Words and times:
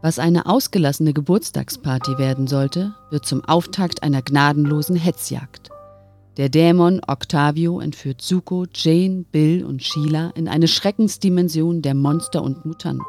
Was 0.00 0.18
eine 0.20 0.46
ausgelassene 0.46 1.12
Geburtstagsparty 1.12 2.18
werden 2.18 2.46
sollte, 2.46 2.94
wird 3.10 3.26
zum 3.26 3.44
Auftakt 3.44 4.02
einer 4.02 4.22
gnadenlosen 4.22 4.94
Hetzjagd. 4.94 5.70
Der 6.36 6.48
Dämon 6.48 7.00
Octavio 7.04 7.80
entführt 7.80 8.22
Zuko, 8.22 8.66
Jane, 8.72 9.24
Bill 9.32 9.64
und 9.64 9.82
Sheila 9.82 10.30
in 10.36 10.46
eine 10.46 10.68
Schreckensdimension 10.68 11.82
der 11.82 11.94
Monster 11.94 12.44
und 12.44 12.64
Mutanten. 12.64 13.04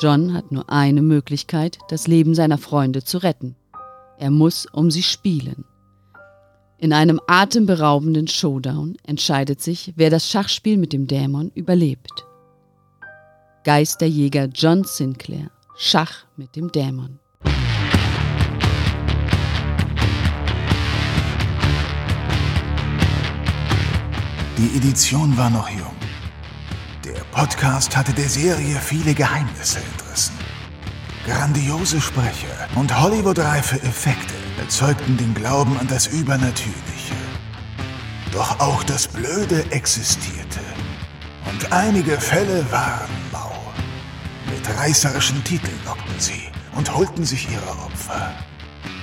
John 0.00 0.32
hat 0.32 0.52
nur 0.52 0.70
eine 0.70 1.02
Möglichkeit, 1.02 1.78
das 1.88 2.06
Leben 2.06 2.36
seiner 2.36 2.58
Freunde 2.58 3.02
zu 3.02 3.18
retten. 3.18 3.56
Er 4.18 4.30
muss 4.30 4.66
um 4.66 4.92
sie 4.92 5.02
spielen. 5.02 5.64
In 6.78 6.92
einem 6.92 7.20
atemberaubenden 7.26 8.28
Showdown 8.28 8.96
entscheidet 9.04 9.60
sich, 9.60 9.92
wer 9.96 10.10
das 10.10 10.28
Schachspiel 10.28 10.78
mit 10.78 10.92
dem 10.92 11.08
Dämon 11.08 11.50
überlebt. 11.56 12.24
Geisterjäger 13.64 14.46
John 14.46 14.84
Sinclair, 14.84 15.50
Schach 15.84 16.26
mit 16.36 16.54
dem 16.54 16.70
Dämon. 16.70 17.18
Die 24.56 24.76
Edition 24.76 25.36
war 25.36 25.50
noch 25.50 25.68
jung. 25.68 25.96
Der 27.04 27.24
Podcast 27.32 27.96
hatte 27.96 28.12
der 28.12 28.28
Serie 28.28 28.76
viele 28.76 29.12
Geheimnisse 29.12 29.80
entrissen. 29.80 30.36
Grandiose 31.26 32.00
Sprecher 32.00 32.68
und 32.76 32.96
Hollywood-reife 33.00 33.82
Effekte 33.82 34.34
erzeugten 34.60 35.16
den 35.16 35.34
Glauben 35.34 35.76
an 35.80 35.88
das 35.88 36.06
Übernatürliche. 36.06 37.16
Doch 38.30 38.60
auch 38.60 38.84
das 38.84 39.08
Blöde 39.08 39.68
existierte. 39.72 40.60
Und 41.50 41.72
einige 41.72 42.20
Fälle 42.20 42.70
waren. 42.70 43.21
Mit 44.62 44.78
reißerischen 44.78 45.42
Titeln 45.42 45.76
lockten 45.84 46.20
sie 46.20 46.48
und 46.76 46.94
holten 46.94 47.24
sich 47.24 47.50
ihre 47.50 47.68
Opfer. 47.84 48.32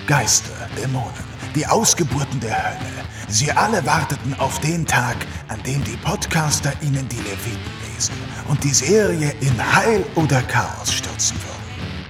Geister, 0.07 0.53
Dämonen, 0.77 1.11
die 1.53 1.67
Ausgeburten 1.67 2.39
der 2.39 2.55
Hölle. 2.55 3.03
Sie 3.27 3.51
alle 3.51 3.85
warteten 3.85 4.39
auf 4.39 4.59
den 4.61 4.85
Tag, 4.85 5.17
an 5.49 5.61
dem 5.63 5.83
die 5.83 5.97
Podcaster 5.97 6.71
ihnen 6.81 7.09
die 7.09 7.17
Leviten 7.17 7.71
lesen 7.93 8.15
und 8.47 8.63
die 8.63 8.73
Serie 8.73 9.33
in 9.41 9.75
Heil 9.75 10.05
oder 10.15 10.41
Chaos 10.43 10.93
stürzen 10.93 11.35
würden. 11.41 12.05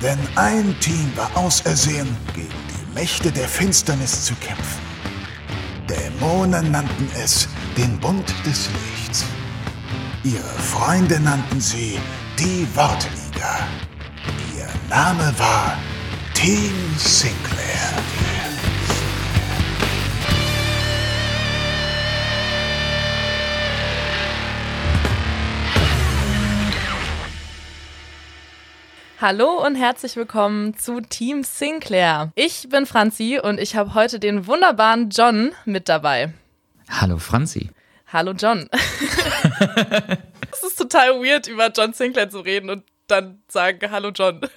Denn 0.00 0.18
ein 0.36 0.76
Team 0.78 1.10
war 1.16 1.36
ausersehen, 1.36 2.16
gegen 2.36 2.48
die 2.48 2.94
Mächte 2.94 3.32
der 3.32 3.48
Finsternis 3.48 4.26
zu 4.26 4.34
kämpfen. 4.36 4.80
Dämonen 5.88 6.70
nannten 6.70 7.08
es 7.20 7.48
den 7.76 7.98
Bund 7.98 8.32
des 8.46 8.68
Lichts. 8.68 9.24
Ihre 10.22 10.42
Freunde 10.42 11.18
nannten 11.18 11.62
sie 11.62 11.98
die 12.38 12.66
Wortliga. 12.76 13.66
Ihr 14.54 14.68
Name 14.90 15.32
war 15.38 15.78
Team 16.34 16.74
Sinclair. 16.98 17.66
Hallo 29.22 29.64
und 29.64 29.74
herzlich 29.74 30.16
willkommen 30.16 30.76
zu 30.76 31.00
Team 31.00 31.44
Sinclair. 31.44 32.30
Ich 32.34 32.68
bin 32.68 32.84
Franzi 32.84 33.40
und 33.42 33.58
ich 33.58 33.74
habe 33.74 33.94
heute 33.94 34.20
den 34.20 34.46
wunderbaren 34.46 35.08
John 35.08 35.52
mit 35.64 35.88
dabei. 35.88 36.34
Hallo 36.90 37.16
Franzi. 37.16 37.70
Hallo 38.12 38.32
John. 38.32 38.68
Es 40.52 40.64
ist 40.64 40.78
total 40.78 41.20
weird, 41.20 41.46
über 41.46 41.70
John 41.70 41.92
Sinclair 41.92 42.28
zu 42.28 42.40
reden 42.40 42.70
und 42.70 42.82
dann 43.06 43.40
sagen 43.48 43.90
Hallo 43.90 44.10
John. 44.14 44.40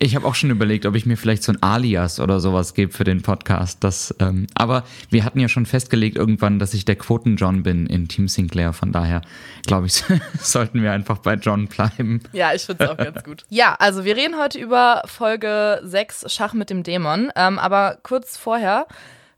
Ich 0.00 0.16
habe 0.16 0.26
auch 0.26 0.34
schon 0.34 0.50
überlegt, 0.50 0.86
ob 0.86 0.96
ich 0.96 1.06
mir 1.06 1.16
vielleicht 1.16 1.44
so 1.44 1.52
ein 1.52 1.62
Alias 1.62 2.18
oder 2.18 2.40
sowas 2.40 2.74
gebe 2.74 2.92
für 2.92 3.04
den 3.04 3.22
Podcast. 3.22 3.84
Das, 3.84 4.12
ähm, 4.18 4.48
aber 4.54 4.82
wir 5.10 5.24
hatten 5.24 5.38
ja 5.38 5.48
schon 5.48 5.66
festgelegt 5.66 6.16
irgendwann, 6.16 6.58
dass 6.58 6.74
ich 6.74 6.84
der 6.84 6.96
Quoten-John 6.96 7.62
bin 7.62 7.86
in 7.86 8.08
Team 8.08 8.26
Sinclair. 8.26 8.72
Von 8.72 8.90
daher, 8.90 9.22
glaube 9.64 9.86
ich, 9.86 10.02
sollten 10.40 10.82
wir 10.82 10.90
einfach 10.90 11.18
bei 11.18 11.34
John 11.34 11.68
bleiben. 11.68 12.20
Ja, 12.32 12.52
ich 12.52 12.62
finde 12.62 12.84
es 12.84 12.90
auch 12.90 12.96
ganz 12.96 13.22
gut. 13.22 13.44
Ja, 13.50 13.76
also 13.78 14.04
wir 14.04 14.16
reden 14.16 14.36
heute 14.36 14.58
über 14.58 15.02
Folge 15.06 15.80
6 15.84 16.26
Schach 16.26 16.54
mit 16.54 16.70
dem 16.70 16.82
Dämon. 16.82 17.30
Ähm, 17.36 17.60
aber 17.60 17.98
kurz 18.02 18.36
vorher 18.36 18.88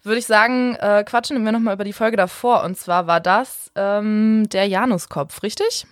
würde 0.07 0.19
ich 0.19 0.27
sagen, 0.27 0.75
äh, 0.77 1.05
quatschen 1.05 1.45
wir 1.45 1.53
nochmal 1.53 1.75
über 1.75 1.85
die 1.85 1.93
Folge 1.93 2.17
davor. 2.17 2.65
Und 2.65 2.79
zwar 2.79 3.07
war 3.07 3.21
das 3.21 3.71
ähm, 3.75 4.49
der 4.51 4.67
Januskopf, 4.67 5.43
richtig? 5.43 5.87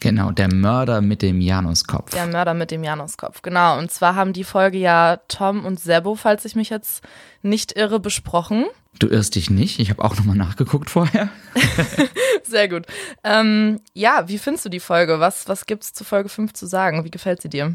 Genau, 0.00 0.30
der 0.30 0.52
Mörder 0.52 1.02
mit 1.02 1.20
dem 1.20 1.40
Januskopf. 1.40 2.10
Der 2.12 2.26
Mörder 2.26 2.54
mit 2.54 2.70
dem 2.70 2.82
Januskopf, 2.82 3.42
genau. 3.42 3.78
Und 3.78 3.90
zwar 3.90 4.14
haben 4.14 4.32
die 4.32 4.44
Folge 4.44 4.78
ja 4.78 5.18
Tom 5.28 5.64
und 5.66 5.78
Sebo, 5.78 6.14
falls 6.14 6.44
ich 6.46 6.56
mich 6.56 6.70
jetzt 6.70 7.04
nicht 7.42 7.76
irre, 7.76 8.00
besprochen. 8.00 8.64
Du 8.98 9.08
irrst 9.08 9.34
dich 9.34 9.50
nicht, 9.50 9.78
ich 9.78 9.90
habe 9.90 10.02
auch 10.02 10.16
nochmal 10.16 10.36
nachgeguckt 10.36 10.88
vorher. 10.88 11.28
Sehr 12.42 12.68
gut. 12.68 12.86
Ähm, 13.24 13.80
ja, 13.92 14.24
wie 14.26 14.38
findest 14.38 14.64
du 14.64 14.68
die 14.70 14.80
Folge? 14.80 15.20
Was, 15.20 15.48
was 15.48 15.66
gibt 15.66 15.84
es 15.84 15.92
zu 15.92 16.02
Folge 16.04 16.30
5 16.30 16.54
zu 16.54 16.66
sagen? 16.66 17.04
Wie 17.04 17.10
gefällt 17.10 17.42
sie 17.42 17.50
dir? 17.50 17.74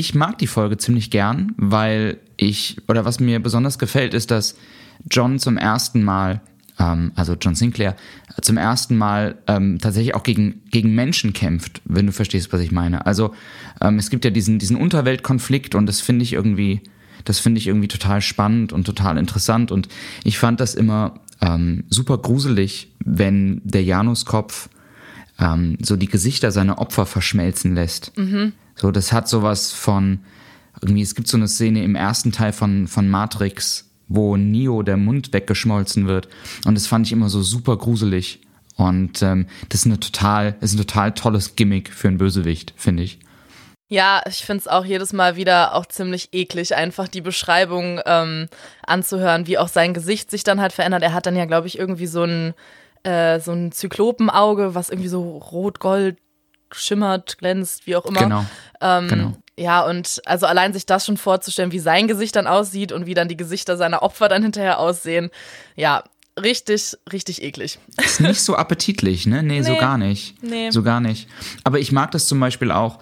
Ich 0.00 0.14
mag 0.14 0.38
die 0.38 0.46
Folge 0.46 0.78
ziemlich 0.78 1.10
gern, 1.10 1.52
weil 1.58 2.16
ich, 2.38 2.78
oder 2.88 3.04
was 3.04 3.20
mir 3.20 3.38
besonders 3.38 3.78
gefällt, 3.78 4.14
ist, 4.14 4.30
dass 4.30 4.56
John 5.10 5.38
zum 5.38 5.58
ersten 5.58 6.02
Mal 6.02 6.40
ähm, 6.78 7.12
also 7.16 7.34
John 7.38 7.54
Sinclair, 7.54 7.96
zum 8.40 8.56
ersten 8.56 8.96
Mal 8.96 9.36
ähm, 9.46 9.78
tatsächlich 9.78 10.14
auch 10.14 10.22
gegen, 10.22 10.62
gegen 10.70 10.94
Menschen 10.94 11.34
kämpft, 11.34 11.82
wenn 11.84 12.06
du 12.06 12.12
verstehst, 12.12 12.50
was 12.50 12.62
ich 12.62 12.72
meine. 12.72 13.04
Also 13.04 13.34
ähm, 13.82 13.98
es 13.98 14.08
gibt 14.08 14.24
ja 14.24 14.30
diesen, 14.30 14.58
diesen 14.58 14.78
Unterweltkonflikt 14.78 15.74
und 15.74 15.84
das 15.84 16.00
finde 16.00 16.22
ich 16.22 16.32
irgendwie, 16.32 16.80
das 17.26 17.38
finde 17.38 17.58
ich 17.58 17.66
irgendwie 17.66 17.88
total 17.88 18.22
spannend 18.22 18.72
und 18.72 18.84
total 18.84 19.18
interessant. 19.18 19.70
Und 19.70 19.88
ich 20.24 20.38
fand 20.38 20.60
das 20.60 20.74
immer 20.74 21.20
ähm, 21.42 21.84
super 21.90 22.16
gruselig, 22.16 22.90
wenn 23.04 23.60
der 23.64 23.84
Januskopf 23.84 24.70
ähm, 25.38 25.76
so 25.82 25.96
die 25.96 26.08
Gesichter 26.08 26.52
seiner 26.52 26.78
Opfer 26.78 27.04
verschmelzen 27.04 27.74
lässt. 27.74 28.16
Mhm. 28.16 28.54
So, 28.80 28.90
das 28.90 29.12
hat 29.12 29.28
sowas 29.28 29.72
von, 29.72 30.20
irgendwie, 30.80 31.02
es 31.02 31.14
gibt 31.14 31.28
so 31.28 31.36
eine 31.36 31.48
Szene 31.48 31.84
im 31.84 31.94
ersten 31.94 32.32
Teil 32.32 32.54
von, 32.54 32.88
von 32.88 33.10
Matrix, 33.10 33.90
wo 34.08 34.38
Neo 34.38 34.82
der 34.82 34.96
Mund 34.96 35.34
weggeschmolzen 35.34 36.06
wird. 36.06 36.28
Und 36.64 36.76
das 36.76 36.86
fand 36.86 37.06
ich 37.06 37.12
immer 37.12 37.28
so 37.28 37.42
super 37.42 37.76
gruselig. 37.76 38.40
Und 38.76 39.20
ähm, 39.20 39.48
das 39.68 39.80
ist, 39.80 39.86
eine 39.86 40.00
total, 40.00 40.56
ist 40.62 40.72
ein 40.72 40.78
total 40.78 41.12
tolles 41.12 41.56
Gimmick 41.56 41.92
für 41.92 42.08
einen 42.08 42.16
Bösewicht, 42.16 42.72
finde 42.74 43.02
ich. 43.02 43.18
Ja, 43.90 44.22
ich 44.26 44.46
finde 44.46 44.60
es 44.60 44.68
auch 44.68 44.86
jedes 44.86 45.12
Mal 45.12 45.36
wieder 45.36 45.74
auch 45.74 45.84
ziemlich 45.84 46.30
eklig, 46.32 46.74
einfach 46.74 47.06
die 47.06 47.20
Beschreibung 47.20 48.00
ähm, 48.06 48.48
anzuhören, 48.86 49.46
wie 49.46 49.58
auch 49.58 49.68
sein 49.68 49.92
Gesicht 49.92 50.30
sich 50.30 50.42
dann 50.42 50.58
halt 50.58 50.72
verändert. 50.72 51.02
Er 51.02 51.12
hat 51.12 51.26
dann 51.26 51.36
ja, 51.36 51.44
glaube 51.44 51.66
ich, 51.66 51.78
irgendwie 51.78 52.06
so 52.06 52.24
ein, 52.24 52.54
äh, 53.02 53.40
so 53.40 53.52
ein 53.52 53.72
Zyklopenauge, 53.72 54.74
was 54.74 54.88
irgendwie 54.88 55.08
so 55.08 55.36
rot-gold 55.36 56.16
schimmert, 56.72 57.38
glänzt, 57.38 57.86
wie 57.86 57.96
auch 57.96 58.06
immer. 58.06 58.20
Genau. 58.20 58.46
Ähm, 58.80 59.08
genau. 59.08 59.36
Ja, 59.58 59.84
und 59.84 60.22
also 60.24 60.46
allein 60.46 60.72
sich 60.72 60.86
das 60.86 61.04
schon 61.04 61.18
vorzustellen, 61.18 61.70
wie 61.70 61.78
sein 61.78 62.08
Gesicht 62.08 62.34
dann 62.36 62.46
aussieht 62.46 62.92
und 62.92 63.04
wie 63.04 63.14
dann 63.14 63.28
die 63.28 63.36
Gesichter 63.36 63.76
seiner 63.76 64.02
Opfer 64.02 64.28
dann 64.28 64.42
hinterher 64.42 64.78
aussehen, 64.78 65.30
ja, 65.76 66.02
richtig, 66.40 66.96
richtig 67.12 67.42
eklig. 67.42 67.78
Ist 68.02 68.20
nicht 68.20 68.40
so 68.40 68.56
appetitlich, 68.56 69.26
ne? 69.26 69.42
Nee, 69.42 69.60
nee 69.60 69.62
so 69.62 69.76
gar 69.76 69.98
nicht. 69.98 70.42
Nee. 70.42 70.70
So 70.70 70.82
gar 70.82 71.00
nicht. 71.00 71.28
Aber 71.64 71.78
ich 71.78 71.92
mag 71.92 72.10
das 72.12 72.26
zum 72.26 72.40
Beispiel 72.40 72.70
auch, 72.70 73.00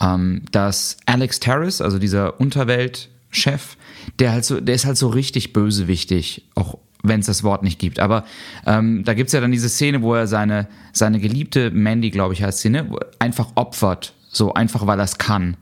ähm, 0.00 0.42
dass 0.50 0.96
Alex 1.06 1.40
Terrace, 1.40 1.80
also 1.80 1.98
dieser 1.98 2.40
Unterweltchef, 2.40 3.76
der 4.18 4.32
halt 4.32 4.44
so, 4.44 4.60
der 4.60 4.74
ist 4.74 4.86
halt 4.86 4.96
so 4.96 5.08
richtig 5.08 5.52
bösewichtig, 5.52 6.48
auch 6.54 6.78
wenn 7.02 7.20
es 7.20 7.26
das 7.26 7.44
Wort 7.44 7.62
nicht 7.62 7.78
gibt. 7.78 7.98
Aber 7.98 8.24
ähm, 8.66 9.04
da 9.04 9.14
gibt 9.14 9.28
es 9.28 9.32
ja 9.32 9.40
dann 9.40 9.52
diese 9.52 9.68
Szene, 9.68 10.02
wo 10.02 10.14
er 10.14 10.26
seine, 10.26 10.68
seine 10.92 11.18
geliebte 11.18 11.70
Mandy, 11.70 12.10
glaube 12.10 12.34
ich, 12.34 12.42
heißt 12.42 12.60
sie, 12.60 12.70
ne? 12.70 12.90
einfach 13.18 13.48
opfert. 13.54 14.14
So 14.28 14.54
einfach, 14.54 14.86
weil 14.86 15.00
er 15.00 15.04
es 15.04 15.18
kann. 15.18 15.56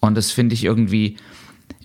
Und 0.00 0.16
das 0.16 0.32
finde 0.32 0.54
ich 0.54 0.64
irgendwie, 0.64 1.16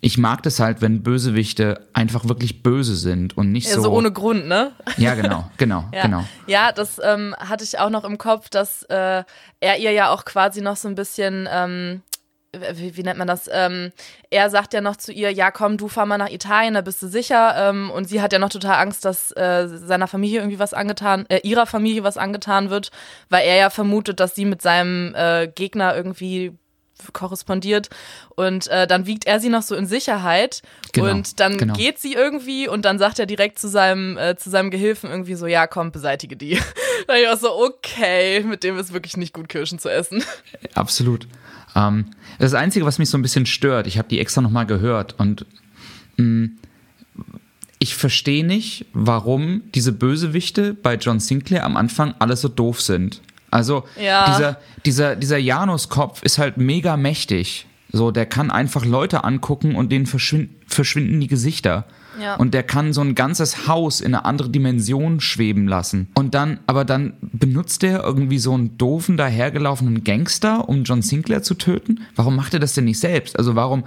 ich 0.01 0.17
mag 0.17 0.43
das 0.43 0.59
halt, 0.59 0.81
wenn 0.81 1.03
Bösewichte 1.03 1.87
einfach 1.93 2.27
wirklich 2.27 2.63
böse 2.63 2.95
sind 2.95 3.37
und 3.37 3.51
nicht 3.51 3.69
ja, 3.69 3.75
so. 3.75 3.83
so 3.83 3.91
ohne 3.91 4.11
Grund, 4.11 4.47
ne? 4.47 4.71
Ja, 4.97 5.15
genau, 5.15 5.49
genau, 5.57 5.85
ja. 5.93 6.03
genau. 6.03 6.25
Ja, 6.47 6.71
das 6.71 6.99
ähm, 7.03 7.35
hatte 7.39 7.63
ich 7.63 7.79
auch 7.79 7.89
noch 7.89 8.03
im 8.03 8.17
Kopf, 8.17 8.49
dass 8.49 8.83
äh, 8.83 9.23
er 9.59 9.77
ihr 9.77 9.91
ja 9.91 10.09
auch 10.09 10.25
quasi 10.25 10.61
noch 10.61 10.75
so 10.75 10.87
ein 10.87 10.95
bisschen. 10.95 11.47
Ähm, 11.51 12.01
wie, 12.73 12.95
wie, 12.95 13.03
nennt 13.03 13.17
man 13.17 13.27
das? 13.27 13.49
Ähm, 13.51 13.91
er 14.29 14.49
sagt 14.49 14.73
ja 14.73 14.81
noch 14.81 14.95
zu 14.95 15.11
ihr, 15.11 15.31
ja 15.31 15.51
komm, 15.51 15.77
du 15.77 15.87
fahr 15.87 16.05
mal 16.05 16.17
nach 16.17 16.29
Italien, 16.29 16.75
da 16.75 16.81
bist 16.81 17.01
du 17.01 17.07
sicher. 17.07 17.55
Ähm, 17.57 17.91
und 17.91 18.07
sie 18.07 18.21
hat 18.21 18.33
ja 18.33 18.39
noch 18.39 18.49
total 18.49 18.75
Angst, 18.75 19.05
dass 19.05 19.31
äh, 19.31 19.67
seiner 19.67 20.07
Familie 20.07 20.39
irgendwie 20.39 20.59
was 20.59 20.73
angetan, 20.73 21.25
äh, 21.29 21.39
ihrer 21.43 21.65
Familie 21.65 22.03
was 22.03 22.17
angetan 22.17 22.69
wird, 22.69 22.91
weil 23.29 23.45
er 23.45 23.57
ja 23.57 23.69
vermutet, 23.69 24.19
dass 24.19 24.35
sie 24.35 24.45
mit 24.45 24.61
seinem 24.61 25.13
äh, 25.15 25.47
Gegner 25.47 25.95
irgendwie 25.95 26.57
korrespondiert 27.11 27.89
und 28.35 28.67
äh, 28.67 28.87
dann 28.87 29.05
wiegt 29.05 29.25
er 29.25 29.39
sie 29.39 29.49
noch 29.49 29.63
so 29.63 29.75
in 29.75 29.87
Sicherheit 29.87 30.61
Genau, 30.93 31.09
und 31.09 31.39
dann 31.39 31.57
genau. 31.57 31.73
geht 31.73 31.97
sie 31.97 32.13
irgendwie 32.13 32.67
und 32.67 32.85
dann 32.85 32.99
sagt 32.99 33.17
er 33.17 33.25
direkt 33.25 33.57
zu 33.57 33.67
seinem 33.67 34.15
äh, 34.17 34.35
zu 34.37 34.51
seinem 34.51 34.69
Gehilfen 34.69 35.09
irgendwie 35.09 35.33
so 35.33 35.47
ja 35.47 35.65
komm 35.65 35.91
beseitige 35.91 36.37
die. 36.37 36.59
da 37.07 37.15
ich 37.15 37.27
auch 37.27 37.37
so 37.37 37.51
okay 37.51 38.41
mit 38.41 38.63
dem 38.63 38.77
ist 38.77 38.93
wirklich 38.93 39.17
nicht 39.17 39.33
gut 39.33 39.49
Kirschen 39.49 39.79
zu 39.79 39.89
essen. 39.89 40.23
Absolut. 40.75 41.27
Ähm, 41.75 42.05
das 42.39 42.53
Einzige, 42.53 42.85
was 42.85 42.99
mich 42.99 43.09
so 43.09 43.17
ein 43.17 43.21
bisschen 43.21 43.45
stört, 43.45 43.87
ich 43.87 43.97
habe 43.97 44.07
die 44.07 44.19
extra 44.19 44.41
nochmal 44.41 44.65
gehört 44.65 45.15
und 45.19 45.45
mh, 46.17 46.49
ich 47.79 47.95
verstehe 47.95 48.45
nicht, 48.45 48.85
warum 48.93 49.61
diese 49.75 49.91
Bösewichte 49.91 50.73
bei 50.73 50.95
John 50.95 51.19
Sinclair 51.19 51.65
am 51.65 51.75
Anfang 51.75 52.13
alle 52.19 52.37
so 52.37 52.47
doof 52.47 52.81
sind. 52.81 53.21
Also 53.51 53.83
Ja. 54.01 54.25
dieser, 54.31 54.59
dieser, 54.85 55.15
dieser 55.15 55.37
Januskopf 55.37 56.23
ist 56.23 56.37
halt 56.37 56.57
mega 56.57 56.95
mächtig. 56.97 57.67
So, 57.91 58.09
der 58.09 58.25
kann 58.25 58.49
einfach 58.49 58.85
Leute 58.85 59.23
angucken 59.23 59.75
und 59.75 59.91
denen 59.91 60.05
verschwinden, 60.07 60.55
verschwinden 60.65 61.19
die 61.19 61.27
Gesichter. 61.27 61.85
Ja. 62.19 62.35
Und 62.35 62.53
der 62.53 62.63
kann 62.63 62.93
so 62.93 63.01
ein 63.01 63.15
ganzes 63.15 63.67
Haus 63.67 64.01
in 64.01 64.13
eine 64.13 64.25
andere 64.25 64.49
Dimension 64.49 65.19
schweben 65.19 65.67
lassen. 65.67 66.09
Und 66.15 66.33
dann, 66.35 66.59
aber 66.67 66.85
dann 66.85 67.13
benutzt 67.21 67.83
er 67.83 68.03
irgendwie 68.03 68.39
so 68.39 68.53
einen 68.53 68.77
doofen, 68.77 69.17
dahergelaufenen 69.17 70.03
Gangster, 70.03 70.67
um 70.69 70.83
John 70.83 71.01
Sinclair 71.01 71.43
zu 71.43 71.55
töten? 71.55 72.05
Warum 72.15 72.35
macht 72.35 72.53
er 72.53 72.59
das 72.59 72.73
denn 72.73 72.85
nicht 72.85 72.99
selbst? 72.99 73.37
Also 73.37 73.55
warum, 73.55 73.85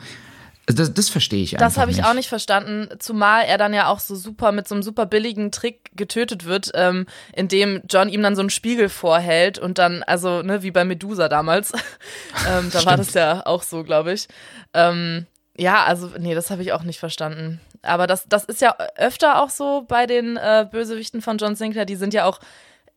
also 0.68 0.82
das, 0.82 0.94
das 0.94 1.08
verstehe 1.08 1.42
ich 1.42 1.54
einfach 1.54 1.66
Das 1.66 1.78
habe 1.78 1.90
ich 1.90 1.98
nicht. 1.98 2.06
auch 2.06 2.14
nicht 2.14 2.28
verstanden, 2.28 2.88
zumal 2.98 3.44
er 3.44 3.56
dann 3.56 3.72
ja 3.72 3.86
auch 3.86 4.00
so 4.00 4.16
super 4.16 4.50
mit 4.50 4.66
so 4.66 4.74
einem 4.74 4.82
super 4.82 5.06
billigen 5.06 5.52
Trick 5.52 5.90
getötet 5.94 6.44
wird, 6.44 6.72
ähm, 6.74 7.06
indem 7.34 7.82
John 7.88 8.08
ihm 8.08 8.22
dann 8.22 8.34
so 8.34 8.40
einen 8.40 8.50
Spiegel 8.50 8.88
vorhält 8.88 9.58
und 9.58 9.78
dann, 9.78 10.02
also 10.02 10.42
ne, 10.42 10.62
wie 10.62 10.72
bei 10.72 10.84
Medusa 10.84 11.28
damals, 11.28 11.72
ähm, 12.48 12.70
da 12.72 12.84
war 12.84 12.96
das 12.96 13.14
ja 13.14 13.46
auch 13.46 13.62
so, 13.62 13.84
glaube 13.84 14.12
ich. 14.12 14.26
Ähm, 14.74 15.26
ja, 15.56 15.84
also 15.84 16.10
nee, 16.18 16.34
das 16.34 16.50
habe 16.50 16.62
ich 16.62 16.72
auch 16.72 16.82
nicht 16.82 16.98
verstanden. 16.98 17.60
Aber 17.86 18.06
das, 18.06 18.26
das 18.28 18.44
ist 18.44 18.60
ja 18.60 18.74
öfter 18.96 19.42
auch 19.42 19.50
so 19.50 19.84
bei 19.88 20.06
den 20.06 20.36
äh, 20.36 20.66
Bösewichten 20.70 21.22
von 21.22 21.38
John 21.38 21.54
Sinclair, 21.56 21.84
die 21.86 21.96
sind 21.96 22.14
ja 22.14 22.24
auch 22.24 22.40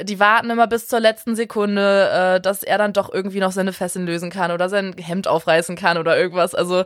die 0.02 0.18
warten 0.20 0.50
immer 0.50 0.66
bis 0.68 0.88
zur 0.88 1.02
letzten 1.02 1.36
Sekunde, 1.36 2.10
äh, 2.38 2.40
dass 2.42 2.64
er 2.64 2.78
dann 2.78 2.94
doch 2.94 3.12
irgendwie 3.14 3.42
noch 3.42 3.52
seine 3.52 3.74
Fesseln 3.74 4.06
lösen 4.06 4.30
kann 4.30 4.52
oder 4.52 4.70
sein 4.70 4.96
Hemd 4.98 5.28
aufreißen 5.28 5.76
kann 5.76 5.98
oder 5.98 6.18
irgendwas. 6.18 6.56
Also 6.56 6.86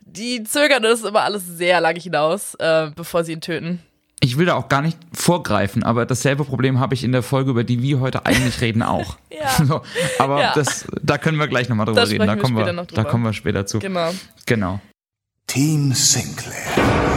die 0.00 0.44
zögern 0.44 0.82
das 0.82 1.02
immer 1.02 1.22
alles 1.22 1.44
sehr 1.44 1.80
lange 1.80 1.98
hinaus, 1.98 2.54
äh, 2.60 2.90
bevor 2.94 3.24
sie 3.24 3.32
ihn 3.32 3.40
töten. 3.40 3.82
Ich 4.20 4.38
will 4.38 4.46
da 4.46 4.54
auch 4.54 4.68
gar 4.68 4.82
nicht 4.82 4.96
vorgreifen, 5.12 5.82
aber 5.82 6.06
dasselbe 6.06 6.44
Problem 6.44 6.78
habe 6.78 6.94
ich 6.94 7.02
in 7.02 7.10
der 7.10 7.24
Folge, 7.24 7.50
über 7.50 7.64
die 7.64 7.82
wir 7.82 7.98
heute 7.98 8.24
eigentlich 8.26 8.60
reden, 8.60 8.82
auch. 8.82 9.16
Ja. 9.32 9.48
So, 9.66 9.82
aber 10.20 10.40
Ja. 10.40 10.52
das, 10.54 10.86
da 11.02 11.18
können 11.18 11.38
wir 11.38 11.48
gleich 11.48 11.68
nochmal 11.68 11.86
drüber 11.86 12.02
Da 12.02 12.06
reden. 12.06 12.26
Da 12.28 12.36
wir 12.36 12.42
kommen, 12.42 12.54
später 12.54 12.66
wir, 12.66 12.72
noch 12.74 12.86
da 12.86 12.94
drüber. 12.94 13.10
kommen 13.10 13.24
wir 13.24 13.32
später 13.32 13.66
zu. 13.66 13.80
Genau. 13.80 14.12
Genau. 14.46 14.80
Team 15.48 15.92
Sinclair. 15.92 17.11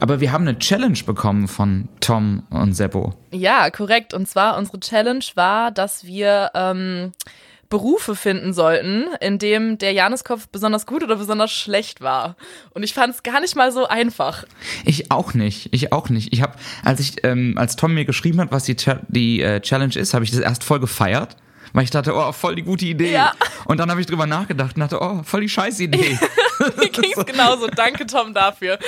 Aber 0.00 0.20
wir 0.20 0.32
haben 0.32 0.46
eine 0.46 0.58
Challenge 0.58 0.98
bekommen 1.04 1.48
von 1.48 1.88
Tom 2.00 2.44
und 2.50 2.74
Seppo. 2.74 3.14
Ja, 3.30 3.70
korrekt. 3.70 4.14
Und 4.14 4.28
zwar 4.28 4.56
unsere 4.56 4.80
Challenge 4.80 5.24
war, 5.34 5.70
dass 5.70 6.04
wir 6.04 6.50
ähm, 6.54 7.12
Berufe 7.68 8.16
finden 8.16 8.54
sollten, 8.54 9.06
in 9.20 9.38
dem 9.38 9.76
der 9.78 9.92
Januskopf 9.92 10.48
besonders 10.48 10.86
gut 10.86 11.02
oder 11.02 11.16
besonders 11.16 11.50
schlecht 11.50 12.00
war. 12.00 12.36
Und 12.70 12.82
ich 12.82 12.94
fand 12.94 13.14
es 13.14 13.22
gar 13.22 13.40
nicht 13.40 13.56
mal 13.56 13.72
so 13.72 13.86
einfach. 13.86 14.44
Ich 14.84 15.10
auch 15.10 15.34
nicht. 15.34 15.68
Ich 15.74 15.92
auch 15.92 16.08
nicht. 16.08 16.32
Ich 16.32 16.42
habe, 16.42 16.54
als 16.84 17.00
ich, 17.00 17.24
ähm, 17.24 17.54
als 17.58 17.76
Tom 17.76 17.92
mir 17.92 18.04
geschrieben 18.04 18.40
hat, 18.40 18.52
was 18.52 18.64
die, 18.64 18.76
Cha 18.76 19.00
die 19.08 19.42
äh, 19.42 19.60
Challenge 19.60 19.94
ist, 19.96 20.14
habe 20.14 20.24
ich 20.24 20.30
das 20.30 20.40
erst 20.40 20.64
voll 20.64 20.80
gefeiert. 20.80 21.36
Weil 21.74 21.84
ich 21.84 21.90
dachte, 21.90 22.14
oh, 22.14 22.32
voll 22.32 22.54
die 22.54 22.62
gute 22.62 22.86
Idee. 22.86 23.12
Ja. 23.12 23.32
Und 23.66 23.78
dann 23.78 23.90
habe 23.90 24.00
ich 24.00 24.06
drüber 24.06 24.26
nachgedacht 24.26 24.76
und 24.76 24.80
dachte, 24.80 25.02
oh, 25.02 25.22
voll 25.22 25.42
die 25.42 25.50
scheiß 25.50 25.80
Idee. 25.80 26.18
Mir 26.78 26.88
ging 26.88 27.12
es 27.14 27.26
genauso. 27.26 27.66
Danke, 27.66 28.06
Tom, 28.06 28.32
dafür. 28.32 28.78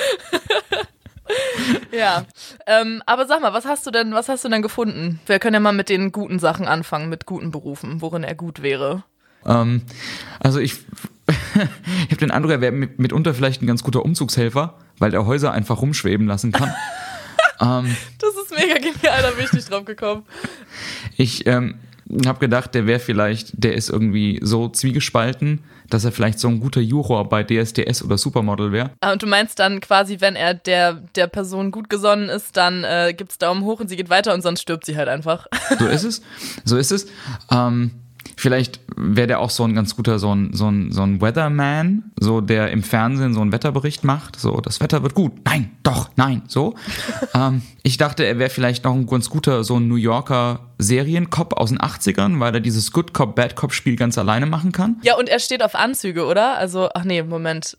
ja. 1.91 2.25
Ähm, 2.67 3.01
aber 3.05 3.25
sag 3.27 3.41
mal, 3.41 3.53
was 3.53 3.65
hast 3.65 3.85
du 3.85 3.91
denn, 3.91 4.13
was 4.13 4.29
hast 4.29 4.43
du 4.45 4.49
denn 4.49 4.61
gefunden? 4.61 5.19
Wir 5.25 5.39
können 5.39 5.53
ja 5.55 5.59
mal 5.59 5.73
mit 5.73 5.89
den 5.89 6.11
guten 6.11 6.39
Sachen 6.39 6.67
anfangen, 6.67 7.09
mit 7.09 7.25
guten 7.25 7.51
Berufen, 7.51 8.01
worin 8.01 8.23
er 8.23 8.35
gut 8.35 8.61
wäre. 8.61 9.03
ähm, 9.45 9.83
also 10.39 10.59
ich, 10.59 10.73
ich 11.27 12.11
habe 12.11 12.17
den 12.17 12.31
Eindruck, 12.31 12.51
er 12.51 12.61
wäre 12.61 12.71
mit, 12.71 12.99
mitunter 12.99 13.33
vielleicht 13.33 13.61
ein 13.61 13.67
ganz 13.67 13.83
guter 13.83 14.03
Umzugshelfer, 14.03 14.77
weil 14.99 15.13
er 15.13 15.25
Häuser 15.25 15.51
einfach 15.51 15.81
rumschweben 15.81 16.27
lassen 16.27 16.51
kann. 16.51 16.73
ähm, 17.61 17.95
Das 18.19 18.31
ist 18.35 18.51
mega 18.57 18.75
genial, 18.75 19.21
da 19.21 19.31
bin 19.31 19.45
ich 19.45 19.53
nicht 19.53 19.71
drauf 19.71 19.85
gekommen. 19.85 20.25
Ich 21.17 21.45
ähm, 21.47 21.75
habe 22.25 22.39
gedacht, 22.39 22.75
der 22.75 22.87
wäre 22.87 22.99
vielleicht, 22.99 23.63
der 23.63 23.75
ist 23.75 23.89
irgendwie 23.89 24.39
so 24.41 24.67
zwiegespalten, 24.69 25.63
dass 25.93 26.05
er 26.05 26.11
vielleicht 26.11 26.39
so 26.39 26.47
ein 26.47 26.59
guter 26.59 26.81
Juror 26.81 27.27
bei 27.29 27.43
DSDS 27.43 28.03
oder 28.03 28.17
Supermodel 28.17 28.71
wäre. 28.71 28.91
Ah, 29.01 29.11
Und 29.11 29.21
du 29.21 29.27
meinst 29.27 29.59
dann 29.59 29.79
quasi, 29.81 30.17
wenn 30.19 30.35
er 30.35 30.53
der, 30.53 30.93
der 31.15 31.27
Person 31.27 31.71
gut 31.71 31.89
gesonnen 31.89 32.29
ist, 32.29 32.57
dann 32.57 32.83
äh, 32.83 33.13
gibt's 33.15 33.37
Daumen 33.37 33.63
hoch 33.63 33.79
und 33.79 33.87
sie 33.89 33.95
geht 33.97 34.09
weiter 34.09 34.33
und 34.33 34.41
sonst 34.41 34.61
stirbt 34.61 34.85
sie 34.85 34.97
halt 34.97 35.07
einfach. 35.09 35.47
So 35.79 35.87
ist 35.87 36.03
es. 36.03 36.21
So 36.65 36.77
ist 36.77 36.91
es. 36.91 37.07
Ähm, 37.51 37.91
vielleicht 38.37 38.79
wäre 38.95 39.27
der 39.27 39.39
auch 39.39 39.49
so 39.49 39.63
ein 39.63 39.75
ganz 39.75 39.95
guter, 39.95 40.19
so 40.19 40.33
ein, 40.33 40.53
so 40.53 40.67
ein, 40.69 40.91
so 40.91 41.01
ein 41.03 41.21
Weatherman, 41.21 42.11
so 42.19 42.41
der 42.41 42.71
im 42.71 42.83
Fernsehen 42.83 43.33
so 43.33 43.41
einen 43.41 43.51
Wetterbericht 43.51 44.03
macht. 44.03 44.39
So, 44.39 44.61
das 44.61 44.79
Wetter 44.81 45.03
wird 45.03 45.13
gut. 45.13 45.33
Nein, 45.45 45.71
doch, 45.83 46.09
nein, 46.15 46.43
so. 46.47 46.75
ähm, 47.35 47.61
ich 47.83 47.97
dachte, 47.97 48.25
er 48.25 48.39
wäre 48.39 48.49
vielleicht 48.49 48.83
noch 48.83 48.93
ein 48.93 49.05
ganz 49.05 49.29
guter, 49.29 49.63
so 49.63 49.77
ein 49.77 49.87
New 49.87 49.95
Yorker 49.95 50.71
Seriencop 50.77 51.53
aus 51.53 51.69
den 51.69 51.79
80ern, 51.79 52.39
weil 52.39 52.53
er 52.53 52.61
dieses 52.61 52.91
Good 52.91 53.13
Cop, 53.13 53.35
Bad 53.35 53.55
Cop 53.55 53.73
Spiel 53.73 53.95
ganz 53.95 54.17
alleine 54.17 54.45
machen 54.45 54.71
kann. 54.71 54.97
Ja, 55.03 55.17
und 55.17 55.29
er 55.29 55.39
steht 55.39 55.63
auf 55.63 55.75
Anzüge, 55.75 56.25
oder? 56.25 56.57
Also, 56.57 56.89
ach 56.93 57.03
nee, 57.03 57.21
Moment. 57.23 57.77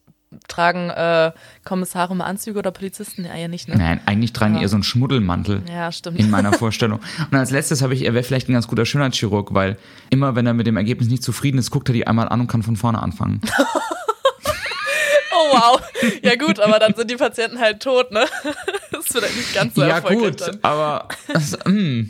Tragen 0.48 0.90
äh, 0.90 1.32
Kommissare 1.64 2.14
mal 2.14 2.24
Anzüge 2.24 2.58
oder 2.58 2.70
Polizisten? 2.70 3.24
Ja, 3.24 3.36
ja 3.36 3.48
nicht, 3.48 3.68
ne? 3.68 3.76
Nein, 3.76 4.00
eigentlich 4.06 4.32
tragen 4.32 4.54
die 4.54 4.62
eher 4.62 4.68
so 4.68 4.76
einen 4.76 4.82
Schmuddelmantel. 4.82 5.62
Ja, 5.68 5.92
stimmt. 5.92 6.18
In 6.18 6.30
meiner 6.30 6.52
Vorstellung. 6.58 7.00
Und 7.30 7.36
als 7.36 7.50
letztes 7.50 7.82
habe 7.82 7.94
ich, 7.94 8.04
er 8.04 8.14
wäre 8.14 8.24
vielleicht 8.24 8.48
ein 8.48 8.52
ganz 8.52 8.68
guter 8.68 8.86
Schönheitschirurg, 8.86 9.54
weil 9.54 9.76
immer, 10.10 10.34
wenn 10.34 10.46
er 10.46 10.54
mit 10.54 10.66
dem 10.66 10.76
Ergebnis 10.76 11.08
nicht 11.08 11.22
zufrieden 11.22 11.58
ist, 11.58 11.70
guckt 11.70 11.88
er 11.88 11.94
die 11.94 12.06
einmal 12.06 12.28
an 12.28 12.40
und 12.40 12.46
kann 12.46 12.62
von 12.62 12.76
vorne 12.76 13.02
anfangen. 13.02 13.40
Wow. 15.52 15.80
Ja 16.22 16.36
gut, 16.36 16.60
aber 16.60 16.78
dann 16.78 16.94
sind 16.94 17.10
die 17.10 17.16
Patienten 17.16 17.58
halt 17.58 17.82
tot, 17.82 18.10
ne? 18.10 18.26
Das 18.90 19.06
ist 19.06 19.12
vielleicht 19.12 19.36
nicht 19.36 19.54
ganz 19.54 19.74
so 19.74 19.82
ja, 19.82 19.96
erfolgreich 19.96 20.30
gut, 20.32 20.40
dann. 20.42 20.58
aber 20.62 21.08
das, 21.32 21.58
mm. 21.64 22.02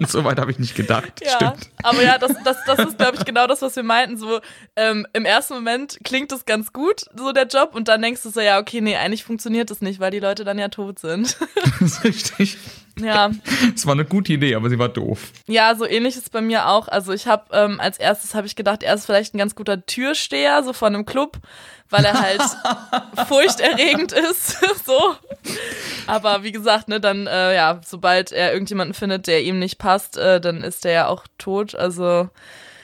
so 0.06 0.24
weit 0.24 0.38
habe 0.38 0.50
ich 0.50 0.58
nicht 0.58 0.74
gedacht. 0.74 1.20
Ja, 1.24 1.36
Stimmt. 1.36 1.70
aber 1.82 2.02
ja, 2.02 2.18
das, 2.18 2.32
das, 2.44 2.56
das 2.66 2.78
ist, 2.80 2.98
glaube 2.98 3.16
ich, 3.18 3.24
genau 3.24 3.46
das, 3.46 3.62
was 3.62 3.76
wir 3.76 3.84
meinten. 3.84 4.18
So, 4.18 4.40
ähm, 4.76 5.06
im 5.12 5.24
ersten 5.24 5.54
Moment 5.54 5.98
klingt 6.04 6.32
es 6.32 6.44
ganz 6.44 6.72
gut, 6.72 7.06
so 7.16 7.32
der 7.32 7.46
Job, 7.46 7.74
und 7.74 7.88
dann 7.88 8.02
denkst 8.02 8.22
du 8.24 8.30
so, 8.30 8.40
ja, 8.40 8.58
okay, 8.58 8.80
nee, 8.80 8.96
eigentlich 8.96 9.24
funktioniert 9.24 9.70
das 9.70 9.80
nicht, 9.80 10.00
weil 10.00 10.10
die 10.10 10.18
Leute 10.18 10.44
dann 10.44 10.58
ja 10.58 10.68
tot 10.68 10.98
sind. 10.98 11.36
Das 11.80 11.80
ist 11.80 12.04
richtig. 12.04 12.58
Ja. 13.00 13.30
Es 13.74 13.86
war 13.86 13.94
eine 13.94 14.04
gute 14.04 14.32
Idee, 14.32 14.54
aber 14.54 14.70
sie 14.70 14.78
war 14.78 14.88
doof. 14.88 15.32
Ja, 15.46 15.74
so 15.74 15.86
ähnlich 15.86 16.16
ist 16.16 16.30
bei 16.32 16.40
mir 16.40 16.68
auch. 16.68 16.88
Also 16.88 17.12
ich 17.12 17.26
habe 17.26 17.44
ähm, 17.52 17.80
als 17.80 17.98
erstes 17.98 18.34
habe 18.34 18.46
ich 18.46 18.56
gedacht, 18.56 18.82
er 18.82 18.94
ist 18.94 19.06
vielleicht 19.06 19.34
ein 19.34 19.38
ganz 19.38 19.54
guter 19.54 19.84
Türsteher, 19.84 20.62
so 20.62 20.72
von 20.72 20.94
einem 20.94 21.06
Club, 21.06 21.38
weil 21.90 22.04
er 22.04 22.20
halt 22.20 22.42
furchterregend 23.28 24.12
ist, 24.12 24.58
so. 24.86 25.14
Aber 26.06 26.42
wie 26.42 26.52
gesagt, 26.52 26.88
ne, 26.88 27.00
dann 27.00 27.26
äh, 27.26 27.54
ja, 27.54 27.80
sobald 27.84 28.32
er 28.32 28.52
irgendjemanden 28.52 28.94
findet, 28.94 29.26
der 29.26 29.42
ihm 29.42 29.58
nicht 29.58 29.78
passt, 29.78 30.16
äh, 30.16 30.40
dann 30.40 30.62
ist 30.62 30.84
der 30.84 30.92
ja 30.92 31.06
auch 31.08 31.24
tot. 31.38 31.74
Also 31.74 32.28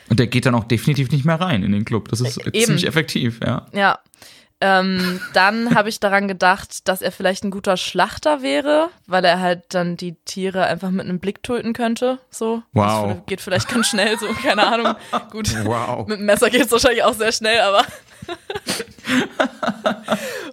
Und 0.09 0.19
der 0.19 0.26
geht 0.26 0.47
dann 0.47 0.55
auch 0.55 0.64
definitiv 0.64 1.11
nicht 1.11 1.25
mehr 1.25 1.40
rein 1.40 1.62
in 1.62 1.73
den 1.73 1.85
Club. 1.85 2.09
Das 2.09 2.21
ist 2.21 2.38
eben. 2.38 2.64
ziemlich 2.64 2.87
effektiv, 2.87 3.40
ja. 3.45 3.67
ja. 3.73 3.99
Ähm, 4.62 5.23
dann 5.33 5.75
habe 5.75 5.88
ich 5.88 6.00
daran 6.00 6.29
gedacht, 6.29 6.87
dass 6.87 7.00
er 7.00 7.12
vielleicht 7.12 7.45
ein 7.45 7.50
guter 7.50 7.79
Schlachter 7.79 8.43
wäre, 8.43 8.90
weil 9.07 9.25
er 9.25 9.40
halt 9.40 9.62
dann 9.71 9.97
die 9.97 10.17
Tiere 10.26 10.67
einfach 10.67 10.90
mit 10.90 11.07
einem 11.07 11.19
Blick 11.19 11.43
töten 11.43 11.73
könnte. 11.73 12.19
So. 12.31 12.62
Wow. 12.73 13.14
Das 13.14 13.26
geht 13.26 13.40
vielleicht 13.40 13.69
ganz 13.69 13.88
schnell, 13.88 14.19
so, 14.19 14.26
keine 14.43 14.67
Ahnung. 14.67 14.97
Gut. 15.31 15.55
Wow. 15.64 16.07
Mit 16.07 16.19
dem 16.19 16.26
Messer 16.26 16.50
geht 16.50 16.67
es 16.67 16.73
wahrscheinlich 16.73 17.05
auch 17.05 17.14
sehr 17.14 17.33
schnell, 17.33 17.61
aber. 17.61 17.87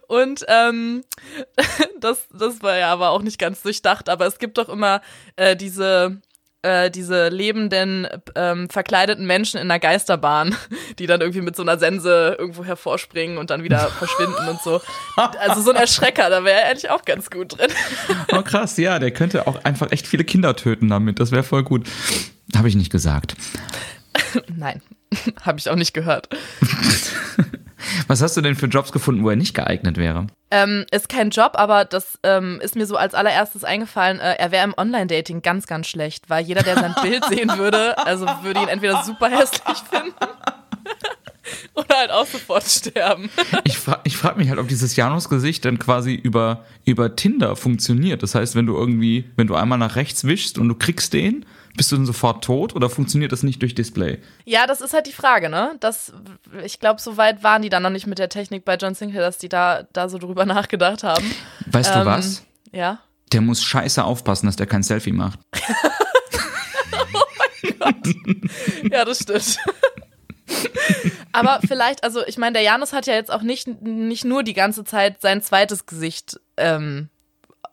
Und 0.07 0.45
ähm, 0.47 1.03
das, 1.99 2.27
das 2.31 2.61
war 2.61 2.77
ja 2.77 2.93
aber 2.93 3.09
auch 3.09 3.21
nicht 3.21 3.37
ganz 3.37 3.61
durchdacht, 3.61 4.07
aber 4.07 4.25
es 4.25 4.39
gibt 4.39 4.57
doch 4.57 4.69
immer 4.69 5.01
äh, 5.35 5.57
diese, 5.57 6.21
äh, 6.61 6.89
diese 6.89 7.29
lebenden, 7.29 8.07
ähm, 8.35 8.69
verkleideten 8.69 9.25
Menschen 9.25 9.57
in 9.57 9.69
einer 9.69 9.79
Geisterbahn, 9.79 10.55
die 10.99 11.07
dann 11.07 11.21
irgendwie 11.21 11.41
mit 11.41 11.55
so 11.55 11.61
einer 11.61 11.77
Sense 11.77 12.35
irgendwo 12.37 12.65
hervorspringen 12.65 13.37
und 13.37 13.49
dann 13.49 13.63
wieder 13.63 13.79
verschwinden 13.99 14.47
und 14.49 14.61
so. 14.61 14.81
Also 15.15 15.61
so 15.61 15.71
ein 15.71 15.77
Erschrecker, 15.77 16.29
da 16.29 16.43
wäre 16.43 16.61
er 16.61 16.69
eigentlich 16.69 16.89
auch 16.89 17.05
ganz 17.05 17.29
gut 17.29 17.57
drin. 17.57 17.71
Oh 18.33 18.41
krass, 18.41 18.77
ja, 18.77 18.99
der 18.99 19.11
könnte 19.11 19.47
auch 19.47 19.63
einfach 19.63 19.91
echt 19.91 20.07
viele 20.07 20.23
Kinder 20.23 20.55
töten 20.55 20.89
damit. 20.89 21.19
Das 21.19 21.31
wäre 21.31 21.43
voll 21.43 21.63
gut. 21.63 21.87
Habe 22.55 22.67
ich 22.67 22.75
nicht 22.75 22.91
gesagt. 22.91 23.35
Nein, 24.55 24.81
habe 25.41 25.59
ich 25.59 25.69
auch 25.69 25.75
nicht 25.75 25.93
gehört. 25.93 26.29
Was 28.07 28.21
hast 28.21 28.37
du 28.37 28.41
denn 28.41 28.55
für 28.55 28.67
Jobs 28.67 28.91
gefunden, 28.91 29.23
wo 29.23 29.29
er 29.29 29.35
nicht 29.35 29.53
geeignet 29.53 29.97
wäre? 29.97 30.27
Ähm, 30.49 30.85
ist 30.91 31.09
kein 31.09 31.29
Job, 31.29 31.53
aber 31.55 31.85
das 31.85 32.19
ähm, 32.23 32.59
ist 32.61 32.75
mir 32.75 32.85
so 32.85 32.95
als 32.95 33.13
allererstes 33.13 33.63
eingefallen. 33.63 34.19
Äh, 34.19 34.35
er 34.37 34.51
wäre 34.51 34.63
im 34.63 34.73
Online-Dating 34.77 35.41
ganz, 35.41 35.67
ganz 35.67 35.87
schlecht, 35.87 36.29
weil 36.29 36.45
jeder, 36.45 36.63
der 36.63 36.75
sein 36.75 36.95
Bild 37.01 37.25
sehen 37.29 37.57
würde, 37.57 37.97
also 37.97 38.25
würde 38.43 38.61
ihn 38.61 38.69
entweder 38.69 39.03
super 39.03 39.29
hässlich 39.29 39.77
finden 39.89 40.13
oder 41.75 41.97
halt 41.97 42.11
auch 42.11 42.25
sofort 42.25 42.63
sterben. 42.63 43.29
Ich 43.63 43.77
frage 43.77 44.01
ich 44.05 44.17
frag 44.17 44.37
mich 44.37 44.49
halt, 44.49 44.59
ob 44.59 44.67
dieses 44.67 44.95
Janus-Gesicht 44.95 45.65
dann 45.65 45.79
quasi 45.79 46.13
über, 46.13 46.65
über 46.85 47.15
Tinder 47.15 47.55
funktioniert. 47.55 48.23
Das 48.23 48.35
heißt, 48.35 48.55
wenn 48.55 48.65
du 48.65 48.75
irgendwie, 48.75 49.25
wenn 49.35 49.47
du 49.47 49.55
einmal 49.55 49.77
nach 49.77 49.95
rechts 49.95 50.23
wischst 50.23 50.57
und 50.57 50.69
du 50.69 50.75
kriegst 50.75 51.13
den, 51.13 51.45
bist 51.77 51.91
du 51.91 51.95
dann 51.95 52.05
sofort 52.05 52.43
tot 52.43 52.75
oder 52.75 52.89
funktioniert 52.89 53.31
das 53.31 53.43
nicht 53.43 53.61
durch 53.61 53.73
Display? 53.75 54.19
Ja, 54.45 54.67
das 54.67 54.81
ist 54.81 54.93
halt 54.93 55.07
die 55.07 55.13
Frage, 55.13 55.49
ne? 55.49 55.75
Das, 55.79 56.11
ich 56.63 56.79
glaube, 56.79 56.99
so 56.99 57.15
weit 57.17 57.43
waren 57.43 57.61
die 57.61 57.69
dann 57.69 57.83
noch 57.83 57.89
nicht 57.89 58.07
mit 58.07 58.19
der 58.19 58.29
Technik 58.29 58.65
bei 58.65 58.75
John 58.75 58.95
Sinclair, 58.95 59.21
dass 59.21 59.37
die 59.37 59.49
da, 59.49 59.83
da 59.93 60.09
so 60.09 60.17
drüber 60.17 60.45
nachgedacht 60.47 61.03
haben. 61.03 61.31
Weißt 61.67 61.91
Ähm, 61.95 61.99
du 62.01 62.05
was? 62.05 62.43
Ja. 62.71 62.99
Der 63.31 63.41
muss 63.41 63.63
scheiße 63.63 64.03
aufpassen, 64.03 64.45
dass 64.47 64.55
der 64.55 64.67
kein 64.67 64.83
Selfie 64.83 65.11
macht. 65.13 65.39
Ja, 68.91 69.05
das 69.05 69.19
stimmt. 69.21 69.57
Aber 71.31 71.59
vielleicht, 71.67 72.03
also 72.03 72.25
ich 72.25 72.37
meine, 72.37 72.53
der 72.53 72.61
Janus 72.61 72.93
hat 72.93 73.05
ja 73.05 73.13
jetzt 73.13 73.31
auch 73.31 73.41
nicht, 73.41 73.67
nicht 73.81 74.25
nur 74.25 74.43
die 74.43 74.53
ganze 74.53 74.83
Zeit 74.83 75.21
sein 75.21 75.41
zweites 75.41 75.85
Gesicht 75.85 76.39
ähm, 76.55 77.09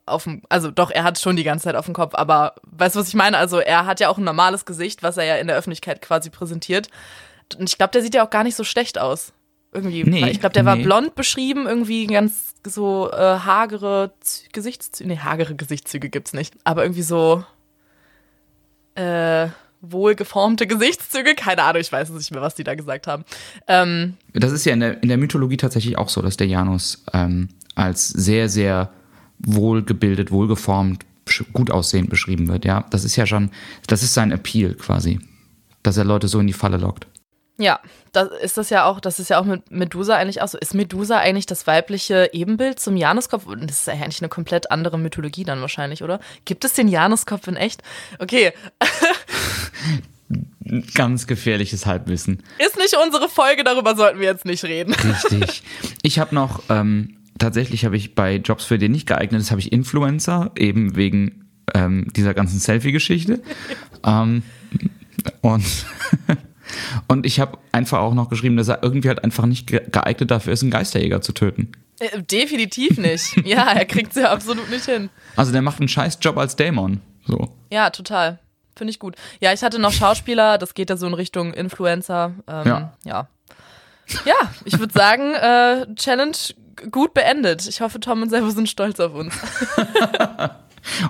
auf 0.07 0.25
dem, 0.25 0.43
also 0.49 0.71
doch, 0.71 0.91
er 0.91 1.05
hat 1.05 1.19
schon 1.19 1.37
die 1.37 1.45
ganze 1.45 1.65
Zeit 1.65 1.77
auf 1.77 1.87
dem 1.87 1.95
Kopf, 1.95 2.15
aber 2.15 2.55
weißt 2.71 2.95
du, 2.97 3.01
was 3.01 3.09
ich 3.09 3.15
meine? 3.15 3.39
Also 3.39 3.59
er 3.59 3.87
hat 3.87 4.01
ja 4.01 4.09
auch 4.09 4.19
ein 4.19 4.25
normales 4.25 4.65
Gesicht, 4.65 5.03
was 5.03 5.17
er 5.17 5.25
ja 5.25 5.37
in 5.37 5.47
der 5.47 5.57
Öffentlichkeit 5.57 6.03
quasi 6.03 6.31
präsentiert. 6.31 6.89
Und 7.59 7.69
ich 7.69 7.79
glaube, 7.79 7.93
der 7.93 8.03
sieht 8.03 8.15
ja 8.15 8.25
auch 8.25 8.31
gar 8.31 8.45
nicht 8.45 8.57
so 8.57 8.65
schlecht 8.65 8.99
aus. 8.99 9.33
Irgendwie. 9.73 10.05
Nee, 10.05 10.31
ich 10.31 10.39
glaube, 10.41 10.53
der 10.53 10.65
war 10.65 10.77
nee. 10.77 10.85
blond 10.85 11.15
beschrieben, 11.17 11.67
irgendwie 11.67 12.07
ganz 12.07 12.55
so 12.65 13.11
äh, 13.11 13.17
hagere 13.17 14.13
Z- 14.21 14.53
Gesichtszüge. 14.53 15.09
Nee, 15.11 15.19
hagere 15.19 15.57
Gesichtszüge 15.57 16.11
gibt's 16.11 16.33
nicht. 16.33 16.55
Aber 16.63 16.85
irgendwie 16.85 17.03
so 17.03 17.45
äh, 18.95 19.49
wohlgeformte 19.81 20.67
Gesichtszüge. 20.67 21.35
Keine 21.35 21.65
Ahnung, 21.65 21.81
ich 21.81 21.91
weiß 21.91 22.09
es 22.11 22.17
nicht 22.17 22.31
mehr, 22.31 22.41
was 22.41 22.55
die 22.55 22.65
da 22.65 22.75
gesagt 22.75 23.07
haben. 23.07 23.25
Ähm, 23.67 24.17
Das 24.33 24.53
ist 24.53 24.65
ja 24.65 24.73
in 24.75 24.81
der, 24.81 25.03
in 25.03 25.09
der 25.09 25.19
Mythologie 25.19 25.57
tatsächlich 25.57 25.99
auch 25.99 26.09
so, 26.09 26.23
dass 26.23 26.37
der 26.37 26.47
Janus 26.47 27.05
ähm, 27.13 27.49
als 27.75 28.09
sehr, 28.09 28.49
sehr 28.49 28.91
wohlgebildet, 29.47 30.31
wohlgeformt, 30.31 31.05
gut 31.53 31.71
aussehend 31.71 32.11
beschrieben 32.11 32.49
wird. 32.49 32.65
Ja, 32.65 32.85
das 32.91 33.05
ist 33.05 33.17
ja 33.17 33.27
schon, 33.27 33.51
das 33.87 34.03
ist 34.03 34.15
sein 34.15 34.33
Appeal 34.33 34.75
quasi, 34.75 35.21
dass 35.83 35.97
er 35.97 36.05
Leute 36.05 36.29
so 36.29 36.41
in 36.41 36.47
die 36.47 36.53
Falle 36.53 36.77
lockt. 36.77 37.07
Ja, 37.57 37.79
das 38.13 38.31
ist 38.43 38.57
das 38.57 38.71
ja 38.71 38.85
auch, 38.85 38.99
das 38.99 39.21
ist 39.21 39.31
ja 39.31 39.39
auch 39.39 39.45
mit 39.45 39.71
Medusa 39.71 40.17
eigentlich 40.17 40.43
auch 40.43 40.49
so. 40.49 40.59
Ist 40.59 40.75
Medusa 40.75 41.19
eigentlich 41.19 41.47
das 41.47 41.69
weibliche 41.69 42.31
Ebenbild 42.33 42.81
zum 42.81 42.97
Januskopf? 42.97 43.47
Und 43.47 43.71
das 43.71 43.79
ist 43.79 43.87
ja 43.87 43.93
eigentlich 43.93 44.21
eine 44.21 44.29
komplett 44.29 44.73
andere 44.73 44.99
Mythologie 44.99 45.45
dann 45.45 45.61
wahrscheinlich, 45.61 46.03
oder? 46.03 46.19
Gibt 46.45 46.65
es 46.65 46.73
den 46.73 46.89
Januskopf 46.89 47.47
in 47.47 47.55
echt? 47.55 47.81
Okay, 48.19 48.53
Ganz 50.95 51.27
gefährliches 51.27 51.87
Halbwissen. 51.87 52.43
ist 52.59 52.77
nicht 52.77 52.97
unsere 53.05 53.29
Folge, 53.29 53.65
darüber 53.65 53.95
sollten 53.95 54.19
wir 54.19 54.27
jetzt 54.27 54.47
nicht 54.47 54.65
reden. 54.65 54.95
Richtig. 54.95 55.63
Ich 56.03 56.19
habe 56.19 56.35
noch, 56.35 56.63
ähm, 56.71 57.19
tatsächlich 57.39 57.85
habe 57.85 57.97
ich 57.97 58.15
bei 58.15 58.37
Jobs, 58.37 58.65
für 58.65 58.79
die 58.79 58.89
nicht 58.89 59.07
geeignet 59.07 59.41
ist, 59.41 59.51
habe 59.51 59.61
ich 59.61 59.73
Influencer, 59.73 60.53
eben 60.57 60.97
wegen 60.97 61.45
ähm, 61.75 62.09
dieser 62.15 62.35
ganzen 62.35 62.59
Selfie-Geschichte. 62.59 63.41
ähm, 64.07 64.43
und, 65.41 65.65
und 67.09 67.27
ich 67.27 67.41
habe 67.41 67.59
einfach 67.73 67.99
auch 68.01 68.15
noch 68.15 68.29
geschrieben, 68.29 68.57
dass 68.57 68.69
er 68.69 68.83
irgendwie 68.83 69.09
halt 69.09 69.23
einfach 69.25 69.47
nicht 69.47 69.67
ge- 69.67 69.83
geeignet 69.91 70.31
dafür 70.31 70.53
ist, 70.53 70.63
einen 70.63 70.71
Geisterjäger 70.71 71.21
zu 71.21 71.33
töten. 71.33 71.73
Äh, 72.01 72.23
definitiv 72.23 72.99
nicht. 72.99 73.37
Ja, 73.47 73.71
er 73.73 73.85
kriegt 73.85 74.11
es 74.17 74.23
ja 74.23 74.31
absolut 74.33 74.69
nicht 74.71 74.85
hin. 74.87 75.11
Also 75.37 75.53
der 75.53 75.63
macht 75.63 75.79
einen 75.81 75.89
scheiß 75.89 76.19
Job 76.21 76.37
als 76.39 76.57
Dämon. 76.57 77.01
So. 77.27 77.49
Ja, 77.71 77.91
total. 77.91 78.39
Finde 78.77 78.91
ich 78.91 78.99
gut. 78.99 79.15
Ja, 79.41 79.53
ich 79.53 79.63
hatte 79.63 79.79
noch 79.79 79.93
Schauspieler, 79.93 80.59
das 80.59 80.75
geht 80.75 80.91
ja 80.91 80.97
so 80.97 81.07
in 81.07 81.15
Richtung 81.15 81.55
Influencer. 81.55 82.33
Ähm, 82.49 82.67
Ja. 82.67 82.93
ja. 83.05 83.29
Ja, 84.27 84.35
ich 84.67 84.79
würde 84.79 84.93
sagen, 84.93 85.33
äh, 85.35 85.87
Challenge 85.95 86.37
gut 86.91 87.15
beendet. 87.15 87.67
Ich 87.69 87.81
hoffe, 87.81 88.01
Tom 88.01 88.23
und 88.23 88.31
Selvo 88.31 88.51
sind 88.51 88.69
stolz 88.69 89.01
auf 89.01 89.15
uns. 89.15 89.35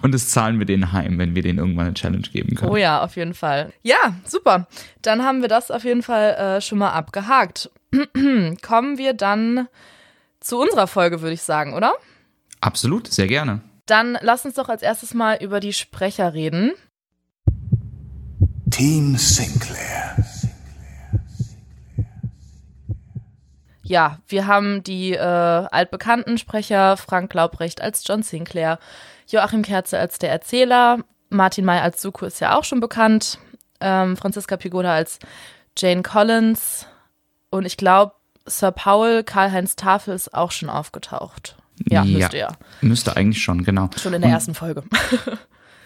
Und 0.02 0.12
das 0.12 0.28
zahlen 0.28 0.58
wir 0.58 0.66
denen 0.66 0.92
heim, 0.92 1.18
wenn 1.18 1.34
wir 1.34 1.42
denen 1.42 1.58
irgendwann 1.58 1.86
eine 1.86 1.94
Challenge 1.94 2.22
geben 2.32 2.54
können. 2.54 2.70
Oh 2.70 2.76
ja, 2.76 3.02
auf 3.02 3.16
jeden 3.16 3.34
Fall. 3.34 3.72
Ja, 3.82 4.14
super. 4.24 4.68
Dann 5.02 5.24
haben 5.24 5.40
wir 5.40 5.48
das 5.48 5.70
auf 5.70 5.84
jeden 5.84 6.02
Fall 6.02 6.34
äh, 6.34 6.60
schon 6.60 6.78
mal 6.78 6.90
abgehakt. 6.90 7.70
Kommen 8.62 8.98
wir 8.98 9.14
dann 9.14 9.68
zu 10.40 10.60
unserer 10.60 10.86
Folge, 10.86 11.22
würde 11.22 11.34
ich 11.34 11.42
sagen, 11.42 11.74
oder? 11.74 11.94
Absolut, 12.60 13.08
sehr 13.08 13.26
gerne. 13.26 13.60
Dann 13.86 14.16
lass 14.22 14.44
uns 14.44 14.54
doch 14.54 14.68
als 14.68 14.82
erstes 14.82 15.12
mal 15.12 15.38
über 15.42 15.60
die 15.60 15.72
Sprecher 15.72 16.34
reden. 16.34 16.72
Team 18.70 19.16
Sinclair. 19.16 20.23
Ja, 23.84 24.18
wir 24.26 24.46
haben 24.46 24.82
die 24.82 25.12
äh, 25.12 25.18
altbekannten 25.18 26.38
Sprecher 26.38 26.96
Frank 26.96 27.32
Laubrecht 27.34 27.80
als 27.80 28.02
John 28.06 28.22
Sinclair, 28.22 28.78
Joachim 29.28 29.62
Kerze 29.62 29.98
als 29.98 30.18
der 30.18 30.30
Erzähler, 30.30 30.98
Martin 31.30 31.64
May 31.64 31.78
als 31.80 32.00
Suko 32.00 32.26
ist 32.26 32.40
ja 32.40 32.56
auch 32.58 32.64
schon 32.64 32.80
bekannt, 32.80 33.38
ähm, 33.80 34.16
Franziska 34.16 34.56
Pigoda 34.56 34.94
als 34.94 35.18
Jane 35.76 36.02
Collins 36.02 36.86
und 37.50 37.66
ich 37.66 37.76
glaube, 37.76 38.12
Sir 38.46 38.70
Paul 38.72 39.22
Karl-Heinz 39.22 39.76
Tafel 39.76 40.14
ist 40.14 40.32
auch 40.34 40.50
schon 40.50 40.68
aufgetaucht. 40.70 41.56
Ja, 41.88 42.04
müsste 42.04 42.38
ja. 42.38 42.48
Müsste 42.82 43.16
eigentlich 43.16 43.42
schon, 43.42 43.64
genau. 43.64 43.90
Schon 44.00 44.14
in 44.14 44.20
der 44.22 44.28
Und- 44.28 44.34
ersten 44.34 44.54
Folge. 44.54 44.84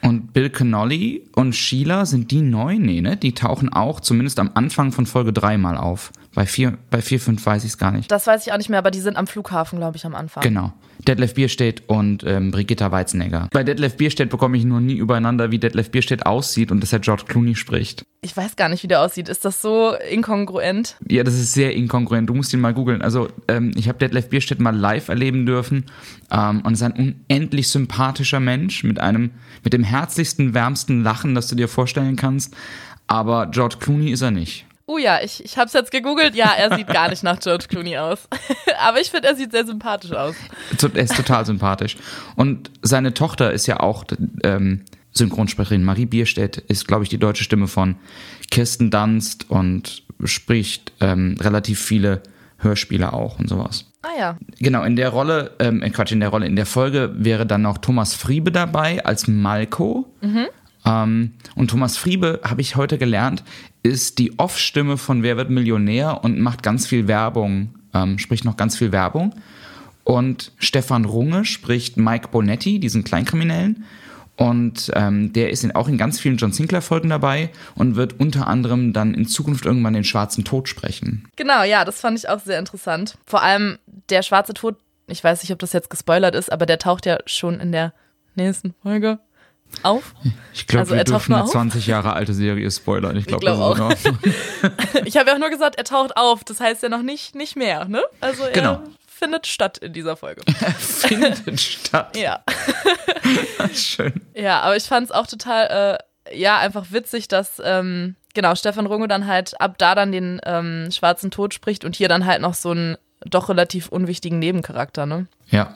Und 0.00 0.32
Bill 0.32 0.48
Connolly 0.48 1.28
und 1.34 1.54
Sheila, 1.56 2.06
sind 2.06 2.30
die 2.30 2.40
neu? 2.40 2.76
Nee, 2.78 3.00
ne? 3.00 3.16
Die 3.16 3.34
tauchen 3.34 3.72
auch 3.72 3.98
zumindest 3.98 4.38
am 4.38 4.52
Anfang 4.54 4.92
von 4.92 5.06
Folge 5.06 5.32
3 5.32 5.58
mal 5.58 5.76
auf. 5.76 6.12
Bei 6.38 6.46
4, 6.46 6.78
bei 6.88 7.02
4 7.02 7.18
5 7.18 7.44
weiß 7.44 7.64
ich 7.64 7.70
es 7.70 7.78
gar 7.78 7.90
nicht. 7.90 8.12
Das 8.12 8.28
weiß 8.28 8.46
ich 8.46 8.52
auch 8.52 8.58
nicht 8.58 8.68
mehr, 8.68 8.78
aber 8.78 8.92
die 8.92 9.00
sind 9.00 9.16
am 9.16 9.26
Flughafen, 9.26 9.80
glaube 9.80 9.96
ich, 9.96 10.06
am 10.06 10.14
Anfang. 10.14 10.40
Genau. 10.40 10.72
Detlef 11.00 11.34
Bierstedt 11.34 11.82
und 11.88 12.22
ähm, 12.22 12.52
Brigitta 12.52 12.92
Weizenegger. 12.92 13.48
Bei 13.50 13.64
Detlef 13.64 13.96
Bierstedt 13.96 14.30
bekomme 14.30 14.56
ich 14.56 14.64
nur 14.64 14.80
nie 14.80 14.94
übereinander, 14.94 15.50
wie 15.50 15.58
Detlef 15.58 15.90
Bierstedt 15.90 16.26
aussieht 16.26 16.70
und 16.70 16.80
dass 16.80 16.92
er 16.92 17.00
George 17.00 17.24
Clooney 17.26 17.56
spricht. 17.56 18.04
Ich 18.20 18.36
weiß 18.36 18.54
gar 18.54 18.68
nicht, 18.68 18.84
wie 18.84 18.86
der 18.86 19.00
aussieht. 19.00 19.28
Ist 19.28 19.44
das 19.44 19.60
so 19.60 19.94
inkongruent? 20.08 20.94
Ja, 21.08 21.24
das 21.24 21.34
ist 21.34 21.54
sehr 21.54 21.74
inkongruent. 21.74 22.28
Du 22.28 22.34
musst 22.34 22.52
ihn 22.52 22.60
mal 22.60 22.72
googeln. 22.72 23.02
Also, 23.02 23.26
ähm, 23.48 23.72
ich 23.74 23.88
habe 23.88 23.98
Detlef 23.98 24.28
Bierstedt 24.28 24.60
mal 24.60 24.76
live 24.76 25.08
erleben 25.08 25.44
dürfen 25.44 25.86
ähm, 26.30 26.60
und 26.60 26.74
ist 26.74 26.84
ein 26.84 26.92
unendlich 27.28 27.66
sympathischer 27.66 28.38
Mensch 28.38 28.84
mit 28.84 29.00
einem, 29.00 29.32
mit 29.64 29.72
dem 29.72 29.82
herzlichsten, 29.82 30.54
wärmsten 30.54 31.02
Lachen, 31.02 31.34
das 31.34 31.48
du 31.48 31.56
dir 31.56 31.66
vorstellen 31.66 32.14
kannst. 32.14 32.54
Aber 33.08 33.46
George 33.46 33.78
Clooney 33.80 34.12
ist 34.12 34.22
er 34.22 34.30
nicht. 34.30 34.67
Oh 34.88 34.96
ja, 34.96 35.20
ich, 35.22 35.44
ich 35.44 35.58
habe 35.58 35.66
es 35.66 35.74
jetzt 35.74 35.90
gegoogelt. 35.90 36.34
Ja, 36.34 36.50
er 36.56 36.74
sieht 36.74 36.86
gar 36.86 37.10
nicht 37.10 37.22
nach 37.22 37.38
George 37.38 37.66
Clooney 37.68 37.98
aus. 37.98 38.26
Aber 38.80 38.98
ich 38.98 39.10
finde, 39.10 39.28
er 39.28 39.36
sieht 39.36 39.52
sehr 39.52 39.66
sympathisch 39.66 40.12
aus. 40.12 40.34
Er 40.80 41.02
ist 41.02 41.14
total 41.14 41.44
sympathisch. 41.44 41.96
Und 42.36 42.70
seine 42.80 43.12
Tochter 43.12 43.52
ist 43.52 43.66
ja 43.66 43.80
auch 43.80 44.04
ähm, 44.42 44.86
Synchronsprecherin. 45.12 45.84
Marie 45.84 46.06
Bierstedt 46.06 46.56
ist, 46.56 46.88
glaube 46.88 47.02
ich, 47.02 47.10
die 47.10 47.18
deutsche 47.18 47.44
Stimme 47.44 47.68
von 47.68 47.96
Kirsten 48.50 48.90
Dunst 48.90 49.50
und 49.50 50.04
spricht 50.24 50.92
ähm, 51.00 51.36
relativ 51.38 51.80
viele 51.80 52.22
Hörspiele 52.56 53.12
auch 53.12 53.38
und 53.38 53.46
sowas. 53.46 53.92
Ah 54.00 54.18
ja. 54.18 54.38
Genau, 54.58 54.84
in 54.84 54.96
der 54.96 55.10
Rolle, 55.10 55.50
ähm, 55.58 55.82
äh, 55.82 55.90
Quatsch, 55.90 56.12
in 56.12 56.20
der 56.20 56.30
Rolle, 56.30 56.46
in 56.46 56.56
der 56.56 56.66
Folge 56.66 57.12
wäre 57.14 57.44
dann 57.44 57.60
noch 57.60 57.76
Thomas 57.76 58.14
Friebe 58.14 58.50
dabei 58.50 59.04
als 59.04 59.28
Malko. 59.28 60.10
Ähm, 60.88 61.32
und 61.54 61.68
Thomas 61.70 61.96
Friebe, 61.96 62.40
habe 62.42 62.60
ich 62.60 62.76
heute 62.76 62.98
gelernt, 62.98 63.44
ist 63.88 64.18
die 64.18 64.38
Off-Stimme 64.38 64.98
von 64.98 65.22
Wer 65.22 65.36
wird 65.36 65.50
Millionär 65.50 66.22
und 66.22 66.38
macht 66.38 66.62
ganz 66.62 66.86
viel 66.86 67.08
Werbung, 67.08 67.74
ähm, 67.94 68.18
spricht 68.18 68.44
noch 68.44 68.56
ganz 68.56 68.76
viel 68.76 68.92
Werbung. 68.92 69.34
Und 70.04 70.52
Stefan 70.58 71.04
Runge 71.04 71.44
spricht 71.44 71.96
Mike 71.96 72.28
Bonetti, 72.28 72.78
diesen 72.78 73.04
Kleinkriminellen. 73.04 73.84
Und 74.36 74.92
ähm, 74.94 75.32
der 75.32 75.50
ist 75.50 75.64
in, 75.64 75.74
auch 75.74 75.88
in 75.88 75.98
ganz 75.98 76.20
vielen 76.20 76.36
John 76.36 76.52
Sinclair-Folgen 76.52 77.10
dabei 77.10 77.50
und 77.74 77.96
wird 77.96 78.20
unter 78.20 78.46
anderem 78.46 78.92
dann 78.92 79.14
in 79.14 79.26
Zukunft 79.26 79.66
irgendwann 79.66 79.94
den 79.94 80.04
Schwarzen 80.04 80.44
Tod 80.44 80.68
sprechen. 80.68 81.26
Genau, 81.34 81.64
ja, 81.64 81.84
das 81.84 82.00
fand 82.00 82.16
ich 82.18 82.28
auch 82.28 82.38
sehr 82.38 82.58
interessant. 82.58 83.18
Vor 83.26 83.42
allem 83.42 83.78
der 84.10 84.22
schwarze 84.22 84.54
Tod, 84.54 84.76
ich 85.08 85.24
weiß 85.24 85.42
nicht, 85.42 85.52
ob 85.52 85.58
das 85.58 85.72
jetzt 85.72 85.90
gespoilert 85.90 86.36
ist, 86.36 86.52
aber 86.52 86.66
der 86.66 86.78
taucht 86.78 87.04
ja 87.04 87.18
schon 87.26 87.58
in 87.58 87.72
der 87.72 87.92
nächsten 88.36 88.74
Folge 88.82 89.18
auf. 89.82 90.14
Ich 90.54 90.66
glaube, 90.66 90.80
Also 90.80 90.92
wir 90.94 90.98
er 90.98 91.04
taucht 91.04 91.14
dürfen 91.14 91.34
eine 91.34 91.44
auf? 91.44 91.50
20 91.50 91.86
Jahre 91.86 92.12
alte 92.14 92.34
Serie 92.34 92.70
spoilern. 92.70 93.16
Ich 93.16 93.26
glaube, 93.26 93.40
glaub 93.44 93.76
das 93.76 94.00
ist 94.00 94.06
in 94.06 94.12
Ordnung. 94.14 94.32
Ich 95.04 95.16
habe 95.16 95.28
ja 95.30 95.34
auch 95.36 95.38
nur 95.40 95.50
gesagt, 95.50 95.76
er 95.76 95.84
taucht 95.84 96.16
auf. 96.16 96.44
Das 96.44 96.60
heißt 96.60 96.82
ja 96.82 96.88
noch 96.88 97.02
nicht, 97.02 97.34
nicht 97.34 97.56
mehr, 97.56 97.84
ne? 97.86 98.02
Also 98.20 98.42
er 98.44 98.50
Genau. 98.52 98.82
findet 99.06 99.46
statt 99.46 99.78
in 99.78 99.92
dieser 99.92 100.16
Folge. 100.16 100.42
Findet 100.78 101.60
statt. 101.60 102.16
Ja. 102.16 102.40
Schön. 103.74 104.12
Ja, 104.34 104.60
aber 104.60 104.76
ich 104.76 104.84
fand 104.84 105.06
es 105.06 105.12
auch 105.12 105.26
total, 105.26 105.98
äh, 106.30 106.36
ja, 106.38 106.58
einfach 106.58 106.86
witzig, 106.90 107.28
dass, 107.28 107.60
ähm, 107.64 108.16
genau, 108.34 108.54
Stefan 108.54 108.86
Runge 108.86 109.08
dann 109.08 109.26
halt 109.26 109.60
ab 109.60 109.76
da 109.78 109.94
dann 109.94 110.12
den 110.12 110.40
ähm, 110.44 110.88
schwarzen 110.90 111.30
Tod 111.30 111.54
spricht 111.54 111.84
und 111.84 111.96
hier 111.96 112.08
dann 112.08 112.26
halt 112.26 112.40
noch 112.42 112.54
so 112.54 112.72
ein 112.72 112.96
doch 113.24 113.48
relativ 113.48 113.88
unwichtigen 113.88 114.38
Nebencharakter, 114.38 115.06
ne? 115.06 115.26
Ja. 115.48 115.74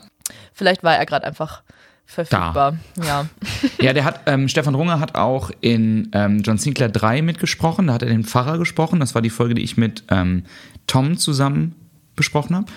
Vielleicht 0.53 0.83
war 0.83 0.95
er 0.95 1.05
gerade 1.05 1.25
einfach 1.27 1.61
verfügbar. 2.05 2.77
Da. 2.95 3.03
Ja. 3.03 3.29
ja, 3.81 3.93
der 3.93 4.05
hat, 4.05 4.21
ähm, 4.25 4.47
Stefan 4.47 4.75
Runger 4.75 4.99
hat 4.99 5.15
auch 5.15 5.51
in 5.61 6.09
ähm, 6.13 6.41
John 6.43 6.57
Sinclair 6.57 6.89
3 6.89 7.21
mitgesprochen, 7.21 7.87
da 7.87 7.93
hat 7.93 8.03
er 8.03 8.09
den 8.09 8.23
Pfarrer 8.23 8.57
gesprochen. 8.57 8.99
Das 8.99 9.15
war 9.15 9.21
die 9.21 9.29
Folge, 9.29 9.55
die 9.55 9.63
ich 9.63 9.77
mit 9.77 10.03
ähm, 10.09 10.43
Tom 10.87 11.17
zusammen 11.17 11.75
besprochen 12.15 12.55
habe. 12.55 12.67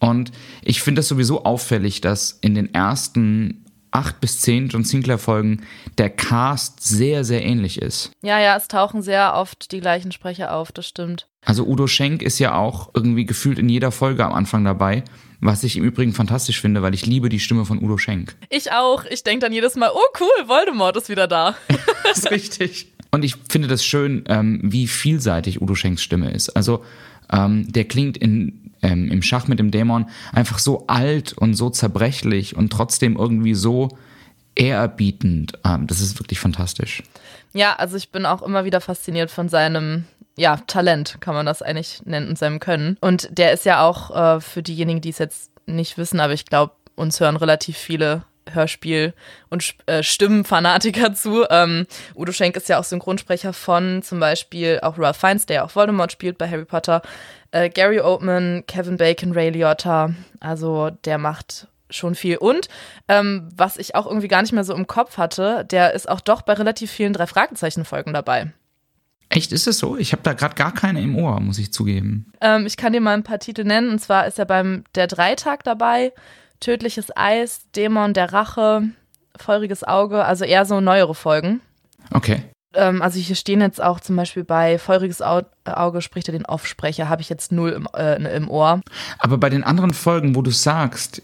Und 0.00 0.32
ich 0.62 0.82
finde 0.82 0.98
das 1.00 1.08
sowieso 1.08 1.44
auffällig, 1.44 2.00
dass 2.00 2.32
in 2.42 2.54
den 2.54 2.74
ersten 2.74 3.64
acht 3.94 4.20
bis 4.20 4.40
zehn 4.40 4.68
John 4.68 4.84
Sinclair-Folgen 4.84 5.62
der 5.98 6.10
Cast 6.10 6.82
sehr, 6.82 7.24
sehr 7.24 7.44
ähnlich 7.44 7.80
ist. 7.80 8.10
Ja, 8.22 8.40
ja, 8.40 8.56
es 8.56 8.66
tauchen 8.66 9.02
sehr 9.02 9.34
oft 9.34 9.70
die 9.70 9.80
gleichen 9.80 10.10
Sprecher 10.10 10.52
auf, 10.52 10.72
das 10.72 10.88
stimmt. 10.88 11.28
Also 11.44 11.64
Udo 11.64 11.86
Schenk 11.86 12.22
ist 12.22 12.38
ja 12.38 12.54
auch 12.54 12.90
irgendwie 12.94 13.24
gefühlt 13.24 13.58
in 13.58 13.68
jeder 13.68 13.92
Folge 13.92 14.24
am 14.24 14.32
Anfang 14.32 14.64
dabei. 14.64 15.04
Was 15.44 15.62
ich 15.62 15.76
im 15.76 15.84
Übrigen 15.84 16.14
fantastisch 16.14 16.58
finde, 16.58 16.80
weil 16.80 16.94
ich 16.94 17.04
liebe 17.04 17.28
die 17.28 17.38
Stimme 17.38 17.66
von 17.66 17.78
Udo 17.78 17.98
Schenk. 17.98 18.34
Ich 18.48 18.72
auch. 18.72 19.04
Ich 19.04 19.24
denke 19.24 19.40
dann 19.40 19.52
jedes 19.52 19.76
Mal, 19.76 19.90
oh 19.94 20.18
cool, 20.18 20.48
Voldemort 20.48 20.96
ist 20.96 21.10
wieder 21.10 21.28
da. 21.28 21.54
das 22.02 22.20
ist 22.20 22.30
richtig. 22.30 22.86
Und 23.10 23.26
ich 23.26 23.36
finde 23.50 23.68
das 23.68 23.84
schön, 23.84 24.24
ähm, 24.28 24.60
wie 24.62 24.86
vielseitig 24.86 25.60
Udo 25.60 25.74
Schenks 25.74 26.02
Stimme 26.02 26.30
ist. 26.30 26.48
Also 26.56 26.82
ähm, 27.30 27.70
der 27.70 27.84
klingt 27.84 28.16
in, 28.16 28.72
ähm, 28.80 29.12
im 29.12 29.20
Schach 29.20 29.46
mit 29.46 29.58
dem 29.58 29.70
Dämon 29.70 30.06
einfach 30.32 30.58
so 30.58 30.86
alt 30.86 31.34
und 31.34 31.52
so 31.52 31.68
zerbrechlich 31.68 32.56
und 32.56 32.72
trotzdem 32.72 33.16
irgendwie 33.18 33.54
so 33.54 33.90
ehrerbietend. 34.54 35.58
Das 35.62 36.00
ist 36.00 36.18
wirklich 36.18 36.38
fantastisch. 36.38 37.02
Ja, 37.52 37.74
also 37.74 37.96
ich 37.96 38.10
bin 38.10 38.24
auch 38.24 38.40
immer 38.40 38.64
wieder 38.64 38.80
fasziniert 38.80 39.30
von 39.30 39.48
seinem 39.50 40.04
ja, 40.36 40.56
Talent, 40.66 41.18
kann 41.20 41.34
man 41.34 41.46
das 41.46 41.62
eigentlich 41.62 42.02
nennen, 42.04 42.28
und 42.28 42.38
seinem 42.38 42.60
Können. 42.60 42.96
Und 43.00 43.28
der 43.36 43.52
ist 43.52 43.64
ja 43.64 43.82
auch 43.82 44.10
äh, 44.14 44.40
für 44.40 44.62
diejenigen, 44.62 45.00
die 45.00 45.10
es 45.10 45.18
jetzt 45.18 45.50
nicht 45.66 45.96
wissen, 45.96 46.20
aber 46.20 46.32
ich 46.32 46.46
glaube, 46.46 46.74
uns 46.96 47.20
hören 47.20 47.36
relativ 47.36 47.76
viele 47.76 48.24
Hörspiel- 48.50 49.14
und 49.48 49.74
äh, 49.86 50.02
Stimmenfanatiker 50.02 51.14
zu. 51.14 51.44
Ähm, 51.48 51.86
Udo 52.14 52.32
Schenk 52.32 52.56
ist 52.56 52.68
ja 52.68 52.78
auch 52.78 52.84
Synchronsprecher 52.84 53.52
von 53.52 54.02
zum 54.02 54.20
Beispiel 54.20 54.80
auch 54.82 54.98
Ralph 54.98 55.16
Fiennes, 55.16 55.46
der 55.46 55.56
ja 55.56 55.64
auch 55.64 55.74
Voldemort 55.74 56.12
spielt 56.12 56.38
bei 56.38 56.48
Harry 56.48 56.64
Potter. 56.64 57.02
Äh, 57.52 57.70
Gary 57.70 58.00
Oldman, 58.00 58.64
Kevin 58.66 58.96
Bacon, 58.96 59.32
Ray 59.32 59.50
Liotta. 59.50 60.10
Also 60.40 60.90
der 61.04 61.18
macht 61.18 61.68
schon 61.90 62.14
viel. 62.14 62.36
Und 62.36 62.68
ähm, 63.08 63.48
was 63.54 63.76
ich 63.76 63.94
auch 63.94 64.06
irgendwie 64.06 64.28
gar 64.28 64.42
nicht 64.42 64.52
mehr 64.52 64.64
so 64.64 64.74
im 64.74 64.86
Kopf 64.86 65.16
hatte, 65.16 65.64
der 65.64 65.94
ist 65.94 66.08
auch 66.08 66.20
doch 66.20 66.42
bei 66.42 66.54
relativ 66.54 66.90
vielen 66.90 67.12
drei 67.12 67.26
Fragezeichen-Folgen 67.26 68.12
dabei. 68.12 68.52
Echt, 69.34 69.52
ist 69.52 69.66
es 69.66 69.78
so? 69.78 69.96
Ich 69.96 70.12
habe 70.12 70.22
da 70.22 70.32
gerade 70.32 70.54
gar 70.54 70.72
keine 70.72 71.02
im 71.02 71.16
Ohr, 71.16 71.40
muss 71.40 71.58
ich 71.58 71.72
zugeben. 71.72 72.32
Ähm, 72.40 72.66
ich 72.66 72.76
kann 72.76 72.92
dir 72.92 73.00
mal 73.00 73.14
ein 73.14 73.24
paar 73.24 73.40
Titel 73.40 73.64
nennen. 73.64 73.90
Und 73.90 73.98
zwar 73.98 74.26
ist 74.26 74.38
er 74.38 74.44
beim 74.44 74.84
Der 74.94 75.08
Dreitag 75.08 75.64
dabei, 75.64 76.12
Tödliches 76.60 77.08
Eis, 77.16 77.62
Dämon 77.74 78.14
der 78.14 78.32
Rache, 78.32 78.90
Feuriges 79.36 79.82
Auge, 79.82 80.24
also 80.24 80.44
eher 80.44 80.64
so 80.64 80.80
neuere 80.80 81.16
Folgen. 81.16 81.60
Okay. 82.12 82.44
Ähm, 82.74 83.02
also 83.02 83.18
hier 83.18 83.34
stehen 83.34 83.60
jetzt 83.60 83.82
auch 83.82 83.98
zum 83.98 84.14
Beispiel 84.14 84.44
bei 84.44 84.78
Feuriges 84.78 85.20
Auge 85.20 86.00
spricht 86.00 86.28
er 86.28 86.32
den 86.32 86.46
Aufsprecher, 86.46 87.08
habe 87.08 87.22
ich 87.22 87.28
jetzt 87.28 87.50
null 87.50 87.70
im, 87.70 87.88
äh, 87.96 88.36
im 88.36 88.48
Ohr. 88.48 88.82
Aber 89.18 89.38
bei 89.38 89.50
den 89.50 89.64
anderen 89.64 89.92
Folgen, 89.94 90.36
wo 90.36 90.42
du 90.42 90.52
sagst, 90.52 91.22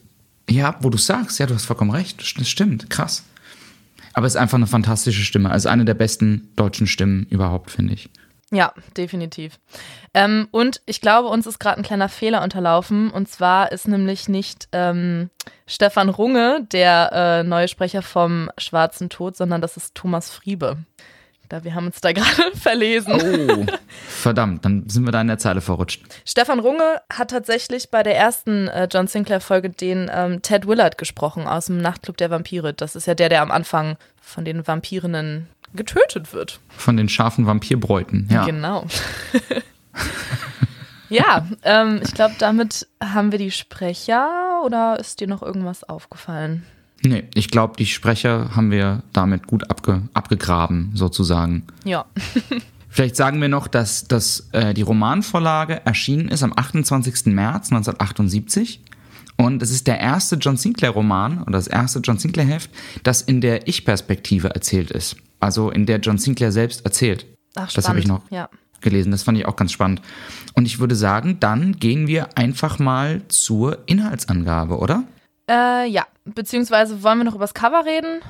ja, 0.48 0.74
wo 0.80 0.90
du 0.90 0.98
sagst, 0.98 1.38
ja, 1.38 1.46
du 1.46 1.54
hast 1.54 1.66
vollkommen 1.66 1.92
recht, 1.92 2.20
das 2.40 2.48
stimmt, 2.48 2.90
krass. 2.90 3.24
Aber 4.12 4.26
es 4.26 4.34
ist 4.34 4.40
einfach 4.40 4.58
eine 4.58 4.66
fantastische 4.66 5.22
Stimme. 5.22 5.50
Also 5.50 5.68
eine 5.68 5.84
der 5.84 5.94
besten 5.94 6.52
deutschen 6.56 6.86
Stimmen 6.86 7.26
überhaupt, 7.30 7.70
finde 7.70 7.94
ich. 7.94 8.10
Ja, 8.52 8.72
definitiv. 8.96 9.60
Ähm, 10.12 10.48
und 10.50 10.82
ich 10.86 11.00
glaube, 11.00 11.28
uns 11.28 11.46
ist 11.46 11.60
gerade 11.60 11.78
ein 11.78 11.84
kleiner 11.84 12.08
Fehler 12.08 12.42
unterlaufen. 12.42 13.10
Und 13.10 13.28
zwar 13.28 13.70
ist 13.70 13.86
nämlich 13.86 14.28
nicht 14.28 14.68
ähm, 14.72 15.30
Stefan 15.66 16.08
Runge 16.08 16.66
der 16.72 17.12
äh, 17.12 17.42
neue 17.44 17.68
Sprecher 17.68 18.02
vom 18.02 18.50
Schwarzen 18.58 19.08
Tod, 19.08 19.36
sondern 19.36 19.60
das 19.60 19.76
ist 19.76 19.94
Thomas 19.94 20.30
Friebe. 20.30 20.78
Da, 21.50 21.64
wir 21.64 21.74
haben 21.74 21.86
uns 21.86 22.00
da 22.00 22.12
gerade 22.14 22.56
verlesen. 22.56 23.12
Oh, 23.12 23.66
verdammt, 24.08 24.64
dann 24.64 24.88
sind 24.88 25.04
wir 25.04 25.10
da 25.10 25.20
in 25.20 25.26
der 25.26 25.38
Zeile 25.38 25.60
verrutscht. 25.60 26.02
Stefan 26.24 26.60
Runge 26.60 27.02
hat 27.12 27.32
tatsächlich 27.32 27.90
bei 27.90 28.04
der 28.04 28.16
ersten 28.16 28.68
äh, 28.68 28.88
John 28.90 29.08
Sinclair-Folge 29.08 29.70
den 29.70 30.08
ähm, 30.14 30.42
Ted 30.42 30.66
Willard 30.68 30.96
gesprochen 30.96 31.48
aus 31.48 31.66
dem 31.66 31.78
Nachtclub 31.78 32.16
der 32.16 32.30
Vampire. 32.30 32.72
Das 32.72 32.94
ist 32.94 33.06
ja 33.06 33.14
der, 33.14 33.28
der 33.28 33.42
am 33.42 33.50
Anfang 33.50 33.96
von 34.20 34.44
den 34.44 34.66
Vampirinnen 34.66 35.48
getötet 35.74 36.32
wird. 36.32 36.60
Von 36.68 36.96
den 36.96 37.08
scharfen 37.08 37.46
Vampirbräuten, 37.46 38.28
ja. 38.30 38.44
Genau. 38.44 38.86
ja, 41.08 41.48
ähm, 41.64 42.00
ich 42.04 42.14
glaube, 42.14 42.34
damit 42.38 42.86
haben 43.02 43.32
wir 43.32 43.40
die 43.40 43.50
Sprecher 43.50 44.62
oder 44.64 45.00
ist 45.00 45.18
dir 45.18 45.26
noch 45.26 45.42
irgendwas 45.42 45.82
aufgefallen? 45.82 46.64
Nee, 47.02 47.24
ich 47.34 47.50
glaube, 47.50 47.74
die 47.78 47.86
Sprecher 47.86 48.54
haben 48.54 48.70
wir 48.70 49.02
damit 49.12 49.46
gut 49.46 49.70
abge 49.70 50.02
abgegraben, 50.12 50.90
sozusagen. 50.94 51.64
Ja. 51.84 52.04
Vielleicht 52.90 53.16
sagen 53.16 53.40
wir 53.40 53.48
noch, 53.48 53.68
dass, 53.68 54.08
dass 54.08 54.48
äh, 54.52 54.74
die 54.74 54.82
Romanvorlage 54.82 55.86
erschienen 55.86 56.28
ist 56.28 56.42
am 56.42 56.52
28. 56.54 57.26
März 57.26 57.70
1978. 57.70 58.80
Und 59.36 59.62
es 59.62 59.70
ist 59.70 59.86
der 59.86 60.00
erste 60.00 60.36
John 60.36 60.56
Sinclair-Roman 60.58 61.42
oder 61.42 61.52
das 61.52 61.68
erste 61.68 62.00
John 62.00 62.18
Sinclair-Heft, 62.18 62.70
das 63.04 63.22
in 63.22 63.40
der 63.40 63.68
Ich-Perspektive 63.68 64.54
erzählt 64.54 64.90
ist. 64.90 65.16
Also 65.38 65.70
in 65.70 65.86
der 65.86 65.98
John 65.98 66.18
Sinclair 66.18 66.52
selbst 66.52 66.84
erzählt. 66.84 67.24
Ach, 67.54 67.70
spannend. 67.70 67.76
Das 67.76 67.88
habe 67.88 67.98
ich 68.00 68.06
noch 68.06 68.30
ja. 68.30 68.50
gelesen. 68.82 69.12
Das 69.12 69.22
fand 69.22 69.38
ich 69.38 69.46
auch 69.46 69.56
ganz 69.56 69.72
spannend. 69.72 70.02
Und 70.54 70.66
ich 70.66 70.78
würde 70.78 70.94
sagen, 70.94 71.38
dann 71.40 71.78
gehen 71.78 72.06
wir 72.06 72.36
einfach 72.36 72.78
mal 72.78 73.22
zur 73.28 73.78
Inhaltsangabe, 73.86 74.76
oder? 74.76 75.04
Äh, 75.48 75.88
ja, 75.88 76.06
beziehungsweise 76.34 77.02
wollen 77.02 77.18
wir 77.18 77.24
noch 77.24 77.34
über 77.34 77.44
das 77.44 77.54
Cover 77.54 77.84
reden? 77.84 78.20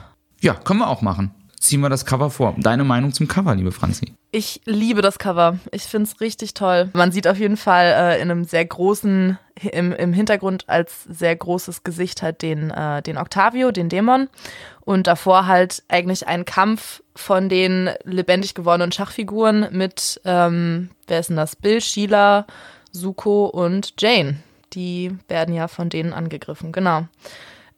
Ja, 0.41 0.55
können 0.55 0.81
wir 0.81 0.89
auch 0.89 1.03
machen. 1.03 1.35
Ziehen 1.59 1.81
wir 1.81 1.91
das 1.91 2.07
Cover 2.07 2.31
vor. 2.31 2.55
Deine 2.57 2.85
Meinung 2.85 3.13
zum 3.13 3.29
Cover, 3.29 3.55
liebe 3.55 3.71
Franzi? 3.71 4.15
Ich 4.33 4.63
liebe 4.65 5.03
das 5.03 5.19
Cover. 5.19 5.59
Ich 5.73 5.83
finde 5.83 6.09
es 6.09 6.21
richtig 6.21 6.55
toll. 6.55 6.89
Man 6.95 7.13
sieht 7.13 7.29
auf 7.29 7.39
jeden 7.39 7.59
Fall 7.59 7.87
äh, 7.87 8.23
in 8.23 8.31
einem 8.31 8.45
sehr 8.45 8.65
großen, 8.65 9.39
im, 9.71 9.93
im 9.93 10.13
Hintergrund 10.15 10.69
als 10.69 11.05
sehr 11.05 11.37
großes 11.37 11.85
Gesicht 11.85 12.23
halt 12.23 12.41
den, 12.41 12.71
äh, 12.71 13.03
den 13.03 13.19
Octavio, 13.19 13.73
den 13.73 13.91
Dämon. 13.91 14.29
Und 14.81 15.07
davor 15.07 15.47
halt 15.47 15.83
eigentlich 15.89 16.27
ein 16.27 16.47
Kampf 16.47 17.03
von 17.15 17.51
den 17.51 17.91
lebendig 18.05 18.55
gewordenen 18.55 18.93
Schachfiguren 18.93 19.69
mit, 19.71 20.21
ähm, 20.25 20.91
wer 21.09 21.21
ist 21.21 21.29
denn 21.29 21.37
das? 21.37 21.57
Bill, 21.57 21.83
Sheila, 21.83 22.47
Suko 22.93 23.47
und 23.47 23.95
Jane 24.01 24.39
die 24.73 25.17
werden 25.29 25.55
ja 25.55 25.69
von 25.69 25.89
denen 25.89 26.13
angegriffen, 26.13 26.73
genau. 26.73 27.07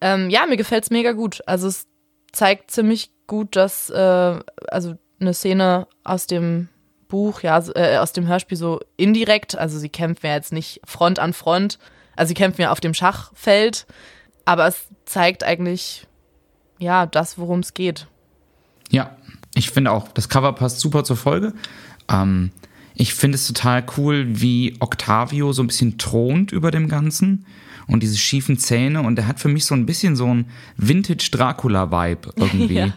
Ähm, 0.02 0.30
ja, 0.30 0.44
mir 0.46 0.56
gefällt 0.56 0.82
es 0.82 0.90
mega 0.90 1.12
gut. 1.12 1.42
Also 1.46 1.68
es 1.68 1.86
zeigt 2.32 2.72
ziemlich 2.72 3.12
gut, 3.28 3.54
dass, 3.54 3.88
äh, 3.88 4.40
also 4.68 4.96
eine 5.20 5.32
Szene 5.32 5.86
aus 6.02 6.26
dem 6.26 6.68
Buch, 7.06 7.42
ja, 7.42 7.62
äh, 7.76 7.98
aus 7.98 8.12
dem 8.12 8.26
Hörspiel 8.26 8.58
so 8.58 8.80
indirekt, 8.96 9.56
also 9.56 9.78
sie 9.78 9.88
kämpfen 9.88 10.26
ja 10.26 10.34
jetzt 10.34 10.52
nicht 10.52 10.80
Front 10.84 11.20
an 11.20 11.32
Front, 11.32 11.78
also 12.16 12.28
sie 12.28 12.34
kämpfen 12.34 12.62
ja 12.62 12.72
auf 12.72 12.80
dem 12.80 12.94
Schachfeld, 12.94 13.86
aber 14.44 14.66
es 14.66 14.86
zeigt 15.04 15.44
eigentlich, 15.44 16.08
ja, 16.78 17.06
das, 17.06 17.38
worum 17.38 17.60
es 17.60 17.74
geht. 17.74 18.08
Ja, 18.90 19.16
ich 19.54 19.70
finde 19.70 19.92
auch, 19.92 20.08
das 20.08 20.28
Cover 20.28 20.52
passt 20.52 20.80
super 20.80 21.04
zur 21.04 21.16
Folge. 21.16 21.52
Ähm, 22.10 22.50
ich 22.94 23.14
finde 23.14 23.36
es 23.36 23.46
total 23.46 23.84
cool, 23.96 24.24
wie 24.28 24.76
Octavio 24.80 25.52
so 25.52 25.62
ein 25.62 25.68
bisschen 25.68 25.98
thront 25.98 26.50
über 26.50 26.70
dem 26.70 26.88
Ganzen 26.88 27.46
und 27.92 28.02
diese 28.02 28.18
schiefen 28.18 28.58
Zähne 28.58 29.02
und 29.02 29.18
er 29.18 29.26
hat 29.26 29.40
für 29.40 29.48
mich 29.48 29.66
so 29.66 29.74
ein 29.74 29.86
bisschen 29.86 30.16
so 30.16 30.32
ein 30.32 30.46
Vintage-Dracula-Vibe 30.76 32.32
irgendwie. 32.36 32.74
ja. 32.74 32.94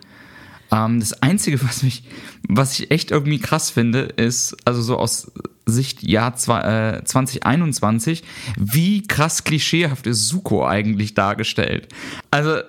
ähm, 0.71 0.99
das 0.99 1.21
Einzige, 1.21 1.61
was 1.63 1.83
mich, 1.83 2.03
was 2.47 2.79
ich 2.79 2.91
echt 2.91 3.11
irgendwie 3.11 3.39
krass 3.39 3.69
finde, 3.69 4.01
ist, 4.01 4.55
also 4.65 4.81
so 4.81 4.97
aus 4.97 5.31
Sicht 5.65 6.03
Jahr 6.03 6.35
zwei, 6.35 6.97
äh, 6.99 7.03
2021, 7.03 8.23
wie 8.57 9.03
krass 9.03 9.43
klischeehaft 9.43 10.07
ist 10.07 10.27
Suko 10.27 10.65
eigentlich 10.65 11.13
dargestellt. 11.13 11.89
Also 12.31 12.59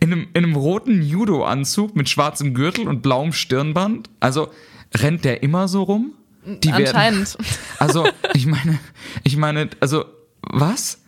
in 0.00 0.12
einem, 0.12 0.28
in 0.32 0.44
einem 0.44 0.56
roten 0.56 1.02
Judo-Anzug 1.02 1.96
mit 1.96 2.08
schwarzem 2.08 2.54
Gürtel 2.54 2.88
und 2.88 3.02
blauem 3.02 3.32
Stirnband. 3.32 4.08
Also 4.20 4.48
rennt 4.96 5.24
der 5.24 5.42
immer 5.42 5.68
so 5.68 5.82
rum? 5.82 6.12
Die 6.46 6.72
Anscheinend. 6.72 7.38
Werden, 7.38 7.46
also, 7.78 8.08
ich 8.32 8.46
meine, 8.46 8.78
ich 9.22 9.36
meine, 9.36 9.68
also, 9.80 10.06
was? 10.40 11.02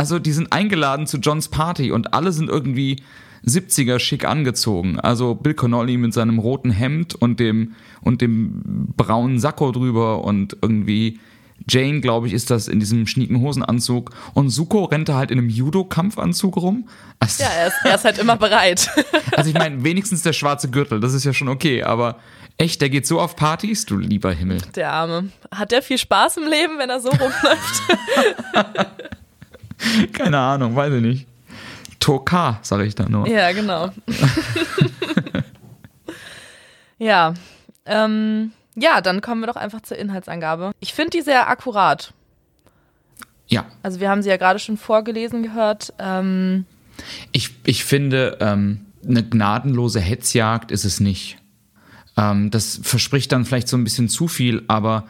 Also, 0.00 0.18
die 0.18 0.32
sind 0.32 0.50
eingeladen 0.50 1.06
zu 1.06 1.18
Johns 1.18 1.48
Party 1.48 1.92
und 1.92 2.14
alle 2.14 2.32
sind 2.32 2.48
irgendwie 2.48 3.02
70er 3.46 3.98
schick 3.98 4.24
angezogen. 4.24 4.98
Also 4.98 5.34
Bill 5.34 5.52
Connolly 5.52 5.98
mit 5.98 6.14
seinem 6.14 6.38
roten 6.38 6.70
Hemd 6.70 7.14
und 7.14 7.38
dem, 7.38 7.74
und 8.00 8.22
dem 8.22 8.88
braunen 8.96 9.38
Sakko 9.38 9.72
drüber 9.72 10.24
und 10.24 10.56
irgendwie 10.62 11.20
Jane, 11.68 12.00
glaube 12.00 12.26
ich, 12.26 12.32
ist 12.32 12.50
das 12.50 12.66
in 12.66 12.80
diesem 12.80 13.06
schnieken 13.06 13.42
Hosenanzug. 13.42 14.10
Und 14.32 14.48
Suko 14.48 14.84
rennt 14.84 15.10
da 15.10 15.16
halt 15.16 15.30
in 15.30 15.38
einem 15.38 15.50
Judo-Kampfanzug 15.50 16.56
rum. 16.56 16.88
Also, 17.18 17.42
ja, 17.42 17.50
er 17.50 17.66
ist, 17.66 17.76
er 17.84 17.94
ist 17.96 18.04
halt 18.04 18.18
immer 18.18 18.36
bereit. 18.36 18.88
also 19.36 19.50
ich 19.50 19.54
meine, 19.54 19.84
wenigstens 19.84 20.22
der 20.22 20.32
schwarze 20.32 20.70
Gürtel, 20.70 21.00
das 21.00 21.12
ist 21.12 21.24
ja 21.24 21.34
schon 21.34 21.48
okay, 21.48 21.82
aber 21.82 22.16
Echt, 22.60 22.82
der 22.82 22.90
geht 22.90 23.06
so 23.06 23.18
auf 23.18 23.36
Partys? 23.36 23.86
Du 23.86 23.96
lieber 23.96 24.32
Himmel. 24.32 24.58
Der 24.76 24.92
Arme. 24.92 25.30
Hat 25.50 25.72
der 25.72 25.80
viel 25.80 25.96
Spaß 25.96 26.36
im 26.36 26.42
Leben, 26.46 26.76
wenn 26.76 26.90
er 26.90 27.00
so 27.00 27.08
rumläuft? 27.08 27.82
Keine 30.12 30.38
Ahnung, 30.38 30.76
weiß 30.76 30.94
ich 30.94 31.02
nicht. 31.02 31.26
Toka, 31.98 32.58
sage 32.62 32.84
ich 32.84 32.94
da 32.94 33.08
nur. 33.08 33.28
Ja, 33.28 33.52
genau. 33.52 33.90
ja. 36.98 37.34
Ähm, 37.84 38.52
ja, 38.74 39.00
dann 39.00 39.20
kommen 39.20 39.42
wir 39.42 39.46
doch 39.46 39.56
einfach 39.56 39.82
zur 39.82 39.98
Inhaltsangabe. 39.98 40.72
Ich 40.80 40.94
finde 40.94 41.10
die 41.10 41.22
sehr 41.22 41.48
akkurat. 41.48 42.12
Ja. 43.48 43.66
Also 43.82 44.00
wir 44.00 44.08
haben 44.08 44.22
sie 44.22 44.30
ja 44.30 44.36
gerade 44.36 44.58
schon 44.58 44.76
vorgelesen 44.76 45.42
gehört. 45.42 45.92
Ähm, 45.98 46.64
ich, 47.32 47.50
ich 47.64 47.84
finde, 47.84 48.38
ähm, 48.40 48.86
eine 49.06 49.22
gnadenlose 49.22 50.00
Hetzjagd 50.00 50.70
ist 50.70 50.84
es 50.84 51.00
nicht. 51.00 51.38
Ähm, 52.16 52.50
das 52.50 52.80
verspricht 52.82 53.32
dann 53.32 53.44
vielleicht 53.44 53.68
so 53.68 53.76
ein 53.76 53.84
bisschen 53.84 54.08
zu 54.08 54.28
viel, 54.28 54.62
aber 54.68 55.06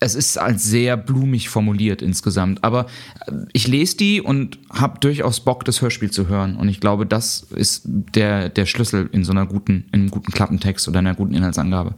es 0.00 0.14
ist 0.14 0.38
als 0.38 0.64
sehr 0.64 0.96
blumig 0.96 1.48
formuliert 1.48 2.02
insgesamt. 2.02 2.62
Aber 2.62 2.86
äh, 3.26 3.32
ich 3.52 3.66
lese 3.66 3.96
die 3.96 4.20
und 4.20 4.58
habe 4.70 4.98
durchaus 5.00 5.40
Bock, 5.40 5.64
das 5.64 5.80
Hörspiel 5.80 6.10
zu 6.10 6.28
hören. 6.28 6.56
Und 6.56 6.68
ich 6.68 6.80
glaube, 6.80 7.06
das 7.06 7.46
ist 7.54 7.82
der, 7.86 8.48
der 8.48 8.66
Schlüssel 8.66 9.08
in 9.12 9.24
so 9.24 9.32
einer 9.32 9.46
guten, 9.46 9.88
in 9.92 10.00
einem 10.00 10.10
guten 10.10 10.32
Klappentext 10.32 10.88
oder 10.88 10.98
einer 10.98 11.14
guten 11.14 11.34
Inhaltsangabe. 11.34 11.94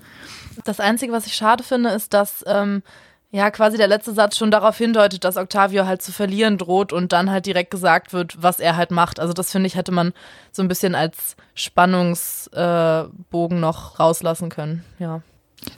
Das 0.64 0.80
Einzige, 0.80 1.12
was 1.12 1.26
ich 1.26 1.34
schade 1.34 1.62
finde, 1.62 1.90
ist, 1.90 2.14
dass 2.14 2.44
ähm, 2.46 2.82
ja 3.30 3.50
quasi 3.50 3.76
der 3.76 3.88
letzte 3.88 4.12
Satz 4.12 4.36
schon 4.36 4.50
darauf 4.50 4.78
hindeutet, 4.78 5.24
dass 5.24 5.36
Octavio 5.36 5.86
halt 5.86 6.02
zu 6.02 6.12
verlieren 6.12 6.58
droht 6.58 6.92
und 6.92 7.12
dann 7.12 7.30
halt 7.30 7.46
direkt 7.46 7.70
gesagt 7.70 8.12
wird, 8.12 8.42
was 8.42 8.60
er 8.60 8.76
halt 8.76 8.90
macht. 8.90 9.20
Also 9.20 9.32
das 9.32 9.52
finde 9.52 9.66
ich, 9.66 9.76
hätte 9.76 9.92
man 9.92 10.12
so 10.52 10.62
ein 10.62 10.68
bisschen 10.68 10.94
als 10.94 11.36
Spannungsbogen 11.54 13.58
äh, 13.58 13.60
noch 13.60 14.00
rauslassen 14.00 14.48
können, 14.48 14.84
ja. 14.98 15.22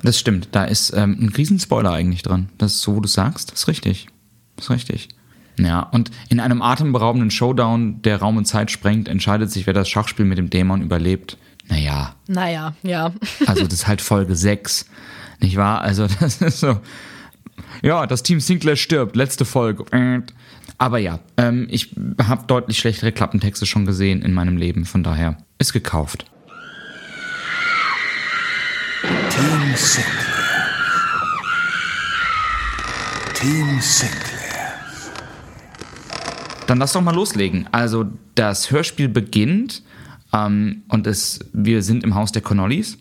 Das 0.02 0.18
stimmt, 0.18 0.48
da 0.52 0.64
ist 0.64 0.92
ähm, 0.94 1.16
ein 1.20 1.28
Riesenspoiler 1.30 1.92
eigentlich 1.92 2.22
dran. 2.22 2.48
Das 2.58 2.74
ist 2.74 2.82
so, 2.82 2.96
wo 2.96 3.00
du 3.00 3.08
sagst, 3.08 3.52
das 3.52 3.60
ist 3.60 3.68
richtig. 3.68 4.08
Das 4.56 4.66
ist 4.66 4.70
richtig. 4.70 5.08
Ja, 5.58 5.80
und 5.80 6.10
in 6.28 6.40
einem 6.40 6.62
atemberaubenden 6.62 7.30
Showdown, 7.30 8.00
der 8.02 8.18
Raum 8.18 8.36
und 8.36 8.44
Zeit 8.44 8.70
sprengt, 8.70 9.08
entscheidet 9.08 9.50
sich, 9.50 9.66
wer 9.66 9.74
das 9.74 9.88
Schachspiel 9.88 10.24
mit 10.24 10.38
dem 10.38 10.50
Dämon 10.50 10.82
überlebt. 10.82 11.36
Naja. 11.68 12.14
Naja, 12.26 12.74
ja. 12.82 13.12
Also 13.46 13.64
das 13.64 13.74
ist 13.74 13.86
halt 13.86 14.00
Folge 14.00 14.36
6, 14.36 14.86
nicht 15.40 15.56
wahr? 15.56 15.80
Also 15.80 16.06
das 16.20 16.40
ist 16.40 16.60
so, 16.60 16.80
ja, 17.82 18.06
das 18.06 18.22
Team 18.22 18.40
Sinclair 18.40 18.76
stirbt, 18.76 19.16
letzte 19.16 19.44
Folge. 19.44 19.84
Aber 20.78 20.98
ja, 20.98 21.18
ähm, 21.36 21.66
ich 21.70 21.94
habe 22.22 22.44
deutlich 22.46 22.78
schlechtere 22.78 23.12
Klappentexte 23.12 23.66
schon 23.66 23.84
gesehen 23.84 24.22
in 24.22 24.32
meinem 24.32 24.56
Leben, 24.56 24.84
von 24.84 25.02
daher 25.02 25.38
ist 25.58 25.72
gekauft. 25.72 26.24
Sinclair. 29.78 30.68
Team 33.34 33.80
Sinclair. 33.80 34.74
Dann 36.66 36.78
lass 36.78 36.92
doch 36.92 37.00
mal 37.00 37.14
loslegen. 37.14 37.68
Also 37.72 38.06
das 38.34 38.70
Hörspiel 38.70 39.08
beginnt 39.08 39.82
ähm, 40.34 40.82
und 40.88 41.06
es, 41.06 41.40
wir 41.52 41.82
sind 41.82 42.04
im 42.04 42.14
Haus 42.14 42.32
der 42.32 42.42
Connollies. 42.42 42.98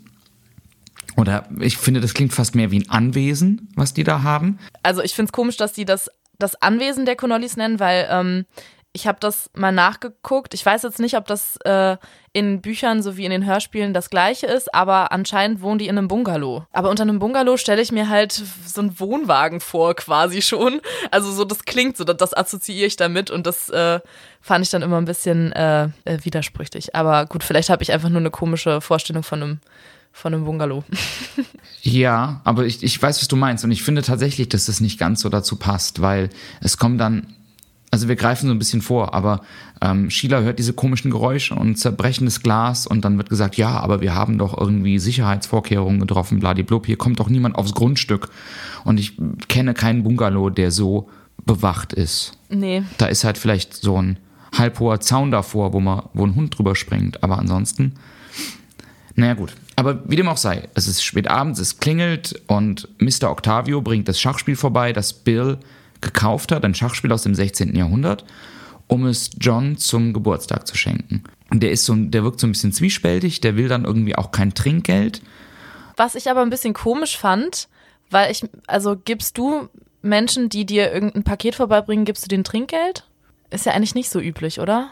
Oder 1.16 1.50
ich 1.60 1.78
finde, 1.78 2.00
das 2.00 2.13
klingt 2.13 2.34
fast 2.34 2.54
mehr 2.54 2.70
wie 2.70 2.80
ein 2.80 2.90
Anwesen, 2.90 3.70
was 3.76 3.94
die 3.94 4.04
da 4.04 4.22
haben. 4.22 4.60
Also 4.84 5.02
ich 5.02 5.16
finde 5.16 5.30
es 5.30 5.34
komisch, 5.34 5.58
dass 5.58 5.74
die 5.74 5.86
das, 5.86 6.12
das 6.38 6.62
Anwesen 6.62 7.06
der 7.06 7.16
Connollies 7.16 7.58
nennen, 7.58 7.80
weil 7.80 8.08
ähm, 8.10 8.46
ich 8.98 9.06
habe 9.06 9.20
das 9.22 9.52
mal 9.54 9.72
nachgeguckt. 9.72 10.56
Ich 10.56 10.66
weiß 10.66 10.82
jetzt 10.82 11.00
nicht, 11.00 11.16
ob 11.18 11.28
das 11.28 11.58
äh, 11.66 11.98
in 12.34 12.62
Büchern 12.62 13.04
sowie 13.04 13.26
in 13.26 13.32
den 13.32 13.46
Hörspielen 13.46 13.94
das 13.94 14.10
gleiche 14.10 14.48
ist, 14.48 14.74
aber 14.74 15.12
anscheinend 15.12 15.62
wohnen 15.62 15.78
die 15.78 15.88
in 15.88 16.00
einem 16.00 16.08
Bungalow. 16.08 16.66
Aber 16.72 16.90
unter 16.90 17.04
einem 17.04 17.20
Bungalow 17.20 17.58
stelle 17.58 17.80
ich 17.80 17.92
mir 17.92 18.10
halt 18.10 18.32
so 18.32 18.82
einen 18.82 19.00
Wohnwagen 19.00 19.60
vor, 19.60 19.94
quasi 19.94 20.42
schon. 20.42 20.82
Also 21.12 21.32
so, 21.32 21.46
das 21.46 21.66
klingt 21.66 21.96
so, 21.96 22.06
das, 22.06 22.18
das 22.18 22.36
assoziiere 22.36 22.88
ich 22.88 22.96
damit 22.96 23.30
und 23.30 23.46
das 23.46 23.70
äh, 23.70 24.00
fand 24.42 24.66
ich 24.66 24.72
dann 24.72 24.82
immer 24.82 24.98
ein 24.98 25.06
bisschen 25.06 25.52
äh, 25.52 25.90
äh 26.06 26.18
widersprüchlich. 26.24 26.96
Aber 26.96 27.28
gut, 27.28 27.44
vielleicht 27.44 27.70
habe 27.70 27.84
ich 27.84 27.92
einfach 27.92 28.10
nur 28.10 28.20
eine 28.20 28.32
komische 28.32 28.82
Vorstellung 28.82 29.22
von 29.22 29.44
einem 29.44 29.60
von 30.12 30.34
einem 30.34 30.46
Bungalow. 30.46 30.84
ja, 31.84 32.42
aber 32.44 32.66
ich, 32.66 32.82
ich 32.82 33.00
weiß, 33.00 33.22
was 33.22 33.28
du 33.28 33.36
meinst. 33.36 33.64
Und 33.64 33.70
ich 33.70 33.84
finde 33.84 34.02
tatsächlich, 34.02 34.50
dass 34.50 34.66
das 34.66 34.80
nicht 34.80 34.98
ganz 34.98 35.22
so 35.22 35.30
dazu 35.30 35.58
passt, 35.58 36.02
weil 36.02 36.32
es 36.60 36.80
kommt 36.80 37.00
dann, 37.00 37.37
also 37.89 38.08
wir 38.08 38.15
greifen 38.15 38.47
so 38.47 38.54
ein 38.54 38.60
bisschen 38.60 38.82
vor, 38.82 39.13
aber 39.13 39.41
ähm, 39.82 40.10
Sheila 40.10 40.41
hört 40.41 40.60
diese 40.60 40.73
komischen 40.73 41.10
Geräusche 41.10 41.56
und 41.56 41.78
zerbrechendes 41.78 42.43
Glas 42.43 42.86
und 42.86 43.06
dann 43.06 43.17
wird 43.17 43.30
gesagt, 43.30 43.56
ja, 43.56 43.80
aber 43.80 44.02
wir 44.02 44.13
haben 44.13 44.38
doch 44.38 44.58
irgendwie 44.58 45.00
Sicherheitsvorkehrungen 45.00 46.00
getroffen, 46.00 46.39
bladiblub, 46.39 46.86
hier 46.86 46.97
kommt 46.97 47.19
doch 47.19 47.30
niemand 47.30 47.56
aufs 47.56 47.73
Grundstück. 47.73 48.30
Und 48.84 49.00
ich 49.00 49.13
kenne 49.47 49.73
keinen 49.73 50.04
Bungalow, 50.04 50.50
der 50.50 50.71
so 50.71 51.10
bewacht 51.45 51.93
ist. 51.93 52.38
Nee. 52.50 52.84
Da 52.97 53.06
ist 53.06 53.23
halt 53.23 53.38
vielleicht 53.38 53.73
so 53.73 54.02
ein 54.02 54.17
halbhoher 54.58 55.00
Zaun 55.00 55.32
davor, 55.32 55.73
wo 55.73 55.80
man, 55.80 56.04
wo 56.13 56.26
ein 56.26 56.36
Hund 56.36 56.58
drüber 56.58 56.76
springt. 56.76 57.23
Aber 57.23 57.39
ansonsten, 57.39 57.93
naja 59.15 59.34
gut, 59.34 59.54
aber 59.76 60.02
wie 60.10 60.15
dem 60.15 60.28
auch 60.28 60.38
sei, 60.38 60.67
es 60.73 60.88
ist 60.88 61.04
spät 61.04 61.30
abends, 61.30 61.60
es 61.60 61.80
klingelt 61.80 62.41
und 62.47 62.89
Mr. 63.00 63.30
Octavio 63.30 63.82
bringt 63.82 64.08
das 64.08 64.19
Schachspiel 64.19 64.56
vorbei, 64.56 64.91
das 64.91 65.13
Bill 65.13 65.58
gekauft 66.02 66.52
hat, 66.52 66.64
ein 66.66 66.76
Schachspiel 66.76 67.12
aus 67.12 67.24
dem 67.24 67.36
16. 67.36 67.76
Jahrhundert, 67.76 68.26
um 68.88 69.06
es 69.06 69.30
John 69.40 69.78
zum 69.78 70.14
Geburtstag 70.14 70.68
zu 70.68 70.78
schenken. 70.78 71.24
Der 71.52 71.72
ist 71.72 71.86
so, 71.86 71.96
der 71.96 72.24
wirkt 72.24 72.40
so 72.40 72.48
ein 72.48 72.52
bisschen 72.52 72.74
zwiespältig, 72.74 73.42
der 73.42 73.56
will 73.56 73.68
dann 73.68 73.86
irgendwie 73.86 74.16
auch 74.16 74.32
kein 74.32 74.54
Trinkgeld. 74.54 75.22
Was 75.96 76.16
ich 76.16 76.30
aber 76.30 76.42
ein 76.42 76.50
bisschen 76.50 76.74
komisch 76.74 77.18
fand, 77.18 77.68
weil 78.10 78.32
ich, 78.32 78.46
also 78.68 78.96
gibst 78.96 79.38
du 79.38 79.70
Menschen, 80.02 80.50
die 80.50 80.66
dir 80.66 80.92
irgendein 80.92 81.24
Paket 81.24 81.56
vorbeibringen, 81.56 82.06
gibst 82.06 82.24
du 82.24 82.28
den 82.28 82.44
Trinkgeld? 82.44 83.06
Ist 83.50 83.66
ja 83.66 83.74
eigentlich 83.74 83.96
nicht 83.96 84.10
so 84.10 84.20
üblich, 84.20 84.60
oder? 84.60 84.90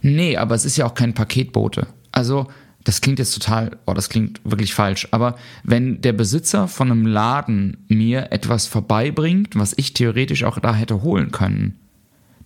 Nee, 0.00 0.36
aber 0.36 0.54
es 0.54 0.64
ist 0.64 0.76
ja 0.76 0.86
auch 0.86 0.94
kein 0.94 1.14
Paketbote. 1.14 1.86
Also 2.10 2.46
das 2.84 3.00
klingt 3.00 3.18
jetzt 3.18 3.34
total, 3.34 3.78
oh, 3.86 3.94
das 3.94 4.08
klingt 4.08 4.40
wirklich 4.44 4.74
falsch, 4.74 5.08
aber 5.10 5.36
wenn 5.62 6.00
der 6.00 6.12
Besitzer 6.12 6.68
von 6.68 6.90
einem 6.90 7.06
Laden 7.06 7.84
mir 7.88 8.32
etwas 8.32 8.66
vorbeibringt, 8.66 9.56
was 9.56 9.74
ich 9.76 9.94
theoretisch 9.94 10.44
auch 10.44 10.58
da 10.58 10.74
hätte 10.74 11.02
holen 11.02 11.30
können, 11.30 11.78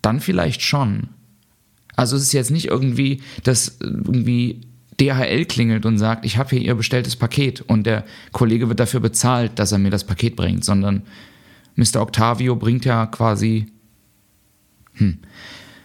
dann 0.03 0.21
vielleicht 0.21 0.63
schon. 0.63 1.09
Also 1.97 2.17
es 2.17 2.23
ist 2.23 2.33
jetzt 2.33 2.51
nicht 2.51 2.67
irgendwie, 2.67 3.23
dass 3.43 3.79
irgendwie 3.81 4.61
DHL 5.01 5.45
klingelt 5.47 5.87
und 5.87 5.99
sagt, 5.99 6.25
ich 6.25 6.39
habe 6.39 6.51
hier 6.51 6.61
ihr 6.61 6.75
bestelltes 6.75 7.17
Paket 7.17 7.63
und 7.63 7.85
der 7.85 8.05
Kollege 8.33 8.69
wird 8.69 8.81
dafür 8.81 9.01
bezahlt, 9.01 9.59
dass 9.59 9.73
er 9.73 9.79
mir 9.79 9.91
das 9.91 10.05
Paket 10.05 10.37
bringt, 10.37 10.65
sondern 10.65 11.03
Mr. 11.75 12.01
Octavio 12.01 12.57
bringt 12.57 12.85
ja 12.85 13.07
quasi. 13.07 13.67
Hm. 14.95 15.19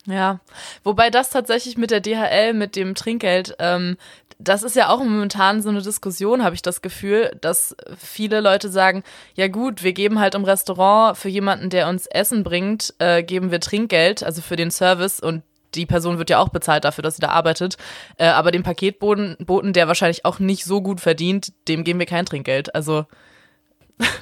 Ja, 0.07 0.39
wobei 0.83 1.09
das 1.11 1.29
tatsächlich 1.29 1.77
mit 1.77 1.91
der 1.91 1.99
DHL, 2.01 2.53
mit 2.53 2.75
dem 2.75 2.95
Trinkgeld, 2.95 3.55
ähm, 3.59 3.97
das 4.39 4.63
ist 4.63 4.75
ja 4.75 4.89
auch 4.89 4.99
momentan 4.99 5.61
so 5.61 5.69
eine 5.69 5.81
Diskussion, 5.81 6.43
habe 6.43 6.55
ich 6.55 6.63
das 6.63 6.81
Gefühl, 6.81 7.37
dass 7.41 7.75
viele 7.97 8.41
Leute 8.41 8.69
sagen, 8.69 9.03
ja 9.35 9.47
gut, 9.47 9.83
wir 9.83 9.93
geben 9.93 10.19
halt 10.19 10.33
im 10.33 10.43
Restaurant 10.43 11.17
für 11.17 11.29
jemanden, 11.29 11.69
der 11.69 11.87
uns 11.87 12.07
Essen 12.07 12.43
bringt, 12.43 12.95
äh, 12.97 13.21
geben 13.21 13.51
wir 13.51 13.59
Trinkgeld, 13.59 14.23
also 14.23 14.41
für 14.41 14.55
den 14.55 14.71
Service 14.71 15.19
und 15.19 15.43
die 15.75 15.85
Person 15.85 16.17
wird 16.17 16.29
ja 16.29 16.39
auch 16.39 16.49
bezahlt 16.49 16.83
dafür, 16.83 17.01
dass 17.03 17.15
sie 17.15 17.21
da 17.21 17.29
arbeitet. 17.29 17.77
Äh, 18.17 18.25
aber 18.25 18.51
dem 18.51 18.63
Paketboten, 18.63 19.37
Boten, 19.39 19.73
der 19.73 19.87
wahrscheinlich 19.87 20.25
auch 20.25 20.39
nicht 20.39 20.65
so 20.65 20.81
gut 20.81 20.99
verdient, 20.99 21.53
dem 21.67 21.83
geben 21.83 21.99
wir 21.99 22.07
kein 22.07 22.25
Trinkgeld. 22.25 22.75
Also 22.75 23.05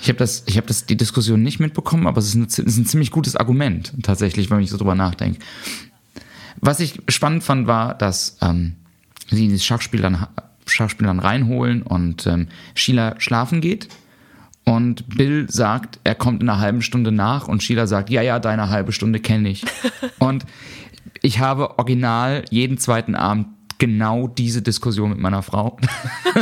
ich 0.01 0.09
habe 0.09 0.17
das, 0.19 0.43
ich 0.45 0.57
habe 0.57 0.67
das 0.67 0.85
die 0.85 0.97
Diskussion 0.97 1.41
nicht 1.41 1.59
mitbekommen, 1.59 2.07
aber 2.07 2.19
es 2.19 2.29
ist, 2.29 2.35
ein, 2.35 2.43
es 2.43 2.59
ist 2.59 2.77
ein 2.77 2.85
ziemlich 2.85 3.11
gutes 3.11 3.35
Argument 3.35 3.93
tatsächlich, 4.03 4.49
wenn 4.49 4.59
ich 4.59 4.69
so 4.69 4.77
drüber 4.77 4.95
nachdenke. 4.95 5.39
Was 6.61 6.79
ich 6.79 7.01
spannend 7.07 7.43
fand, 7.43 7.67
war, 7.67 7.93
dass 7.95 8.37
ähm, 8.41 8.75
sie 9.29 9.47
dieses 9.47 9.63
Schachspiel 9.63 10.01
dann, 10.01 10.27
Schachspiel 10.65 11.07
dann 11.07 11.19
reinholen 11.19 11.81
und 11.81 12.27
ähm, 12.27 12.47
Sheila 12.75 13.15
schlafen 13.19 13.61
geht. 13.61 13.87
Und 14.65 15.09
Bill 15.09 15.49
sagt, 15.49 15.99
er 16.03 16.15
kommt 16.15 16.43
in 16.43 16.49
einer 16.49 16.59
halben 16.59 16.81
Stunde 16.81 17.11
nach 17.11 17.47
und 17.47 17.63
Sheila 17.63 17.87
sagt, 17.87 18.09
ja, 18.09 18.21
ja, 18.21 18.39
deine 18.39 18.69
halbe 18.69 18.91
Stunde 18.91 19.19
kenne 19.19 19.49
ich. 19.49 19.65
und 20.19 20.45
ich 21.21 21.39
habe 21.39 21.79
original 21.79 22.45
jeden 22.49 22.77
zweiten 22.77 23.15
Abend 23.15 23.47
genau 23.79 24.27
diese 24.27 24.61
Diskussion 24.61 25.09
mit 25.09 25.19
meiner 25.19 25.41
Frau. 25.41 25.77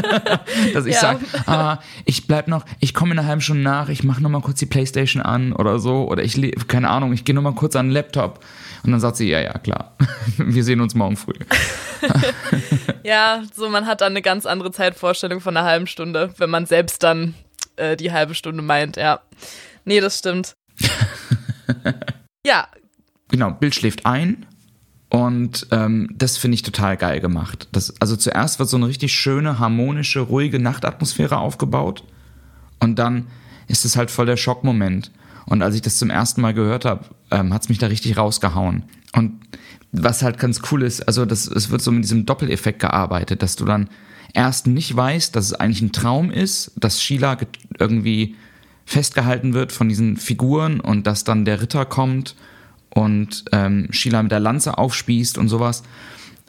Dass 0.73 0.85
ich 0.85 0.95
ja. 0.95 0.99
sage, 0.99 1.25
ah, 1.45 1.79
ich 2.03 2.27
bleib 2.27 2.47
noch, 2.47 2.65
ich 2.79 2.93
komme 2.93 3.13
in 3.13 3.19
einer 3.19 3.27
halben 3.27 3.41
Stunde 3.41 3.63
nach, 3.63 3.87
ich 3.87 4.03
mache 4.03 4.21
nochmal 4.21 4.41
kurz 4.41 4.59
die 4.59 4.65
Playstation 4.65 5.21
an 5.21 5.53
oder 5.53 5.79
so. 5.79 6.09
Oder 6.09 6.23
ich, 6.23 6.39
keine 6.67 6.89
Ahnung, 6.89 7.13
ich 7.13 7.23
gehe 7.23 7.33
nochmal 7.33 7.53
kurz 7.53 7.75
an 7.75 7.87
den 7.87 7.93
Laptop. 7.93 8.43
Und 8.83 8.91
dann 8.91 8.99
sagt 8.99 9.17
sie, 9.17 9.29
ja, 9.29 9.39
ja, 9.39 9.53
klar. 9.53 9.95
Wir 10.37 10.63
sehen 10.63 10.81
uns 10.81 10.95
morgen 10.95 11.15
früh. 11.15 11.33
ja, 13.03 13.43
so 13.55 13.69
man 13.69 13.85
hat 13.85 14.01
dann 14.01 14.13
eine 14.13 14.21
ganz 14.21 14.45
andere 14.45 14.71
Zeitvorstellung 14.71 15.39
von 15.39 15.55
einer 15.55 15.65
halben 15.65 15.87
Stunde, 15.87 16.33
wenn 16.37 16.49
man 16.49 16.65
selbst 16.65 17.03
dann 17.03 17.35
äh, 17.77 17.95
die 17.95 18.11
halbe 18.11 18.35
Stunde 18.35 18.61
meint, 18.61 18.97
ja. 18.97 19.21
Nee, 19.85 20.01
das 20.01 20.19
stimmt. 20.19 20.55
ja. 22.45 22.67
Genau, 23.29 23.51
Bill 23.51 23.73
schläft 23.73 24.05
ein 24.05 24.45
Und 25.09 25.67
ähm, 25.71 26.09
das 26.13 26.37
finde 26.37 26.55
ich 26.55 26.63
total 26.63 26.97
geil 26.97 27.21
gemacht. 27.21 27.69
Das, 27.71 27.93
also 28.01 28.15
zuerst 28.15 28.59
wird 28.59 28.67
so 28.67 28.77
eine 28.77 28.87
richtig 28.87 29.13
schöne, 29.13 29.57
harmonische, 29.57 30.19
ruhige 30.19 30.59
Nachtatmosphäre 30.59 31.37
aufgebaut. 31.37 32.03
Und 32.79 32.99
dann 32.99 33.27
ist 33.67 33.85
es 33.85 33.95
halt 33.95 34.11
voll 34.11 34.25
der 34.25 34.37
Schockmoment. 34.37 35.11
Und 35.45 35.61
als 35.61 35.75
ich 35.75 35.81
das 35.81 35.97
zum 35.97 36.09
ersten 36.09 36.41
Mal 36.41 36.53
gehört 36.53 36.83
habe, 36.83 37.05
ähm, 37.31 37.53
hat 37.53 37.63
es 37.63 37.69
mich 37.69 37.77
da 37.77 37.87
richtig 37.87 38.17
rausgehauen. 38.17 38.83
Und 39.13 39.39
was 39.93 40.23
halt 40.23 40.39
ganz 40.39 40.61
cool 40.71 40.83
ist, 40.83 41.07
also 41.07 41.25
das, 41.25 41.47
es 41.47 41.69
wird 41.69 41.81
so 41.81 41.91
mit 41.91 42.03
diesem 42.03 42.25
Doppeleffekt 42.25 42.79
gearbeitet, 42.79 43.41
dass 43.41 43.55
du 43.55 43.63
dann 43.63 43.89
erst 44.33 44.67
nicht 44.67 44.93
weißt, 44.93 45.33
dass 45.35 45.45
es 45.45 45.53
eigentlich 45.53 45.81
ein 45.81 45.93
Traum 45.93 46.31
ist, 46.31 46.73
dass 46.75 47.01
Sheila 47.01 47.37
irgendwie 47.79 48.35
festgehalten 48.85 49.53
wird 49.53 49.71
von 49.71 49.87
diesen 49.87 50.17
Figuren 50.17 50.81
und 50.81 51.07
dass 51.07 51.23
dann 51.23 51.45
der 51.45 51.61
Ritter 51.61 51.85
kommt 51.85 52.35
und 52.97 53.45
ähm, 53.51 53.89
Sheila 53.91 54.23
mit 54.23 54.31
der 54.31 54.39
Lanze 54.39 54.79
aufspießt 54.79 55.37
und 55.37 55.49
sowas. 55.49 55.83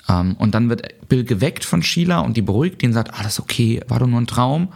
Ähm, 0.09 0.35
und 0.39 0.55
dann 0.55 0.71
wird 0.71 1.07
Bill 1.07 1.25
geweckt 1.25 1.63
von 1.63 1.83
Sheila 1.83 2.21
und 2.21 2.39
die 2.39 2.43
beruhigt 2.43 2.83
ihn 2.83 2.89
und 2.89 2.95
sagt, 2.95 3.13
ah, 3.13 3.23
das 3.23 3.35
ist 3.35 3.41
okay, 3.41 3.83
war 3.87 3.99
doch 3.99 4.07
nur 4.07 4.19
ein 4.19 4.27
Traum. 4.27 4.73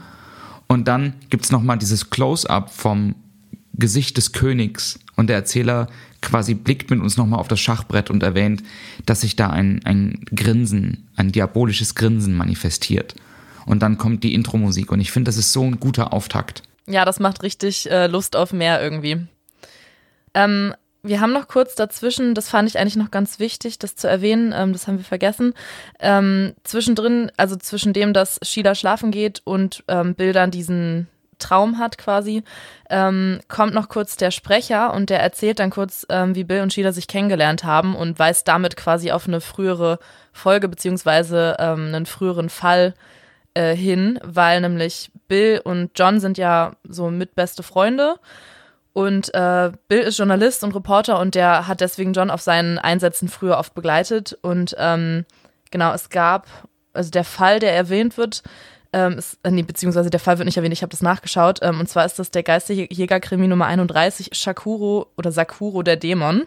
Und 0.66 0.86
dann 0.86 1.14
gibt 1.30 1.44
es 1.44 1.50
nochmal 1.50 1.78
dieses 1.78 2.10
Close-up 2.10 2.70
vom 2.70 3.14
Gesicht 3.72 4.18
des 4.18 4.32
Königs 4.32 4.98
und 5.16 5.28
der 5.28 5.36
Erzähler 5.36 5.88
quasi 6.20 6.52
blickt 6.52 6.90
mit 6.90 7.00
uns 7.00 7.16
nochmal 7.16 7.40
auf 7.40 7.48
das 7.48 7.60
Schachbrett 7.60 8.10
und 8.10 8.22
erwähnt, 8.22 8.62
dass 9.06 9.22
sich 9.22 9.34
da 9.34 9.48
ein, 9.48 9.80
ein 9.84 10.26
Grinsen, 10.34 11.08
ein 11.16 11.32
diabolisches 11.32 11.94
Grinsen 11.94 12.36
manifestiert. 12.36 13.14
Und 13.64 13.82
dann 13.82 13.96
kommt 13.96 14.24
die 14.24 14.34
Intro-Musik 14.34 14.92
und 14.92 15.00
ich 15.00 15.10
finde, 15.10 15.30
das 15.30 15.38
ist 15.38 15.54
so 15.54 15.62
ein 15.62 15.80
guter 15.80 16.12
Auftakt. 16.12 16.64
Ja, 16.86 17.06
das 17.06 17.18
macht 17.18 17.42
richtig 17.42 17.90
äh, 17.90 18.08
Lust 18.08 18.36
auf 18.36 18.52
mehr 18.52 18.82
irgendwie. 18.82 19.26
Ähm, 20.34 20.74
wir 21.02 21.20
haben 21.20 21.32
noch 21.32 21.48
kurz 21.48 21.74
dazwischen, 21.74 22.34
das 22.34 22.48
fand 22.48 22.68
ich 22.68 22.78
eigentlich 22.78 22.96
noch 22.96 23.10
ganz 23.10 23.38
wichtig, 23.38 23.78
das 23.78 23.96
zu 23.96 24.08
erwähnen, 24.08 24.54
ähm, 24.56 24.72
das 24.72 24.86
haben 24.86 24.98
wir 24.98 25.04
vergessen. 25.04 25.54
Ähm, 25.98 26.54
zwischendrin, 26.62 27.32
also 27.36 27.56
zwischen 27.56 27.92
dem, 27.92 28.12
dass 28.12 28.38
Sheila 28.42 28.74
schlafen 28.74 29.10
geht 29.10 29.42
und 29.44 29.82
ähm, 29.88 30.14
Bill 30.14 30.32
dann 30.32 30.52
diesen 30.52 31.08
Traum 31.38 31.78
hat 31.78 31.98
quasi, 31.98 32.44
ähm, 32.88 33.40
kommt 33.48 33.74
noch 33.74 33.88
kurz 33.88 34.16
der 34.16 34.30
Sprecher 34.30 34.94
und 34.94 35.10
der 35.10 35.20
erzählt 35.20 35.58
dann 35.58 35.70
kurz, 35.70 36.06
ähm, 36.08 36.36
wie 36.36 36.44
Bill 36.44 36.60
und 36.60 36.72
Sheila 36.72 36.92
sich 36.92 37.08
kennengelernt 37.08 37.64
haben 37.64 37.96
und 37.96 38.18
weist 38.20 38.46
damit 38.46 38.76
quasi 38.76 39.10
auf 39.10 39.26
eine 39.26 39.40
frühere 39.40 39.98
Folge 40.32 40.68
beziehungsweise 40.68 41.56
ähm, 41.58 41.86
einen 41.86 42.06
früheren 42.06 42.48
Fall 42.48 42.94
äh, 43.54 43.74
hin, 43.74 44.20
weil 44.22 44.60
nämlich 44.60 45.10
Bill 45.26 45.60
und 45.64 45.90
John 45.96 46.20
sind 46.20 46.38
ja 46.38 46.76
so 46.84 47.10
mitbeste 47.10 47.64
Freunde 47.64 48.20
und 48.92 49.34
äh, 49.34 49.72
Bill 49.88 50.00
ist 50.00 50.18
Journalist 50.18 50.64
und 50.64 50.74
Reporter 50.74 51.18
und 51.18 51.34
der 51.34 51.66
hat 51.66 51.80
deswegen 51.80 52.12
John 52.12 52.30
auf 52.30 52.42
seinen 52.42 52.78
Einsätzen 52.78 53.28
früher 53.28 53.58
oft 53.58 53.74
begleitet. 53.74 54.38
Und 54.42 54.74
ähm, 54.78 55.24
genau, 55.70 55.92
es 55.94 56.10
gab, 56.10 56.46
also 56.92 57.10
der 57.10 57.24
Fall, 57.24 57.58
der 57.58 57.74
erwähnt 57.74 58.18
wird, 58.18 58.42
ähm, 58.92 59.16
ist, 59.16 59.38
äh, 59.42 59.50
nee, 59.50 59.62
beziehungsweise 59.62 60.10
der 60.10 60.20
Fall 60.20 60.36
wird 60.36 60.44
nicht 60.44 60.58
erwähnt, 60.58 60.74
ich 60.74 60.82
habe 60.82 60.90
das 60.90 61.00
nachgeschaut. 61.00 61.60
Ähm, 61.62 61.80
und 61.80 61.88
zwar 61.88 62.04
ist 62.04 62.18
das 62.18 62.30
der 62.30 62.42
Geisterjägerkrimi 62.42 63.48
Nummer 63.48 63.66
31, 63.66 64.30
Shakuro 64.32 65.06
oder 65.16 65.32
Sakuro 65.32 65.82
der 65.82 65.96
Dämon. 65.96 66.46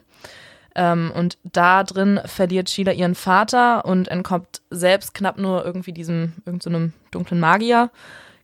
Ähm, 0.76 1.12
und 1.16 1.40
da 1.44 1.84
drin 1.84 2.20
verliert 2.26 2.70
Sheila 2.70 2.92
ihren 2.92 3.16
Vater 3.16 3.86
und 3.86 4.08
entkommt 4.10 4.62
selbst 4.70 5.16
knapp 5.16 5.40
nur 5.40 5.66
irgendwie 5.66 5.94
diesem, 5.94 6.34
irgendeinem 6.46 6.94
so 6.94 7.10
dunklen 7.10 7.40
Magier. 7.40 7.90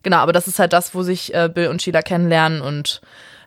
Genau, 0.02 0.18
aber 0.18 0.34
das 0.34 0.48
ist 0.48 0.58
halt 0.58 0.74
das, 0.74 0.96
wo 0.96 1.04
sich 1.04 1.36
äh, 1.36 1.50
Bill 1.54 1.68
und 1.68 1.84
Sheila 1.84 2.02
kennenlernen 2.02 2.62
und 2.62 3.02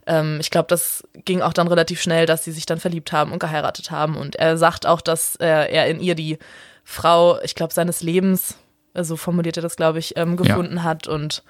ähm, 0.07 0.39
ich 0.41 0.51
glaube, 0.51 0.67
das 0.69 1.05
ging 1.25 1.43
auch 1.43 1.53
dann 1.53 1.69
relativ 1.69 2.01
schnell, 2.01 2.27
dass 2.27 2.45
sie 2.45 2.53
sich 2.53 2.67
dann 2.67 2.81
verliebt 2.81 3.13
haben 3.13 3.33
und 3.33 3.39
geheiratet 3.39 3.91
haben. 3.91 4.17
Und 4.17 4.37
er 4.37 4.57
sagt 4.57 4.87
auch, 4.87 5.01
dass 5.01 5.37
äh, 5.37 5.47
er 5.47 5.87
in 5.87 6.01
ihr 6.01 6.15
die 6.15 6.39
Frau, 6.85 7.41
ich 7.43 7.55
glaube, 7.55 7.73
seines 7.73 8.03
Lebens, 8.03 8.49
so 8.49 8.99
also 8.99 9.17
formuliert 9.17 9.57
er 9.57 9.63
das, 9.63 9.77
glaube 9.77 9.99
ich, 9.99 10.17
ähm, 10.17 10.37
gefunden 10.37 10.77
ja. 10.77 10.83
hat. 10.83 11.09
Und 11.09 11.43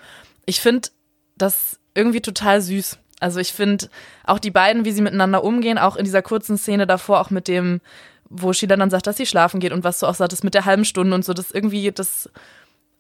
ich 0.47 0.61
finde 0.61 0.89
das 1.37 1.79
irgendwie 1.95 2.21
total 2.23 2.61
süß. 2.61 2.99
Also 3.21 3.41
ich 3.41 3.53
finde 3.53 3.89
auch 4.25 4.39
die 4.39 4.51
beiden, 4.51 4.85
wie 4.85 4.93
sie 4.93 5.03
miteinander 5.03 5.45
umgehen, 5.45 5.79
auch 5.79 5.97
in 5.97 6.05
dieser 6.05 6.23
kurzen 6.23 6.59
Szene 6.59 6.87
davor, 6.87 7.21
auch 7.21 7.31
mit 7.31 7.49
dem, 7.49 7.81
wo 8.29 8.53
Sheila 8.53 8.77
dann 8.77 8.91
sagt, 8.91 9.07
dass 9.07 9.17
sie 9.17 9.27
schlafen 9.27 9.61
geht 9.61 9.73
und 9.73 9.85
was 9.85 10.01
du 10.01 10.07
auch 10.07 10.15
sagtest 10.15 10.45
mit 10.45 10.55
der 10.55 10.65
halben 10.65 10.85
Stunde 10.85 11.15
und 11.15 11.25
so, 11.25 11.33
das 11.33 11.51
irgendwie, 11.51 11.91
das 11.93 12.31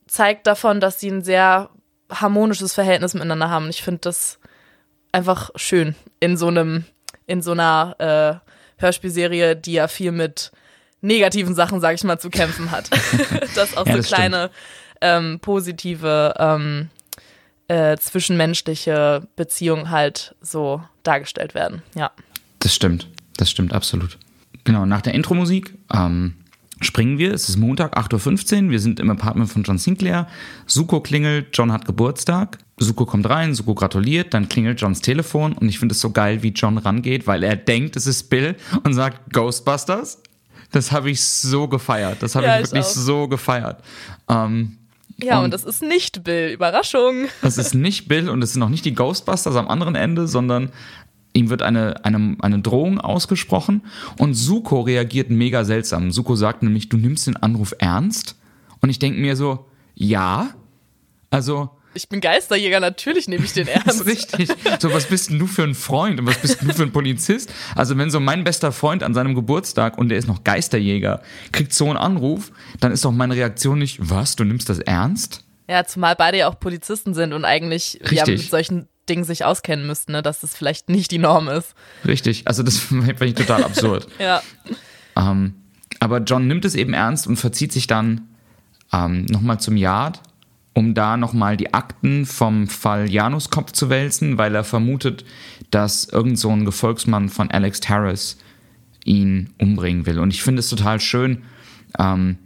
zeigt 0.07 0.47
davon, 0.47 0.81
dass 0.81 1.01
sie 1.01 1.11
ein 1.11 1.23
sehr 1.23 1.71
harmonisches 2.11 2.75
Verhältnis 2.75 3.15
miteinander 3.15 3.51
haben. 3.51 3.65
Und 3.65 3.71
ich 3.71 3.83
finde 3.83 4.01
das 4.03 4.39
einfach 5.15 5.51
schön 5.55 5.95
in 6.21 6.37
so 6.37 6.49
einem, 6.49 6.85
in 7.27 7.41
so 7.41 7.53
einer 7.53 8.43
äh, 8.79 8.83
Hörspielserie, 8.83 9.57
die 9.57 9.75
ja 9.75 9.89
viel 9.89 10.13
mit 10.13 10.51
negativen 11.01 11.55
Sachen, 11.55 11.81
sag 11.81 11.95
ich 11.95 12.05
mal, 12.05 12.19
zu 12.19 12.31
kämpfen 12.31 12.71
hat. 12.71 12.91
Dass 13.55 13.77
auch 13.77 13.87
ja, 13.87 13.93
so 13.93 13.99
das 13.99 14.09
kleine 14.09 14.51
ähm, 15.01 15.39
positive 15.41 16.35
ähm, 16.39 16.91
äh, 17.69 17.97
zwischenmenschliche 17.97 19.27
Beziehungen 19.37 19.91
halt 19.91 20.35
so 20.41 20.83
dargestellt 21.05 21.55
werden. 21.55 21.83
Ja. 21.95 22.11
Das 22.59 22.75
stimmt. 22.75 23.09
Das 23.37 23.51
stimmt 23.51 23.73
absolut. 23.73 24.19
Genau, 24.65 24.87
nach 24.87 25.03
der 25.03 25.15
Intro-Musik 25.15 25.75
ähm, 25.93 26.35
springen 26.81 27.19
wir. 27.19 27.33
Es 27.33 27.49
ist 27.49 27.57
Montag, 27.57 27.97
8.15 27.97 28.65
Uhr. 28.65 28.71
Wir 28.71 28.81
sind 28.81 28.99
im 28.99 29.11
Apartment 29.11 29.51
von 29.51 29.63
John 29.63 29.79
Sinclair. 29.79 30.27
Suko 30.67 31.01
klingelt, 31.01 31.49
John 31.53 31.73
hat 31.73 31.85
Geburtstag. 31.85 32.59
Suko 32.77 33.07
kommt 33.07 33.29
rein, 33.29 33.55
Suko 33.55 33.75
gratuliert, 33.75 34.35
dann 34.35 34.49
klingelt 34.49 34.81
Johns 34.81 35.01
Telefon 35.01 35.53
und 35.53 35.69
ich 35.69 35.79
finde 35.79 35.93
es 35.93 36.01
so 36.01 36.11
geil, 36.11 36.43
wie 36.43 36.49
John 36.49 36.79
rangeht, 36.79 37.27
weil 37.27 37.43
er 37.45 37.57
denkt, 37.57 37.97
es 37.97 38.07
ist 38.07 38.25
Bill 38.31 38.57
und 38.83 38.95
sagt 38.95 39.33
Ghostbusters. 39.33 40.21
Das 40.73 40.91
habe 40.91 41.11
ich 41.11 41.23
so 41.23 41.69
gefeiert. 41.69 42.21
Das 42.21 42.35
habe 42.35 42.47
ja, 42.47 42.59
ich 42.59 42.67
wirklich 42.67 42.81
ich 42.81 42.87
so 42.87 43.29
gefeiert. 43.29 43.83
Ähm, 44.29 44.77
ja, 45.23 45.39
und, 45.39 45.45
und 45.45 45.55
das 45.55 45.63
ist 45.63 45.83
nicht 45.83 46.25
Bill. 46.25 46.51
Überraschung. 46.51 47.27
Das 47.43 47.59
ist 47.59 47.75
nicht 47.75 48.09
Bill 48.09 48.29
und 48.29 48.43
es 48.43 48.55
sind 48.55 48.63
auch 48.63 48.69
nicht 48.69 48.85
die 48.85 48.95
Ghostbusters 48.95 49.55
am 49.55 49.69
anderen 49.69 49.95
Ende, 49.95 50.27
sondern 50.27 50.73
ihm 51.33 51.49
wird 51.49 51.63
eine, 51.63 52.05
eine, 52.05 52.37
eine 52.41 52.61
Drohung 52.61 53.01
ausgesprochen 53.01 53.83
und 54.19 54.35
Suko 54.35 54.81
reagiert 54.81 55.31
mega 55.31 55.65
seltsam. 55.65 56.11
Suko 56.11 56.35
sagt 56.35 56.65
nämlich, 56.65 56.89
du 56.89 56.97
nimmst 56.97 57.29
den 57.29 57.37
Anruf 57.37 57.73
ernst? 57.79 58.35
Und 58.81 58.91
ich 58.91 58.99
denke 58.99 59.21
mir 59.21 59.37
so, 59.37 59.67
ja. 59.95 60.51
Also. 61.31 61.71
Ich 61.95 62.09
bin 62.09 62.21
Geisterjäger, 62.21 62.81
natürlich 62.81 63.29
nehme 63.29 63.45
ich 63.45 63.53
den 63.53 63.69
ernst. 63.69 64.07
richtig. 64.07 64.49
So, 64.81 64.93
was 64.93 65.07
bist 65.07 65.31
denn 65.31 65.39
du 65.39 65.47
für 65.47 65.63
ein 65.63 65.75
Freund 65.75 66.21
und 66.21 66.27
was 66.27 66.39
bist 66.39 66.61
denn 66.61 66.69
du 66.69 66.75
für 66.75 66.83
ein 66.83 66.93
Polizist? 66.93 67.53
Also, 67.75 67.97
wenn 67.97 68.11
so 68.11 68.21
mein 68.21 68.45
bester 68.45 68.73
Freund 68.73 69.03
an 69.03 69.15
seinem 69.15 69.35
Geburtstag 69.35 69.97
und 69.97 70.09
der 70.09 70.19
ist 70.19 70.29
noch 70.29 70.45
Geisterjäger, 70.45 71.23
kriegt 71.53 71.73
so 71.73 71.87
einen 71.87 71.97
Anruf, 71.97 72.53
dann 72.81 72.93
ist 72.93 73.05
doch 73.05 73.13
meine 73.13 73.35
Reaktion 73.37 73.79
nicht, 73.79 73.99
was, 74.01 74.37
du 74.37 74.45
nimmst 74.45 74.69
das 74.69 74.79
ernst? 74.81 75.45
Ja, 75.69 75.85
zumal 75.85 76.15
beide 76.17 76.39
ja 76.39 76.49
auch 76.49 76.61
Polizisten 76.61 77.15
sind 77.15 77.33
und 77.33 77.45
eigentlich 77.45 78.01
ja, 78.11 78.27
mit 78.27 78.41
solchen 78.41 78.87
Ding 79.09 79.25
sich 79.25 79.45
auskennen 79.45 79.87
müssten, 79.87 80.13
ne? 80.13 80.23
dass 80.23 80.41
das 80.41 80.55
vielleicht 80.55 80.89
nicht 80.89 81.11
die 81.11 81.19
Norm 81.19 81.49
ist. 81.49 81.75
Richtig, 82.07 82.47
also 82.47 82.63
das 82.63 82.79
finde 82.79 83.25
ich 83.25 83.35
total 83.35 83.65
absurd. 83.65 84.09
ja. 84.19 84.43
Ähm, 85.17 85.55
aber 86.01 86.19
John 86.19 86.47
nimmt 86.47 86.65
es 86.65 86.75
eben 86.75 86.93
ernst 86.93 87.27
und 87.27 87.37
verzieht 87.37 87.73
sich 87.73 87.87
dann 87.87 88.29
ähm, 88.93 89.27
nochmal 89.27 89.61
zum 89.61 89.77
Yard, 89.77 90.21
um 90.75 90.95
da 90.95 91.17
nochmal 91.17 91.57
die 91.57 91.73
Akten 91.73 92.27
vom 92.27 92.67
Fall 92.67 93.09
Januskopf 93.11 93.73
zu 93.73 93.89
wälzen, 93.89 94.39
weil 94.39 94.55
er 94.55 94.65
vermutet, 94.65 95.25
dass 95.71 96.05
irgend 96.05 96.39
so 96.39 96.51
ein 96.51 96.65
Gefolgsmann 96.65 97.29
von 97.29 97.51
Alex 97.51 97.81
Harris 97.89 98.39
ihn 99.05 99.55
umbringen 99.59 100.07
will. 100.07 100.19
Und 100.19 100.33
ich 100.33 100.43
finde 100.43 100.61
es 100.61 100.69
total 100.69 101.01
schön, 101.01 101.45
ähm, 101.99 102.39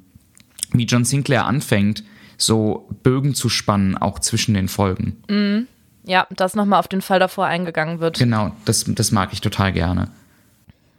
wie 0.72 0.84
John 0.84 1.04
Sinclair 1.04 1.46
anfängt, 1.46 2.04
so 2.36 2.88
Bögen 3.02 3.34
zu 3.34 3.48
spannen, 3.48 3.96
auch 3.96 4.18
zwischen 4.18 4.54
den 4.54 4.68
Folgen. 4.68 5.16
Mhm. 5.28 5.66
Ja, 6.04 6.26
dass 6.30 6.54
nochmal 6.54 6.80
auf 6.80 6.88
den 6.88 7.02
Fall 7.02 7.18
davor 7.18 7.46
eingegangen 7.46 8.00
wird. 8.00 8.18
Genau, 8.18 8.52
das, 8.64 8.84
das 8.86 9.12
mag 9.12 9.32
ich 9.32 9.40
total 9.40 9.72
gerne. 9.72 10.10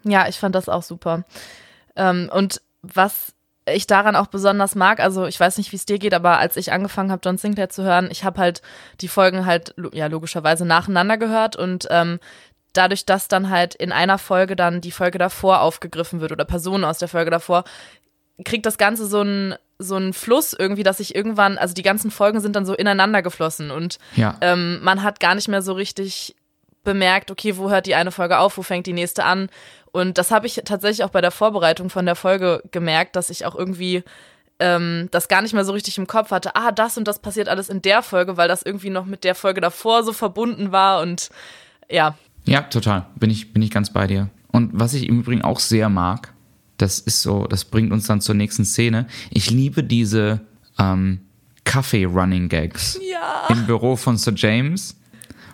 Ja, 0.04 0.28
ich 0.28 0.38
fand 0.38 0.56
das 0.56 0.70
auch 0.70 0.84
super. 0.84 1.26
Ähm, 1.96 2.30
und 2.32 2.62
was 2.82 3.34
ich 3.74 3.88
daran 3.88 4.16
auch 4.16 4.28
besonders 4.28 4.76
mag, 4.76 5.00
also 5.00 5.26
ich 5.26 5.40
weiß 5.40 5.58
nicht, 5.58 5.72
wie 5.72 5.76
es 5.76 5.86
dir 5.86 6.00
geht, 6.00 6.14
aber 6.14 6.38
als 6.38 6.58
ich 6.58 6.72
angefangen 6.72 7.12
habe, 7.12 7.22
John 7.24 7.38
Sinclair 7.38 7.70
zu 7.70 7.84
hören, 7.84 8.10
ich 8.12 8.24
habe 8.24 8.40
halt 8.40 8.62
die 9.02 9.08
Folgen 9.08 9.46
halt 9.46 9.74
ja 9.94 10.08
logischerweise 10.08 10.66
nacheinander 10.66 11.18
gehört 11.18 11.56
und 11.56 11.88
ähm, 11.90 12.20
dadurch, 12.74 13.06
dass 13.06 13.28
dann 13.28 13.50
halt 13.50 13.76
in 13.76 13.92
einer 13.92 14.18
Folge 14.18 14.56
dann 14.56 14.82
die 14.82 14.92
Folge 14.92 15.18
davor 15.18 15.62
aufgegriffen 15.62 16.22
wird 16.22 16.32
oder 16.32 16.46
Personen 16.46 16.84
aus 16.84 17.00
der 17.00 17.08
Folge 17.08 17.32
davor, 17.32 17.64
kriegt 18.46 18.66
das 18.66 18.78
Ganze 18.78 19.06
so 19.06 19.22
einen 19.22 19.56
so 19.82 19.96
einen 19.96 20.12
Fluss 20.12 20.54
irgendwie, 20.54 20.84
dass 20.84 21.00
ich 21.00 21.16
irgendwann, 21.16 21.58
also 21.58 21.74
die 21.74 21.84
ganzen 21.84 22.12
Folgen 22.12 22.42
sind 22.42 22.56
dann 22.58 22.66
so 22.66 22.74
ineinander 22.74 23.22
geflossen 23.22 23.72
und 23.72 23.98
ja. 24.18 24.36
ähm, 24.42 24.80
man 24.84 25.04
hat 25.04 25.22
gar 25.22 25.36
nicht 25.36 25.48
mehr 25.48 25.62
so 25.62 25.72
richtig 25.72 26.36
bemerkt, 26.84 27.32
okay, 27.32 27.58
wo 27.58 27.70
hört 27.70 27.86
die 27.86 27.96
eine 27.96 28.12
Folge 28.12 28.40
auf, 28.40 28.58
wo 28.58 28.62
fängt 28.62 28.88
die 28.88 28.94
nächste 28.94 29.24
an. 29.24 29.50
Und 29.92 30.18
das 30.18 30.32
habe 30.32 30.48
ich 30.48 30.62
tatsächlich 30.66 31.04
auch 31.04 31.10
bei 31.10 31.22
der 31.22 31.32
Vorbereitung 31.32 31.90
von 31.90 32.06
der 32.06 32.16
Folge 32.16 32.62
gemerkt, 32.72 33.16
dass 33.16 33.30
ich 33.30 33.46
auch 33.46 33.56
irgendwie 33.56 34.04
ähm, 34.60 35.08
das 35.12 35.28
gar 35.28 35.42
nicht 35.42 35.54
mehr 35.54 35.66
so 35.66 35.72
richtig 35.74 35.98
im 35.98 36.06
Kopf 36.08 36.32
hatte. 36.32 36.56
Ah, 36.56 36.72
das 36.72 36.98
und 36.98 37.08
das 37.08 37.20
passiert 37.20 37.48
alles 37.50 37.70
in 37.70 37.82
der 37.82 38.04
Folge, 38.04 38.38
weil 38.38 38.48
das 38.48 38.62
irgendwie 38.62 38.90
noch 38.90 39.06
mit 39.06 39.24
der 39.24 39.36
Folge 39.36 39.62
davor 39.62 40.04
so 40.04 40.14
verbunden 40.14 40.72
war 40.72 41.02
und 41.02 41.30
ja. 41.90 42.16
Ja, 42.46 42.62
total. 42.62 43.06
Bin 43.16 43.30
ich, 43.30 43.54
bin 43.54 43.62
ich 43.62 43.72
ganz 43.72 43.92
bei 43.92 44.06
dir. 44.08 44.30
Und 44.52 44.72
was 44.74 44.94
ich 44.94 45.08
im 45.08 45.20
Übrigen 45.20 45.44
auch 45.44 45.60
sehr 45.60 45.90
mag, 45.90 46.34
das 46.78 47.00
ist 47.00 47.22
so, 47.22 47.46
das 47.48 47.66
bringt 47.66 47.92
uns 47.92 48.08
dann 48.08 48.22
zur 48.22 48.36
nächsten 48.36 48.66
Szene. 48.66 49.08
Ich 49.32 49.50
liebe 49.52 49.84
diese 49.84 50.42
ähm, 50.80 51.22
Kaffee-Running-Gags 51.66 53.00
Ja. 53.10 53.48
im 53.50 53.66
Büro 53.66 53.96
von 53.96 54.18
Sir 54.18 54.34
James. 54.36 54.96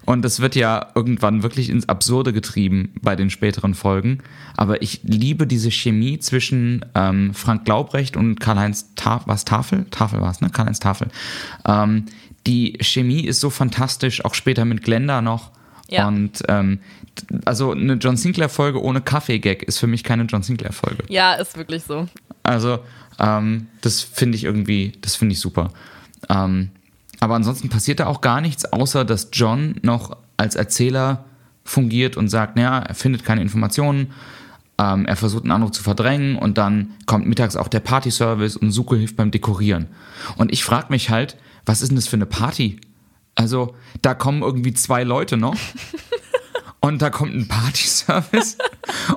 Und 0.05 0.21
das 0.23 0.39
wird 0.39 0.55
ja 0.55 0.91
irgendwann 0.93 1.41
wirklich 1.43 1.69
ins 1.69 1.89
Absurde 1.89 2.31
getrieben 2.31 2.93
bei 3.01 3.15
den 3.15 3.29
späteren 3.29 3.73
Folgen. 3.73 4.19
Aber 4.55 4.81
ich 4.81 5.01
liebe 5.03 5.47
diese 5.47 5.71
Chemie 5.71 6.19
zwischen 6.19 6.85
ähm, 6.93 7.33
Frank 7.33 7.65
Glaubrecht 7.65 8.15
und 8.15 8.39
Karl-Heinz 8.39 8.93
Tafel. 8.95 9.27
Was 9.27 9.45
Tafel? 9.45 9.85
Tafel 9.89 10.21
war 10.21 10.31
es, 10.31 10.41
ne? 10.41 10.49
Karl-Heinz 10.49 10.79
Tafel. 10.79 11.07
Ähm, 11.67 12.05
die 12.45 12.77
Chemie 12.81 13.21
ist 13.21 13.39
so 13.39 13.49
fantastisch, 13.49 14.23
auch 14.23 14.35
später 14.35 14.65
mit 14.65 14.83
Glenda 14.83 15.21
noch. 15.21 15.51
Ja. 15.89 16.07
Und 16.07 16.43
ähm, 16.47 16.79
also 17.45 17.71
eine 17.71 17.93
John 17.93 18.17
Sinclair-Folge 18.17 18.81
ohne 18.81 19.01
Kaffee-Gag 19.01 19.63
ist 19.63 19.79
für 19.79 19.87
mich 19.87 20.03
keine 20.03 20.23
John 20.23 20.43
Sinclair-Folge. 20.43 21.03
Ja, 21.09 21.33
ist 21.33 21.57
wirklich 21.57 21.83
so. 21.83 22.07
Also, 22.43 22.79
ähm, 23.19 23.67
das 23.81 24.01
finde 24.01 24.35
ich 24.35 24.43
irgendwie, 24.43 24.93
das 25.01 25.15
finde 25.15 25.33
ich 25.33 25.39
super. 25.39 25.71
Ähm, 26.29 26.69
aber 27.19 27.35
ansonsten 27.35 27.69
passiert 27.69 27.99
da 27.99 28.07
auch 28.07 28.21
gar 28.21 28.41
nichts, 28.41 28.65
außer 28.65 29.05
dass 29.05 29.29
John 29.31 29.75
noch 29.81 30.17
als 30.37 30.55
Erzähler 30.55 31.25
fungiert 31.63 32.17
und 32.17 32.29
sagt, 32.29 32.55
naja, 32.55 32.79
er 32.79 32.95
findet 32.95 33.23
keine 33.25 33.41
Informationen, 33.41 34.13
ähm, 34.77 35.05
er 35.05 35.15
versucht 35.15 35.43
einen 35.43 35.51
Anruf 35.51 35.71
zu 35.71 35.83
verdrängen 35.83 36.35
und 36.35 36.57
dann 36.57 36.91
kommt 37.05 37.25
mittags 37.27 37.55
auch 37.55 37.67
der 37.67 37.79
Partyservice 37.79 38.57
und 38.57 38.71
Suko 38.71 38.95
hilft 38.95 39.15
beim 39.15 39.31
Dekorieren. 39.31 39.87
Und 40.35 40.51
ich 40.51 40.63
frage 40.63 40.87
mich 40.89 41.09
halt, 41.09 41.37
was 41.65 41.81
ist 41.81 41.89
denn 41.89 41.95
das 41.95 42.07
für 42.07 42.17
eine 42.17 42.25
Party? 42.25 42.79
Also, 43.35 43.75
da 44.01 44.13
kommen 44.13 44.43
irgendwie 44.43 44.73
zwei 44.73 45.03
Leute 45.03 45.37
noch. 45.37 45.55
Und 46.85 47.01
da 47.01 47.09
kommt 47.09 47.33
ein 47.33 47.47
Partyservice 47.47 48.59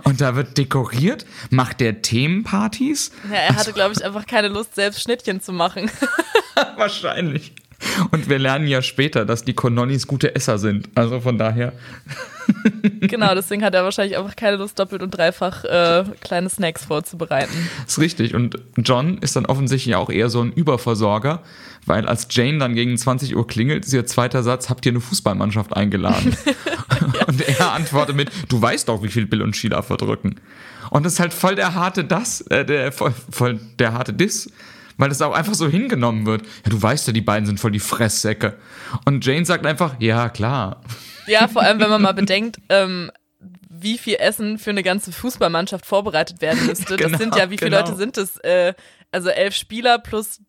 und 0.04 0.22
da 0.22 0.34
wird 0.34 0.56
dekoriert. 0.56 1.26
Macht 1.50 1.80
der 1.80 2.00
Themenpartys? 2.00 3.12
Ja, 3.30 3.36
er 3.36 3.56
hatte, 3.56 3.74
glaube 3.74 3.92
ich, 3.94 4.02
einfach 4.02 4.24
keine 4.24 4.48
Lust, 4.48 4.74
selbst 4.74 5.02
Schnittchen 5.02 5.42
zu 5.42 5.52
machen. 5.52 5.90
Wahrscheinlich. 6.78 7.52
Und 8.10 8.28
wir 8.28 8.38
lernen 8.38 8.66
ja 8.66 8.82
später, 8.82 9.24
dass 9.24 9.44
die 9.44 9.54
Kononnis 9.54 10.06
gute 10.06 10.34
Esser 10.34 10.58
sind. 10.58 10.88
Also 10.94 11.20
von 11.20 11.38
daher. 11.38 11.72
genau, 13.00 13.34
deswegen 13.34 13.62
hat 13.62 13.74
er 13.74 13.84
wahrscheinlich 13.84 14.16
einfach 14.16 14.36
keine 14.36 14.56
Lust, 14.56 14.78
doppelt 14.78 15.02
und 15.02 15.10
dreifach 15.10 15.64
äh, 15.64 16.04
kleine 16.20 16.48
Snacks 16.48 16.84
vorzubereiten. 16.84 17.52
Ist 17.86 17.98
richtig. 17.98 18.34
Und 18.34 18.58
John 18.76 19.18
ist 19.18 19.36
dann 19.36 19.46
offensichtlich 19.46 19.94
auch 19.94 20.10
eher 20.10 20.28
so 20.28 20.40
ein 20.40 20.52
Überversorger, 20.52 21.42
weil 21.86 22.06
als 22.06 22.26
Jane 22.30 22.58
dann 22.58 22.74
gegen 22.74 22.96
20 22.96 23.36
Uhr 23.36 23.46
klingelt, 23.46 23.84
ist 23.84 23.92
ihr 23.92 24.06
zweiter 24.06 24.42
Satz, 24.42 24.70
habt 24.70 24.84
ihr 24.86 24.92
eine 24.92 25.00
Fußballmannschaft 25.00 25.76
eingeladen? 25.76 26.36
Und 27.26 27.46
er 27.46 27.72
antwortet 27.72 28.16
mit, 28.16 28.30
du 28.48 28.60
weißt 28.60 28.88
doch, 28.88 29.02
wie 29.02 29.08
viel 29.08 29.26
Bill 29.26 29.42
und 29.42 29.56
Sheila 29.56 29.82
verdrücken. 29.82 30.40
Und 30.90 31.04
das 31.04 31.14
ist 31.14 31.20
halt 31.20 31.34
voll 31.34 31.54
der 31.54 31.74
harte 31.74 32.04
Das, 32.04 32.40
äh, 32.42 32.64
der, 32.64 32.92
voll, 32.92 33.14
voll 33.30 33.60
der 33.78 33.92
harte 33.92 34.12
Diss, 34.12 34.50
weil 34.98 35.08
das 35.08 35.22
auch 35.22 35.32
einfach 35.32 35.54
so 35.54 35.68
hingenommen 35.68 36.26
wird. 36.26 36.42
Ja, 36.64 36.70
du 36.70 36.80
weißt 36.80 37.06
ja, 37.06 37.12
die 37.12 37.22
beiden 37.22 37.46
sind 37.46 37.58
voll 37.58 37.70
die 37.70 37.78
Fresssäcke. 37.78 38.58
Und 39.06 39.24
Jane 39.24 39.46
sagt 39.46 39.64
einfach, 39.64 39.94
ja, 39.98 40.28
klar. 40.28 40.82
Ja, 41.26 41.48
vor 41.48 41.62
allem, 41.62 41.80
wenn 41.80 41.88
man 41.88 42.02
mal 42.02 42.12
bedenkt, 42.12 42.58
ähm, 42.68 43.10
wie 43.70 43.96
viel 43.96 44.16
Essen 44.16 44.58
für 44.58 44.70
eine 44.70 44.82
ganze 44.82 45.12
Fußballmannschaft 45.12 45.86
vorbereitet 45.86 46.40
werden 46.40 46.66
müsste. 46.66 46.96
Genau, 46.96 47.10
das 47.10 47.18
sind 47.18 47.36
ja, 47.36 47.50
wie 47.50 47.58
viele 47.58 47.70
genau. 47.70 47.82
Leute 47.82 47.96
sind 47.96 48.16
das? 48.16 48.36
Äh, 48.38 48.74
also 49.12 49.30
elf 49.30 49.54
Spieler 49.54 49.98
plus 49.98 50.40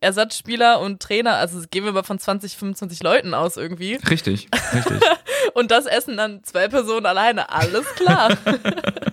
Ersatzspieler 0.00 0.80
und 0.80 1.00
Trainer. 1.00 1.36
Also 1.36 1.60
gehen 1.70 1.84
wir 1.84 1.92
mal 1.92 2.02
von 2.02 2.18
20, 2.18 2.56
25 2.56 3.02
Leuten 3.02 3.34
aus 3.34 3.56
irgendwie. 3.56 3.94
Richtig, 4.08 4.48
richtig. 4.74 5.00
Und 5.54 5.70
das 5.70 5.86
essen 5.86 6.16
dann 6.16 6.42
zwei 6.44 6.68
Personen 6.68 7.06
alleine. 7.06 7.50
Alles 7.50 7.86
klar. 7.94 8.36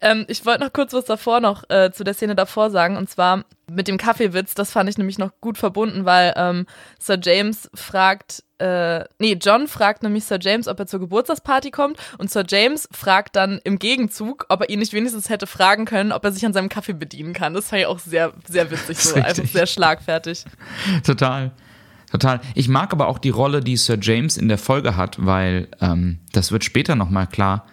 ähm, 0.00 0.24
ich 0.28 0.44
wollte 0.46 0.64
noch 0.64 0.72
kurz 0.72 0.92
was 0.92 1.04
davor 1.04 1.40
noch 1.40 1.68
äh, 1.70 1.90
zu 1.92 2.04
der 2.04 2.14
Szene 2.14 2.34
davor 2.34 2.70
sagen. 2.70 2.96
Und 2.96 3.08
zwar 3.10 3.44
mit 3.70 3.88
dem 3.88 3.98
Kaffeewitz. 3.98 4.54
Das 4.54 4.72
fand 4.72 4.88
ich 4.88 4.98
nämlich 4.98 5.18
noch 5.18 5.32
gut 5.40 5.58
verbunden, 5.58 6.04
weil 6.04 6.32
ähm, 6.36 6.66
Sir 6.98 7.18
James 7.22 7.70
fragt, 7.74 8.42
äh, 8.58 9.04
nee, 9.18 9.38
John 9.40 9.68
fragt 9.68 10.02
nämlich 10.02 10.24
Sir 10.24 10.38
James, 10.40 10.68
ob 10.68 10.78
er 10.78 10.86
zur 10.86 11.00
Geburtstagsparty 11.00 11.70
kommt. 11.70 11.98
Und 12.18 12.30
Sir 12.30 12.44
James 12.48 12.88
fragt 12.92 13.36
dann 13.36 13.60
im 13.64 13.78
Gegenzug, 13.78 14.46
ob 14.48 14.62
er 14.62 14.70
ihn 14.70 14.78
nicht 14.78 14.92
wenigstens 14.92 15.28
hätte 15.28 15.46
fragen 15.46 15.84
können, 15.84 16.12
ob 16.12 16.24
er 16.24 16.32
sich 16.32 16.44
an 16.46 16.52
seinem 16.52 16.68
Kaffee 16.68 16.94
bedienen 16.94 17.32
kann. 17.32 17.54
Das 17.54 17.68
fand 17.68 17.80
ich 17.80 17.86
auch 17.86 17.98
sehr, 17.98 18.32
sehr 18.48 18.70
witzig, 18.70 18.98
so 18.98 19.14
einfach 19.22 19.44
sehr 19.44 19.66
schlagfertig. 19.66 20.44
Total. 21.04 21.52
Total. 22.10 22.40
Ich 22.54 22.68
mag 22.68 22.92
aber 22.92 23.08
auch 23.08 23.18
die 23.18 23.28
Rolle, 23.28 23.60
die 23.60 23.76
Sir 23.76 23.98
James 24.00 24.38
in 24.38 24.48
der 24.48 24.56
Folge 24.56 24.96
hat, 24.96 25.24
weil 25.24 25.68
ähm, 25.80 26.20
das 26.32 26.52
wird 26.52 26.64
später 26.64 26.96
nochmal 26.96 27.26
klar. 27.26 27.66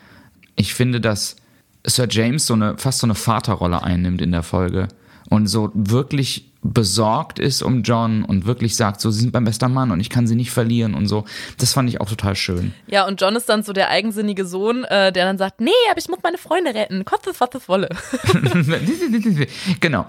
Ich 0.58 0.74
finde, 0.74 1.00
dass 1.00 1.38
Sir 1.86 2.08
James 2.10 2.46
so 2.48 2.54
eine 2.54 2.78
fast 2.78 3.00
so 3.00 3.08
eine 3.08 3.16
Vaterrolle 3.16 3.84
einnimmt 3.84 4.22
in 4.22 4.32
der 4.32 4.44
Folge 4.44 4.88
und 5.30 5.48
so 5.48 5.72
wirklich 5.74 6.52
besorgt 6.74 7.40
ist 7.40 7.62
um 7.62 7.84
John 7.84 8.24
und 8.26 8.46
wirklich 8.46 8.76
sagt, 8.76 9.00
so, 9.00 9.12
sie 9.12 9.22
sind 9.22 9.34
mein 9.34 9.44
bester 9.44 9.70
Mann 9.70 9.92
und 9.92 10.00
ich 10.00 10.10
kann 10.10 10.28
sie 10.28 10.36
nicht 10.36 10.52
verlieren 10.52 10.96
und 10.96 11.08
so. 11.08 11.26
Das 11.60 11.74
fand 11.74 11.90
ich 11.90 12.02
auch 12.02 12.10
total 12.10 12.36
schön. 12.36 12.74
Ja, 12.88 13.06
und 13.08 13.22
John 13.22 13.36
ist 13.36 13.48
dann 13.48 13.64
so 13.64 13.72
der 13.72 13.90
eigensinnige 13.90 14.46
Sohn, 14.46 14.84
äh, 14.86 15.12
der 15.12 15.26
dann 15.26 15.38
sagt, 15.38 15.62
nee, 15.62 15.72
aber 15.90 16.00
ich 16.00 16.10
muss 16.10 16.20
meine 16.24 16.38
Freunde 16.38 16.74
retten. 16.74 17.04
Was 17.06 17.50
es 17.54 17.70
wolle. 17.70 17.90
genau. 19.80 20.06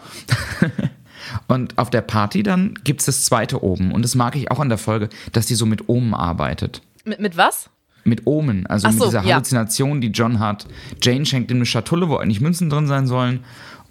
Und 1.48 1.76
auf 1.76 1.90
der 1.90 2.02
Party 2.02 2.42
dann 2.42 2.74
gibt 2.84 3.00
es 3.00 3.06
das 3.06 3.24
zweite 3.24 3.62
Omen. 3.62 3.92
Und 3.92 4.02
das 4.02 4.14
mag 4.14 4.36
ich 4.36 4.50
auch 4.50 4.60
an 4.60 4.68
der 4.68 4.78
Folge, 4.78 5.08
dass 5.32 5.46
die 5.46 5.56
so 5.56 5.66
mit 5.66 5.88
Omen 5.88 6.14
arbeitet. 6.14 6.82
mit, 7.04 7.20
mit 7.20 7.36
was? 7.36 7.68
Mit 8.06 8.26
Omen, 8.26 8.66
also 8.66 8.86
Ach 8.86 8.92
mit 8.92 9.00
so, 9.00 9.06
dieser 9.06 9.22
ja. 9.22 9.34
Halluzination, 9.34 10.00
die 10.00 10.08
John 10.08 10.38
hat. 10.38 10.66
Jane 11.02 11.26
schenkt 11.26 11.50
ihm 11.50 11.58
eine 11.58 11.66
Schatulle, 11.66 12.08
wo 12.08 12.16
eigentlich 12.16 12.40
Münzen 12.40 12.70
drin 12.70 12.86
sein 12.86 13.06
sollen. 13.06 13.40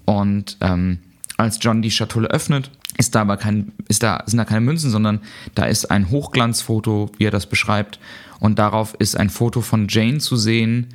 Und 0.06 0.58
ähm, 0.62 0.99
als 1.38 1.60
John 1.62 1.82
die 1.82 1.91
Schatulle 1.91 2.30
öffnet, 2.30 2.71
ist 2.97 3.15
da 3.15 3.21
aber 3.21 3.38
kein, 3.38 3.73
ist 3.89 4.04
da, 4.04 4.23
sind 4.25 4.38
da 4.38 4.45
keine 4.45 4.62
Münzen, 4.62 4.89
sondern 4.89 5.19
da 5.54 5.65
ist 5.65 5.91
ein 5.91 6.10
Hochglanzfoto, 6.10 7.12
wie 7.17 7.25
er 7.25 7.32
das 7.32 7.47
beschreibt. 7.47 7.99
Und 8.39 8.58
darauf 8.60 8.95
ist 8.99 9.17
ein 9.17 9.30
Foto 9.30 9.62
von 9.62 9.88
Jane 9.89 10.19
zu 10.19 10.38
sehen, 10.38 10.88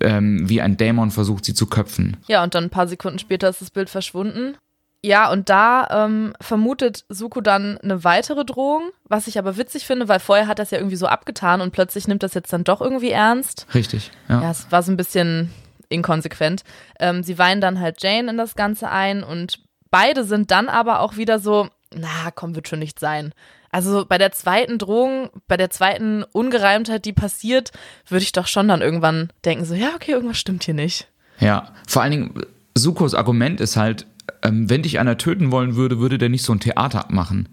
ähm, 0.00 0.48
wie 0.48 0.60
ein 0.60 0.76
Dämon 0.76 1.10
versucht, 1.10 1.44
sie 1.44 1.54
zu 1.54 1.66
köpfen. 1.66 2.16
Ja, 2.28 2.42
und 2.42 2.54
dann 2.54 2.64
ein 2.64 2.70
paar 2.70 2.88
Sekunden 2.88 3.18
später 3.18 3.48
ist 3.48 3.60
das 3.60 3.70
Bild 3.70 3.90
verschwunden. 3.90 4.56
Ja, 5.02 5.30
und 5.30 5.48
da 5.48 5.86
ähm, 6.04 6.34
vermutet 6.40 7.04
Suko 7.08 7.40
dann 7.40 7.78
eine 7.78 8.04
weitere 8.04 8.44
Drohung, 8.44 8.90
was 9.04 9.28
ich 9.28 9.38
aber 9.38 9.56
witzig 9.56 9.86
finde, 9.86 10.08
weil 10.08 10.20
vorher 10.20 10.46
hat 10.46 10.58
er 10.58 10.64
es 10.64 10.70
ja 10.70 10.78
irgendwie 10.78 10.96
so 10.96 11.06
abgetan 11.06 11.62
und 11.62 11.72
plötzlich 11.72 12.06
nimmt 12.06 12.22
das 12.22 12.34
jetzt 12.34 12.52
dann 12.52 12.64
doch 12.64 12.82
irgendwie 12.82 13.10
ernst. 13.10 13.66
Richtig, 13.74 14.10
ja. 14.28 14.42
Ja, 14.42 14.50
es 14.50 14.70
war 14.70 14.82
so 14.82 14.92
ein 14.92 14.98
bisschen 14.98 15.50
inkonsequent. 15.88 16.64
Ähm, 16.98 17.22
sie 17.22 17.38
weinen 17.38 17.62
dann 17.62 17.80
halt 17.80 18.02
Jane 18.02 18.30
in 18.30 18.36
das 18.36 18.56
Ganze 18.56 18.90
ein 18.90 19.24
und 19.24 19.60
beide 19.90 20.24
sind 20.24 20.50
dann 20.50 20.68
aber 20.68 21.00
auch 21.00 21.16
wieder 21.16 21.38
so, 21.38 21.68
na, 21.94 22.30
komm, 22.34 22.54
wird 22.54 22.68
schon 22.68 22.78
nicht 22.78 23.00
sein. 23.00 23.32
Also 23.72 24.04
bei 24.04 24.18
der 24.18 24.32
zweiten 24.32 24.78
Drohung, 24.78 25.30
bei 25.46 25.56
der 25.56 25.70
zweiten 25.70 26.24
Ungereimtheit, 26.24 27.04
die 27.04 27.12
passiert, 27.12 27.70
würde 28.08 28.24
ich 28.24 28.32
doch 28.32 28.48
schon 28.48 28.68
dann 28.68 28.82
irgendwann 28.82 29.32
denken, 29.44 29.64
so, 29.64 29.74
ja, 29.74 29.90
okay, 29.94 30.12
irgendwas 30.12 30.38
stimmt 30.38 30.64
hier 30.64 30.74
nicht. 30.74 31.08
Ja, 31.38 31.72
vor 31.86 32.02
allen 32.02 32.10
Dingen, 32.10 32.42
Sukos 32.76 33.14
Argument 33.14 33.60
ist 33.60 33.76
halt, 33.76 34.06
ähm, 34.42 34.68
wenn 34.70 34.82
dich 34.82 34.98
einer 34.98 35.18
töten 35.18 35.50
wollen 35.50 35.76
würde, 35.76 35.98
würde 35.98 36.18
der 36.18 36.28
nicht 36.28 36.44
so 36.44 36.52
ein 36.52 36.60
Theater 36.60 37.06
machen. 37.10 37.48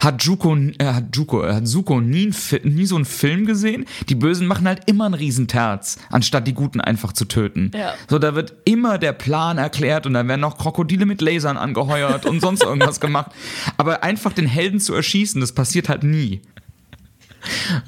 Hat 0.00 0.22
Juko, 0.22 0.54
äh, 0.56 0.84
hat 0.84 1.16
Juko, 1.16 1.44
äh, 1.44 1.54
hat 1.54 1.66
Suko 1.66 2.00
nie, 2.00 2.30
nie 2.64 2.84
so 2.84 2.96
einen 2.96 3.06
Film 3.06 3.46
gesehen? 3.46 3.86
Die 4.08 4.14
Bösen 4.14 4.46
machen 4.46 4.66
halt 4.66 4.82
immer 4.86 5.06
einen 5.06 5.14
Riesenterz, 5.14 5.98
anstatt 6.10 6.46
die 6.46 6.52
Guten 6.52 6.80
einfach 6.80 7.12
zu 7.12 7.24
töten. 7.24 7.70
Ja. 7.74 7.94
So, 8.08 8.18
da 8.18 8.34
wird 8.34 8.52
immer 8.64 8.98
der 8.98 9.12
Plan 9.12 9.56
erklärt 9.56 10.06
und 10.06 10.14
dann 10.14 10.28
werden 10.28 10.42
noch 10.42 10.58
Krokodile 10.58 11.06
mit 11.06 11.22
Lasern 11.22 11.56
angeheuert 11.56 12.26
und 12.26 12.40
sonst 12.40 12.62
irgendwas 12.62 13.00
gemacht. 13.00 13.32
Aber 13.78 14.02
einfach 14.02 14.32
den 14.32 14.46
Helden 14.46 14.80
zu 14.80 14.94
erschießen, 14.94 15.40
das 15.40 15.52
passiert 15.52 15.88
halt 15.88 16.02
nie. 16.02 16.42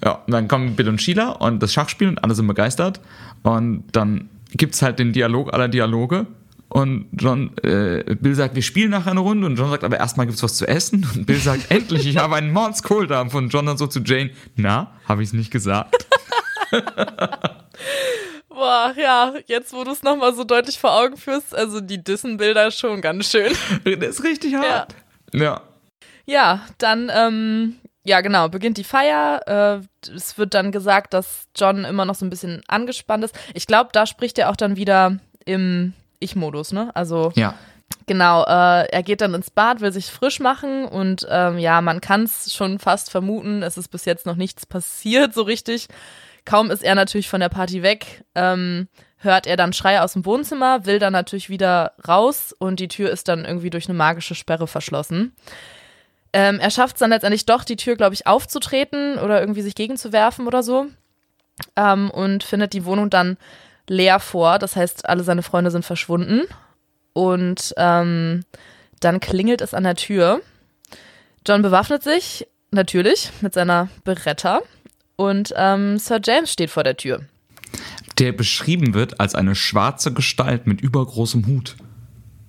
Ja, 0.05 0.23
und 0.27 0.33
dann 0.33 0.49
kommen 0.49 0.77
Bill 0.77 0.89
und 0.89 1.01
Sheila 1.01 1.31
und 1.31 1.63
das 1.63 1.73
Schachspiel 1.73 2.09
und 2.09 2.23
alle 2.23 2.35
sind 2.35 2.47
begeistert. 2.47 3.01
Und 3.43 3.85
dann 3.93 4.29
gibt's 4.53 4.83
halt 4.83 4.99
den 4.99 5.13
Dialog 5.13 5.53
aller 5.53 5.69
Dialoge. 5.69 6.27
Und 6.69 7.09
John, 7.13 7.57
äh, 7.63 8.17
Bill 8.21 8.35
sagt, 8.35 8.55
wir 8.55 8.63
spielen 8.63 8.91
nachher 8.91 9.13
eine 9.13 9.21
Runde. 9.21 9.47
Und 9.47 9.57
John 9.57 9.71
sagt, 9.71 9.85
aber 9.85 9.99
erstmal 9.99 10.27
gibt's 10.27 10.43
was 10.43 10.55
zu 10.55 10.67
essen. 10.67 11.07
Und 11.15 11.27
Bill 11.27 11.39
sagt, 11.39 11.71
endlich, 11.71 12.07
ich 12.07 12.17
habe 12.17 12.37
einen 12.37 12.53
Mordskohldampf. 12.53 13.35
Und 13.35 13.51
John 13.51 13.67
dann 13.67 13.79
so 13.79 13.87
zu 13.87 14.01
Jane, 14.01 14.31
na, 14.57 14.93
habe 15.07 15.23
ich's 15.23 15.33
nicht 15.33 15.51
gesagt. 15.51 16.07
Boah, 18.49 18.95
ja, 18.97 19.35
jetzt 19.47 19.73
wo 19.75 19.85
du 19.85 19.91
es 19.91 20.03
nochmal 20.03 20.35
so 20.35 20.43
deutlich 20.43 20.79
vor 20.79 20.99
Augen 20.99 21.19
führst, 21.19 21.55
also 21.55 21.83
die 21.83 22.03
Dissen-Bilder 22.03 22.71
schon 22.71 23.03
ganz 23.03 23.31
schön. 23.31 23.53
Das 23.85 24.09
ist 24.17 24.25
richtig 24.25 24.55
hart. 24.55 24.95
Ja. 25.35 25.61
Ja, 26.25 26.67
dann, 26.79 27.13
ähm, 27.15 27.77
ja 28.05 28.23
genau, 28.23 28.49
beginnt 28.49 28.79
die 28.79 28.85
Feier. 28.85 29.43
Äh, 29.47 30.11
es 30.11 30.39
wird 30.39 30.55
dann 30.55 30.73
gesagt, 30.73 31.13
dass 31.13 31.49
John 31.55 31.85
immer 31.85 32.07
noch 32.07 32.15
so 32.15 32.25
ein 32.25 32.31
bisschen 32.31 32.63
angespannt 32.67 33.25
ist. 33.25 33.39
Ich 33.53 33.67
glaube, 33.67 33.91
da 33.93 34.07
spricht 34.07 34.39
er 34.39 34.51
auch 34.51 34.57
dann 34.57 34.77
wieder 34.77 35.19
im 35.45 35.93
Ich-Modus, 36.19 36.73
ne? 36.73 36.91
Also 36.95 37.33
Ja. 37.35 37.55
genau, 38.07 38.43
äh, 38.45 38.89
er 38.89 39.03
geht 39.03 39.21
dann 39.21 39.35
ins 39.35 39.51
Bad, 39.51 39.81
will 39.81 39.93
sich 39.93 40.07
frisch 40.07 40.41
machen 40.41 40.85
und 40.87 41.27
ähm, 41.31 41.59
ja, 41.59 41.81
man 41.81 42.01
kann 42.01 42.25
es 42.25 42.55
schon 42.55 42.79
fast 42.79 43.11
vermuten, 43.11 43.63
es 43.63 43.77
ist 43.77 43.89
bis 43.89 44.05
jetzt 44.05 44.27
noch 44.27 44.37
nichts 44.37 44.67
passiert 44.67 45.35
so 45.35 45.43
richtig. 45.43 45.89
Kaum 46.45 46.71
ist 46.71 46.85
er 46.85 46.95
natürlich 46.95 47.29
von 47.29 47.41
der 47.41 47.49
Party 47.49 47.83
weg, 47.83 48.25
ähm, 48.35 48.89
hört 49.19 49.47
er 49.47 49.57
dann 49.57 49.73
Schreie 49.73 50.03
aus 50.03 50.13
dem 50.13 50.25
Wohnzimmer, 50.25 50.87
will 50.87 50.99
dann 50.99 51.13
natürlich 51.13 51.49
wieder 51.49 51.93
raus 52.07 52.55
und 52.57 52.79
die 52.79 52.89
Tür 52.89 53.11
ist 53.11 53.29
dann 53.29 53.45
irgendwie 53.45 53.71
durch 53.71 53.89
eine 53.89 53.99
magische 53.99 54.35
Sperre 54.35 54.67
verschlossen. 54.69 55.35
Ähm, 56.33 56.61
er 56.61 56.71
schafft 56.71 56.97
es 56.97 57.01
dann 57.01 57.11
letztendlich 57.11 57.47
doch, 57.47 57.65
die 57.65 57.77
Tür, 57.77 57.97
glaube 57.97 58.15
ich, 58.15 58.27
aufzutreten 58.27 59.19
oder 59.19 59.41
irgendwie 59.41 59.63
sich 59.63 59.75
gegenzuwerfen 59.75 60.47
oder 60.47 60.63
so. 60.63 60.87
Ähm, 61.75 62.11
und 62.11 62.45
findet 62.45 62.75
die 62.75 62.85
Wohnung 62.85 63.09
dann 63.09 63.39
leer 63.89 64.21
vor. 64.21 64.59
Das 64.59 64.77
heißt, 64.77 65.09
alle 65.09 65.23
seine 65.23 65.43
Freunde 65.43 65.71
sind 65.71 65.85
verschwunden. 65.85 66.43
Und 67.13 67.75
ähm, 67.77 68.45
dann 69.01 69.21
klingelt 69.21 69.61
es 69.61 69.75
an 69.75 69.85
der 69.85 69.97
Tür. 69.97 70.41
John 71.47 71.63
bewaffnet 71.63 72.03
sich, 72.03 72.47
natürlich, 72.71 73.31
mit 73.41 73.55
seiner 73.55 73.89
Beretta. 74.05 74.61
Und 75.17 75.55
ähm, 75.57 75.99
Sir 75.99 76.21
James 76.23 76.53
steht 76.53 76.71
vor 76.71 76.85
der 76.85 76.97
Tür. 76.97 77.23
Der 78.19 78.33
beschrieben 78.33 78.95
wird 78.95 79.21
als 79.21 79.35
eine 79.35 79.55
schwarze 79.55 80.13
Gestalt 80.13 80.67
mit 80.67 80.81
übergroßem 80.81 81.47
Hut. 81.47 81.77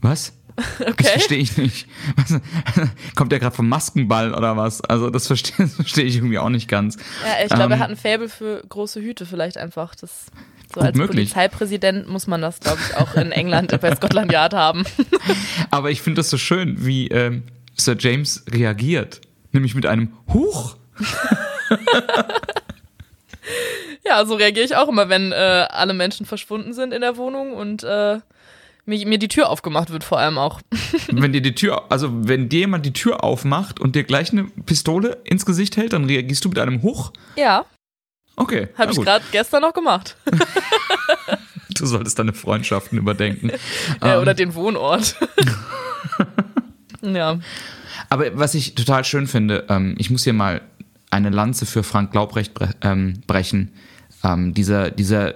Was? 0.02 0.34
Okay. 0.80 0.94
Das 0.98 1.10
verstehe 1.10 1.38
ich 1.38 1.56
nicht. 1.58 1.88
Was, 2.16 2.42
kommt 3.16 3.32
der 3.32 3.38
gerade 3.38 3.56
vom 3.56 3.70
Maskenball 3.70 4.34
oder 4.34 4.58
was? 4.58 4.82
Also 4.82 5.12
das 5.12 5.28
verstehe 5.28 5.68
versteh 5.68 6.02
ich 6.02 6.16
irgendwie 6.16 6.40
auch 6.40 6.50
nicht 6.50 6.68
ganz. 6.68 6.98
Ja, 7.24 7.44
ich 7.44 7.50
glaube, 7.50 7.66
ähm, 7.66 7.72
er 7.74 7.80
hat 7.80 7.92
ein 7.92 7.96
Faible 7.96 8.28
für 8.28 8.64
große 8.68 9.00
Hüte 9.00 9.28
vielleicht 9.28 9.58
einfach. 9.58 9.94
Das 9.94 10.32
so 10.74 10.82
als 10.82 10.98
möglich. 10.98 11.32
Polizeipräsident 11.32 12.08
muss 12.08 12.28
man 12.28 12.42
das, 12.42 12.60
glaube 12.60 12.80
ich, 12.88 12.98
auch 12.98 13.16
in 13.16 13.32
England 13.32 13.80
bei 13.80 13.96
Scotland 13.96 14.32
Yard 14.32 14.54
haben. 14.54 14.84
Aber 15.72 15.92
ich 15.92 16.02
finde 16.02 16.20
das 16.20 16.30
so 16.30 16.38
schön, 16.38 16.86
wie 16.86 17.08
ähm, 17.08 17.44
Sir 17.76 17.96
James 17.98 18.44
reagiert. 18.50 19.22
Nämlich 19.52 19.76
mit 19.76 19.86
einem 19.86 20.14
Huch. 20.34 20.76
ja, 24.06 24.26
so 24.26 24.36
reagiere 24.36 24.66
ich 24.66 24.76
auch 24.76 24.90
immer, 24.90 25.10
wenn 25.10 25.32
äh, 25.32 25.36
alle 25.36 25.94
Menschen 25.94 26.26
verschwunden 26.26 26.74
sind 26.74 26.94
in 26.94 27.02
der 27.02 27.18
Wohnung 27.18 27.54
und 27.54 27.84
äh, 27.84 28.20
mir, 28.88 29.06
mir 29.08 29.20
die 29.20 29.28
Tür 29.28 29.50
aufgemacht 29.50 29.92
wird, 29.92 30.04
vor 30.04 30.20
allem 30.20 30.38
auch. 30.38 30.62
wenn 31.12 31.34
dir 31.34 31.42
die 31.42 31.56
Tür, 31.56 31.84
also 31.90 32.10
wenn 32.12 32.50
dir 32.50 32.62
jemand 32.62 32.86
die 32.86 32.94
Tür 32.94 33.24
aufmacht 33.24 33.80
und 33.80 33.96
dir 33.96 34.04
gleich 34.04 34.32
eine 34.32 34.46
Pistole 34.66 35.18
ins 35.24 35.46
Gesicht 35.46 35.78
hält, 35.78 35.94
dann 35.94 36.06
reagierst 36.06 36.44
du 36.46 36.50
mit 36.50 36.60
einem 36.60 36.82
Huch? 36.82 37.12
Ja. 37.36 37.66
Okay. 38.38 38.68
Habe 38.78 38.92
ich 38.92 39.02
gerade 39.02 39.26
gestern 39.32 39.64
noch 39.64 39.74
gemacht. 39.74 40.16
du 41.70 41.86
solltest 41.86 42.18
deine 42.20 42.34
Freundschaften 42.34 42.98
überdenken. 42.98 43.52
Ja, 44.04 44.20
oder 44.20 44.32
ähm. 44.32 44.38
den 44.38 44.56
Wohnort. 44.56 45.16
ja. 47.02 47.40
Aber 48.10 48.38
was 48.38 48.54
ich 48.54 48.76
total 48.76 49.04
schön 49.04 49.28
finde, 49.28 49.66
ähm, 49.70 49.96
ich 49.98 50.10
muss 50.10 50.24
hier 50.24 50.34
mal 50.34 50.62
eine 51.10 51.30
Lanze 51.30 51.66
für 51.66 51.84
Frank 51.84 52.12
Glaubrecht 52.12 52.54
bre 52.54 52.70
ähm, 52.82 53.22
brechen. 53.26 53.72
Ähm, 54.24 54.54
dieser, 54.54 54.92
dieser 54.92 55.36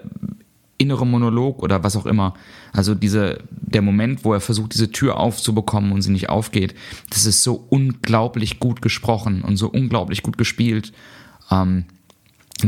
innere 0.78 1.06
Monolog 1.08 1.62
oder 1.64 1.84
was 1.84 1.95
auch 1.95 2.06
immer. 2.06 2.36
Also 2.72 2.93
diese, 2.93 3.39
der 3.49 3.82
Moment, 3.82 4.24
wo 4.24 4.34
er 4.34 4.41
versucht, 4.41 4.74
diese 4.74 4.91
Tür 4.91 5.18
aufzubekommen 5.18 5.91
und 5.91 6.02
sie 6.02 6.12
nicht 6.12 6.30
aufgeht, 6.30 6.76
das 7.10 7.26
ist 7.26 7.41
so 7.41 7.66
unglaublich 7.70 8.60
gut 8.60 8.82
gesprochen 8.82 9.41
und 9.41 9.58
so 9.58 9.70
unglaublich 9.70 10.22
gut 10.22 10.38
gespielt. 10.38 10.93
Ähm, 11.49 11.86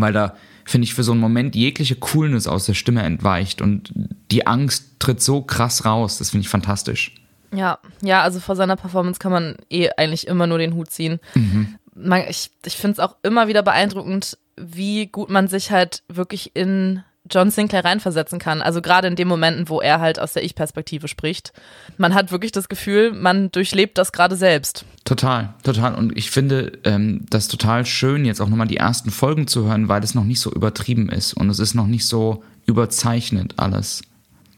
weil 0.02 0.14
da, 0.14 0.36
finde 0.66 0.86
ich, 0.86 0.94
für 0.94 1.04
so 1.04 1.12
einen 1.12 1.22
Moment 1.22 1.56
jegliche 1.56 1.96
Coolness 1.96 2.48
aus 2.48 2.66
der 2.66 2.74
Stimme 2.74 3.04
entweicht 3.04 3.62
und 3.62 3.94
die 4.32 4.48
Angst 4.48 5.00
tritt 5.00 5.22
so 5.22 5.42
krass 5.42 5.86
raus. 5.86 6.18
Das 6.18 6.32
finde 6.32 6.44
ich 6.46 6.50
fantastisch. 6.50 7.16
Ja, 7.54 7.80
ja, 8.02 8.22
also 8.22 8.40
vor 8.40 8.56
seiner 8.56 8.76
Performance 8.76 9.20
kann 9.20 9.32
man 9.32 9.56
eh 9.70 9.90
eigentlich 9.98 10.28
immer 10.28 10.48
nur 10.48 10.58
den 10.58 10.74
Hut 10.74 10.90
ziehen. 10.90 11.20
Mhm. 11.36 11.76
Man, 11.94 12.24
ich 12.28 12.50
ich 12.66 12.76
finde 12.76 12.94
es 12.94 13.00
auch 13.00 13.18
immer 13.22 13.48
wieder 13.48 13.62
beeindruckend, 13.62 14.38
wie 14.58 15.08
gut 15.08 15.30
man 15.30 15.48
sich 15.48 15.72
halt 15.72 16.04
wirklich 16.08 16.56
in 16.56 17.04
John 17.34 17.50
Sinclair 17.50 17.84
reinversetzen 17.84 18.40
kann. 18.40 18.62
Also 18.62 18.82
gerade 18.82 19.08
in 19.08 19.16
den 19.16 19.28
Momenten, 19.28 19.70
wo 19.70 19.82
er 19.82 20.00
halt 20.00 20.20
aus 20.20 20.34
der 20.34 20.44
Ich-Perspektive 20.44 21.08
spricht. 21.08 21.54
Man 21.98 22.14
hat 22.14 22.32
wirklich 22.32 22.52
das 22.52 22.70
Gefühl, 22.70 23.12
man 23.12 23.52
durchlebt 23.52 23.98
das 23.98 24.12
gerade 24.12 24.36
selbst. 24.36 24.86
Total, 25.04 25.54
total. 25.64 25.96
Und 25.96 26.18
ich 26.18 26.32
finde 26.32 26.74
ähm, 26.84 27.26
das 27.30 27.48
total 27.48 27.86
schön, 27.86 28.26
jetzt 28.26 28.42
auch 28.42 28.50
nochmal 28.50 28.68
die 28.68 28.78
ersten 28.78 29.12
Folgen 29.12 29.48
zu 29.48 29.66
hören, 29.66 29.90
weil 29.90 30.04
es 30.04 30.16
noch 30.16 30.24
nicht 30.24 30.40
so 30.40 30.52
übertrieben 30.52 31.10
ist 31.10 31.34
und 31.34 31.50
es 31.50 31.60
ist 31.60 31.74
noch 31.74 31.88
nicht 31.88 32.06
so 32.06 32.44
überzeichnet 32.66 33.56
alles. 33.58 34.02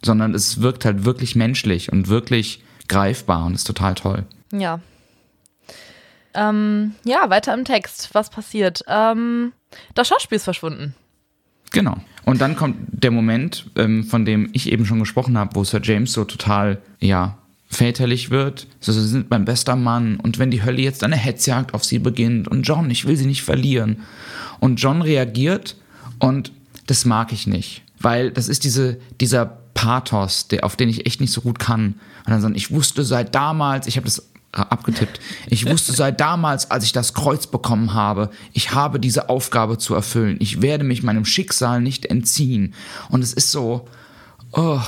Sondern 0.04 0.36
es 0.36 0.62
wirkt 0.62 0.86
halt 0.86 1.06
wirklich 1.06 1.36
menschlich 1.36 1.92
und 1.92 2.10
wirklich 2.10 2.64
greifbar 2.88 3.46
und 3.46 3.56
ist 3.56 3.66
total 3.66 3.96
toll. 3.96 4.26
Ja. 4.52 4.80
Ähm, 6.36 6.94
ja, 7.06 7.30
weiter 7.30 7.54
im 7.54 7.66
Text. 7.66 8.10
Was 8.14 8.30
passiert? 8.30 8.84
Ähm, 8.88 9.54
das 9.94 10.08
Schauspiel 10.08 10.36
ist 10.36 10.44
verschwunden. 10.44 10.94
Genau. 11.72 11.98
Und 12.24 12.42
dann 12.42 12.56
kommt 12.56 12.78
der 12.92 13.12
Moment, 13.12 13.66
ähm, 13.76 14.04
von 14.04 14.26
dem 14.26 14.50
ich 14.54 14.72
eben 14.72 14.86
schon 14.86 15.00
gesprochen 15.00 15.38
habe, 15.38 15.56
wo 15.56 15.64
Sir 15.64 15.82
James 15.84 16.14
so 16.14 16.24
total, 16.24 16.82
ja, 17.00 17.38
väterlich 17.68 18.30
wird. 18.30 18.68
So, 18.80 18.92
sie 18.92 19.08
sind 19.08 19.30
mein 19.30 19.46
bester 19.46 19.76
Mann. 19.76 20.18
Und 20.18 20.40
wenn 20.40 20.52
die 20.52 20.64
Hölle 20.64 20.82
jetzt 20.82 21.04
eine 21.04 21.18
Hetzjagd 21.18 21.74
auf 21.74 21.84
sie 21.84 22.00
beginnt 22.00 22.48
und 22.48 22.64
John, 22.64 22.90
ich 22.90 23.06
will 23.06 23.18
sie 23.18 23.26
nicht 23.26 23.44
verlieren. 23.44 23.98
Und 24.60 24.78
John 24.78 25.02
reagiert 25.02 25.76
und 26.20 26.52
das 26.88 27.06
mag 27.06 27.32
ich 27.32 27.48
nicht. 27.48 27.84
Weil 28.00 28.32
das 28.32 28.48
ist 28.48 28.64
diese, 28.64 28.98
dieser 29.20 29.46
Pathos, 29.74 30.48
der, 30.48 30.64
auf 30.64 30.76
den 30.76 30.90
ich 30.90 31.06
echt 31.06 31.22
nicht 31.22 31.32
so 31.32 31.42
gut 31.42 31.60
kann. 31.60 31.96
Und 32.26 32.32
dann 32.32 32.42
sagen, 32.42 32.56
ich 32.56 32.72
wusste 32.72 33.04
seit 33.04 33.36
damals, 33.36 33.88
ich 33.88 33.98
habe 33.98 34.06
das 34.06 34.28
abgetippt. 34.56 35.20
Ich 35.48 35.70
wusste 35.70 35.94
seit 35.94 36.20
damals, 36.20 36.72
als 36.72 36.84
ich 36.84 36.92
das 36.92 37.14
Kreuz 37.14 37.48
bekommen 37.48 37.94
habe, 37.94 38.30
ich 38.54 38.74
habe 38.74 39.00
diese 39.00 39.30
Aufgabe 39.30 39.78
zu 39.78 39.94
erfüllen. 39.96 40.38
Ich 40.40 40.62
werde 40.62 40.84
mich 40.84 41.04
meinem 41.04 41.26
Schicksal 41.26 41.82
nicht 41.82 42.06
entziehen. 42.06 42.74
Und 43.10 43.24
es 43.24 43.34
ist 43.34 43.52
so, 43.52 43.88
oh, 44.52 44.80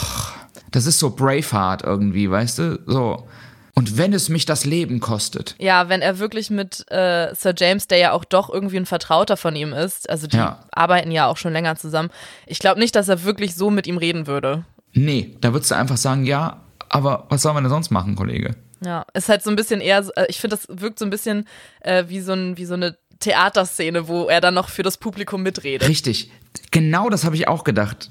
das 0.71 0.85
ist 0.85 0.99
so 0.99 1.11
Braveheart 1.11 1.83
irgendwie, 1.83 2.29
weißt 2.29 2.59
du? 2.59 2.79
So. 2.85 3.27
Und 3.73 3.95
wenn 3.95 4.11
es 4.11 4.27
mich 4.27 4.45
das 4.45 4.65
Leben 4.65 4.99
kostet. 4.99 5.55
Ja, 5.59 5.87
wenn 5.87 6.01
er 6.01 6.17
wirklich 6.17 6.49
mit 6.49 6.83
äh, 6.89 7.33
Sir 7.35 7.53
James, 7.55 7.85
der 7.85 7.99
ja 7.99 8.11
auch 8.11 8.25
doch 8.25 8.51
irgendwie 8.51 8.77
ein 8.77 8.87
Vertrauter 8.87 9.37
von 9.37 9.55
ihm 9.55 9.71
ist, 9.71 10.09
also 10.09 10.25
die 10.25 10.37
ja. 10.37 10.63
arbeiten 10.71 11.11
ja 11.11 11.27
auch 11.27 11.37
schon 11.37 11.53
länger 11.53 11.75
zusammen, 11.75 12.09
ich 12.47 12.57
glaube 12.57 12.79
nicht, 12.79 12.95
dass 12.95 13.07
er 13.07 13.23
wirklich 13.23 13.53
so 13.53 13.69
mit 13.69 13.85
ihm 13.85 13.97
reden 13.97 14.25
würde. 14.25 14.65
Nee, 14.93 15.35
da 15.41 15.53
würdest 15.53 15.69
du 15.69 15.75
einfach 15.75 15.97
sagen, 15.97 16.25
ja, 16.25 16.61
aber 16.89 17.27
was 17.29 17.43
sollen 17.43 17.55
wir 17.55 17.61
denn 17.61 17.69
sonst 17.69 17.91
machen, 17.91 18.15
Kollege? 18.15 18.55
Ja, 18.83 19.05
ist 19.13 19.29
halt 19.29 19.43
so 19.43 19.49
ein 19.49 19.55
bisschen 19.55 19.81
eher, 19.81 20.05
äh, 20.15 20.25
ich 20.29 20.39
finde, 20.39 20.55
das 20.55 20.67
wirkt 20.69 20.99
so 20.99 21.05
ein 21.05 21.09
bisschen 21.09 21.47
äh, 21.81 22.05
wie, 22.07 22.21
so 22.21 22.33
ein, 22.33 22.57
wie 22.57 22.65
so 22.65 22.75
eine 22.75 22.97
Theaterszene, 23.19 24.07
wo 24.07 24.25
er 24.25 24.41
dann 24.41 24.53
noch 24.53 24.69
für 24.69 24.83
das 24.83 24.97
Publikum 24.97 25.43
mitredet. 25.43 25.87
Richtig. 25.87 26.31
Genau 26.71 27.09
das 27.09 27.23
habe 27.23 27.35
ich 27.35 27.47
auch 27.47 27.63
gedacht. 27.63 28.09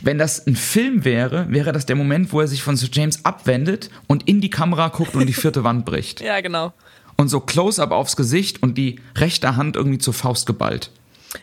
Wenn 0.00 0.18
das 0.18 0.46
ein 0.46 0.56
Film 0.56 1.04
wäre, 1.04 1.50
wäre 1.50 1.72
das 1.72 1.86
der 1.86 1.96
Moment, 1.96 2.32
wo 2.32 2.40
er 2.40 2.46
sich 2.46 2.62
von 2.62 2.76
Sir 2.76 2.88
James 2.92 3.24
abwendet 3.24 3.90
und 4.06 4.28
in 4.28 4.40
die 4.40 4.50
Kamera 4.50 4.88
guckt 4.88 5.14
und 5.14 5.26
die 5.26 5.32
vierte 5.32 5.64
Wand 5.64 5.84
bricht. 5.84 6.20
Ja, 6.24 6.40
genau. 6.40 6.72
Und 7.16 7.28
so 7.28 7.40
Close-up 7.40 7.92
aufs 7.92 8.16
Gesicht 8.16 8.62
und 8.62 8.76
die 8.76 9.00
rechte 9.16 9.56
Hand 9.56 9.76
irgendwie 9.76 9.98
zur 9.98 10.14
Faust 10.14 10.46
geballt. 10.46 10.90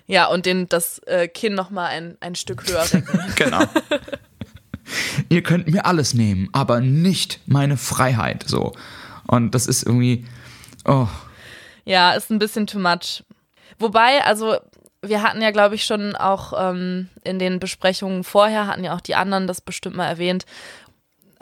Ja, 0.05 0.27
und 0.27 0.45
den, 0.45 0.67
das 0.67 0.99
äh, 1.05 1.27
Kinn 1.27 1.55
nochmal 1.55 1.87
ein, 1.91 2.17
ein 2.19 2.35
Stück 2.35 2.67
höher 2.67 2.83
recken. 2.91 3.19
genau. 3.35 3.63
ihr 5.29 5.43
könnt 5.43 5.67
mir 5.67 5.85
alles 5.85 6.13
nehmen, 6.13 6.49
aber 6.51 6.81
nicht 6.81 7.39
meine 7.45 7.77
Freiheit. 7.77 8.43
So. 8.47 8.73
Und 9.27 9.55
das 9.55 9.67
ist 9.67 9.83
irgendwie. 9.83 10.25
Oh. 10.85 11.07
Ja, 11.85 12.13
ist 12.13 12.29
ein 12.31 12.39
bisschen 12.39 12.67
too 12.67 12.79
much. 12.79 13.23
Wobei, 13.79 14.23
also 14.23 14.57
wir 15.01 15.23
hatten 15.23 15.41
ja, 15.41 15.51
glaube 15.51 15.75
ich, 15.75 15.83
schon 15.83 16.15
auch 16.15 16.53
ähm, 16.57 17.09
in 17.23 17.39
den 17.39 17.59
Besprechungen 17.59 18.23
vorher, 18.23 18.67
hatten 18.67 18.83
ja 18.83 18.95
auch 18.95 19.01
die 19.01 19.15
anderen 19.15 19.47
das 19.47 19.61
bestimmt 19.61 19.95
mal 19.95 20.07
erwähnt, 20.07 20.45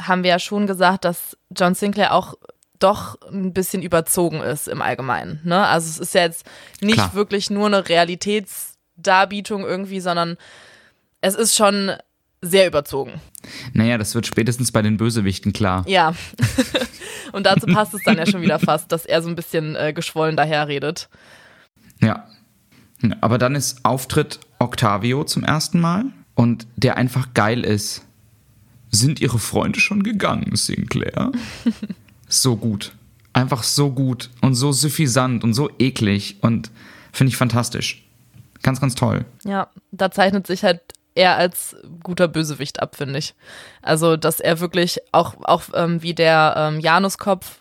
haben 0.02 0.24
wir 0.24 0.30
ja 0.30 0.40
schon 0.40 0.66
gesagt, 0.66 1.04
dass 1.04 1.38
John 1.50 1.76
Sinclair 1.76 2.14
auch 2.14 2.36
doch 2.80 3.18
ein 3.30 3.54
bisschen 3.54 3.82
überzogen 3.82 4.42
ist 4.42 4.70
im 4.70 4.82
Allgemeinen. 4.82 5.42
Ne? 5.44 5.68
Also 5.68 5.90
es 5.90 6.00
ist 6.00 6.16
ja 6.16 6.22
jetzt 6.22 6.46
nicht 6.80 6.96
Klar. 6.96 7.14
wirklich 7.14 7.50
nur 7.50 7.66
eine 7.66 7.90
Realitätsdarbietung 7.90 9.66
irgendwie, 9.66 10.00
sondern 10.00 10.38
es 11.20 11.36
ist 11.36 11.56
schon 11.56 11.92
sehr 12.42 12.68
überzogen. 12.68 13.20
Naja, 13.74 13.98
das 13.98 14.16
wird 14.16 14.28
spätestens 14.28 14.72
bei 14.72 14.82
den 14.82 14.98
Bösewichten 14.98 15.54
klar. 15.54 15.84
Ja. 15.88 16.14
Und 17.32 17.46
dazu 17.46 17.68
passt 17.68 17.94
es 17.94 18.04
dann 18.04 18.18
ja 18.18 18.26
schon 18.26 18.42
wieder 18.42 18.60
fast, 18.60 18.92
dass 18.92 19.06
er 19.06 19.22
so 19.22 19.30
ein 19.30 19.36
bisschen 19.36 19.76
äh, 19.76 19.94
geschwollen 19.94 20.36
daherredet. 20.36 21.10
Ja. 22.02 22.28
Aber 23.22 23.38
dann 23.38 23.56
ist 23.56 23.86
Auftritt 23.86 24.40
Octavio 24.60 25.24
zum 25.24 25.44
ersten 25.44 25.80
Mal 25.80 26.06
und 26.36 26.68
der 26.76 26.98
einfach 26.98 27.34
geil 27.34 27.64
ist. 27.64 28.06
Sind 28.92 29.22
ihre 29.22 29.40
Freunde 29.40 29.80
schon 29.80 30.04
gegangen, 30.04 30.56
Sinclair? 30.56 31.32
so 32.28 32.58
gut. 32.58 32.94
Einfach 33.34 33.64
so 33.64 33.92
gut 33.92 34.30
und 34.42 34.56
so 34.56 34.72
suffisant 34.72 35.44
und 35.44 35.54
so 35.54 35.70
eklig 35.78 36.38
und 36.42 36.72
finde 37.14 37.30
ich 37.30 37.38
fantastisch. 37.38 38.04
Ganz, 38.64 38.82
ganz 38.82 38.96
toll. 38.96 39.26
Ja, 39.46 39.70
da 39.92 40.12
zeichnet 40.12 40.48
sich 40.48 40.64
halt 40.64 40.82
er 41.16 41.38
als 41.38 41.76
guter 42.04 42.28
Bösewicht 42.28 42.82
ab, 42.82 42.96
finde 42.96 43.20
ich. 43.20 43.36
Also, 43.82 44.18
dass 44.18 44.40
er 44.40 44.60
wirklich 44.60 45.00
auch, 45.12 45.36
auch 45.44 45.64
ähm, 45.74 46.02
wie 46.02 46.14
der 46.14 46.54
ähm, 46.58 46.80
Januskopf, 46.80 47.60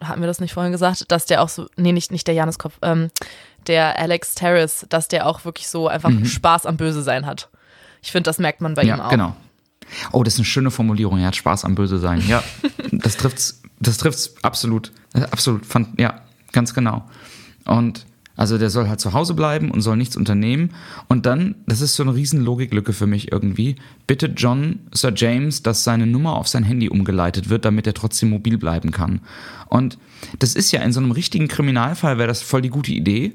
hatten 0.00 0.20
wir 0.20 0.26
das 0.26 0.40
nicht 0.40 0.54
vorhin 0.54 0.72
gesagt, 0.72 1.10
dass 1.10 1.26
der 1.26 1.42
auch 1.42 1.48
so, 1.48 1.66
nee, 1.76 1.92
nicht, 1.92 2.10
nicht 2.10 2.26
der 2.26 2.34
Januskopf, 2.34 2.78
ähm, 2.82 3.10
der 3.66 3.98
Alex 3.98 4.34
Terrace, 4.34 4.86
dass 4.88 5.08
der 5.08 5.26
auch 5.26 5.44
wirklich 5.44 5.68
so 5.68 5.88
einfach 5.88 6.10
mhm. 6.10 6.26
Spaß 6.26 6.66
am 6.66 6.76
Böse 6.76 7.02
sein 7.02 7.26
hat. 7.26 7.48
Ich 8.02 8.12
finde, 8.12 8.28
das 8.28 8.38
merkt 8.38 8.60
man 8.60 8.74
bei 8.74 8.82
ja, 8.82 8.96
ihm 8.96 9.00
auch. 9.00 9.08
Genau. 9.08 9.36
Oh, 10.12 10.22
das 10.22 10.34
ist 10.34 10.40
eine 10.40 10.46
schöne 10.46 10.70
Formulierung. 10.70 11.18
Er 11.18 11.28
hat 11.28 11.36
Spaß 11.36 11.64
am 11.64 11.74
Böse 11.74 11.98
sein. 11.98 12.22
Ja, 12.26 12.42
das 12.92 13.16
trifft's, 13.16 13.62
das 13.80 13.98
trifft's 13.98 14.34
absolut. 14.42 14.92
Absolut. 15.30 15.64
Fand, 15.64 15.98
ja, 15.98 16.22
ganz 16.52 16.74
genau. 16.74 17.08
Und 17.64 18.06
also 18.36 18.58
der 18.58 18.70
soll 18.70 18.88
halt 18.88 19.00
zu 19.00 19.12
Hause 19.12 19.34
bleiben 19.34 19.70
und 19.70 19.80
soll 19.80 19.96
nichts 19.96 20.16
unternehmen. 20.16 20.70
Und 21.08 21.24
dann, 21.26 21.54
das 21.66 21.80
ist 21.80 21.94
so 21.94 22.02
eine 22.02 22.14
riesen 22.14 22.40
Logiklücke 22.40 22.92
für 22.92 23.06
mich 23.06 23.30
irgendwie, 23.30 23.76
bittet 24.06 24.40
John 24.40 24.80
Sir 24.92 25.12
James, 25.14 25.62
dass 25.62 25.84
seine 25.84 26.06
Nummer 26.06 26.36
auf 26.36 26.48
sein 26.48 26.64
Handy 26.64 26.88
umgeleitet 26.88 27.48
wird, 27.48 27.64
damit 27.64 27.86
er 27.86 27.94
trotzdem 27.94 28.30
mobil 28.30 28.58
bleiben 28.58 28.90
kann. 28.90 29.20
Und 29.68 29.98
das 30.40 30.54
ist 30.54 30.72
ja 30.72 30.82
in 30.82 30.92
so 30.92 31.00
einem 31.00 31.12
richtigen 31.12 31.48
Kriminalfall, 31.48 32.18
wäre 32.18 32.28
das 32.28 32.42
voll 32.42 32.62
die 32.62 32.70
gute 32.70 32.92
Idee. 32.92 33.32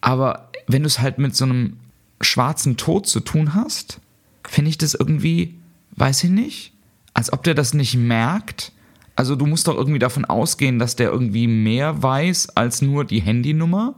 Aber 0.00 0.50
wenn 0.66 0.82
du 0.82 0.88
es 0.88 1.00
halt 1.00 1.18
mit 1.18 1.36
so 1.36 1.44
einem 1.44 1.76
schwarzen 2.20 2.76
Tod 2.76 3.06
zu 3.06 3.20
tun 3.20 3.54
hast, 3.54 4.00
finde 4.44 4.70
ich 4.70 4.78
das 4.78 4.94
irgendwie, 4.94 5.54
weiß 5.92 6.24
ich 6.24 6.30
nicht, 6.30 6.72
als 7.14 7.32
ob 7.32 7.44
der 7.44 7.54
das 7.54 7.72
nicht 7.72 7.96
merkt. 7.96 8.72
Also 9.14 9.36
du 9.36 9.46
musst 9.46 9.68
doch 9.68 9.76
irgendwie 9.76 9.98
davon 9.98 10.24
ausgehen, 10.24 10.78
dass 10.78 10.96
der 10.96 11.10
irgendwie 11.10 11.46
mehr 11.46 12.02
weiß 12.02 12.56
als 12.56 12.82
nur 12.82 13.04
die 13.04 13.20
Handynummer 13.20 13.94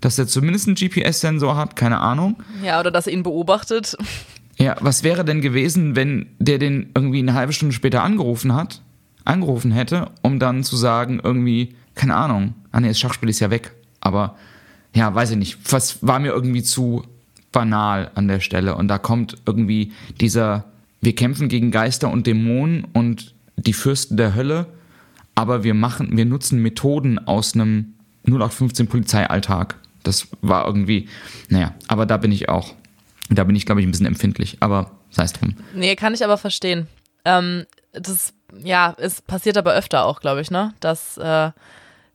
dass 0.00 0.18
er 0.18 0.26
zumindest 0.26 0.68
einen 0.68 0.76
GPS-Sensor 0.76 1.56
hat, 1.56 1.76
keine 1.76 2.00
Ahnung. 2.00 2.36
Ja, 2.62 2.80
oder 2.80 2.90
dass 2.90 3.06
er 3.06 3.12
ihn 3.12 3.22
beobachtet. 3.22 3.96
Ja, 4.58 4.76
was 4.80 5.02
wäre 5.02 5.24
denn 5.24 5.40
gewesen, 5.40 5.96
wenn 5.96 6.28
der 6.38 6.58
den 6.58 6.90
irgendwie 6.94 7.18
eine 7.18 7.34
halbe 7.34 7.52
Stunde 7.52 7.74
später 7.74 8.02
angerufen 8.02 8.54
hat, 8.54 8.82
angerufen 9.24 9.70
hätte, 9.72 10.10
um 10.22 10.38
dann 10.38 10.64
zu 10.64 10.76
sagen, 10.76 11.20
irgendwie, 11.22 11.74
keine 11.94 12.14
Ahnung, 12.14 12.54
ah 12.72 12.80
nee, 12.80 12.88
das 12.88 12.98
Schachspiel 12.98 13.28
ist 13.28 13.40
ja 13.40 13.50
weg, 13.50 13.72
aber 14.00 14.36
ja, 14.94 15.14
weiß 15.14 15.32
ich 15.32 15.36
nicht, 15.36 15.58
was 15.70 16.06
war 16.06 16.18
mir 16.20 16.32
irgendwie 16.32 16.62
zu 16.62 17.04
banal 17.52 18.10
an 18.14 18.28
der 18.28 18.40
Stelle 18.40 18.76
und 18.76 18.88
da 18.88 18.98
kommt 18.98 19.36
irgendwie 19.46 19.92
dieser, 20.20 20.64
wir 21.00 21.14
kämpfen 21.14 21.48
gegen 21.48 21.70
Geister 21.70 22.10
und 22.10 22.26
Dämonen 22.26 22.86
und 22.92 23.34
die 23.56 23.72
Fürsten 23.72 24.16
der 24.16 24.34
Hölle, 24.34 24.66
aber 25.34 25.64
wir 25.64 25.74
machen, 25.74 26.16
wir 26.16 26.24
nutzen 26.24 26.62
Methoden 26.62 27.18
aus 27.18 27.54
einem 27.54 27.94
0815 28.26 28.88
Polizeialltag. 28.88 29.76
Das 30.06 30.28
war 30.40 30.66
irgendwie, 30.66 31.08
naja, 31.48 31.74
aber 31.88 32.06
da 32.06 32.16
bin 32.16 32.32
ich 32.32 32.48
auch, 32.48 32.74
da 33.28 33.44
bin 33.44 33.56
ich, 33.56 33.66
glaube 33.66 33.80
ich, 33.80 33.86
ein 33.86 33.90
bisschen 33.90 34.06
empfindlich, 34.06 34.58
aber 34.60 34.92
sei 35.10 35.24
es 35.24 35.32
drum. 35.32 35.56
Nee, 35.74 35.96
kann 35.96 36.14
ich 36.14 36.24
aber 36.24 36.38
verstehen. 36.38 36.86
Ähm, 37.24 37.66
das, 37.92 38.32
ja, 38.62 38.94
es 38.98 39.22
passiert 39.22 39.56
aber 39.56 39.74
öfter 39.74 40.04
auch, 40.04 40.20
glaube 40.20 40.40
ich, 40.40 40.50
ne? 40.50 40.74
Dass, 40.80 41.16
äh, 41.18 41.50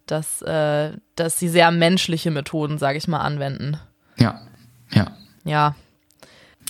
dass, 0.06 0.42
äh, 0.42 0.92
dass 1.16 1.39
sie 1.39 1.50
sehr 1.50 1.72
menschliche 1.72 2.32
Methoden, 2.32 2.78
sage 2.78 2.98
ich 2.98 3.08
mal, 3.08 3.20
anwenden. 3.20 3.78
Ja, 4.18 4.42
ja. 4.92 5.12
Ja. 5.44 5.76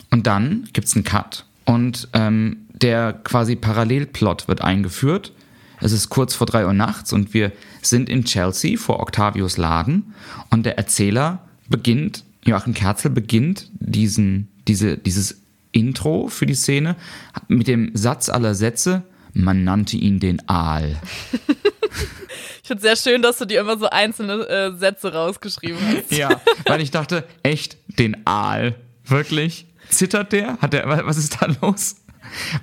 Und 0.10 0.28
dann 0.28 0.68
gibt 0.74 0.88
es 0.88 0.96
einen 0.96 1.04
Cut 1.04 1.46
und 1.66 2.08
ähm, 2.14 2.68
der 2.70 3.14
quasi 3.14 3.56
Parallelplot 3.56 4.48
wird 4.48 4.62
eingeführt 4.62 5.34
es 5.82 5.92
ist 5.92 6.10
kurz 6.10 6.36
vor 6.36 6.48
drei 6.48 6.66
Uhr 6.66 6.74
nachts 6.74 7.12
und 7.12 7.34
wir 7.34 7.52
sind 7.82 8.10
in 8.10 8.24
Chelsea 8.24 8.78
vor 8.78 9.00
Octavios 9.00 9.58
Laden 9.58 10.14
und 10.50 10.66
der 10.66 10.78
Erzähler 10.78 11.48
beginnt, 11.68 12.24
Joachim 12.44 12.74
Kerzel 12.74 13.12
beginnt 13.12 13.70
diesen, 13.74 14.50
diese, 14.68 14.98
dieses 14.98 15.42
Intro 15.72 16.28
für 16.28 16.46
die 16.46 16.56
Szene 16.56 16.96
mit 17.48 17.68
dem 17.68 17.92
Satz 17.94 18.30
aller 18.30 18.56
Sätze, 18.56 19.04
man 19.34 19.64
nannte 19.64 19.98
ihn 19.98 20.20
den 20.20 20.48
Aal. 20.48 21.00
ich 22.62 22.68
finde 22.68 22.88
es 22.88 23.02
sehr 23.02 23.14
schön, 23.14 23.22
dass 23.22 23.38
du 23.38 23.46
dir 23.46 23.62
immer 23.62 23.78
so 23.78 23.90
einzelne 23.90 24.48
äh, 24.48 24.78
Sätze 24.78 25.14
rausgeschrieben 25.14 25.80
hast. 25.88 26.12
Ja, 26.12 26.42
weil 26.66 26.82
ich 26.82 26.92
dachte, 26.92 27.26
echt, 27.44 27.78
den 27.88 28.26
Aal. 28.26 28.76
Wirklich? 29.06 29.66
Zittert 29.90 30.32
der? 30.32 30.58
Hat 30.60 30.74
der 30.74 30.88
was 31.06 31.18
ist 31.18 31.42
da 31.42 31.48
los? 31.62 31.96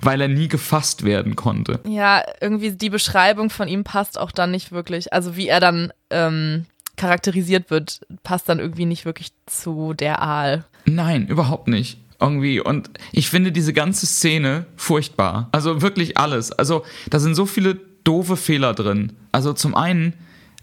Weil 0.01 0.21
er 0.21 0.27
nie 0.27 0.47
gefasst 0.47 1.03
werden 1.03 1.35
konnte. 1.35 1.79
Ja, 1.87 2.23
irgendwie 2.41 2.71
die 2.71 2.89
Beschreibung 2.89 3.49
von 3.49 3.67
ihm 3.67 3.83
passt 3.83 4.17
auch 4.17 4.31
dann 4.31 4.51
nicht 4.51 4.71
wirklich. 4.71 5.13
Also 5.13 5.35
wie 5.35 5.47
er 5.47 5.59
dann 5.59 5.91
ähm, 6.09 6.65
charakterisiert 6.95 7.71
wird, 7.71 8.01
passt 8.23 8.49
dann 8.49 8.59
irgendwie 8.59 8.85
nicht 8.85 9.05
wirklich 9.05 9.31
zu 9.45 9.93
der 9.93 10.21
Aal. 10.21 10.65
Nein, 10.85 11.27
überhaupt 11.27 11.67
nicht. 11.67 11.99
Irgendwie. 12.19 12.59
Und 12.59 12.89
ich 13.11 13.29
finde 13.29 13.51
diese 13.51 13.71
ganze 13.71 14.05
Szene 14.05 14.65
furchtbar. 14.75 15.47
Also 15.51 15.81
wirklich 15.81 16.17
alles. 16.17 16.51
Also 16.51 16.83
da 17.09 17.19
sind 17.19 17.35
so 17.35 17.45
viele 17.45 17.79
doofe 18.03 18.35
Fehler 18.35 18.73
drin. 18.73 19.13
Also 19.31 19.53
zum 19.53 19.75
einen, 19.75 20.13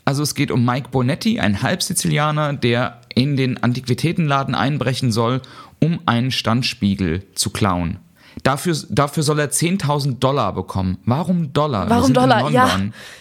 also 0.04 0.22
es 0.22 0.34
geht 0.34 0.50
um 0.50 0.64
Mike 0.64 0.90
Bonetti, 0.90 1.40
ein 1.40 1.62
Halbsizilianer, 1.62 2.52
der 2.52 3.00
in 3.14 3.36
den 3.36 3.62
Antiquitätenladen 3.62 4.54
einbrechen 4.54 5.11
soll, 5.11 5.40
um 5.80 6.00
einen 6.04 6.30
Standspiegel 6.30 7.22
zu 7.34 7.50
klauen. 7.50 7.98
Dafür, 8.43 8.76
dafür 8.91 9.22
soll 9.22 9.39
er 9.39 9.51
10.000 9.51 10.18
Dollar 10.18 10.53
bekommen. 10.53 10.99
Warum 11.05 11.53
Dollar? 11.53 11.89
Warum 11.89 12.12
Dollar? 12.12 12.51
Ja, 12.51 12.80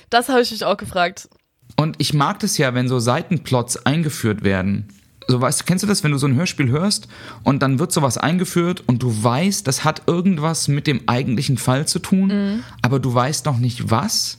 das 0.09 0.29
habe 0.29 0.41
ich 0.41 0.51
mich 0.51 0.63
auch 0.65 0.77
gefragt. 0.77 1.29
Und 1.77 1.95
ich 1.99 2.13
mag 2.13 2.39
das 2.39 2.57
ja, 2.57 2.73
wenn 2.73 2.87
so 2.87 2.99
Seitenplots 2.99 3.85
eingeführt 3.85 4.43
werden. 4.43 4.87
So 5.27 5.41
weißt, 5.41 5.65
kennst 5.65 5.83
du 5.83 5.87
das, 5.87 6.03
wenn 6.03 6.11
du 6.11 6.17
so 6.17 6.27
ein 6.27 6.35
Hörspiel 6.35 6.69
hörst 6.69 7.07
und 7.43 7.63
dann 7.63 7.79
wird 7.79 7.91
sowas 7.91 8.17
eingeführt 8.17 8.83
und 8.85 9.01
du 9.01 9.23
weißt, 9.23 9.67
das 9.67 9.83
hat 9.83 10.03
irgendwas 10.07 10.67
mit 10.67 10.85
dem 10.85 11.01
eigentlichen 11.07 11.57
Fall 11.57 11.87
zu 11.87 11.99
tun, 11.99 12.27
mhm. 12.27 12.63
aber 12.83 12.99
du 12.99 13.13
weißt 13.13 13.45
noch 13.45 13.57
nicht 13.57 13.89
was. 13.89 14.37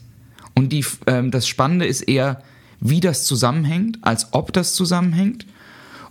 Und 0.55 0.70
die, 0.70 0.85
ähm, 1.07 1.31
das 1.33 1.49
Spannende 1.49 1.87
ist 1.87 2.03
eher, 2.03 2.43
wie 2.81 3.01
das 3.01 3.24
zusammenhängt, 3.24 3.99
als 4.03 4.33
ob 4.33 4.53
das 4.53 4.74
zusammenhängt. 4.74 5.47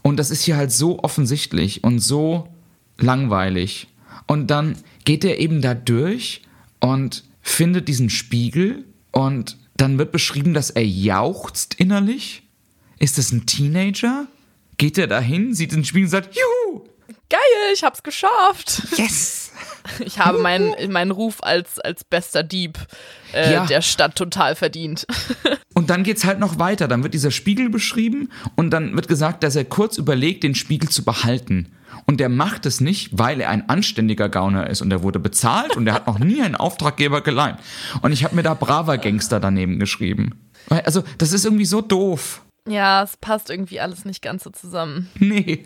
Und 0.01 0.17
das 0.17 0.29
ist 0.29 0.43
hier 0.43 0.57
halt 0.57 0.71
so 0.71 1.01
offensichtlich 1.03 1.83
und 1.83 1.99
so 1.99 2.49
langweilig. 2.97 3.87
Und 4.27 4.47
dann 4.47 4.77
geht 5.03 5.23
er 5.23 5.39
eben 5.39 5.61
da 5.61 5.73
durch 5.73 6.41
und 6.79 7.23
findet 7.41 7.87
diesen 7.87 8.09
Spiegel 8.09 8.85
und 9.11 9.57
dann 9.77 9.97
wird 9.97 10.11
beschrieben, 10.11 10.53
dass 10.53 10.69
er 10.69 10.85
jauchzt 10.85 11.75
innerlich. 11.75 12.43
Ist 12.97 13.17
das 13.17 13.31
ein 13.31 13.45
Teenager? 13.45 14.27
Geht 14.77 14.97
er 14.97 15.07
dahin, 15.07 15.53
sieht 15.53 15.71
den 15.71 15.85
Spiegel 15.85 16.05
und 16.05 16.11
sagt, 16.11 16.35
Juhu! 16.35 16.85
Geil, 17.29 17.39
ich 17.73 17.83
hab's 17.83 18.03
geschafft. 18.03 18.83
Yes! 18.97 19.41
Ich 19.99 20.17
habe 20.17 20.39
meinen, 20.39 20.91
meinen 20.91 21.11
Ruf 21.11 21.43
als, 21.43 21.79
als 21.79 22.03
bester 22.03 22.41
Dieb 22.41 22.79
äh, 23.33 23.53
ja. 23.53 23.65
der 23.67 23.83
Stadt 23.83 24.15
total 24.15 24.55
verdient. 24.55 25.05
Und 25.75 25.91
dann 25.91 26.03
geht's 26.03 26.25
halt 26.25 26.39
noch 26.39 26.57
weiter. 26.57 26.87
Dann 26.87 27.03
wird 27.03 27.13
dieser 27.13 27.29
Spiegel 27.29 27.69
beschrieben 27.69 28.31
und 28.55 28.71
dann 28.71 28.95
wird 28.95 29.09
gesagt, 29.09 29.43
dass 29.43 29.57
er 29.57 29.65
kurz 29.65 29.97
überlegt, 29.97 30.43
den 30.43 30.55
Spiegel 30.55 30.89
zu 30.89 31.03
behalten. 31.03 31.74
Und 32.07 32.19
der 32.19 32.29
macht 32.29 32.65
es 32.65 32.81
nicht, 32.81 33.17
weil 33.17 33.41
er 33.41 33.49
ein 33.49 33.67
anständiger 33.67 34.29
Gauner 34.29 34.69
ist 34.69 34.81
und 34.81 34.91
er 34.91 35.01
wurde 35.01 35.19
bezahlt 35.19 35.75
und 35.75 35.87
er 35.87 35.95
hat 35.95 36.07
noch 36.07 36.19
nie 36.19 36.41
einen 36.41 36.55
Auftraggeber 36.55 37.21
geleimt. 37.21 37.59
Und 38.01 38.11
ich 38.11 38.23
habe 38.23 38.35
mir 38.35 38.43
da 38.43 38.53
braver 38.53 38.97
Gangster 38.97 39.39
daneben 39.39 39.79
geschrieben. 39.79 40.51
Also, 40.69 41.03
das 41.17 41.33
ist 41.33 41.45
irgendwie 41.45 41.65
so 41.65 41.81
doof. 41.81 42.43
Ja, 42.67 43.03
es 43.03 43.17
passt 43.17 43.49
irgendwie 43.49 43.79
alles 43.79 44.05
nicht 44.05 44.21
ganz 44.21 44.43
so 44.43 44.49
zusammen. 44.49 45.09
Nee. 45.19 45.65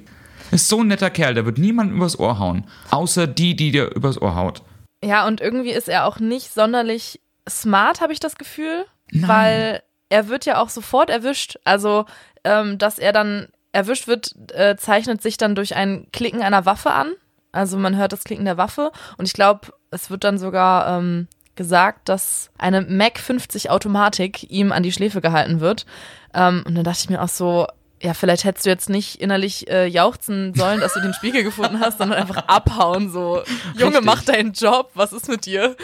Ist 0.52 0.68
so 0.68 0.82
ein 0.82 0.88
netter 0.88 1.10
Kerl, 1.10 1.34
der 1.34 1.46
wird 1.46 1.58
niemandem 1.58 1.98
übers 1.98 2.18
Ohr 2.18 2.40
hauen. 2.40 2.66
Außer 2.90 3.28
die, 3.28 3.56
die 3.56 3.72
dir 3.72 3.94
übers 3.94 4.22
Ohr 4.22 4.36
haut. 4.36 4.64
Ja, 5.04 5.28
und 5.28 5.42
irgendwie 5.42 5.72
ist 5.72 5.88
er 5.88 6.06
auch 6.06 6.20
nicht 6.20 6.54
sonderlich 6.54 7.22
smart, 7.48 8.02
habe 8.02 8.14
ich 8.14 8.20
das 8.20 8.36
Gefühl. 8.36 8.86
Nein. 9.12 9.30
Weil 9.30 9.84
er 10.10 10.28
wird 10.28 10.46
ja 10.46 10.60
auch 10.62 10.70
sofort 10.70 11.10
erwischt. 11.10 11.58
Also, 11.66 12.06
ähm, 12.44 12.78
dass 12.78 13.00
er 13.00 13.12
dann 13.12 13.50
erwischt 13.72 14.08
wird, 14.08 14.36
äh, 14.54 14.76
zeichnet 14.78 15.22
sich 15.22 15.38
dann 15.38 15.56
durch 15.56 15.76
ein 15.76 16.08
Klicken 16.12 16.42
einer 16.42 16.66
Waffe 16.66 16.92
an. 16.92 17.14
Also 17.52 17.78
man 17.78 17.98
hört 17.98 18.14
das 18.14 18.24
Klicken 18.24 18.46
der 18.46 18.58
Waffe 18.58 18.92
und 19.18 19.26
ich 19.26 19.34
glaube, 19.34 19.68
es 19.92 20.10
wird 20.10 20.24
dann 20.24 20.38
sogar 20.38 21.00
ähm, 21.00 21.28
gesagt, 21.56 22.08
dass 22.10 22.52
eine 22.58 22.82
Mac 22.82 23.20
50 23.20 23.70
Automatik 23.70 24.50
ihm 24.52 24.72
an 24.72 24.84
die 24.84 24.92
Schläfe 24.92 25.20
gehalten 25.20 25.60
wird. 25.60 25.86
Ähm, 26.34 26.64
und 26.66 26.76
dann 26.76 26.84
dachte 26.84 27.00
ich 27.02 27.10
mir 27.10 27.22
auch 27.22 27.30
so, 27.30 27.68
ja, 28.02 28.14
vielleicht 28.14 28.46
hättest 28.46 28.66
du 28.66 28.70
jetzt 28.70 28.90
nicht 28.90 29.20
innerlich 29.20 29.70
äh, 29.70 29.86
jauchzen 29.86 30.54
sollen, 30.56 30.80
dass 30.80 30.94
du 30.94 31.02
den 31.02 31.14
Spiegel 31.14 31.44
gefunden 31.44 31.82
hast, 31.82 31.98
sondern 31.98 32.20
einfach 32.20 32.48
abhauen, 32.48 33.10
so, 33.12 33.44
Junge, 33.76 33.98
Richtig. 33.98 34.06
mach 34.06 34.24
deinen 34.24 34.54
Job, 34.54 34.92
was 34.94 35.12
ist 35.12 35.28
mit 35.28 35.46
dir? 35.46 35.76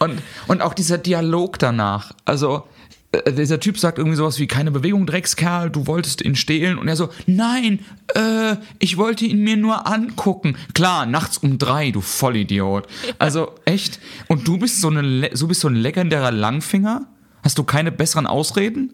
und, 0.00 0.20
und 0.48 0.62
auch 0.62 0.74
dieser 0.74 0.98
Dialog 0.98 1.58
danach, 1.58 2.12
also 2.24 2.66
dieser 3.26 3.58
Typ 3.58 3.78
sagt 3.78 3.98
irgendwie 3.98 4.16
sowas 4.16 4.38
wie 4.38 4.46
keine 4.46 4.70
Bewegung, 4.70 5.06
Dreckskerl, 5.06 5.70
du 5.70 5.86
wolltest 5.86 6.22
ihn 6.22 6.36
stehlen. 6.36 6.78
Und 6.78 6.88
er 6.88 6.96
so, 6.96 7.08
nein, 7.26 7.80
äh, 8.14 8.56
ich 8.78 8.98
wollte 8.98 9.24
ihn 9.24 9.42
mir 9.42 9.56
nur 9.56 9.86
angucken. 9.86 10.56
Klar, 10.74 11.06
nachts 11.06 11.38
um 11.38 11.58
drei, 11.58 11.90
du 11.90 12.00
Vollidiot. 12.00 12.86
Also 13.18 13.54
echt. 13.64 13.98
Und 14.28 14.46
du 14.46 14.58
bist 14.58 14.80
so, 14.80 14.88
eine, 14.88 15.30
du 15.30 15.48
bist 15.48 15.60
so 15.60 15.68
ein 15.68 15.74
legendärer 15.74 16.32
Langfinger? 16.32 17.06
Hast 17.42 17.56
du 17.56 17.64
keine 17.64 17.92
besseren 17.92 18.26
Ausreden? 18.26 18.92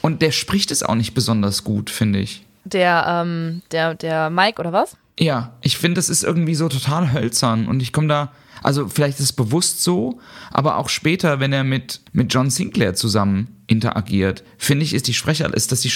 Und 0.00 0.22
der 0.22 0.30
spricht 0.30 0.70
es 0.70 0.82
auch 0.82 0.94
nicht 0.94 1.14
besonders 1.14 1.64
gut, 1.64 1.90
finde 1.90 2.20
ich. 2.20 2.46
Der, 2.64 3.04
ähm, 3.08 3.62
der, 3.72 3.94
der 3.94 4.30
Mike, 4.30 4.60
oder 4.60 4.72
was? 4.72 4.96
Ja, 5.20 5.52
ich 5.60 5.76
finde, 5.76 5.96
das 5.96 6.08
ist 6.08 6.24
irgendwie 6.24 6.54
so 6.54 6.68
total 6.68 7.12
hölzern 7.12 7.68
und 7.68 7.80
ich 7.80 7.92
komme 7.92 8.08
da, 8.08 8.32
also 8.62 8.88
vielleicht 8.88 9.18
ist 9.18 9.24
es 9.26 9.32
bewusst 9.34 9.84
so, 9.84 10.18
aber 10.50 10.78
auch 10.78 10.88
später, 10.88 11.40
wenn 11.40 11.52
er 11.52 11.62
mit, 11.62 12.00
mit 12.12 12.32
John 12.32 12.48
Sinclair 12.48 12.94
zusammen 12.94 13.62
interagiert, 13.66 14.42
finde 14.56 14.84
ich, 14.84 14.94
ist 14.94 15.06
die 15.08 15.14
Sprecher, 15.14 15.52
ist 15.52 15.72
das 15.72 15.82
die 15.82 15.92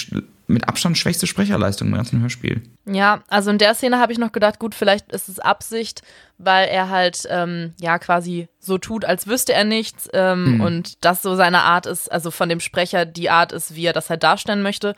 mit 0.47 0.67
Abstand 0.67 0.95
schwächste 0.97 1.25
Sprecherleistung 1.25 1.87
im 1.87 1.95
ganzen 1.95 2.21
Hörspiel. 2.21 2.61
Ja, 2.85 3.23
also 3.27 3.49
in 3.49 3.57
der 3.57 3.73
Szene 3.73 3.99
habe 3.99 4.13
ich 4.13 4.19
noch 4.19 4.31
gedacht, 4.31 4.59
gut, 4.59 4.75
vielleicht 4.75 5.11
ist 5.11 5.27
es 5.27 5.39
Absicht, 5.39 6.03
weil 6.37 6.67
er 6.67 6.89
halt 6.89 7.27
ähm, 7.31 7.73
ja 7.81 7.97
quasi 7.97 8.47
so 8.59 8.77
tut, 8.77 9.05
als 9.05 9.25
wüsste 9.25 9.53
er 9.53 9.63
nichts 9.63 10.07
ähm, 10.13 10.55
mhm. 10.55 10.61
und 10.61 11.03
das 11.03 11.23
so 11.23 11.35
seine 11.35 11.63
Art 11.63 11.87
ist, 11.87 12.11
also 12.11 12.29
von 12.29 12.47
dem 12.47 12.59
Sprecher 12.59 13.05
die 13.05 13.31
Art 13.31 13.51
ist, 13.51 13.75
wie 13.75 13.85
er 13.85 13.93
das 13.93 14.11
halt 14.11 14.21
darstellen 14.21 14.61
möchte. 14.61 14.95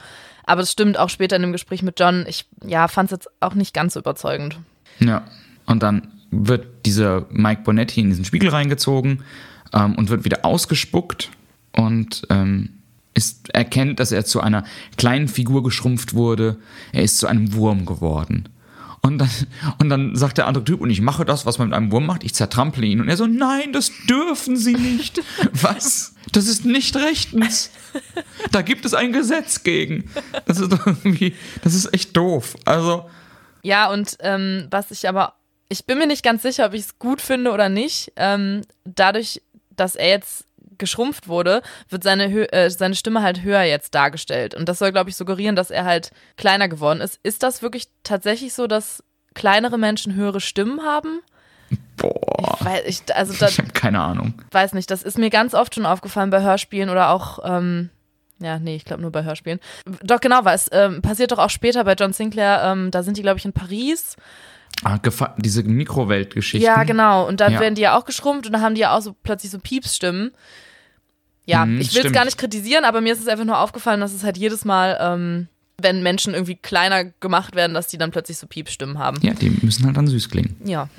Aber 0.48 0.62
es 0.62 0.72
stimmt 0.72 0.98
auch 0.98 1.10
später 1.10 1.36
in 1.36 1.43
dem 1.43 1.52
Gespräch 1.52 1.84
mit 1.84 2.00
John, 2.00 2.26
ich 2.28 2.45
ja, 2.66 2.88
fand 2.88 3.12
es 3.12 3.18
jetzt 3.18 3.30
auch 3.41 3.54
nicht 3.54 3.74
ganz 3.74 3.93
so 3.93 4.00
überzeugend. 4.00 4.58
Ja, 5.00 5.24
und 5.66 5.84
dann 5.84 6.08
wird 6.32 6.86
dieser 6.86 7.26
Mike 7.30 7.62
Bonetti 7.64 8.00
in 8.02 8.10
diesen 8.10 8.26
Spiegel 8.26 8.50
reingezogen 8.50 9.24
ähm, 9.74 9.95
und 9.95 10.10
wird 10.10 10.24
wieder 10.24 10.45
ausgespuckt 10.45 11.30
und 11.74 12.24
ähm, 12.30 12.70
ist, 13.14 13.50
erkennt, 13.54 14.00
dass 14.00 14.12
er 14.12 14.24
zu 14.24 14.39
einer 14.39 14.64
kleinen 14.95 15.28
Figur 15.28 15.64
geschrumpft 15.64 16.14
wurde. 16.14 16.58
Er 16.93 17.04
ist 17.04 17.18
zu 17.18 17.28
einem 17.28 17.54
Wurm 17.54 17.86
geworden. 17.86 18.48
Und 19.08 19.18
dann, 19.20 19.30
und 19.80 19.89
dann 19.89 20.16
sagt 20.16 20.38
der 20.38 20.47
andere 20.47 20.64
Typ, 20.64 20.82
und 20.82 20.89
ich 20.89 21.01
mache 21.01 21.26
das, 21.26 21.45
was 21.45 21.58
man 21.58 21.70
mit 21.70 21.78
einem 21.78 21.91
Wurm 21.91 22.05
macht, 22.05 22.24
ich 22.24 22.36
zertrample 22.36 22.86
ihn. 22.86 23.01
Und 23.01 23.10
er 23.10 23.18
so, 23.18 23.26
nein, 23.26 23.74
das 23.74 23.91
dürfen 24.08 24.58
Sie 24.58 24.76
nicht. 24.76 25.22
was? 25.53 26.14
Das 26.32 26.47
ist 26.47 26.66
nicht 26.66 26.95
rechtens. 26.95 27.72
Da 28.51 28.62
gibt 28.62 28.86
es 28.86 28.93
ein 28.93 29.14
Gesetz 29.14 29.64
gegen. 29.64 30.10
Das 30.45 30.60
ist 30.60 30.72
irgendwie, 30.86 31.34
das 31.64 31.74
ist 31.74 31.93
echt 31.93 32.16
doof. 32.16 32.55
Also. 32.66 33.10
Ja, 33.64 33.89
und 33.89 34.18
ähm, 34.20 34.68
was 34.70 34.91
ich 34.91 35.08
aber, 35.08 35.36
ich 35.70 35.86
bin 35.86 35.97
mir 35.97 36.08
nicht 36.08 36.24
ganz 36.24 36.41
sicher, 36.41 36.66
ob 36.66 36.74
ich 36.74 36.82
es 36.82 36.99
gut 36.99 37.22
finde 37.22 37.51
oder 37.51 37.70
nicht. 37.70 38.12
Ähm, 38.18 38.62
dadurch, 38.84 39.41
dass 39.76 39.95
er 39.95 40.10
jetzt 40.10 40.47
geschrumpft 40.78 41.28
wurde, 41.28 41.61
wird 41.89 42.03
seine, 42.03 42.30
Hö 42.30 42.43
äh, 42.43 42.69
seine 42.69 42.95
Stimme 42.95 43.21
halt 43.21 43.43
höher 43.43 43.63
jetzt 43.63 43.95
dargestellt. 43.95 44.55
Und 44.55 44.69
das 44.69 44.80
soll, 44.80 44.91
glaube 44.91 45.09
ich, 45.09 45.15
suggerieren, 45.15 45.55
dass 45.55 45.71
er 45.71 45.86
halt 45.86 46.11
kleiner 46.36 46.67
geworden 46.67 47.01
ist. 47.01 47.19
Ist 47.23 47.43
das 47.43 47.61
wirklich 47.61 47.88
tatsächlich 48.03 48.53
so, 48.53 48.67
dass 48.67 49.03
kleinere 49.34 49.78
Menschen 49.78 50.15
höhere 50.15 50.41
Stimmen 50.41 50.82
haben? 50.82 51.21
Boah. 51.97 52.57
Ich, 52.59 52.65
weiß, 52.65 52.84
ich, 52.86 53.15
also 53.15 53.34
ich 53.45 53.57
habe 53.57 53.71
keine 53.71 54.01
Ahnung. 54.01 54.34
Weiß 54.51 54.73
nicht, 54.73 54.89
das 54.91 55.03
ist 55.03 55.17
mir 55.17 55.30
ganz 55.30 55.53
oft 55.53 55.75
schon 55.75 55.86
aufgefallen 55.86 56.30
bei 56.30 56.41
Hörspielen 56.41 56.89
oder 56.89 57.09
auch, 57.09 57.39
ähm, 57.43 57.89
ja, 58.39 58.59
nee, 58.59 58.75
ich 58.75 58.86
glaube 58.86 59.01
nur 59.01 59.11
bei 59.11 59.23
Hörspielen. 59.23 59.59
Doch, 60.03 60.19
genau, 60.19 60.45
weil 60.45 60.55
es 60.55 60.69
ähm, 60.71 61.01
passiert 61.01 61.32
doch 61.32 61.39
auch 61.39 61.49
später 61.49 61.84
bei 61.84 61.93
John 61.93 62.13
Sinclair, 62.13 62.61
ähm, 62.63 62.91
da 62.91 63.03
sind 63.03 63.17
die, 63.17 63.21
glaube 63.21 63.39
ich, 63.39 63.45
in 63.45 63.53
Paris. 63.53 64.15
Ah, 64.84 64.99
diese 65.38 65.63
Mikroweltgeschichten. 65.63 66.65
Ja, 66.65 66.84
genau. 66.84 67.28
Und 67.28 67.39
dann 67.39 67.53
ja. 67.53 67.59
werden 67.59 67.75
die 67.75 67.82
ja 67.82 67.97
auch 67.97 68.05
geschrumpft 68.05 68.45
und 68.45 68.51
dann 68.51 68.61
haben 68.61 68.75
die 68.75 68.82
ja 68.82 68.95
auch 68.95 69.01
so 69.01 69.15
plötzlich 69.23 69.51
so 69.51 69.59
Piepsstimmen. 69.59 70.32
Ja, 71.48 71.66
mhm, 71.66 71.80
ich 71.80 71.95
will 71.95 72.06
es 72.06 72.12
gar 72.12 72.26
nicht 72.26 72.38
kritisieren, 72.38 72.84
aber 72.84 73.00
mir 73.02 73.14
ist 73.14 73.22
es 73.22 73.28
einfach 73.28 73.45
nur 73.45 73.58
aufgefallen, 73.58 74.02
dass 74.02 74.14
es 74.14 74.24
halt 74.24 74.38
jedes 74.38 74.66
Mal, 74.66 74.98
ähm, 75.00 75.48
wenn 75.82 76.04
Menschen 76.04 76.34
irgendwie 76.34 76.56
kleiner 76.56 77.06
gemacht 77.06 77.56
werden, 77.56 77.74
dass 77.74 77.88
die 77.88 77.98
dann 77.98 78.12
plötzlich 78.12 78.38
so 78.38 78.48
Piepstimmen 78.48 79.00
haben. 79.00 79.18
Ja, 79.22 79.34
die 79.34 79.50
müssen 79.62 79.86
halt 79.86 79.95
dann 79.95 80.08
süß 80.08 80.30
klingen. 80.30 80.58
Ja. 80.66 80.89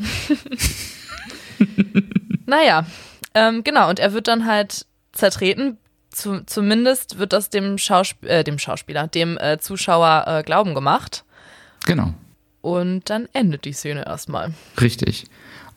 naja, 2.46 2.86
ähm, 3.34 3.62
genau. 3.62 3.90
Und 3.90 3.98
er 3.98 4.14
wird 4.14 4.26
dann 4.26 4.46
halt 4.46 4.86
zertreten. 5.12 5.76
Zu, 6.10 6.42
zumindest 6.46 7.18
wird 7.18 7.34
das 7.34 7.50
dem, 7.50 7.76
Schausp 7.76 8.24
äh, 8.24 8.42
dem 8.42 8.58
Schauspieler, 8.58 9.06
dem 9.06 9.36
äh, 9.36 9.58
Zuschauer 9.58 10.24
äh, 10.26 10.42
glauben 10.42 10.74
gemacht. 10.74 11.24
Genau. 11.84 12.14
Und 12.62 13.10
dann 13.10 13.28
endet 13.34 13.66
die 13.66 13.74
Szene 13.74 14.06
erstmal. 14.06 14.54
Richtig. 14.80 15.26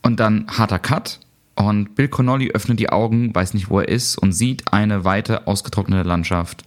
Und 0.02 0.22
dann 0.22 0.48
harter 0.48 0.80
Cut 0.80 1.20
und 1.68 1.95
Bill 1.95 2.07
Connolly 2.07 2.51
öffnet 2.51 2.80
die 2.80 2.89
Augen, 2.89 3.34
weiß 3.34 3.53
nicht, 3.53 3.70
wo 3.70 3.80
er 3.80 3.89
ist 3.89 4.18
und 4.18 4.34
sieht 4.34 4.72
eine 4.72 5.03
weite, 5.03 5.47
ausgetrocknete 5.47 6.07
Landschaft. 6.07 6.64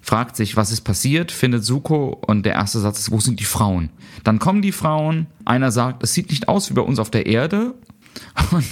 Fragt 0.00 0.36
sich, 0.36 0.56
was 0.56 0.70
ist 0.70 0.82
passiert, 0.82 1.32
findet 1.32 1.64
Suko 1.64 2.18
und 2.26 2.46
der 2.46 2.54
erste 2.54 2.78
Satz 2.78 2.98
ist, 2.98 3.10
wo 3.10 3.20
sind 3.20 3.40
die 3.40 3.44
Frauen? 3.44 3.90
Dann 4.24 4.38
kommen 4.38 4.62
die 4.62 4.72
Frauen, 4.72 5.26
einer 5.44 5.70
sagt, 5.70 6.02
es 6.02 6.14
sieht 6.14 6.30
nicht 6.30 6.48
aus 6.48 6.70
wie 6.70 6.74
bei 6.74 6.82
uns 6.82 6.98
auf 6.98 7.10
der 7.10 7.26
Erde. 7.26 7.74
Und 8.50 8.64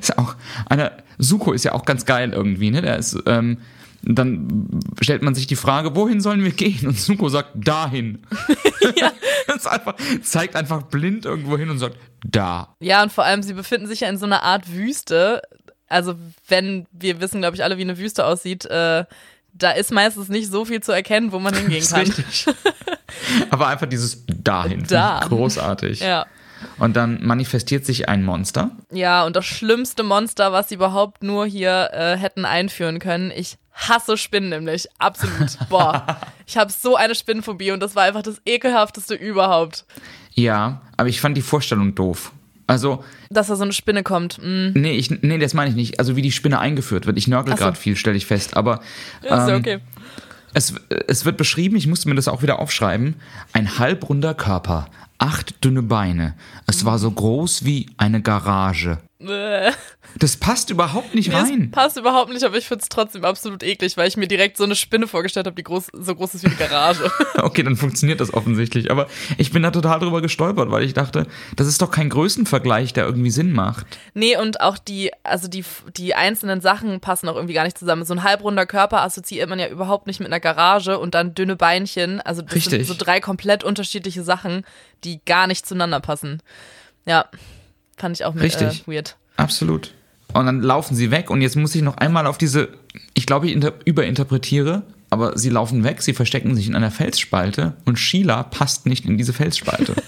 ist 0.00 0.18
auch 0.18 0.36
einer, 0.66 0.92
Suko 1.18 1.52
ist 1.52 1.64
ja 1.64 1.72
auch 1.72 1.84
ganz 1.84 2.04
geil 2.04 2.32
irgendwie, 2.32 2.70
ne? 2.70 2.82
Der 2.82 2.96
ist, 2.98 3.16
ähm, 3.26 3.58
dann 4.06 4.80
stellt 5.00 5.22
man 5.22 5.34
sich 5.34 5.46
die 5.46 5.56
Frage, 5.56 5.96
wohin 5.96 6.20
sollen 6.20 6.42
wir 6.42 6.52
gehen? 6.52 6.86
Und 6.86 6.98
Suko 6.98 7.28
sagt, 7.28 7.50
dahin. 7.54 8.22
ja. 8.96 9.12
das 9.46 9.66
einfach, 9.66 9.94
zeigt 10.22 10.56
einfach 10.56 10.82
blind 10.82 11.24
irgendwo 11.24 11.56
hin 11.56 11.70
und 11.70 11.78
sagt, 11.78 11.96
da. 12.24 12.74
Ja, 12.80 13.02
und 13.02 13.12
vor 13.12 13.24
allem, 13.24 13.42
sie 13.42 13.54
befinden 13.54 13.86
sich 13.86 14.00
ja 14.00 14.08
in 14.08 14.18
so 14.18 14.26
einer 14.26 14.42
Art 14.42 14.72
Wüste. 14.72 15.42
Also, 15.88 16.14
wenn 16.48 16.86
wir 16.92 17.20
wissen, 17.20 17.40
glaube 17.40 17.56
ich, 17.56 17.64
alle, 17.64 17.78
wie 17.78 17.82
eine 17.82 17.98
Wüste 17.98 18.26
aussieht, 18.26 18.64
äh, 18.66 19.04
da 19.52 19.70
ist 19.70 19.92
meistens 19.92 20.28
nicht 20.28 20.50
so 20.50 20.64
viel 20.64 20.82
zu 20.82 20.92
erkennen, 20.92 21.32
wo 21.32 21.38
man 21.38 21.54
hingehen 21.54 21.84
kann. 21.88 22.00
Richtig. 22.00 22.46
Aber 23.50 23.68
einfach 23.68 23.86
dieses 23.86 24.24
dahin. 24.26 24.84
Da. 24.88 25.20
Großartig. 25.28 26.00
Ja. 26.00 26.26
Und 26.78 26.96
dann 26.96 27.24
manifestiert 27.24 27.84
sich 27.84 28.08
ein 28.08 28.24
Monster. 28.24 28.70
Ja, 28.90 29.24
und 29.26 29.36
das 29.36 29.44
schlimmste 29.44 30.02
Monster, 30.02 30.52
was 30.52 30.70
sie 30.70 30.76
überhaupt 30.76 31.22
nur 31.22 31.46
hier 31.46 31.90
äh, 31.92 32.16
hätten 32.16 32.44
einführen 32.44 32.98
können. 32.98 33.30
Ich 33.30 33.58
hasse 33.74 34.16
Spinnen 34.16 34.50
nämlich. 34.50 34.86
Absolut. 34.98 35.58
Boah. 35.68 36.18
ich 36.46 36.56
habe 36.56 36.72
so 36.72 36.96
eine 36.96 37.14
Spinnenphobie 37.14 37.72
und 37.72 37.80
das 37.80 37.94
war 37.94 38.04
einfach 38.04 38.22
das 38.22 38.40
ekelhafteste 38.46 39.14
überhaupt. 39.14 39.84
Ja, 40.32 40.82
aber 40.96 41.08
ich 41.08 41.20
fand 41.20 41.36
die 41.36 41.42
Vorstellung 41.42 41.94
doof. 41.94 42.32
Also. 42.66 43.04
Dass 43.30 43.48
da 43.48 43.56
so 43.56 43.62
eine 43.62 43.72
Spinne 43.72 44.02
kommt. 44.02 44.38
Mm. 44.42 44.70
Nee, 44.74 44.96
ich, 44.96 45.10
nee, 45.22 45.38
das 45.38 45.54
meine 45.54 45.70
ich 45.70 45.76
nicht. 45.76 45.98
Also 45.98 46.16
wie 46.16 46.22
die 46.22 46.32
Spinne 46.32 46.58
eingeführt 46.60 47.06
wird. 47.06 47.18
Ich 47.18 47.28
nörgel 47.28 47.54
so. 47.54 47.58
gerade 47.62 47.76
viel, 47.76 47.96
stelle 47.96 48.16
ich 48.16 48.26
fest. 48.26 48.56
Aber. 48.56 48.80
Ähm, 49.22 49.38
ist 49.38 49.48
okay. 49.50 49.80
Es, 50.54 50.72
es 51.08 51.24
wird 51.24 51.36
beschrieben, 51.36 51.76
ich 51.76 51.88
musste 51.88 52.08
mir 52.08 52.14
das 52.14 52.28
auch 52.28 52.42
wieder 52.42 52.60
aufschreiben, 52.60 53.16
ein 53.52 53.78
halbrunder 53.78 54.34
Körper, 54.34 54.86
acht 55.18 55.64
dünne 55.64 55.82
Beine. 55.82 56.34
Es 56.68 56.84
war 56.84 57.00
so 57.00 57.10
groß 57.10 57.64
wie 57.64 57.86
eine 57.96 58.22
Garage. 58.22 58.98
Das 60.18 60.36
passt 60.36 60.70
überhaupt 60.70 61.14
nicht 61.14 61.32
rein. 61.32 61.70
Das 61.70 61.82
passt 61.82 61.96
überhaupt 61.96 62.32
nicht, 62.32 62.44
aber 62.44 62.56
ich 62.56 62.66
finde 62.66 62.82
es 62.82 62.88
trotzdem 62.88 63.24
absolut 63.24 63.62
eklig, 63.62 63.96
weil 63.96 64.08
ich 64.08 64.16
mir 64.16 64.28
direkt 64.28 64.56
so 64.56 64.64
eine 64.64 64.76
Spinne 64.76 65.08
vorgestellt 65.08 65.46
habe, 65.46 65.56
die 65.56 65.64
groß, 65.64 65.88
so 65.92 66.14
groß 66.14 66.34
ist 66.34 66.44
wie 66.44 66.48
eine 66.48 66.56
Garage. 66.56 67.10
okay, 67.36 67.62
dann 67.62 67.76
funktioniert 67.76 68.20
das 68.20 68.32
offensichtlich. 68.32 68.90
Aber 68.90 69.08
ich 69.38 69.50
bin 69.50 69.62
da 69.62 69.70
total 69.70 70.00
drüber 70.00 70.22
gestolpert, 70.22 70.70
weil 70.70 70.84
ich 70.84 70.94
dachte, 70.94 71.26
das 71.56 71.66
ist 71.66 71.82
doch 71.82 71.90
kein 71.90 72.10
Größenvergleich, 72.10 72.92
der 72.92 73.06
irgendwie 73.06 73.30
Sinn 73.30 73.52
macht. 73.52 73.86
Nee, 74.14 74.36
und 74.36 74.60
auch 74.60 74.78
die, 74.78 75.10
also 75.24 75.48
die, 75.48 75.64
die 75.96 76.14
einzelnen 76.14 76.60
Sachen 76.60 77.00
passen 77.00 77.28
auch 77.28 77.36
irgendwie 77.36 77.54
gar 77.54 77.64
nicht 77.64 77.78
zusammen. 77.78 78.04
So 78.04 78.14
ein 78.14 78.22
halbrunder 78.22 78.66
Körper 78.66 79.02
assoziiert 79.02 79.48
man 79.48 79.58
ja 79.58 79.68
überhaupt 79.68 80.06
nicht 80.06 80.20
mit 80.20 80.28
einer 80.28 80.40
Garage 80.40 80.98
und 80.98 81.14
dann 81.14 81.34
dünne 81.34 81.56
Beinchen. 81.56 82.20
Also 82.20 82.42
das 82.42 82.54
Richtig. 82.54 82.86
sind 82.86 82.86
so 82.86 82.94
drei 83.04 83.20
komplett 83.20 83.64
unterschiedliche 83.64 84.22
Sachen, 84.22 84.64
die 85.02 85.20
gar 85.24 85.46
nicht 85.46 85.66
zueinander 85.66 86.00
passen. 86.00 86.40
Ja. 87.04 87.26
Fand 87.96 88.18
ich 88.18 88.24
auch 88.24 88.34
mit, 88.34 88.42
Richtig. 88.42 88.82
Äh, 88.86 88.92
weird. 88.92 89.16
Absolut. 89.36 89.92
Und 90.34 90.46
dann 90.46 90.62
laufen 90.62 90.96
sie 90.96 91.10
weg 91.10 91.30
und 91.30 91.40
jetzt 91.42 91.56
muss 91.56 91.74
ich 91.74 91.82
noch 91.82 91.96
einmal 91.96 92.26
auf 92.26 92.38
diese, 92.38 92.68
ich 93.14 93.24
glaube, 93.24 93.48
ich 93.48 93.56
überinterpretiere, 93.84 94.82
aber 95.08 95.38
sie 95.38 95.48
laufen 95.48 95.84
weg, 95.84 96.02
sie 96.02 96.12
verstecken 96.12 96.56
sich 96.56 96.66
in 96.66 96.74
einer 96.74 96.90
Felsspalte 96.90 97.74
und 97.84 98.00
Sheila 98.00 98.42
passt 98.42 98.86
nicht 98.86 99.06
in 99.06 99.16
diese 99.16 99.32
Felsspalte. 99.32 99.94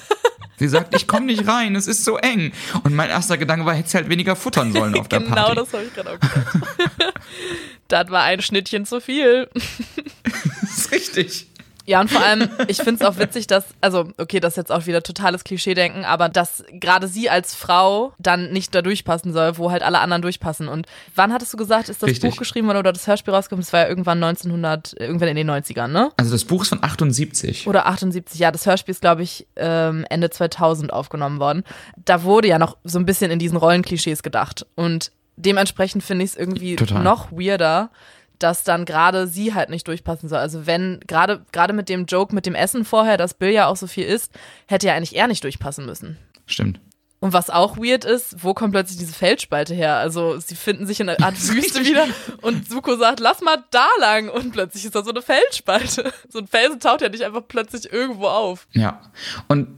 Sie 0.59 0.69
sagt, 0.69 0.95
ich 0.95 1.07
komme 1.07 1.27
nicht 1.27 1.47
rein, 1.47 1.77
es 1.77 1.87
ist 1.87 2.03
so 2.03 2.17
eng. 2.17 2.51
Und 2.83 2.95
mein 2.95 3.11
erster 3.11 3.37
Gedanke 3.37 3.67
war, 3.67 3.75
hätte 3.75 3.91
sie 3.91 3.99
halt 3.99 4.09
weniger 4.09 4.35
futtern 4.37 4.73
sollen 4.73 4.95
auf 4.95 5.07
der 5.07 5.21
genau 5.21 5.35
Party. 5.35 5.51
Genau, 5.51 5.65
das 5.65 5.73
habe 5.75 5.85
ich 5.85 5.95
gerade 5.95 6.11
auch 6.13 6.19
gedacht. 6.19 7.15
das 7.89 8.11
war 8.11 8.23
ein 8.23 8.41
Schnittchen 8.41 8.87
zu 8.87 9.01
viel. 9.03 9.51
das 9.53 10.79
ist 10.79 10.93
richtig. 10.93 11.47
Ja, 11.87 12.01
und 12.01 12.11
vor 12.11 12.23
allem, 12.23 12.49
ich 12.69 12.79
finde 12.79 12.97
es 12.97 13.03
auch 13.03 13.19
witzig, 13.19 13.47
dass, 13.47 13.65
also, 13.81 14.09
okay, 14.19 14.41
das 14.41 14.55
ist 14.55 14.57
jetzt 14.57 14.73
auch 14.73 14.87
wieder 14.87 15.03
totales 15.03 15.45
Klischee-Denken, 15.45 16.05
aber 16.05 16.29
dass 16.29 16.65
gerade 16.73 17.07
sie 17.07 17.31
als 17.31 17.55
Frau 17.55 18.13
dann 18.19 18.51
nicht 18.51 18.75
da 18.75 18.83
durchpassen 18.83 19.33
soll, 19.33 19.57
wo 19.57 19.71
halt 19.71 19.83
alle 19.83 20.01
anderen 20.01 20.23
durchpassen. 20.23 20.69
Und 20.69 20.87
wann 21.15 21.33
hattest 21.33 21.53
du 21.53 21.57
gesagt, 21.57 21.89
ist 21.89 22.03
das 22.03 22.11
Richtig. 22.11 22.31
Buch 22.31 22.39
geschrieben 22.39 22.67
worden 22.67 22.79
oder 22.79 22.93
das 22.93 23.07
Hörspiel 23.07 23.33
rausgekommen? 23.33 23.63
Das 23.63 23.73
war 23.73 23.81
ja 23.81 23.89
irgendwann 23.89 24.23
1900, 24.23 24.95
irgendwann 24.99 25.29
in 25.29 25.37
den 25.37 25.51
90ern, 25.51 25.89
ne? 25.89 26.11
Also 26.17 26.33
das 26.33 26.45
Buch 26.45 26.63
ist 26.63 26.71
von 26.71 26.83
78. 26.83 27.67
Oder 27.69 27.87
78, 27.87 28.41
ja. 28.41 28.51
Das 28.51 28.67
Hörspiel 28.67 28.93
ist, 28.93 29.01
glaube 29.01 29.23
ich, 29.23 29.47
ähm, 29.55 30.05
Ende 30.11 30.31
2000 30.31 30.93
aufgenommen 30.93 31.39
worden. 31.39 31.63
Da 32.05 32.25
wurde 32.25 32.49
ja 32.49 32.59
noch 32.59 32.77
so 32.83 32.99
ein 32.99 33.07
bisschen 33.07 33.31
in 33.31 33.39
diesen 33.39 33.57
Rollenklischees 33.57 34.25
gedacht. 34.25 34.67
Und 34.75 35.13
dementsprechend 35.37 36.03
finde 36.03 36.25
ich 36.25 36.33
es 36.33 36.37
irgendwie 36.37 36.77
Total. 36.77 37.03
noch 37.03 37.31
weirder, 37.31 37.91
dass 38.39 38.65
dann 38.65 38.85
gerade 38.85 39.27
sie 39.27 39.55
halt 39.55 39.71
nicht 39.71 39.89
durchpassen 39.89 40.29
soll. 40.29 40.39
Also 40.39 40.67
wenn, 40.67 41.01
gerade 41.07 41.45
gerade 41.53 41.73
mit 41.73 41.89
dem 41.89 42.07
Joke 42.07 42.35
mit 42.35 42.47
dem 42.47 42.55
Essen 42.55 42.85
vorher, 42.85 43.17
dass 43.17 43.35
Bill 43.35 43.51
ja 43.51 43.67
auch 43.67 43.77
so 43.77 43.87
viel 43.87 44.05
isst, 44.05 44.33
hätte 44.67 44.87
ja 44.87 44.95
eigentlich 44.95 45.17
er 45.17 45.29
nicht 45.29 45.45
durchpassen 45.45 45.87
müssen. 45.87 46.17
Stimmt. 46.47 46.81
Und 47.19 47.33
was 47.33 47.49
auch 47.49 47.79
weird 47.79 48.05
ist, 48.05 48.45
wo 48.45 48.53
kommt 48.53 48.73
plötzlich 48.73 48.99
diese 48.99 49.15
Feldspalte 49.15 49.75
her? 49.75 49.97
Also 49.97 50.39
sie 50.39 50.55
finden 50.55 50.87
sich 50.87 51.01
in 51.01 51.09
einer 51.09 51.25
Art 51.25 51.35
Wüste 51.49 51.85
wieder 51.85 52.07
und 52.43 52.69
Suko 52.69 52.97
sagt, 52.97 53.21
lass 53.21 53.41
mal 53.41 53.65
da 53.71 53.87
lang 54.01 54.29
und 54.29 54.53
plötzlich 54.53 54.85
ist 54.85 54.95
da 54.95 55.03
so 55.03 55.11
eine 55.11 55.23
Feldspalte. 55.23 56.13
So 56.29 56.41
ein 56.41 56.47
Felsen 56.47 56.81
taucht 56.81 57.01
ja 57.01 57.09
nicht 57.09 57.25
einfach 57.25 57.43
plötzlich 57.47 57.91
irgendwo 57.91 58.27
auf. 58.27 58.67
Ja. 58.73 59.01
Und 59.49 59.69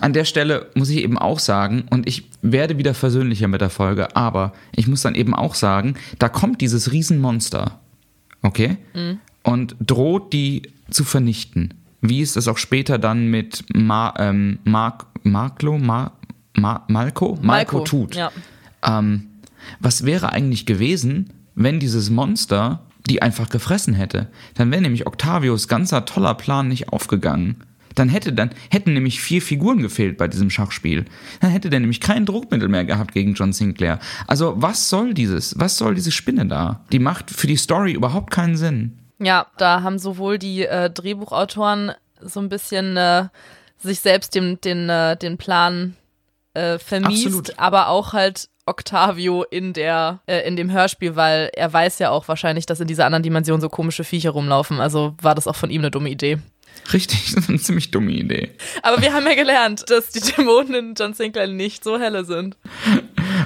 an 0.00 0.12
der 0.12 0.24
Stelle 0.24 0.70
muss 0.74 0.90
ich 0.90 0.98
eben 0.98 1.18
auch 1.18 1.38
sagen, 1.38 1.86
und 1.90 2.06
ich 2.06 2.28
werde 2.42 2.78
wieder 2.78 2.94
versöhnlicher 2.94 3.48
mit 3.48 3.60
der 3.60 3.70
Folge, 3.70 4.14
aber 4.16 4.52
ich 4.74 4.86
muss 4.86 5.02
dann 5.02 5.14
eben 5.14 5.34
auch 5.34 5.54
sagen, 5.54 5.94
da 6.18 6.28
kommt 6.28 6.60
dieses 6.60 6.92
Riesenmonster, 6.92 7.80
okay? 8.44 8.76
Mhm. 8.94 9.18
Und 9.42 9.76
droht 9.80 10.32
die 10.32 10.62
zu 10.90 11.02
vernichten. 11.02 11.74
Wie 12.00 12.22
es 12.22 12.34
das 12.34 12.46
auch 12.46 12.58
später 12.58 12.98
dann 12.98 13.28
mit 13.28 13.64
Ma, 13.74 14.14
ähm, 14.18 14.58
Mark, 14.64 15.06
Marklo, 15.22 15.78
Ma, 15.78 16.12
Ma, 16.56 16.84
Malko? 16.88 17.38
Malko, 17.40 17.42
Malko 17.42 17.80
tut. 17.80 18.14
Ja. 18.14 18.30
Ähm, 18.86 19.26
was 19.80 20.04
wäre 20.04 20.32
eigentlich 20.32 20.66
gewesen, 20.66 21.30
wenn 21.54 21.80
dieses 21.80 22.10
Monster 22.10 22.82
die 23.08 23.22
einfach 23.22 23.48
gefressen 23.48 23.94
hätte? 23.94 24.28
Dann 24.54 24.70
wäre 24.70 24.82
nämlich 24.82 25.06
Octavios 25.06 25.68
ganzer 25.68 26.04
toller 26.04 26.34
Plan 26.34 26.68
nicht 26.68 26.90
aufgegangen. 26.90 27.56
Dann 27.94 28.08
hätte 28.08 28.32
dann 28.32 28.50
hätten 28.70 28.94
nämlich 28.94 29.20
vier 29.20 29.42
Figuren 29.42 29.82
gefehlt 29.82 30.16
bei 30.16 30.28
diesem 30.28 30.50
Schachspiel. 30.50 31.04
Dann 31.40 31.50
hätte 31.50 31.70
der 31.70 31.80
nämlich 31.80 32.00
kein 32.00 32.26
Druckmittel 32.26 32.68
mehr 32.68 32.84
gehabt 32.84 33.12
gegen 33.12 33.34
John 33.34 33.52
Sinclair. 33.52 33.98
Also 34.26 34.54
was 34.56 34.88
soll 34.88 35.14
dieses? 35.14 35.58
Was 35.58 35.76
soll 35.76 35.94
diese 35.94 36.12
Spinne 36.12 36.46
da? 36.46 36.84
Die 36.92 36.98
macht 36.98 37.30
für 37.30 37.46
die 37.46 37.56
Story 37.56 37.92
überhaupt 37.92 38.30
keinen 38.30 38.56
Sinn. 38.56 38.98
Ja, 39.18 39.46
da 39.58 39.82
haben 39.82 39.98
sowohl 39.98 40.38
die 40.38 40.66
äh, 40.66 40.90
Drehbuchautoren 40.90 41.92
so 42.20 42.40
ein 42.40 42.48
bisschen 42.48 42.96
äh, 42.96 43.28
sich 43.78 44.00
selbst 44.00 44.34
den, 44.34 44.60
den, 44.60 44.88
äh, 44.88 45.16
den 45.16 45.38
Plan 45.38 45.96
äh, 46.54 46.78
vermiest, 46.78 47.26
Absolut. 47.26 47.58
aber 47.58 47.88
auch 47.88 48.12
halt 48.12 48.48
Octavio 48.66 49.42
in 49.42 49.72
der 49.72 50.20
äh, 50.26 50.46
in 50.46 50.56
dem 50.56 50.72
Hörspiel, 50.72 51.16
weil 51.16 51.50
er 51.54 51.72
weiß 51.72 51.98
ja 51.98 52.10
auch 52.10 52.28
wahrscheinlich, 52.28 52.66
dass 52.66 52.80
in 52.80 52.86
dieser 52.86 53.04
anderen 53.04 53.22
Dimension 53.22 53.60
so 53.60 53.68
komische 53.68 54.04
Viecher 54.04 54.30
rumlaufen. 54.30 54.80
Also 54.80 55.14
war 55.20 55.34
das 55.34 55.46
auch 55.46 55.56
von 55.56 55.70
ihm 55.70 55.82
eine 55.82 55.90
dumme 55.90 56.08
Idee. 56.08 56.38
Richtig, 56.92 57.32
das 57.34 57.44
ist 57.44 57.48
eine 57.48 57.58
ziemlich 57.58 57.90
dumme 57.90 58.12
Idee. 58.12 58.50
Aber 58.82 59.00
wir 59.00 59.12
haben 59.12 59.26
ja 59.26 59.34
gelernt, 59.34 59.84
dass 59.88 60.10
die 60.10 60.20
Dämonen 60.20 60.74
in 60.74 60.94
John 60.94 61.14
Sinclair 61.14 61.46
nicht 61.46 61.84
so 61.84 61.98
helle 61.98 62.24
sind. 62.24 62.56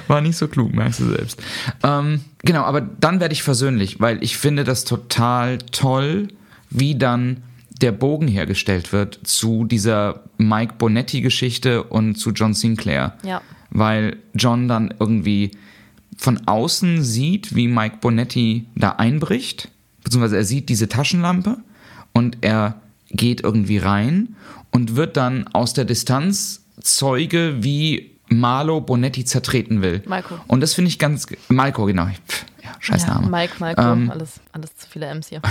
War 0.07 0.21
nicht 0.21 0.37
so 0.37 0.47
klug, 0.47 0.73
merkst 0.73 0.99
du 0.99 1.09
selbst. 1.09 1.41
Ähm, 1.83 2.21
genau, 2.39 2.63
aber 2.63 2.81
dann 2.81 3.19
werde 3.19 3.33
ich 3.33 3.43
versöhnlich, 3.43 3.99
weil 3.99 4.23
ich 4.23 4.37
finde 4.37 4.63
das 4.63 4.83
total 4.83 5.57
toll, 5.71 6.27
wie 6.69 6.95
dann 6.95 7.43
der 7.81 7.91
Bogen 7.91 8.27
hergestellt 8.27 8.91
wird 8.91 9.19
zu 9.23 9.63
dieser 9.63 10.23
Mike 10.37 10.75
Bonetti-Geschichte 10.77 11.83
und 11.83 12.15
zu 12.15 12.31
John 12.31 12.53
Sinclair. 12.53 13.17
Ja. 13.23 13.41
Weil 13.69 14.17
John 14.33 14.67
dann 14.67 14.93
irgendwie 14.99 15.51
von 16.17 16.41
außen 16.47 17.03
sieht, 17.03 17.55
wie 17.55 17.67
Mike 17.67 17.97
Bonetti 18.01 18.65
da 18.75 18.91
einbricht, 18.91 19.69
beziehungsweise 20.03 20.35
er 20.35 20.43
sieht 20.43 20.67
diese 20.67 20.89
Taschenlampe 20.89 21.57
und 22.13 22.39
er 22.41 22.81
geht 23.11 23.41
irgendwie 23.41 23.77
rein 23.77 24.35
und 24.71 24.95
wird 24.95 25.17
dann 25.17 25.47
aus 25.47 25.73
der 25.73 25.85
Distanz 25.85 26.65
Zeuge, 26.81 27.57
wie 27.59 28.11
Marlo 28.29 28.81
Bonetti 28.81 29.25
zertreten 29.25 29.81
will. 29.81 30.01
Malko. 30.05 30.35
Und 30.47 30.61
das 30.61 30.73
finde 30.73 30.89
ich 30.89 30.99
ganz. 30.99 31.27
Malko, 31.49 31.85
genau. 31.85 32.05
Ja, 32.05 32.69
scheiß 32.79 33.07
Name. 33.07 33.25
Ja, 33.25 33.29
Mike, 33.29 33.53
Malko, 33.59 33.81
ähm, 33.81 34.11
alles, 34.11 34.39
alles 34.51 34.75
zu 34.75 34.87
viele 34.89 35.07
M's 35.07 35.27
hier. 35.29 35.41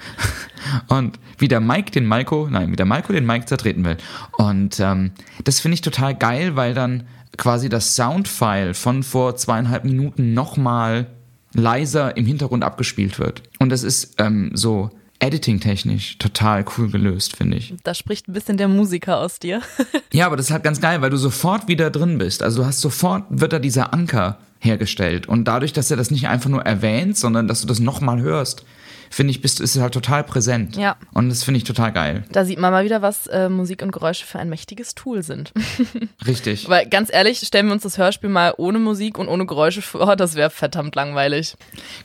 und 0.88 1.18
wie 1.38 1.48
der 1.48 1.60
Mike 1.60 1.90
den 1.90 2.06
Malko, 2.06 2.48
nein, 2.50 2.70
wie 2.70 2.76
der 2.76 2.86
Malko 2.86 3.12
den 3.12 3.26
Mike 3.26 3.46
zertreten 3.46 3.84
will. 3.84 3.96
Und 4.32 4.78
ähm, 4.80 5.12
das 5.44 5.60
finde 5.60 5.74
ich 5.74 5.80
total 5.80 6.14
geil, 6.14 6.56
weil 6.56 6.74
dann 6.74 7.04
quasi 7.36 7.68
das 7.68 7.96
Soundfile 7.96 8.74
von 8.74 9.02
vor 9.02 9.36
zweieinhalb 9.36 9.84
Minuten 9.84 10.34
nochmal 10.34 11.06
leiser 11.52 12.16
im 12.16 12.26
Hintergrund 12.26 12.64
abgespielt 12.64 13.18
wird. 13.18 13.42
Und 13.58 13.70
das 13.70 13.82
ist 13.82 14.14
ähm, 14.18 14.50
so 14.54 14.90
editing-technisch 15.24 16.18
total 16.18 16.64
cool 16.76 16.90
gelöst, 16.90 17.36
finde 17.36 17.56
ich. 17.56 17.74
Da 17.82 17.94
spricht 17.94 18.28
ein 18.28 18.34
bisschen 18.34 18.58
der 18.58 18.68
Musiker 18.68 19.18
aus 19.18 19.38
dir. 19.38 19.62
ja, 20.12 20.26
aber 20.26 20.36
das 20.36 20.46
ist 20.46 20.52
halt 20.52 20.64
ganz 20.64 20.80
geil, 20.80 21.00
weil 21.00 21.10
du 21.10 21.16
sofort 21.16 21.66
wieder 21.66 21.90
drin 21.90 22.18
bist. 22.18 22.42
Also 22.42 22.62
du 22.62 22.66
hast 22.66 22.80
sofort, 22.80 23.24
wird 23.30 23.54
da 23.54 23.58
dieser 23.58 23.94
Anker 23.94 24.38
hergestellt. 24.58 25.26
Und 25.26 25.44
dadurch, 25.44 25.72
dass 25.72 25.90
er 25.90 25.96
das 25.96 26.10
nicht 26.10 26.28
einfach 26.28 26.50
nur 26.50 26.62
erwähnt, 26.62 27.16
sondern 27.16 27.48
dass 27.48 27.62
du 27.62 27.66
das 27.66 27.80
nochmal 27.80 28.20
hörst, 28.20 28.64
finde 29.10 29.30
ich, 29.30 29.40
bist, 29.40 29.60
ist 29.60 29.76
es 29.76 29.82
halt 29.82 29.94
total 29.94 30.24
präsent. 30.24 30.76
Ja. 30.76 30.96
Und 31.12 31.28
das 31.28 31.44
finde 31.44 31.58
ich 31.58 31.64
total 31.64 31.92
geil. 31.92 32.24
Da 32.32 32.44
sieht 32.44 32.58
man 32.58 32.72
mal 32.72 32.84
wieder, 32.84 33.02
was 33.02 33.26
äh, 33.26 33.48
Musik 33.48 33.82
und 33.82 33.92
Geräusche 33.92 34.26
für 34.26 34.38
ein 34.38 34.48
mächtiges 34.48 34.94
Tool 34.94 35.22
sind. 35.22 35.52
Richtig. 36.26 36.68
Weil 36.68 36.88
ganz 36.88 37.12
ehrlich, 37.12 37.38
stellen 37.38 37.66
wir 37.66 37.72
uns 37.72 37.82
das 37.82 37.98
Hörspiel 37.98 38.30
mal 38.30 38.54
ohne 38.56 38.78
Musik 38.78 39.18
und 39.18 39.28
ohne 39.28 39.46
Geräusche 39.46 39.82
vor, 39.82 40.16
das 40.16 40.34
wäre 40.34 40.50
verdammt 40.50 40.94
langweilig. 40.94 41.56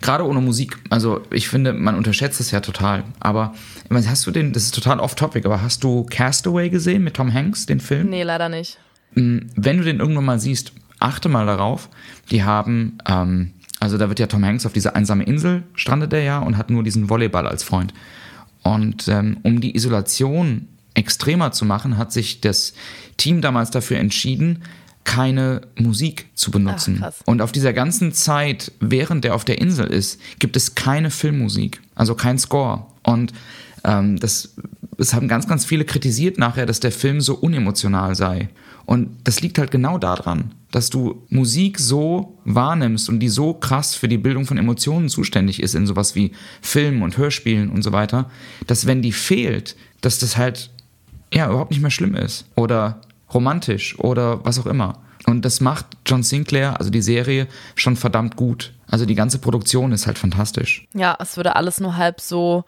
Gerade 0.02 0.26
ohne 0.26 0.42
Musik. 0.42 0.78
Also 0.90 1.22
ich 1.32 1.50
finde, 1.50 1.74
man 1.74 1.96
unterschätzt 1.96 2.40
es 2.40 2.52
ja 2.52 2.60
total. 2.60 3.04
Aber 3.20 3.54
hast 3.92 4.26
du 4.26 4.32
den, 4.32 4.54
das 4.54 4.64
ist 4.64 4.76
total 4.76 5.00
off-topic, 5.00 5.46
aber 5.46 5.62
hast 5.62 5.84
du 5.84 6.06
Castaway 6.06 6.70
gesehen 6.70 7.04
mit 7.04 7.16
Tom 7.16 7.34
Hanks, 7.34 7.66
den 7.66 7.80
Film? 7.80 8.10
Nee, 8.10 8.24
leider 8.24 8.50
nicht. 8.50 8.78
Hm, 9.14 9.50
wenn 9.56 9.78
du 9.78 9.84
den 9.84 10.00
irgendwann 10.00 10.26
mal 10.26 10.40
siehst, 10.40 10.74
achte 11.00 11.30
mal 11.30 11.46
darauf. 11.46 11.90
Die 12.32 12.44
haben 12.44 12.98
ähm, 13.08 13.54
also 13.80 13.98
da 13.98 14.10
wird 14.10 14.20
ja 14.20 14.28
Tom 14.28 14.44
Hanks 14.44 14.66
auf 14.66 14.74
diese 14.74 14.96
einsame 14.96 15.24
Insel, 15.24 15.64
strandet 15.74 16.14
er 16.14 16.24
ja 16.24 16.40
und 16.40 16.58
hat 16.58 16.70
nur 16.70 16.84
diesen 16.84 17.10
Volleyball 17.10 17.48
als 17.48 17.64
Freund. 17.64 17.94
Und 18.64 19.08
ähm, 19.08 19.38
um 19.44 19.62
die 19.62 19.76
Isolation 19.76 20.68
extremer 20.94 21.52
zu 21.52 21.66
machen, 21.66 21.98
hat 21.98 22.12
sich 22.12 22.42
das 22.42 22.74
Team 23.18 23.42
damals 23.42 23.72
dafür 23.72 23.98
entschieden, 23.98 24.64
keine 25.06 25.62
Musik 25.76 26.28
zu 26.36 26.52
benutzen. 26.52 27.02
Ach, 27.04 27.14
und 27.26 27.42
auf 27.42 27.52
dieser 27.52 27.74
ganzen 27.74 28.12
Zeit, 28.14 28.72
während 28.80 29.26
er 29.26 29.34
auf 29.34 29.46
der 29.46 29.60
Insel 29.60 29.88
ist, 29.88 30.20
gibt 30.40 30.56
es 30.56 30.76
keine 30.76 31.10
Filmmusik, 31.10 31.82
also 31.96 32.16
kein 32.16 32.38
Score. 32.38 32.86
Und 33.04 33.34
ähm, 33.86 34.20
das, 34.20 34.56
das 34.98 35.14
haben 35.14 35.28
ganz, 35.28 35.48
ganz 35.48 35.66
viele 35.66 35.86
kritisiert 35.86 36.38
nachher, 36.38 36.66
dass 36.66 36.80
der 36.80 36.92
Film 36.92 37.22
so 37.22 37.36
unemotional 37.36 38.14
sei. 38.16 38.50
Und 38.90 39.20
das 39.26 39.42
liegt 39.42 39.60
halt 39.60 39.70
genau 39.70 40.00
daran, 40.00 40.56
dass 40.72 40.90
du 40.90 41.22
Musik 41.30 41.78
so 41.78 42.40
wahrnimmst 42.44 43.08
und 43.08 43.20
die 43.20 43.30
so 43.30 43.54
krass 43.54 43.94
für 43.94 44.08
die 44.08 44.18
Bildung 44.18 44.46
von 44.46 44.58
Emotionen 44.58 45.10
zuständig 45.10 45.62
ist 45.62 45.76
in 45.76 45.86
sowas 45.86 46.16
wie 46.16 46.32
Filmen 46.60 47.04
und 47.04 47.16
Hörspielen 47.16 47.70
und 47.70 47.84
so 47.84 47.92
weiter, 47.92 48.32
dass 48.66 48.88
wenn 48.88 49.04
die 49.04 49.12
fehlt, 49.12 49.76
dass 50.02 50.18
das 50.18 50.38
halt 50.38 50.72
ja 51.32 51.48
überhaupt 51.48 51.70
nicht 51.70 51.82
mehr 51.82 51.92
schlimm 51.92 52.16
ist 52.16 52.48
oder 52.56 53.00
romantisch 53.32 54.00
oder 54.00 54.44
was 54.44 54.58
auch 54.58 54.66
immer. 54.66 54.98
Und 55.28 55.46
das 55.46 55.62
macht 55.62 55.86
John 56.08 56.24
Sinclair, 56.24 56.80
also 56.80 56.90
die 56.90 57.04
Serie, 57.04 57.46
schon 57.76 57.96
verdammt 57.96 58.38
gut. 58.38 58.74
Also 58.88 59.06
die 59.06 59.14
ganze 59.14 59.38
Produktion 59.38 59.92
ist 59.92 60.08
halt 60.08 60.18
fantastisch. 60.18 60.88
Ja, 60.96 61.16
es 61.20 61.38
würde 61.38 61.56
alles 61.56 61.80
nur 61.80 61.96
halb 61.96 62.20
so 62.22 62.66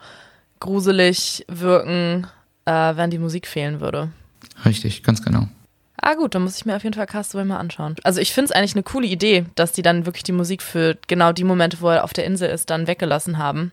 gruselig 0.60 1.44
wirken, 1.48 2.28
äh, 2.64 2.94
wenn 2.94 3.10
die 3.10 3.18
Musik 3.18 3.48
fehlen 3.48 3.80
würde. 3.80 4.12
Richtig, 4.64 5.02
ganz 5.02 5.20
genau. 5.20 5.48
Ah 6.04 6.14
gut, 6.14 6.34
dann 6.34 6.42
muss 6.42 6.56
ich 6.56 6.66
mir 6.66 6.74
auf 6.74 6.82
jeden 6.82 6.96
Fall 6.96 7.06
Castaway 7.06 7.44
mal 7.44 7.58
anschauen. 7.58 7.94
Also 8.02 8.20
ich 8.20 8.34
finde 8.34 8.46
es 8.46 8.50
eigentlich 8.50 8.74
eine 8.74 8.82
coole 8.82 9.06
Idee, 9.06 9.46
dass 9.54 9.70
die 9.70 9.82
dann 9.82 10.04
wirklich 10.04 10.24
die 10.24 10.32
Musik 10.32 10.60
für 10.60 10.98
genau 11.06 11.32
die 11.32 11.44
Momente, 11.44 11.80
wo 11.80 11.90
er 11.90 12.02
auf 12.02 12.12
der 12.12 12.24
Insel 12.24 12.50
ist, 12.50 12.70
dann 12.70 12.88
weggelassen 12.88 13.38
haben. 13.38 13.70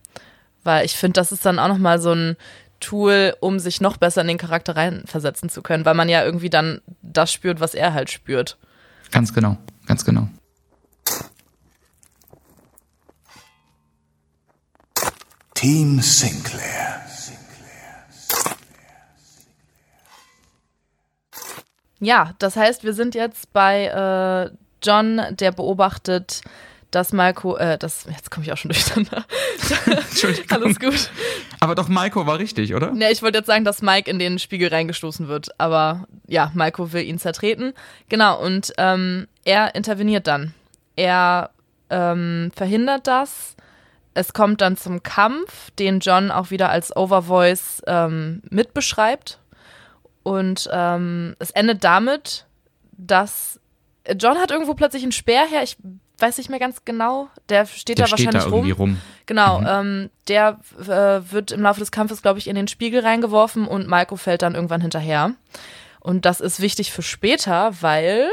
Weil 0.63 0.85
ich 0.85 0.95
finde, 0.95 1.13
das 1.13 1.31
ist 1.31 1.43
dann 1.43 1.57
auch 1.57 1.67
nochmal 1.67 1.99
so 1.99 2.13
ein 2.13 2.37
Tool, 2.79 3.35
um 3.39 3.57
sich 3.57 3.81
noch 3.81 3.97
besser 3.97 4.21
in 4.21 4.27
den 4.27 4.37
Charakter 4.37 4.75
reinversetzen 4.75 5.49
zu 5.49 5.63
können, 5.63 5.85
weil 5.85 5.95
man 5.95 6.07
ja 6.07 6.23
irgendwie 6.23 6.51
dann 6.51 6.81
das 7.01 7.33
spürt, 7.33 7.59
was 7.61 7.73
er 7.73 7.95
halt 7.95 8.11
spürt. 8.11 8.59
Ganz 9.09 9.33
genau, 9.33 9.57
ganz 9.87 10.05
genau. 10.05 10.27
Team 15.55 15.99
Sinclair. 15.99 17.08
Ja, 21.99 22.33
das 22.39 22.55
heißt, 22.55 22.83
wir 22.83 22.93
sind 22.93 23.15
jetzt 23.15 23.51
bei 23.53 23.85
äh, 23.87 24.55
John, 24.81 25.21
der 25.31 25.51
beobachtet, 25.51 26.41
dass 26.91 27.13
Malko, 27.13 27.57
äh, 27.57 27.77
das, 27.77 28.05
jetzt 28.09 28.31
komme 28.31 28.45
ich 28.45 28.51
auch 28.51 28.57
schon 28.57 28.69
durcheinander. 28.71 29.25
Entschuldigung. 29.85 30.49
Alles 30.49 30.79
gut. 30.79 31.11
Aber 31.59 31.75
doch 31.75 31.87
Malko 31.87 32.25
war 32.25 32.39
richtig, 32.39 32.73
oder? 32.73 32.91
Ne, 32.91 33.11
ich 33.11 33.21
wollte 33.21 33.39
jetzt 33.39 33.47
sagen, 33.47 33.65
dass 33.65 33.81
Mike 33.81 34.09
in 34.09 34.17
den 34.17 34.39
Spiegel 34.39 34.69
reingestoßen 34.69 35.27
wird. 35.27 35.49
Aber 35.59 36.07
ja, 36.27 36.51
Malko 36.53 36.93
will 36.93 37.03
ihn 37.03 37.19
zertreten. 37.19 37.73
Genau, 38.07 38.41
und 38.41 38.73
ähm, 38.77 39.27
er 39.43 39.75
interveniert 39.75 40.27
dann. 40.27 40.53
Er 40.95 41.51
ähm, 41.89 42.51
verhindert 42.55 43.07
das. 43.07 43.55
Es 44.13 44.33
kommt 44.33 44.61
dann 44.61 44.75
zum 44.75 45.03
Kampf, 45.03 45.71
den 45.77 45.99
John 45.99 46.31
auch 46.31 46.49
wieder 46.49 46.69
als 46.69 46.95
Overvoice 46.95 47.83
ähm, 47.87 48.41
mitbeschreibt. 48.49 49.39
Und 50.29 50.69
ähm, 50.71 51.35
es 51.39 51.49
endet 51.49 51.83
damit, 51.83 52.45
dass 52.91 53.59
John 54.15 54.37
hat 54.37 54.51
irgendwo 54.51 54.75
plötzlich 54.75 55.01
einen 55.01 55.11
Speer 55.11 55.47
her. 55.47 55.63
Ich 55.63 55.75
weiß 56.19 56.37
nicht 56.37 56.51
mehr 56.51 56.59
ganz 56.59 56.85
genau. 56.85 57.29
Der 57.49 57.65
steht 57.65 57.97
der 57.97 58.05
da 58.05 58.15
steht 58.15 58.27
wahrscheinlich 58.27 58.43
da 58.43 58.49
rum. 58.49 58.71
rum. 58.73 59.01
Genau. 59.25 59.61
Mhm. 59.61 59.67
Ähm, 59.67 60.09
der 60.27 60.59
äh, 60.81 61.31
wird 61.31 61.51
im 61.51 61.63
Laufe 61.63 61.79
des 61.79 61.91
Kampfes, 61.91 62.21
glaube 62.21 62.37
ich, 62.37 62.47
in 62.47 62.55
den 62.55 62.67
Spiegel 62.67 63.01
reingeworfen 63.01 63.67
und 63.67 63.87
Malko 63.87 64.17
fällt 64.17 64.43
dann 64.43 64.53
irgendwann 64.53 64.81
hinterher. 64.81 65.31
Und 65.99 66.25
das 66.25 66.41
ist 66.41 66.59
wichtig 66.59 66.91
für 66.91 67.01
später, 67.01 67.71
weil 67.81 68.29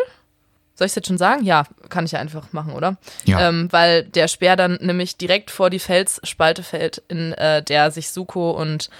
Soll 0.75 0.85
ich 0.85 0.91
es 0.91 0.97
jetzt 0.97 1.09
schon 1.09 1.17
sagen? 1.17 1.43
Ja, 1.43 1.65
kann 1.89 2.05
ich 2.05 2.13
ja 2.13 2.19
einfach 2.19 2.53
machen, 2.53 2.75
oder? 2.75 2.99
Ja. 3.25 3.49
Ähm, 3.49 3.69
weil 3.71 4.03
der 4.03 4.29
Speer 4.29 4.57
dann 4.57 4.79
nämlich 4.83 5.17
direkt 5.17 5.51
vor 5.51 5.71
die 5.71 5.79
Felsspalte 5.79 6.63
fällt, 6.63 7.03
in 7.09 7.33
äh, 7.33 7.63
der 7.63 7.91
sich 7.91 8.11
Suko 8.11 8.51
und 8.51 8.91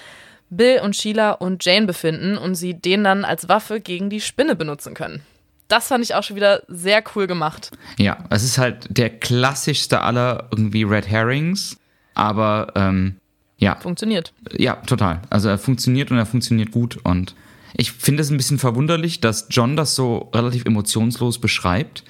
Bill 0.49 0.79
und 0.81 0.95
Sheila 0.95 1.31
und 1.31 1.63
Jane 1.63 1.85
befinden 1.85 2.37
und 2.37 2.55
sie 2.55 2.73
den 2.73 3.03
dann 3.03 3.25
als 3.25 3.49
Waffe 3.49 3.81
gegen 3.81 4.09
die 4.09 4.21
Spinne 4.21 4.55
benutzen 4.55 4.93
können. 4.93 5.21
Das 5.67 5.87
fand 5.89 6.03
ich 6.03 6.15
auch 6.15 6.23
schon 6.23 6.37
wieder 6.37 6.63
sehr 6.69 7.03
cool 7.15 7.27
gemacht. 7.27 7.71
Ja, 7.97 8.23
es 8.29 8.43
ist 8.43 8.57
halt 8.57 8.87
der 8.89 9.09
klassischste 9.09 10.01
aller 10.01 10.47
irgendwie 10.51 10.83
Red 10.83 11.07
Herrings, 11.09 11.77
aber 12.13 12.71
ähm, 12.75 13.17
ja, 13.57 13.75
Funktioniert. 13.75 14.33
ja, 14.57 14.75
total. 14.75 15.21
Also 15.29 15.49
er 15.49 15.57
funktioniert 15.57 16.11
und 16.11 16.17
er 16.17 16.25
funktioniert 16.25 16.71
gut 16.71 16.97
und 17.03 17.35
ich 17.75 17.91
finde 17.91 18.21
es 18.21 18.29
ein 18.29 18.37
bisschen 18.37 18.59
verwunderlich, 18.59 19.19
dass 19.19 19.47
John 19.49 19.75
das 19.75 19.93
so 19.93 20.29
relativ 20.33 20.65
emotionslos 20.65 21.39
beschreibt, 21.39 22.03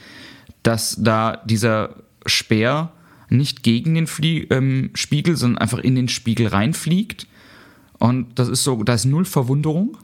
dass 0.62 0.96
da 1.00 1.42
dieser 1.46 1.96
Speer 2.26 2.92
nicht 3.30 3.64
gegen 3.64 3.96
den 3.96 4.08
Flie 4.08 4.48
ähm, 4.50 4.92
Spiegel, 4.94 5.36
sondern 5.36 5.58
einfach 5.58 5.80
in 5.80 5.96
den 5.96 6.08
Spiegel 6.08 6.48
reinfliegt. 6.48 7.28
Und 8.00 8.38
das 8.38 8.48
ist 8.48 8.64
so, 8.64 8.84
da 8.84 8.94
ist 8.94 9.06
null 9.06 9.26
Verwunderung. 9.26 9.98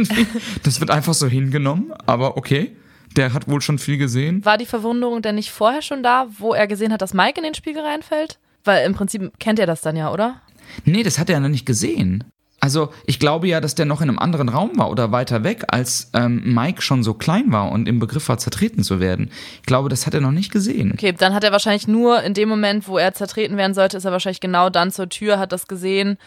das 0.62 0.80
wird 0.80 0.90
einfach 0.90 1.14
so 1.14 1.26
hingenommen, 1.26 1.92
aber 2.06 2.36
okay. 2.36 2.76
Der 3.16 3.32
hat 3.32 3.48
wohl 3.48 3.62
schon 3.62 3.78
viel 3.78 3.96
gesehen. 3.96 4.44
War 4.44 4.58
die 4.58 4.66
Verwunderung 4.66 5.22
denn 5.22 5.36
nicht 5.36 5.50
vorher 5.50 5.80
schon 5.80 6.02
da, 6.02 6.26
wo 6.38 6.52
er 6.52 6.66
gesehen 6.66 6.92
hat, 6.92 7.00
dass 7.00 7.14
Mike 7.14 7.38
in 7.38 7.44
den 7.44 7.54
Spiegel 7.54 7.82
reinfällt? 7.82 8.38
Weil 8.64 8.86
im 8.86 8.94
Prinzip 8.94 9.32
kennt 9.40 9.58
er 9.58 9.66
das 9.66 9.80
dann 9.80 9.96
ja, 9.96 10.12
oder? 10.12 10.42
Nee, 10.84 11.02
das 11.02 11.18
hat 11.18 11.30
er 11.30 11.40
noch 11.40 11.48
nicht 11.48 11.64
gesehen. 11.64 12.24
Also, 12.60 12.92
ich 13.06 13.20
glaube 13.20 13.46
ja, 13.46 13.60
dass 13.60 13.76
der 13.76 13.86
noch 13.86 14.00
in 14.00 14.08
einem 14.08 14.18
anderen 14.18 14.48
Raum 14.48 14.72
war 14.76 14.90
oder 14.90 15.12
weiter 15.12 15.44
weg, 15.44 15.64
als 15.68 16.10
ähm, 16.12 16.42
Mike 16.54 16.82
schon 16.82 17.04
so 17.04 17.14
klein 17.14 17.52
war 17.52 17.70
und 17.70 17.86
im 17.86 18.00
Begriff 18.00 18.28
war, 18.28 18.38
zertreten 18.38 18.82
zu 18.82 18.98
werden. 18.98 19.30
Ich 19.60 19.66
glaube, 19.66 19.88
das 19.88 20.06
hat 20.06 20.14
er 20.14 20.20
noch 20.20 20.32
nicht 20.32 20.50
gesehen. 20.50 20.92
Okay, 20.92 21.12
dann 21.16 21.34
hat 21.34 21.44
er 21.44 21.52
wahrscheinlich 21.52 21.86
nur 21.86 22.20
in 22.22 22.34
dem 22.34 22.48
Moment, 22.48 22.88
wo 22.88 22.98
er 22.98 23.14
zertreten 23.14 23.56
werden 23.56 23.74
sollte, 23.74 23.96
ist 23.96 24.04
er 24.04 24.12
wahrscheinlich 24.12 24.40
genau 24.40 24.70
dann 24.70 24.90
zur 24.90 25.08
Tür, 25.08 25.38
hat 25.38 25.52
das 25.52 25.68
gesehen. 25.68 26.18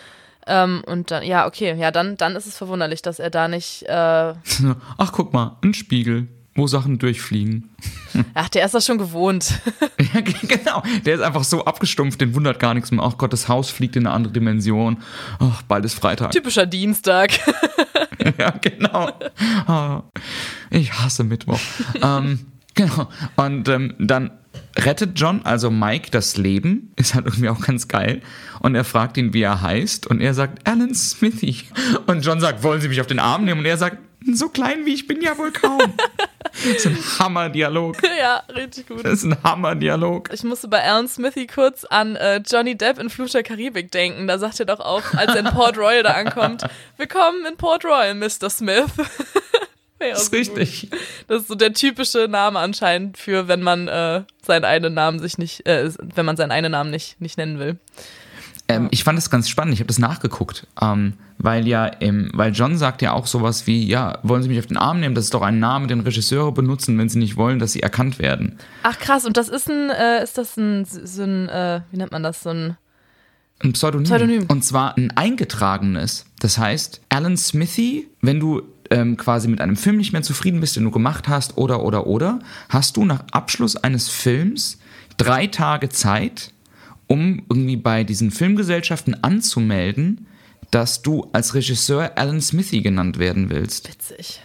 Ähm, 0.47 0.83
und 0.87 1.11
dann, 1.11 1.23
ja, 1.23 1.45
okay, 1.47 1.75
ja, 1.77 1.91
dann, 1.91 2.17
dann 2.17 2.35
ist 2.35 2.47
es 2.47 2.57
verwunderlich, 2.57 3.01
dass 3.01 3.19
er 3.19 3.29
da 3.29 3.47
nicht. 3.47 3.83
Äh, 3.83 3.93
Ach, 4.97 5.11
guck 5.11 5.33
mal, 5.33 5.57
ein 5.63 5.73
Spiegel, 5.73 6.27
wo 6.55 6.67
Sachen 6.67 6.99
durchfliegen. 6.99 7.69
ach, 8.33 8.49
der 8.49 8.65
ist 8.65 8.73
das 8.73 8.85
schon 8.85 8.97
gewohnt. 8.97 9.59
Ja, 10.13 10.19
genau. 10.21 10.83
Der 11.05 11.15
ist 11.15 11.21
einfach 11.21 11.43
so 11.45 11.63
abgestumpft, 11.63 12.19
den 12.19 12.33
wundert 12.35 12.59
gar 12.59 12.73
nichts 12.73 12.91
mehr. 12.91 13.03
Ach 13.05 13.17
Gott, 13.17 13.31
das 13.31 13.47
Haus 13.47 13.69
fliegt 13.69 13.95
in 13.95 14.05
eine 14.07 14.15
andere 14.15 14.33
Dimension. 14.33 14.97
Ach, 15.39 15.61
bald 15.61 15.85
ist 15.85 15.93
Freitag. 15.93 16.31
Typischer 16.31 16.65
Dienstag. 16.65 17.31
Ja, 18.37 18.49
genau. 18.51 19.09
Ah, 19.67 20.03
Ich 20.69 20.91
hasse 20.93 21.23
Mittwoch. 21.23 21.59
ähm, 22.01 22.47
genau. 22.73 23.07
Und 23.37 23.69
ähm, 23.69 23.93
dann 23.99 24.31
rettet 24.77 25.19
John, 25.19 25.41
also 25.43 25.69
Mike, 25.69 26.11
das 26.11 26.37
Leben. 26.37 26.93
Ist 26.97 27.13
halt 27.13 27.25
irgendwie 27.25 27.49
auch 27.49 27.61
ganz 27.61 27.87
geil. 27.87 28.21
Und 28.59 28.75
er 28.75 28.83
fragt 28.83 29.17
ihn, 29.17 29.33
wie 29.33 29.41
er 29.41 29.61
heißt. 29.61 30.07
Und 30.07 30.21
er 30.21 30.33
sagt, 30.33 30.67
Alan 30.67 30.93
Smithy. 30.93 31.63
Und 32.07 32.25
John 32.25 32.39
sagt, 32.39 32.63
wollen 32.63 32.81
Sie 32.81 32.87
mich 32.87 33.01
auf 33.01 33.07
den 33.07 33.19
Arm 33.19 33.45
nehmen? 33.45 33.61
Und 33.61 33.65
er 33.65 33.77
sagt, 33.77 33.97
so 34.33 34.49
klein 34.49 34.85
wie 34.85 34.93
ich 34.93 35.07
bin 35.07 35.21
ja 35.21 35.37
wohl 35.37 35.51
kaum. 35.51 35.93
Das 36.53 36.65
ist 36.65 36.85
ein 36.85 36.97
Hammerdialog. 37.19 37.97
ja, 38.19 38.43
richtig 38.53 38.87
gut. 38.87 39.03
Das 39.03 39.13
ist 39.13 39.23
ein 39.23 39.37
Hammerdialog. 39.43 40.29
Ich 40.31 40.43
musste 40.43 40.67
bei 40.67 40.83
Alan 40.83 41.07
Smithy 41.07 41.47
kurz 41.47 41.85
an 41.85 42.15
äh, 42.15 42.41
Johnny 42.45 42.77
Depp 42.77 42.99
in 42.99 43.09
Fluch 43.09 43.29
der 43.29 43.41
Karibik 43.41 43.91
denken. 43.91 44.27
Da 44.27 44.37
sagt 44.37 44.59
er 44.59 44.65
doch 44.65 44.79
auch, 44.79 45.13
als 45.15 45.33
er 45.33 45.39
in 45.39 45.45
Port 45.45 45.77
Royal 45.77 46.03
da 46.03 46.11
ankommt, 46.11 46.63
willkommen 46.97 47.45
in 47.49 47.57
Port 47.57 47.83
Royal, 47.83 48.13
Mr. 48.13 48.49
Smith. 48.49 48.85
Ja, 50.01 50.09
Das 50.13 50.23
ist 50.23 50.31
gut. 50.31 50.39
richtig. 50.39 50.89
Das 51.27 51.41
ist 51.43 51.47
so 51.47 51.55
der 51.55 51.73
typische 51.73 52.27
Name 52.29 52.59
anscheinend 52.59 53.17
für, 53.17 53.47
wenn 53.47 53.61
man 53.61 53.87
äh, 53.87 54.23
seinen 54.45 54.65
eigenen 54.65 54.93
Namen 54.93 55.19
sich 55.19 55.37
nicht, 55.37 55.65
äh, 55.67 55.91
wenn 56.15 56.25
man 56.25 56.37
seinen 56.37 56.51
eigenen 56.51 56.71
Namen 56.71 56.89
nicht, 56.89 57.21
nicht 57.21 57.37
nennen 57.37 57.59
will. 57.59 57.77
Ähm, 58.67 58.87
ich 58.91 59.03
fand 59.03 59.17
das 59.17 59.29
ganz 59.29 59.49
spannend, 59.49 59.73
ich 59.73 59.79
habe 59.79 59.87
das 59.87 59.99
nachgeguckt, 59.99 60.65
ähm, 60.81 61.13
weil 61.37 61.67
ja, 61.67 61.85
im, 61.87 62.29
weil 62.33 62.53
John 62.53 62.77
sagt 62.77 63.01
ja 63.01 63.11
auch 63.13 63.27
sowas 63.27 63.67
wie, 63.67 63.85
ja, 63.85 64.19
wollen 64.23 64.43
Sie 64.43 64.49
mich 64.49 64.59
auf 64.59 64.67
den 64.67 64.77
Arm 64.77 64.99
nehmen? 65.01 65.13
Das 65.15 65.25
ist 65.25 65.33
doch 65.33 65.41
ein 65.41 65.59
Name, 65.59 65.87
den 65.87 65.99
Regisseure 66.01 66.51
benutzen, 66.53 66.97
wenn 66.97 67.09
sie 67.09 67.19
nicht 67.19 67.35
wollen, 67.35 67.59
dass 67.59 67.73
sie 67.73 67.81
erkannt 67.83 68.19
werden. 68.19 68.57
Ach 68.83 68.97
krass, 68.97 69.25
und 69.25 69.35
das 69.37 69.49
ist 69.49 69.69
ein, 69.69 69.89
äh, 69.89 70.23
ist 70.23 70.37
das 70.37 70.55
ein, 70.57 70.85
so 70.85 71.23
ein, 71.23 71.49
äh, 71.49 71.81
wie 71.91 71.97
nennt 71.97 72.11
man 72.13 72.23
das, 72.23 72.43
so 72.43 72.49
ein, 72.51 72.77
Ein 73.59 73.73
Pseudonym. 73.73 74.05
Pseudonym. 74.05 74.45
Und 74.47 74.63
zwar 74.63 74.95
ein 74.97 75.11
eingetragenes. 75.17 76.25
Das 76.39 76.57
heißt, 76.57 77.01
Alan 77.09 77.35
Smithy, 77.37 78.07
wenn 78.21 78.39
du 78.39 78.61
ähm, 78.91 79.17
quasi 79.17 79.47
mit 79.47 79.61
einem 79.61 79.77
Film 79.77 79.97
nicht 79.97 80.13
mehr 80.13 80.21
zufrieden 80.21 80.59
bist, 80.59 80.75
den 80.75 80.83
du 80.83 80.91
gemacht 80.91 81.27
hast, 81.27 81.57
oder, 81.57 81.83
oder, 81.83 82.05
oder, 82.05 82.39
hast 82.69 82.97
du 82.97 83.05
nach 83.05 83.23
Abschluss 83.31 83.75
eines 83.75 84.09
Films 84.09 84.77
drei 85.17 85.47
Tage 85.47 85.89
Zeit, 85.89 86.53
um 87.07 87.43
irgendwie 87.49 87.77
bei 87.77 88.03
diesen 88.03 88.31
Filmgesellschaften 88.31 89.23
anzumelden, 89.23 90.27
dass 90.69 91.01
du 91.01 91.27
als 91.33 91.53
Regisseur 91.53 92.17
Alan 92.17 92.41
Smithy 92.41 92.81
genannt 92.81 93.17
werden 93.17 93.49
willst. 93.49 93.89
witzig. 93.89 94.41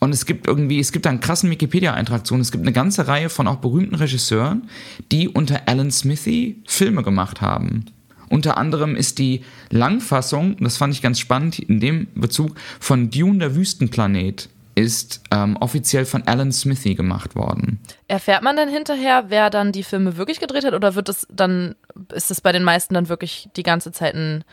Und 0.00 0.14
es 0.14 0.26
gibt 0.26 0.46
irgendwie, 0.46 0.78
es 0.78 0.92
gibt 0.92 1.06
da 1.06 1.10
einen 1.10 1.20
krassen 1.20 1.50
Wikipedia-Eintrag 1.50 2.24
zu 2.26 2.34
und 2.34 2.40
es 2.40 2.52
gibt 2.52 2.62
eine 2.62 2.72
ganze 2.72 3.08
Reihe 3.08 3.28
von 3.28 3.48
auch 3.48 3.56
berühmten 3.56 3.96
Regisseuren, 3.96 4.68
die 5.10 5.28
unter 5.28 5.62
Alan 5.66 5.90
Smithy 5.90 6.62
Filme 6.66 7.02
gemacht 7.02 7.40
haben. 7.40 7.86
Unter 8.28 8.56
anderem 8.56 8.96
ist 8.96 9.18
die 9.18 9.42
Langfassung, 9.70 10.56
das 10.60 10.76
fand 10.76 10.94
ich 10.94 11.02
ganz 11.02 11.18
spannend 11.18 11.58
in 11.58 11.80
dem 11.80 12.08
Bezug, 12.14 12.56
von 12.80 13.10
Dune 13.10 13.38
der 13.38 13.54
Wüstenplanet 13.54 14.48
ist 14.78 15.22
ähm, 15.32 15.56
offiziell 15.56 16.04
von 16.04 16.22
Alan 16.22 16.52
Smithy 16.52 16.94
gemacht 16.94 17.34
worden. 17.34 17.80
Erfährt 18.06 18.44
man 18.44 18.56
dann 18.56 18.68
hinterher, 18.68 19.24
wer 19.26 19.50
dann 19.50 19.72
die 19.72 19.82
Filme 19.82 20.16
wirklich 20.16 20.38
gedreht 20.38 20.64
hat, 20.64 20.72
oder 20.72 20.94
wird 20.94 21.08
es 21.08 21.26
dann, 21.30 21.74
ist 22.14 22.30
es 22.30 22.40
bei 22.40 22.52
den 22.52 22.62
meisten 22.62 22.94
dann 22.94 23.08
wirklich 23.08 23.48
die 23.56 23.64
ganze 23.64 23.90
Zeit 23.90 24.14
ein 24.14 24.44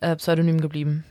äh, 0.00 0.16
Pseudonym 0.16 0.60
geblieben? 0.60 1.04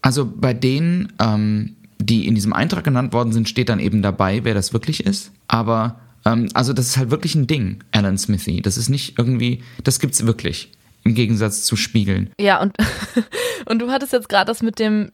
Also 0.00 0.24
bei 0.24 0.54
denen, 0.54 1.12
ähm, 1.20 1.76
die 1.98 2.26
in 2.26 2.34
diesem 2.34 2.54
Eintrag 2.54 2.84
genannt 2.84 3.12
worden 3.12 3.32
sind, 3.32 3.48
steht 3.48 3.68
dann 3.68 3.80
eben 3.80 4.00
dabei, 4.00 4.42
wer 4.44 4.54
das 4.54 4.72
wirklich 4.72 5.04
ist. 5.04 5.30
Aber 5.48 6.00
ähm, 6.24 6.48
also 6.54 6.72
das 6.72 6.86
ist 6.86 6.96
halt 6.96 7.10
wirklich 7.10 7.34
ein 7.34 7.46
Ding, 7.46 7.84
Alan 7.92 8.16
Smithy. 8.16 8.62
Das 8.62 8.78
ist 8.78 8.88
nicht 8.88 9.18
irgendwie, 9.18 9.62
das 9.82 10.00
gibt's 10.00 10.26
wirklich. 10.26 10.70
Im 11.04 11.14
Gegensatz 11.14 11.64
zu 11.64 11.76
Spiegeln. 11.76 12.30
Ja, 12.40 12.60
und, 12.60 12.74
und 13.66 13.78
du 13.78 13.90
hattest 13.90 14.12
jetzt 14.12 14.28
gerade 14.28 14.46
das 14.46 14.62
mit 14.62 14.78
dem 14.78 15.12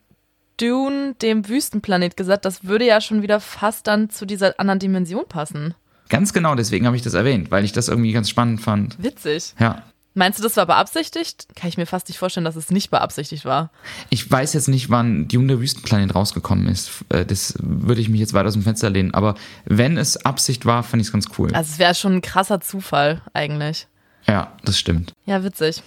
Dune, 0.61 1.15
dem 1.21 1.49
Wüstenplanet 1.49 2.17
gesagt, 2.17 2.45
das 2.45 2.65
würde 2.65 2.87
ja 2.87 3.01
schon 3.01 3.23
wieder 3.23 3.41
fast 3.41 3.87
dann 3.87 4.11
zu 4.11 4.27
dieser 4.27 4.59
anderen 4.59 4.79
Dimension 4.79 5.27
passen. 5.29 5.75
Ganz 6.09 6.33
genau, 6.33 6.55
deswegen 6.55 6.87
habe 6.87 6.97
ich 6.97 7.03
das 7.03 7.15
erwähnt, 7.15 7.51
weil 7.51 7.65
ich 7.65 7.73
das 7.73 7.89
irgendwie 7.89 8.13
ganz 8.13 8.29
spannend 8.29 8.61
fand. 8.61 9.03
Witzig. 9.03 9.55
Ja. 9.59 9.83
Meinst 10.15 10.41
du, 10.41 10.43
das 10.43 10.57
war 10.57 10.67
beabsichtigt? 10.67 11.47
Kann 11.55 11.69
ich 11.69 11.77
mir 11.77 11.87
fast 11.87 12.09
nicht 12.09 12.19
vorstellen, 12.19 12.45
dass 12.45 12.57
es 12.57 12.71
nicht 12.73 12.91
beabsichtigt 12.91 13.45
war. 13.45 13.71
Ich 14.11 14.29
weiß 14.29 14.55
jetzt 14.55 14.67
nicht, 14.67 14.91
wann 14.91 15.29
Dune 15.29 15.47
der 15.47 15.61
Wüstenplanet 15.61 16.17
rausgekommen 16.17 16.67
ist. 16.67 16.91
Äh, 17.11 17.25
Das 17.25 17.55
würde 17.61 18.01
ich 18.01 18.09
mich 18.09 18.19
jetzt 18.19 18.33
weiter 18.35 18.49
aus 18.49 18.55
dem 18.55 18.63
Fenster 18.65 18.91
lehnen. 18.91 19.15
Aber 19.15 19.37
wenn 19.67 19.97
es 19.97 20.17
Absicht 20.17 20.67
war, 20.67 20.83
fand 20.83 21.01
ich 21.01 21.07
es 21.09 21.13
ganz 21.13 21.27
cool. 21.39 21.55
Also 21.55 21.71
es 21.75 21.79
wäre 21.79 21.95
schon 21.95 22.15
ein 22.15 22.23
krasser 22.23 22.61
Zufall 22.61 23.23
eigentlich. 23.35 23.87
Ja, 24.27 24.53
das 24.65 24.79
stimmt. 24.79 25.13
Ja, 25.27 25.43
witzig. 25.45 25.83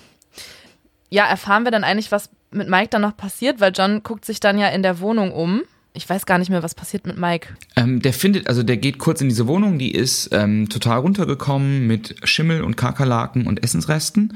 Ja, 1.10 1.26
erfahren 1.26 1.64
wir 1.64 1.72
dann 1.72 1.84
eigentlich, 1.84 2.12
was 2.12 2.30
mit 2.52 2.70
Mike 2.70 2.90
dann 2.90 3.02
noch 3.02 3.16
passiert? 3.16 3.60
Weil 3.60 3.72
John 3.76 4.04
guckt 4.04 4.26
sich 4.26 4.40
dann 4.40 4.58
ja 4.58 4.70
in 4.70 4.84
der 4.84 5.00
Wohnung 5.00 5.32
um. 5.32 5.64
Ich 5.94 6.10
weiß 6.10 6.26
gar 6.26 6.40
nicht 6.40 6.50
mehr, 6.50 6.64
was 6.64 6.74
passiert 6.74 7.06
mit 7.06 7.18
Mike. 7.18 7.50
Ähm, 7.76 8.02
der 8.02 8.14
findet, 8.14 8.48
also 8.48 8.64
der 8.64 8.78
geht 8.78 8.98
kurz 8.98 9.22
in 9.22 9.30
diese 9.30 9.46
Wohnung, 9.46 9.78
die 9.78 9.92
ist 9.92 10.30
ähm, 10.32 10.68
total 10.68 11.00
runtergekommen 11.00 11.86
mit 11.86 12.16
Schimmel 12.24 12.64
und 12.64 12.76
Kakerlaken 12.76 13.46
und 13.46 13.64
Essensresten. 13.64 14.36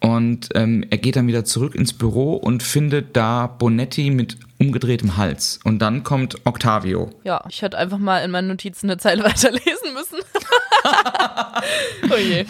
Und 0.00 0.50
ähm, 0.54 0.84
er 0.90 0.98
geht 0.98 1.16
dann 1.16 1.26
wieder 1.26 1.44
zurück 1.44 1.74
ins 1.74 1.92
Büro 1.92 2.34
und 2.34 2.62
findet 2.62 3.16
da 3.16 3.46
Bonetti 3.46 4.10
mit 4.10 4.36
umgedrehtem 4.58 5.16
Hals. 5.16 5.58
Und 5.64 5.80
dann 5.80 6.02
kommt 6.02 6.46
Octavio. 6.46 7.10
Ja, 7.24 7.44
ich 7.48 7.62
hätte 7.62 7.78
einfach 7.78 7.98
mal 7.98 8.20
in 8.20 8.30
meinen 8.30 8.48
Notizen 8.48 8.90
eine 8.90 8.98
Zeile 8.98 9.24
weiterlesen 9.24 9.94
müssen. 9.94 10.18
oh 12.10 12.16
je. 12.16 12.44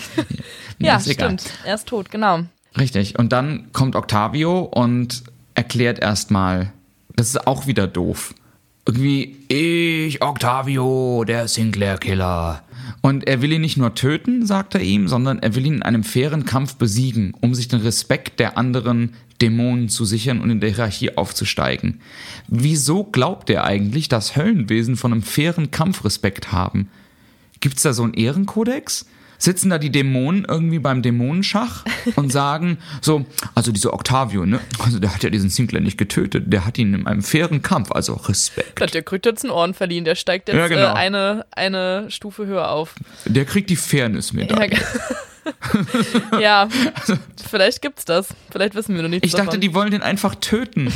Ja, 0.78 1.00
stimmt. 1.00 1.44
Er 1.64 1.76
ist 1.76 1.88
tot, 1.88 2.10
genau. 2.10 2.40
Richtig. 2.78 3.18
Und 3.18 3.32
dann 3.32 3.72
kommt 3.72 3.96
Octavio 3.96 4.60
und 4.60 5.22
erklärt 5.54 5.98
erstmal, 5.98 6.72
das 7.14 7.28
ist 7.28 7.46
auch 7.46 7.66
wieder 7.66 7.86
doof. 7.86 8.34
Irgendwie, 8.84 9.36
ich, 9.48 10.22
Octavio, 10.22 11.24
der 11.24 11.48
Sinclair-Killer. 11.48 12.62
Und 13.06 13.28
er 13.28 13.40
will 13.40 13.52
ihn 13.52 13.60
nicht 13.60 13.76
nur 13.76 13.94
töten, 13.94 14.44
sagt 14.44 14.74
er 14.74 14.80
ihm, 14.80 15.06
sondern 15.06 15.38
er 15.38 15.54
will 15.54 15.64
ihn 15.64 15.74
in 15.74 15.82
einem 15.84 16.02
fairen 16.02 16.44
Kampf 16.44 16.74
besiegen, 16.74 17.34
um 17.40 17.54
sich 17.54 17.68
den 17.68 17.82
Respekt 17.82 18.40
der 18.40 18.58
anderen 18.58 19.14
Dämonen 19.40 19.88
zu 19.88 20.04
sichern 20.04 20.40
und 20.40 20.50
in 20.50 20.58
der 20.58 20.70
Hierarchie 20.70 21.16
aufzusteigen. 21.16 22.00
Wieso 22.48 23.04
glaubt 23.04 23.48
er 23.48 23.62
eigentlich, 23.62 24.08
dass 24.08 24.34
Höllenwesen 24.34 24.96
von 24.96 25.12
einem 25.12 25.22
fairen 25.22 25.70
Kampf 25.70 26.04
Respekt 26.04 26.50
haben? 26.50 26.88
Gibt's 27.60 27.82
da 27.82 27.92
so 27.92 28.02
einen 28.02 28.14
Ehrenkodex? 28.14 29.06
Sitzen 29.38 29.70
da 29.70 29.78
die 29.78 29.90
Dämonen 29.90 30.44
irgendwie 30.48 30.78
beim 30.78 31.02
Dämonenschach 31.02 31.84
und 32.16 32.32
sagen 32.32 32.78
so, 33.00 33.26
also 33.54 33.72
dieser 33.72 33.92
Octavio, 33.92 34.46
ne, 34.46 34.60
also 34.78 34.98
der 34.98 35.14
hat 35.14 35.22
ja 35.22 35.30
diesen 35.30 35.50
Sinclair 35.50 35.82
nicht 35.82 35.98
getötet, 35.98 36.44
der 36.46 36.64
hat 36.66 36.78
ihn 36.78 36.94
in 36.94 37.06
einem 37.06 37.22
fairen 37.22 37.62
Kampf, 37.62 37.92
also 37.92 38.14
Respekt. 38.14 38.94
Der 38.94 39.02
kriegt 39.02 39.26
jetzt 39.26 39.44
einen 39.44 39.52
Ohren 39.52 39.74
verliehen, 39.74 40.04
der 40.04 40.14
steigt 40.14 40.48
jetzt 40.48 40.56
Ja, 40.56 40.68
genau. 40.68 40.88
äh, 40.88 40.94
eine, 40.94 41.46
eine 41.52 42.10
Stufe 42.10 42.46
höher 42.46 42.70
auf. 42.70 42.94
Der 43.24 43.44
kriegt 43.44 43.70
die 43.70 43.76
Fairness 43.76 44.32
mit. 44.32 44.50
Ja, 44.50 44.66
ja 46.40 46.68
vielleicht 47.48 47.82
gibt's 47.82 48.04
das. 48.04 48.28
Vielleicht 48.50 48.74
wissen 48.74 48.94
wir 48.94 49.02
noch 49.02 49.08
nichts 49.08 49.26
Ich 49.26 49.32
dachte, 49.32 49.46
davon. 49.46 49.60
die 49.60 49.74
wollen 49.74 49.90
den 49.90 50.02
einfach 50.02 50.34
töten. 50.36 50.92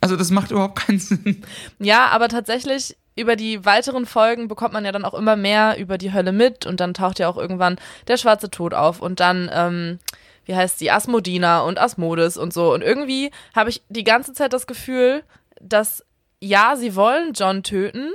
Also 0.00 0.16
das 0.16 0.30
macht 0.30 0.50
überhaupt 0.50 0.78
keinen 0.78 0.98
Sinn. 0.98 1.42
Ja, 1.78 2.06
aber 2.08 2.28
tatsächlich 2.28 2.96
über 3.20 3.36
die 3.36 3.64
weiteren 3.64 4.06
Folgen 4.06 4.48
bekommt 4.48 4.72
man 4.72 4.84
ja 4.84 4.92
dann 4.92 5.04
auch 5.04 5.14
immer 5.14 5.36
mehr 5.36 5.78
über 5.78 5.98
die 5.98 6.12
Hölle 6.12 6.32
mit 6.32 6.66
und 6.66 6.80
dann 6.80 6.94
taucht 6.94 7.18
ja 7.18 7.28
auch 7.28 7.36
irgendwann 7.36 7.76
der 8.08 8.16
schwarze 8.16 8.50
Tod 8.50 8.74
auf 8.74 9.00
und 9.00 9.20
dann, 9.20 9.50
ähm, 9.52 9.98
wie 10.44 10.56
heißt 10.56 10.80
die, 10.80 10.90
Asmodina 10.90 11.60
und 11.60 11.78
Asmodes 11.78 12.36
und 12.36 12.52
so. 12.52 12.72
Und 12.72 12.82
irgendwie 12.82 13.30
habe 13.54 13.70
ich 13.70 13.82
die 13.88 14.04
ganze 14.04 14.32
Zeit 14.32 14.52
das 14.52 14.66
Gefühl, 14.66 15.22
dass 15.60 16.04
ja, 16.40 16.74
sie 16.76 16.96
wollen 16.96 17.34
John 17.34 17.62
töten. 17.62 18.10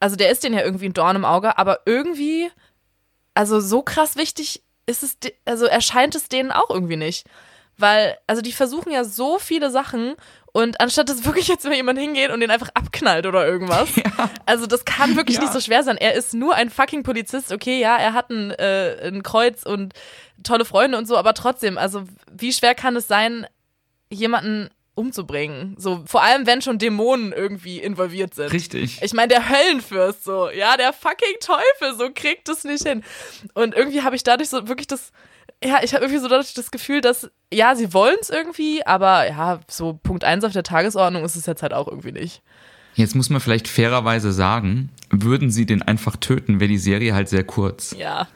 Also 0.00 0.16
der 0.16 0.30
ist 0.30 0.42
denen 0.42 0.56
ja 0.56 0.64
irgendwie 0.64 0.86
ein 0.86 0.94
Dorn 0.94 1.16
im 1.16 1.24
Auge, 1.24 1.56
aber 1.56 1.80
irgendwie, 1.86 2.50
also 3.34 3.60
so 3.60 3.82
krass 3.82 4.16
wichtig 4.16 4.62
ist 4.86 5.02
es, 5.04 5.16
also 5.44 5.66
erscheint 5.66 6.14
es 6.16 6.28
denen 6.28 6.50
auch 6.50 6.70
irgendwie 6.70 6.96
nicht. 6.96 7.26
Weil, 7.78 8.18
also 8.26 8.42
die 8.42 8.52
versuchen 8.52 8.92
ja 8.92 9.04
so 9.04 9.38
viele 9.38 9.70
Sachen 9.70 10.14
und 10.52 10.80
anstatt 10.80 11.08
dass 11.08 11.24
wirklich 11.24 11.48
jetzt 11.48 11.64
mal 11.64 11.74
jemand 11.74 11.98
hingeht 11.98 12.30
und 12.30 12.40
den 12.40 12.50
einfach 12.50 12.68
abknallt 12.74 13.26
oder 13.26 13.46
irgendwas. 13.46 13.88
Also 14.46 14.66
das 14.66 14.84
kann 14.84 15.16
wirklich 15.16 15.36
Ja. 15.36 15.42
nicht 15.44 15.52
so 15.52 15.60
schwer 15.60 15.82
sein. 15.82 15.96
Er 15.96 16.14
ist 16.14 16.34
nur 16.34 16.54
ein 16.54 16.68
fucking 16.70 17.02
Polizist. 17.04 17.52
Okay, 17.52 17.80
ja, 17.80 17.96
er 17.96 18.12
hat 18.12 18.28
ein, 18.30 18.50
äh, 18.52 19.08
ein 19.08 19.22
Kreuz 19.22 19.62
und 19.64 19.94
tolle 20.42 20.64
Freunde 20.64 20.98
und 20.98 21.06
so, 21.06 21.16
aber 21.16 21.32
trotzdem, 21.34 21.78
also 21.78 22.04
wie 22.30 22.52
schwer 22.52 22.74
kann 22.74 22.96
es 22.96 23.08
sein, 23.08 23.46
jemanden 24.10 24.68
umzubringen? 24.94 25.74
So, 25.78 26.02
vor 26.06 26.22
allem, 26.22 26.46
wenn 26.46 26.60
schon 26.60 26.78
Dämonen 26.78 27.32
irgendwie 27.32 27.78
involviert 27.80 28.34
sind. 28.34 28.52
Richtig. 28.52 29.00
Ich 29.02 29.14
meine, 29.14 29.28
der 29.28 29.48
Höllenfürst 29.48 30.24
so, 30.24 30.50
ja, 30.50 30.76
der 30.76 30.92
fucking 30.92 31.36
Teufel, 31.40 31.96
so 31.96 32.10
kriegt 32.14 32.48
es 32.48 32.64
nicht 32.64 32.86
hin. 32.86 33.02
Und 33.54 33.74
irgendwie 33.74 34.02
habe 34.02 34.16
ich 34.16 34.22
dadurch 34.22 34.50
so 34.50 34.68
wirklich 34.68 34.86
das, 34.88 35.12
ja, 35.64 35.80
ich 35.82 35.94
habe 35.94 36.04
irgendwie 36.04 36.20
so 36.20 36.28
das 36.28 36.70
Gefühl, 36.70 37.00
dass, 37.00 37.30
ja, 37.52 37.74
sie 37.74 37.92
wollen 37.92 38.16
es 38.20 38.30
irgendwie, 38.30 38.84
aber 38.86 39.28
ja, 39.28 39.60
so 39.68 39.94
Punkt 40.02 40.24
eins 40.24 40.44
auf 40.44 40.52
der 40.52 40.62
Tagesordnung 40.62 41.24
ist 41.24 41.36
es 41.36 41.46
jetzt 41.46 41.62
halt 41.62 41.74
auch 41.74 41.88
irgendwie 41.88 42.12
nicht. 42.12 42.42
Jetzt 42.94 43.14
muss 43.14 43.30
man 43.30 43.40
vielleicht 43.40 43.68
fairerweise 43.68 44.32
sagen, 44.32 44.90
würden 45.10 45.50
sie 45.50 45.64
den 45.64 45.80
einfach 45.80 46.16
töten, 46.16 46.60
wäre 46.60 46.68
die 46.68 46.78
Serie 46.78 47.14
halt 47.14 47.28
sehr 47.28 47.44
kurz. 47.44 47.94
Ja. 47.98 48.28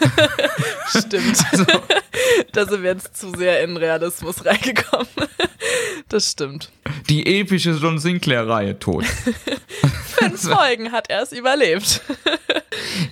Stimmt. 0.88 1.38
da 2.52 2.66
sind 2.66 2.82
wir 2.82 2.92
jetzt 2.92 3.16
zu 3.16 3.30
sehr 3.36 3.62
in 3.62 3.76
Realismus 3.76 4.44
reingekommen. 4.46 5.08
das 6.08 6.30
stimmt. 6.30 6.72
Die 7.08 7.40
epische 7.40 7.72
John 7.72 7.98
Sinclair-Reihe 7.98 8.78
tot. 8.78 9.04
Fünf 9.04 10.42
Folgen 10.42 10.92
hat 10.92 11.10
er 11.10 11.22
es 11.22 11.32
überlebt. 11.32 12.02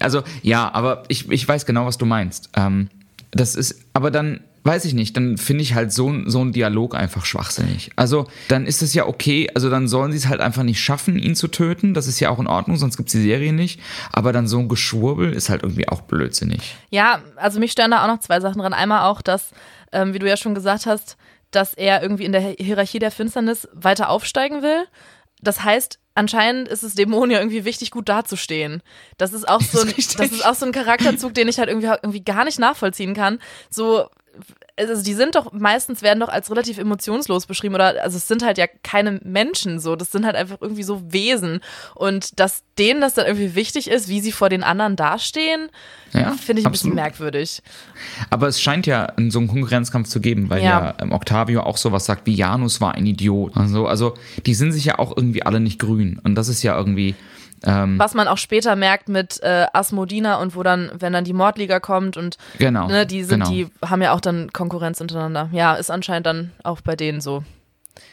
Also 0.01 0.23
ja, 0.43 0.73
aber 0.73 1.05
ich, 1.09 1.31
ich 1.31 1.47
weiß 1.47 1.67
genau, 1.67 1.87
was 1.87 1.99
du 1.99 2.07
meinst. 2.07 2.51
Ähm, 2.57 2.89
das 3.31 3.55
ist, 3.55 3.81
aber 3.93 4.11
dann 4.11 4.41
weiß 4.65 4.85
ich 4.85 4.95
nicht, 4.95 5.17
dann 5.17 5.39
finde 5.39 5.63
ich 5.63 5.75
halt 5.75 5.93
so, 5.93 6.13
so 6.27 6.41
einen 6.41 6.51
Dialog 6.53 6.97
einfach 6.97 7.25
schwachsinnig. 7.25 7.91
Also 7.95 8.27
dann 8.49 8.67
ist 8.67 8.83
es 8.83 8.95
ja 8.95 9.07
okay, 9.07 9.49
also 9.55 9.71
dann 9.71 9.87
sollen 9.87 10.11
sie 10.11 10.19
es 10.19 10.27
halt 10.27 10.41
einfach 10.41 10.65
nicht 10.65 10.81
schaffen, 10.81 11.21
ihn 11.21 11.37
zu 11.37 11.47
töten. 11.47 11.95
Das 11.95 12.09
ist 12.09 12.19
ja 12.19 12.31
auch 12.31 12.41
in 12.41 12.49
Ordnung, 12.49 12.77
sonst 12.77 12.97
gibt 12.97 13.09
es 13.09 13.13
die 13.13 13.23
Serie 13.23 13.53
nicht. 13.53 13.81
Aber 14.13 14.33
dann 14.33 14.49
so 14.49 14.59
ein 14.59 14.69
Geschwurbel 14.69 15.33
ist 15.33 15.51
halt 15.51 15.63
irgendwie 15.63 15.89
auch 15.89 16.01
blödsinnig. 16.01 16.75
Ja, 16.91 17.21
also 17.37 17.61
mich 17.61 17.71
stören 17.71 17.93
da 17.93 18.03
auch 18.03 18.09
noch 18.09 18.19
zwei 18.19 18.41
Sachen 18.41 18.61
dran. 18.61 18.73
Einmal 18.73 19.05
auch, 19.09 19.23
dass, 19.23 19.53
ähm, 19.93 20.15
wie 20.15 20.19
du 20.19 20.29
ja 20.29 20.37
schon 20.37 20.57
gesagt 20.57 20.87
hast, 20.87 21.17
dass 21.53 21.73
er 21.75 22.03
irgendwie 22.03 22.25
in 22.25 22.33
der 22.33 22.43
Hi- 22.43 22.57
Hierarchie 22.59 22.99
der 22.99 23.13
Finsternis 23.13 23.69
weiter 23.73 24.09
aufsteigen 24.11 24.63
will. 24.63 24.87
Das 25.43 25.63
heißt, 25.63 26.01
anscheinend 26.17 26.69
ist 26.69 26.83
es 26.83 26.95
Dämonen 26.95 27.31
ja 27.31 27.39
irgendwie 27.39 27.65
wichtig, 27.65 27.91
gut 27.91 28.09
dazustehen. 28.09 28.83
Das 29.19 29.33
ist 29.33 29.49
auch 29.49 29.61
so 29.63 29.81
ein, 29.81 29.95
das 29.97 30.33
ist 30.33 30.45
auch 30.45 30.55
so 30.55 30.67
ein 30.67 30.73
Charakterzug, 30.73 31.35
den 31.35 31.49
ich 31.49 31.59
halt 31.59 31.69
irgendwie, 31.69 31.87
irgendwie 31.87 32.25
gar 32.25 32.45
nicht 32.45 32.59
nachvollziehen 32.59 33.15
kann. 33.15 33.39
So, 33.71 34.09
also 34.79 35.03
die 35.03 35.15
sind 35.15 35.35
doch 35.35 35.53
meistens 35.53 36.03
werden 36.03 36.21
doch 36.21 36.29
als 36.29 36.51
relativ 36.51 36.77
emotionslos 36.79 37.47
beschrieben 37.47 37.75
oder 37.75 38.03
also 38.03 38.17
es 38.19 38.29
sind 38.29 38.45
halt 38.45 38.59
ja 38.59 38.67
keine 38.83 39.21
Menschen 39.25 39.81
so, 39.81 39.97
das 39.97 40.13
sind 40.13 40.27
halt 40.27 40.37
einfach 40.37 40.59
irgendwie 40.61 40.83
so 40.83 41.03
Wesen 41.13 41.61
und 41.95 42.39
dass 42.39 42.63
denen 42.79 43.01
das 43.01 43.15
dann 43.15 43.27
irgendwie 43.27 43.55
wichtig 43.55 43.89
ist, 43.89 44.09
wie 44.09 44.21
sie 44.21 44.33
vor 44.33 44.49
den 44.51 44.63
anderen 44.63 44.97
dastehen, 44.97 45.71
Ja, 46.13 46.33
finde 46.33 46.61
ich 46.61 46.67
ein 46.67 46.73
bisschen 46.73 46.91
absolut. 46.91 46.95
merkwürdig. 46.95 47.63
Aber 48.31 48.49
es 48.49 48.61
scheint 48.61 48.87
ja 48.87 49.13
so 49.29 49.39
einen 49.39 49.49
Konkurrenzkampf 49.49 50.09
zu 50.09 50.21
geben, 50.21 50.51
weil 50.51 50.63
ja, 50.63 50.89
Ja. 50.89 50.95
ähm, 51.01 51.13
Octavio 51.13 51.63
auch 51.63 51.79
sowas 51.79 52.05
sagt 52.05 52.27
wie 52.27 52.35
Janus 52.35 52.81
war 52.83 52.95
ein 52.95 53.07
Idiot. 53.07 53.57
Also, 53.57 53.87
also 53.87 54.15
die 54.45 54.55
sind 54.55 54.73
sich 54.73 54.85
ja 54.85 54.99
auch 54.99 55.17
irgendwie 55.17 55.43
alle 55.43 55.61
nicht 55.61 55.79
grün. 55.79 56.21
Und 56.23 56.35
das 56.35 56.49
ist 56.49 56.63
ja 56.63 56.77
irgendwie. 56.77 57.15
Ähm, 57.67 57.99
Was 57.99 58.15
man 58.15 58.29
auch 58.29 58.39
später 58.39 58.77
merkt 58.77 59.09
mit 59.09 59.43
äh, 59.43 59.67
Asmodina 59.73 60.37
und 60.37 60.55
wo 60.55 60.63
dann, 60.63 60.91
wenn 60.99 61.13
dann 61.13 61.25
die 61.25 61.33
Mordliga 61.33 61.81
kommt 61.81 62.17
und 62.17 62.39
genau. 62.59 62.87
ne, 62.87 63.07
die 63.07 63.25
sind, 63.25 63.41
genau. 63.41 63.51
die 63.51 63.69
haben 63.85 64.03
ja 64.03 64.13
auch 64.13 64.21
dann 64.21 64.53
Konkurrenz 64.53 65.01
untereinander. 65.01 65.49
Ja, 65.53 65.75
ist 65.75 65.91
anscheinend 65.91 66.27
dann 66.27 66.53
auch 66.63 66.81
bei 66.81 66.97
denen 66.97 67.21
so, 67.21 67.43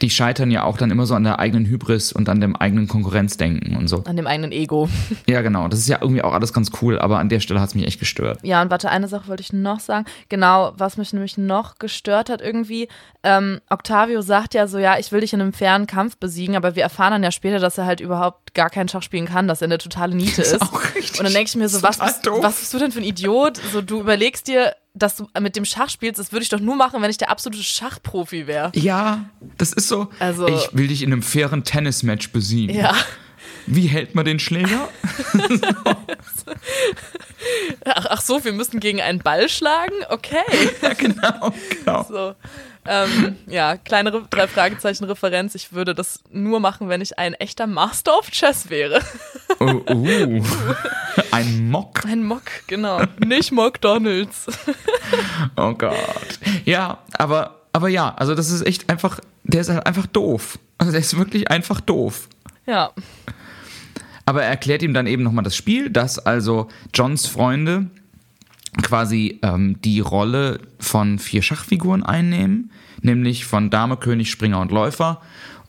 die 0.02 0.10
scheitern 0.10 0.50
ja 0.50 0.64
auch 0.64 0.76
dann 0.76 0.90
immer 0.90 1.06
so 1.06 1.14
an 1.14 1.24
der 1.24 1.38
eigenen 1.38 1.66
Hybris 1.66 2.12
und 2.12 2.28
an 2.28 2.40
dem 2.40 2.56
eigenen 2.56 2.88
Konkurrenzdenken 2.88 3.76
und 3.76 3.88
so. 3.88 4.04
an 4.04 4.16
dem 4.16 4.26
eigenen 4.26 4.52
Ego. 4.52 4.88
Ja, 5.26 5.40
genau. 5.42 5.68
Das 5.68 5.78
ist 5.80 5.88
ja 5.88 5.98
irgendwie 6.00 6.22
auch 6.22 6.32
alles 6.34 6.52
ganz 6.52 6.70
cool, 6.82 6.98
aber 6.98 7.18
an 7.18 7.28
der 7.28 7.40
Stelle 7.40 7.60
hat 7.60 7.68
es 7.68 7.74
mich 7.74 7.86
echt 7.86 7.98
gestört. 7.98 8.40
Ja, 8.42 8.60
und 8.62 8.70
warte, 8.70 8.90
eine 8.90 9.08
Sache 9.08 9.28
wollte 9.28 9.42
ich 9.42 9.52
noch 9.52 9.80
sagen. 9.80 10.04
Genau, 10.28 10.72
was 10.76 10.96
mich 10.96 11.12
nämlich 11.12 11.38
noch 11.38 11.78
gestört 11.78 12.28
hat 12.28 12.42
irgendwie. 12.42 12.88
Ähm, 13.22 13.60
Octavio 13.70 14.20
sagt 14.20 14.54
ja 14.54 14.66
so, 14.66 14.78
ja, 14.78 14.98
ich 14.98 15.12
will 15.12 15.20
dich 15.20 15.32
in 15.32 15.40
einem 15.40 15.52
fairen 15.52 15.86
Kampf 15.86 16.16
besiegen, 16.18 16.56
aber 16.56 16.76
wir 16.76 16.82
erfahren 16.82 17.12
dann 17.12 17.22
ja 17.22 17.30
später, 17.30 17.58
dass 17.58 17.78
er 17.78 17.86
halt 17.86 18.00
überhaupt 18.00 18.54
gar 18.54 18.70
keinen 18.70 18.88
Schach 18.88 19.02
spielen 19.02 19.26
kann, 19.26 19.48
dass 19.48 19.62
er 19.62 19.66
eine 19.66 19.78
totale 19.78 20.14
Niete 20.14 20.42
ist. 20.42 20.60
auch 20.60 20.84
richtig. 20.94 21.18
Und 21.18 21.24
dann 21.24 21.32
denke 21.32 21.48
ich 21.48 21.56
mir 21.56 21.68
so, 21.68 21.82
was 21.82 21.98
bist, 21.98 22.26
was 22.26 22.60
bist 22.60 22.74
du 22.74 22.78
denn 22.78 22.92
für 22.92 23.00
ein 23.00 23.04
Idiot? 23.04 23.58
So, 23.72 23.80
du 23.80 24.00
überlegst 24.00 24.46
dir, 24.48 24.74
dass 24.94 25.16
du 25.16 25.28
mit 25.40 25.56
dem 25.56 25.64
Schach 25.64 25.90
spielst, 25.90 26.18
das 26.18 26.32
würde 26.32 26.44
ich 26.44 26.48
doch 26.48 26.60
nur 26.60 26.76
machen, 26.76 27.02
wenn 27.02 27.10
ich 27.10 27.18
der 27.18 27.30
absolute 27.30 27.62
Schachprofi 27.62 28.46
wäre. 28.46 28.72
Ja, 28.74 29.26
das 29.58 29.72
ist 29.72 29.88
so. 29.88 30.08
Also- 30.18 30.48
ich 30.48 30.68
will 30.72 30.88
dich 30.88 31.02
in 31.02 31.12
einem 31.12 31.22
fairen 31.22 31.64
Tennismatch 31.64 32.30
besiegen. 32.30 32.76
Ja. 32.76 32.94
Wie 33.66 33.86
hält 33.86 34.14
man 34.14 34.24
den 34.24 34.38
Schläger? 34.38 34.88
Ach, 37.84 38.06
ach 38.10 38.20
so, 38.20 38.44
wir 38.44 38.52
müssen 38.52 38.80
gegen 38.80 39.00
einen 39.00 39.20
Ball 39.20 39.48
schlagen? 39.48 39.94
Okay. 40.08 40.42
ja, 40.82 40.92
genau, 40.94 41.52
genau. 41.70 42.06
So. 42.08 42.34
Ähm, 42.86 43.36
ja, 43.46 43.76
kleine 43.76 44.12
Re 44.12 44.22
drei 44.28 44.46
Fragezeichen 44.46 45.04
Referenz. 45.04 45.54
Ich 45.54 45.72
würde 45.72 45.94
das 45.94 46.22
nur 46.30 46.60
machen, 46.60 46.88
wenn 46.88 47.00
ich 47.00 47.18
ein 47.18 47.34
echter 47.34 47.66
Master 47.66 48.18
of 48.18 48.30
Chess 48.30 48.70
wäre. 48.70 49.00
Oh, 49.60 49.80
uh. 49.90 50.44
Ein 51.30 51.70
Mock. 51.70 52.04
Ein 52.04 52.24
Mock, 52.24 52.42
genau. 52.66 53.02
Nicht 53.24 53.52
McDonalds. 53.52 54.46
Oh 55.56 55.74
Gott. 55.74 56.38
Ja, 56.64 56.98
aber, 57.12 57.60
aber 57.72 57.88
ja, 57.88 58.14
also 58.14 58.34
das 58.34 58.50
ist 58.50 58.66
echt 58.66 58.90
einfach, 58.90 59.20
der 59.44 59.60
ist 59.60 59.68
halt 59.68 59.86
einfach 59.86 60.06
doof. 60.06 60.58
Also 60.78 60.90
der 60.92 61.00
ist 61.00 61.16
wirklich 61.16 61.50
einfach 61.50 61.80
doof. 61.80 62.28
Ja. 62.66 62.90
Aber 64.26 64.42
er 64.42 64.48
erklärt 64.48 64.82
ihm 64.82 64.94
dann 64.94 65.06
eben 65.06 65.22
nochmal 65.22 65.44
das 65.44 65.54
Spiel, 65.54 65.90
dass 65.90 66.18
also 66.18 66.68
Johns 66.92 67.26
Freunde 67.26 67.90
quasi 68.82 69.38
ähm, 69.42 69.76
die 69.82 70.00
Rolle 70.00 70.60
von 70.78 71.18
vier 71.18 71.42
Schachfiguren 71.42 72.02
einnehmen, 72.02 72.70
nämlich 73.02 73.44
von 73.44 73.70
Dame, 73.70 73.96
König, 73.96 74.30
Springer 74.30 74.60
und 74.60 74.72
Läufer. 74.72 75.20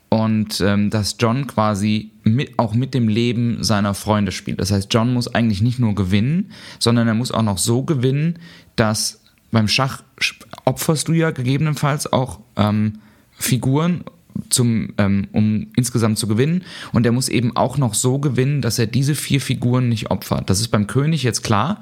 Und 0.08 0.60
ähm, 0.60 0.88
dass 0.90 1.16
John 1.18 1.48
quasi 1.48 2.12
mit, 2.22 2.58
auch 2.58 2.74
mit 2.74 2.94
dem 2.94 3.08
Leben 3.08 3.64
seiner 3.64 3.92
Freunde 3.92 4.30
spielt. 4.30 4.60
Das 4.60 4.70
heißt, 4.70 4.92
John 4.94 5.12
muss 5.12 5.34
eigentlich 5.34 5.62
nicht 5.62 5.80
nur 5.80 5.96
gewinnen, 5.96 6.52
sondern 6.78 7.08
er 7.08 7.14
muss 7.14 7.32
auch 7.32 7.42
noch 7.42 7.58
so 7.58 7.82
gewinnen, 7.82 8.38
dass 8.76 9.20
beim 9.50 9.66
Schach 9.66 10.02
sch- 10.20 10.34
opferst 10.64 11.08
du 11.08 11.12
ja 11.12 11.32
gegebenenfalls 11.32 12.12
auch 12.12 12.38
ähm, 12.56 13.00
Figuren, 13.32 14.04
zum, 14.50 14.92
ähm, 14.98 15.28
um 15.32 15.68
insgesamt 15.76 16.18
zu 16.18 16.26
gewinnen. 16.26 16.64
Und 16.92 17.06
er 17.06 17.12
muss 17.12 17.28
eben 17.28 17.56
auch 17.56 17.78
noch 17.78 17.94
so 17.94 18.18
gewinnen, 18.18 18.62
dass 18.62 18.78
er 18.78 18.86
diese 18.86 19.14
vier 19.14 19.40
Figuren 19.40 19.88
nicht 19.88 20.10
opfert. 20.10 20.48
Das 20.50 20.60
ist 20.60 20.68
beim 20.68 20.86
König 20.86 21.22
jetzt 21.22 21.42
klar, 21.42 21.80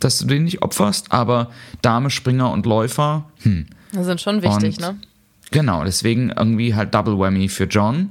dass 0.00 0.18
du 0.18 0.26
den 0.26 0.44
nicht 0.44 0.62
opferst, 0.62 1.12
aber 1.12 1.50
Dame, 1.82 2.10
Springer 2.10 2.50
und 2.52 2.66
Läufer, 2.66 3.26
hm. 3.42 3.66
Das 3.92 4.06
sind 4.06 4.20
schon 4.20 4.42
wichtig, 4.42 4.76
Und- 4.76 4.80
ne? 4.80 4.96
Genau, 5.50 5.84
deswegen 5.84 6.30
irgendwie 6.30 6.74
halt 6.74 6.94
Double 6.94 7.16
Whammy 7.18 7.48
für 7.48 7.64
John. 7.64 8.10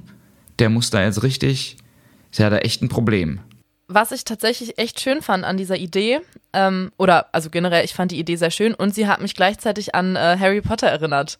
Der 0.60 0.70
muss 0.70 0.92
da 0.92 1.04
jetzt 1.04 1.24
richtig, 1.24 1.76
der 2.38 2.46
hat 2.46 2.54
da 2.54 2.58
echt 2.60 2.82
ein 2.82 2.88
Problem. 2.90 3.40
Was 3.90 4.14
ich 4.14 4.24
tatsächlich 4.24 4.78
echt 4.78 5.02
schön 5.02 5.22
fand 5.22 5.44
an 5.44 5.58
dieser 5.58 5.76
Idee, 5.76 6.22
ähm, 6.54 6.92
oder 6.98 7.26
also 7.34 7.50
generell, 7.50 7.84
ich 7.84 7.94
fand 7.94 8.12
die 8.12 8.20
Idee 8.20 8.38
sehr 8.38 8.50
schön 8.52 8.74
und 8.74 8.96
sie 8.96 9.08
hat 9.08 9.22
mich 9.22 9.36
gleichzeitig 9.36 9.94
an 9.94 10.16
äh, 10.16 10.38
Harry 10.40 10.62
Potter 10.62 10.88
erinnert. 10.88 11.38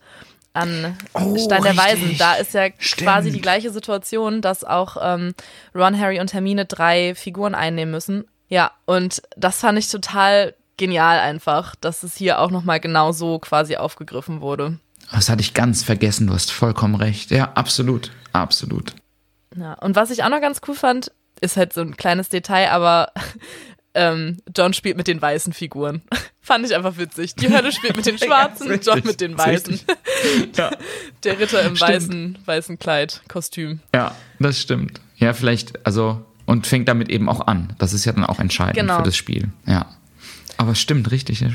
An 0.54 0.96
Oh, 1.14 1.36
Stein 1.38 1.64
der 1.64 1.72
richtig. 1.72 1.78
Weisen. 1.78 2.18
Da 2.18 2.36
ist 2.36 2.54
ja 2.54 2.68
Stimmt. 2.78 3.10
quasi 3.10 3.32
die 3.32 3.42
gleiche 3.42 3.72
Situation, 3.72 4.42
dass 4.42 4.64
auch 4.64 4.98
ähm, 5.02 5.34
Ron, 5.74 6.00
Harry 6.00 6.20
und 6.20 6.34
Hermine 6.34 6.66
drei 6.66 7.16
Figuren 7.16 7.56
einnehmen 7.56 7.92
müssen. 7.92 8.26
Ja, 8.50 8.72
und 8.86 9.22
das 9.36 9.60
fand 9.60 9.80
ich 9.80 9.90
total 9.90 10.54
genial 10.78 11.20
einfach, 11.20 11.76
dass 11.76 12.04
es 12.04 12.16
hier 12.16 12.40
auch 12.40 12.52
nochmal 12.52 12.80
genau 12.80 13.12
so 13.12 13.40
quasi 13.40 13.78
aufgegriffen 13.78 14.42
wurde. 14.42 14.78
Das 15.12 15.30
hatte 15.30 15.42
ich 15.42 15.54
ganz 15.54 15.84
vergessen, 15.84 16.28
du 16.28 16.34
hast 16.34 16.52
vollkommen 16.52 16.96
recht. 16.96 17.32
Ja, 17.32 17.52
absolut, 17.54 18.12
absolut. 18.32 18.94
Ja, 19.56 19.74
und 19.74 19.96
was 19.96 20.10
ich 20.12 20.24
auch 20.24 20.30
noch 20.30 20.42
ganz 20.42 20.62
cool 20.68 20.76
fand, 20.76 21.12
ist 21.42 21.58
halt 21.58 21.74
so 21.74 21.82
ein 21.82 21.98
kleines 21.98 22.30
Detail, 22.30 22.70
aber 22.72 23.12
ähm, 23.96 24.38
John 24.56 24.74
spielt 24.74 24.98
mit 24.98 25.08
den 25.08 25.22
weißen 25.22 25.54
Figuren. 25.54 26.02
Fand 26.42 26.66
ich 26.66 26.76
einfach 26.76 26.98
witzig. 26.98 27.36
Die 27.36 27.50
Hölle 27.50 27.72
spielt 27.72 27.96
mit 27.96 28.06
den 28.06 28.18
schwarzen, 28.20 28.70
ja, 28.70 28.76
John 28.76 29.02
mit 29.06 29.22
den 29.22 29.38
weißen. 29.38 29.80
Ja. 30.56 30.72
Der 31.24 31.38
Ritter 31.38 31.62
im 31.64 31.80
weißen, 31.80 32.38
weißen 32.46 32.80
Kleid, 32.80 33.22
Kostüm. 33.28 33.82
Ja, 33.94 34.16
das 34.40 34.62
stimmt. 34.62 35.02
Ja, 35.18 35.34
vielleicht, 35.34 35.86
also, 35.86 36.26
und 36.46 36.66
fängt 36.66 36.88
damit 36.88 37.10
eben 37.10 37.28
auch 37.28 37.48
an. 37.48 37.74
Das 37.78 37.92
ist 37.92 38.06
ja 38.06 38.14
dann 38.14 38.24
auch 38.24 38.40
entscheidend 38.40 38.78
genau. 38.78 38.98
für 38.98 39.04
das 39.04 39.18
Spiel. 39.18 39.50
Ja. 39.66 39.88
Aber 40.58 40.76
stimmt, 40.76 41.12
richtig. 41.12 41.42
Ja, 41.42 41.50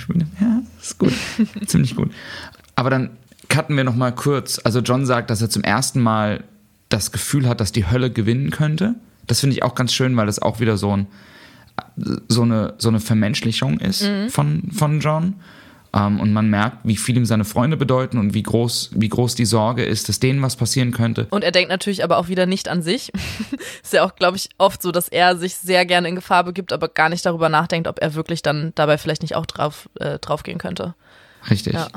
ist 0.81 0.99
gut. 0.99 1.15
Ziemlich 1.67 1.97
gut. 1.97 2.13
Aber 2.75 2.91
dann 2.91 3.17
cutten 3.49 3.77
wir 3.77 3.85
nochmal 3.85 4.15
kurz. 4.15 4.61
Also 4.63 4.81
John 4.81 5.07
sagt, 5.07 5.31
dass 5.31 5.41
er 5.41 5.49
zum 5.49 5.65
ersten 5.65 6.01
Mal 6.01 6.45
das 6.89 7.13
Gefühl 7.13 7.49
hat, 7.49 7.61
dass 7.61 7.73
die 7.73 7.91
Hölle 7.91 8.11
gewinnen 8.11 8.51
könnte. 8.51 8.97
Das 9.27 9.41
finde 9.41 9.57
ich 9.57 9.63
auch 9.63 9.75
ganz 9.75 9.93
schön, 9.93 10.17
weil 10.17 10.27
das 10.27 10.41
auch 10.41 10.61
wieder 10.61 10.77
so, 10.77 10.97
ein, 10.97 11.07
so, 12.29 12.43
eine, 12.43 12.75
so 12.79 12.89
eine 12.89 13.01
Vermenschlichung 13.01 13.81
ist 13.81 14.03
mhm. 14.03 14.29
von, 14.31 14.71
von 14.73 15.01
John. 15.01 15.35
Ähm, 15.95 16.21
und 16.21 16.33
man 16.33 16.51
merkt, 16.51 16.79
wie 16.85 16.97
viel 16.97 17.17
ihm 17.17 17.25
seine 17.25 17.45
Freunde 17.45 17.77
bedeuten 17.77 18.19
und 18.19 18.35
wie 18.35 18.43
groß, 18.43 18.91
wie 18.95 19.09
groß 19.09 19.35
die 19.35 19.47
Sorge 19.47 19.85
ist, 19.85 20.09
dass 20.09 20.21
denen 20.21 20.43
was 20.43 20.57
passieren 20.57 20.93
könnte. 20.93 21.27
Und 21.31 21.45
er 21.45 21.51
denkt 21.51 21.71
natürlich 21.71 22.05
aber 22.05 22.19
auch 22.19 22.29
wieder 22.29 22.47
nicht 22.47 22.69
an 22.69 22.83
sich. 22.83 23.11
ist 23.83 23.93
ja 23.93 24.05
auch, 24.05 24.15
glaube 24.15 24.37
ich, 24.37 24.51
oft 24.59 24.83
so, 24.83 24.93
dass 24.93 25.09
er 25.09 25.37
sich 25.37 25.55
sehr 25.57 25.87
gerne 25.87 26.09
in 26.09 26.15
Gefahr 26.15 26.45
begibt, 26.45 26.73
aber 26.73 26.89
gar 26.89 27.09
nicht 27.09 27.25
darüber 27.25 27.49
nachdenkt, 27.49 27.89
ob 27.89 28.01
er 28.01 28.15
wirklich 28.15 28.43
dann 28.43 28.73
dabei 28.75 28.99
vielleicht 28.99 29.23
nicht 29.23 29.35
auch 29.35 29.47
drauf, 29.47 29.89
äh, 29.99 30.19
drauf 30.19 30.43
gehen 30.43 30.59
könnte. 30.59 30.95
Richtig. 31.49 31.75
Ja. 31.75 31.89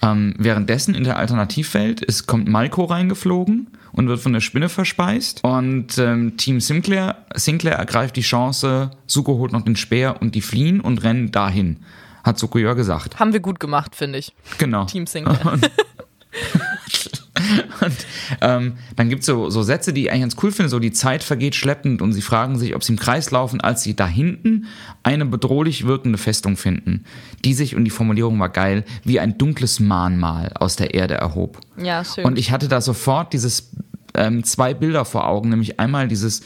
Ähm, 0.00 0.34
währenddessen 0.38 0.94
in 0.94 1.04
der 1.04 1.16
Alternativwelt 1.16 2.00
ist, 2.00 2.26
kommt 2.26 2.48
Malko 2.48 2.84
reingeflogen 2.84 3.68
und 3.92 4.08
wird 4.08 4.20
von 4.20 4.32
der 4.32 4.40
Spinne 4.40 4.68
verspeist. 4.68 5.42
Und 5.42 5.98
ähm, 5.98 6.36
Team 6.36 6.60
Sinclair, 6.60 7.16
Sinclair 7.34 7.74
ergreift 7.74 8.16
die 8.16 8.22
Chance, 8.22 8.90
Suko 9.06 9.38
holt 9.38 9.52
noch 9.52 9.62
den 9.62 9.76
Speer 9.76 10.20
und 10.20 10.34
die 10.34 10.42
fliehen 10.42 10.80
und 10.80 11.02
rennen 11.02 11.32
dahin. 11.32 11.78
Hat 12.22 12.38
Sukuyor 12.38 12.74
gesagt. 12.74 13.18
Haben 13.18 13.32
wir 13.32 13.40
gut 13.40 13.58
gemacht, 13.58 13.96
finde 13.96 14.18
ich. 14.18 14.34
Genau. 14.58 14.84
Team 14.84 15.06
Sinclair. 15.06 15.58
Und, 17.80 17.96
ähm, 18.40 18.74
dann 18.96 19.08
gibt 19.08 19.20
es 19.20 19.26
so, 19.26 19.50
so 19.50 19.62
Sätze, 19.62 19.92
die 19.92 20.02
ich 20.02 20.10
eigentlich 20.10 20.22
ganz 20.22 20.36
cool 20.42 20.52
finde. 20.52 20.68
So, 20.68 20.78
die 20.78 20.92
Zeit 20.92 21.22
vergeht 21.22 21.54
schleppend 21.54 22.02
und 22.02 22.12
sie 22.12 22.22
fragen 22.22 22.58
sich, 22.58 22.74
ob 22.74 22.84
sie 22.84 22.92
im 22.92 22.98
Kreis 22.98 23.30
laufen, 23.30 23.60
als 23.60 23.82
sie 23.82 23.94
da 23.94 24.06
hinten 24.06 24.66
eine 25.02 25.24
bedrohlich 25.26 25.86
wirkende 25.86 26.18
Festung 26.18 26.56
finden, 26.56 27.04
die 27.44 27.54
sich, 27.54 27.76
und 27.76 27.84
die 27.84 27.90
Formulierung 27.90 28.38
war 28.40 28.48
geil, 28.48 28.84
wie 29.04 29.20
ein 29.20 29.38
dunkles 29.38 29.80
Mahnmal 29.80 30.52
aus 30.54 30.76
der 30.76 30.94
Erde 30.94 31.14
erhob. 31.14 31.60
Ja, 31.76 32.04
schön. 32.04 32.24
Und 32.24 32.38
ich 32.38 32.50
hatte 32.50 32.68
da 32.68 32.80
sofort 32.80 33.32
dieses 33.32 33.70
ähm, 34.14 34.44
zwei 34.44 34.74
Bilder 34.74 35.04
vor 35.04 35.26
Augen, 35.28 35.50
nämlich 35.50 35.80
einmal 35.80 36.08
dieses 36.08 36.42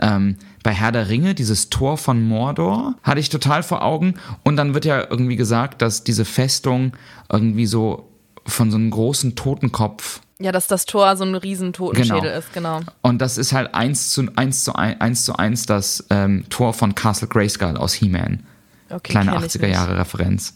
ähm, 0.00 0.36
bei 0.62 0.72
Herr 0.72 0.92
der 0.92 1.08
Ringe, 1.08 1.34
dieses 1.34 1.68
Tor 1.68 1.98
von 1.98 2.22
Mordor, 2.26 2.94
hatte 3.02 3.20
ich 3.20 3.28
total 3.28 3.62
vor 3.62 3.82
Augen. 3.82 4.14
Und 4.42 4.56
dann 4.56 4.74
wird 4.74 4.84
ja 4.84 5.06
irgendwie 5.10 5.36
gesagt, 5.36 5.82
dass 5.82 6.04
diese 6.04 6.24
Festung 6.24 6.92
irgendwie 7.30 7.66
so 7.66 8.11
von 8.46 8.70
so 8.70 8.76
einem 8.76 8.90
großen 8.90 9.34
Totenkopf. 9.34 10.20
Ja, 10.38 10.50
dass 10.50 10.66
das 10.66 10.86
Tor 10.86 11.16
so 11.16 11.24
ein 11.24 11.34
riesen 11.34 11.72
Totenschädel 11.72 12.22
genau. 12.22 12.38
ist, 12.38 12.52
genau. 12.52 12.80
Und 13.00 13.22
das 13.22 13.38
ist 13.38 13.52
halt 13.52 13.74
eins 13.74 14.10
zu 14.10 14.26
eins 14.34 14.64
zu 14.64 14.74
eins, 14.74 15.24
zu 15.24 15.36
eins 15.36 15.66
das 15.66 16.04
ähm, 16.10 16.44
Tor 16.50 16.74
von 16.74 16.94
Castle 16.94 17.28
Grayskull 17.28 17.76
aus 17.76 17.94
He-Man. 17.94 18.42
Okay, 18.90 19.12
Kleine 19.12 19.38
80er 19.38 19.68
Jahre 19.68 19.96
Referenz. 19.96 20.54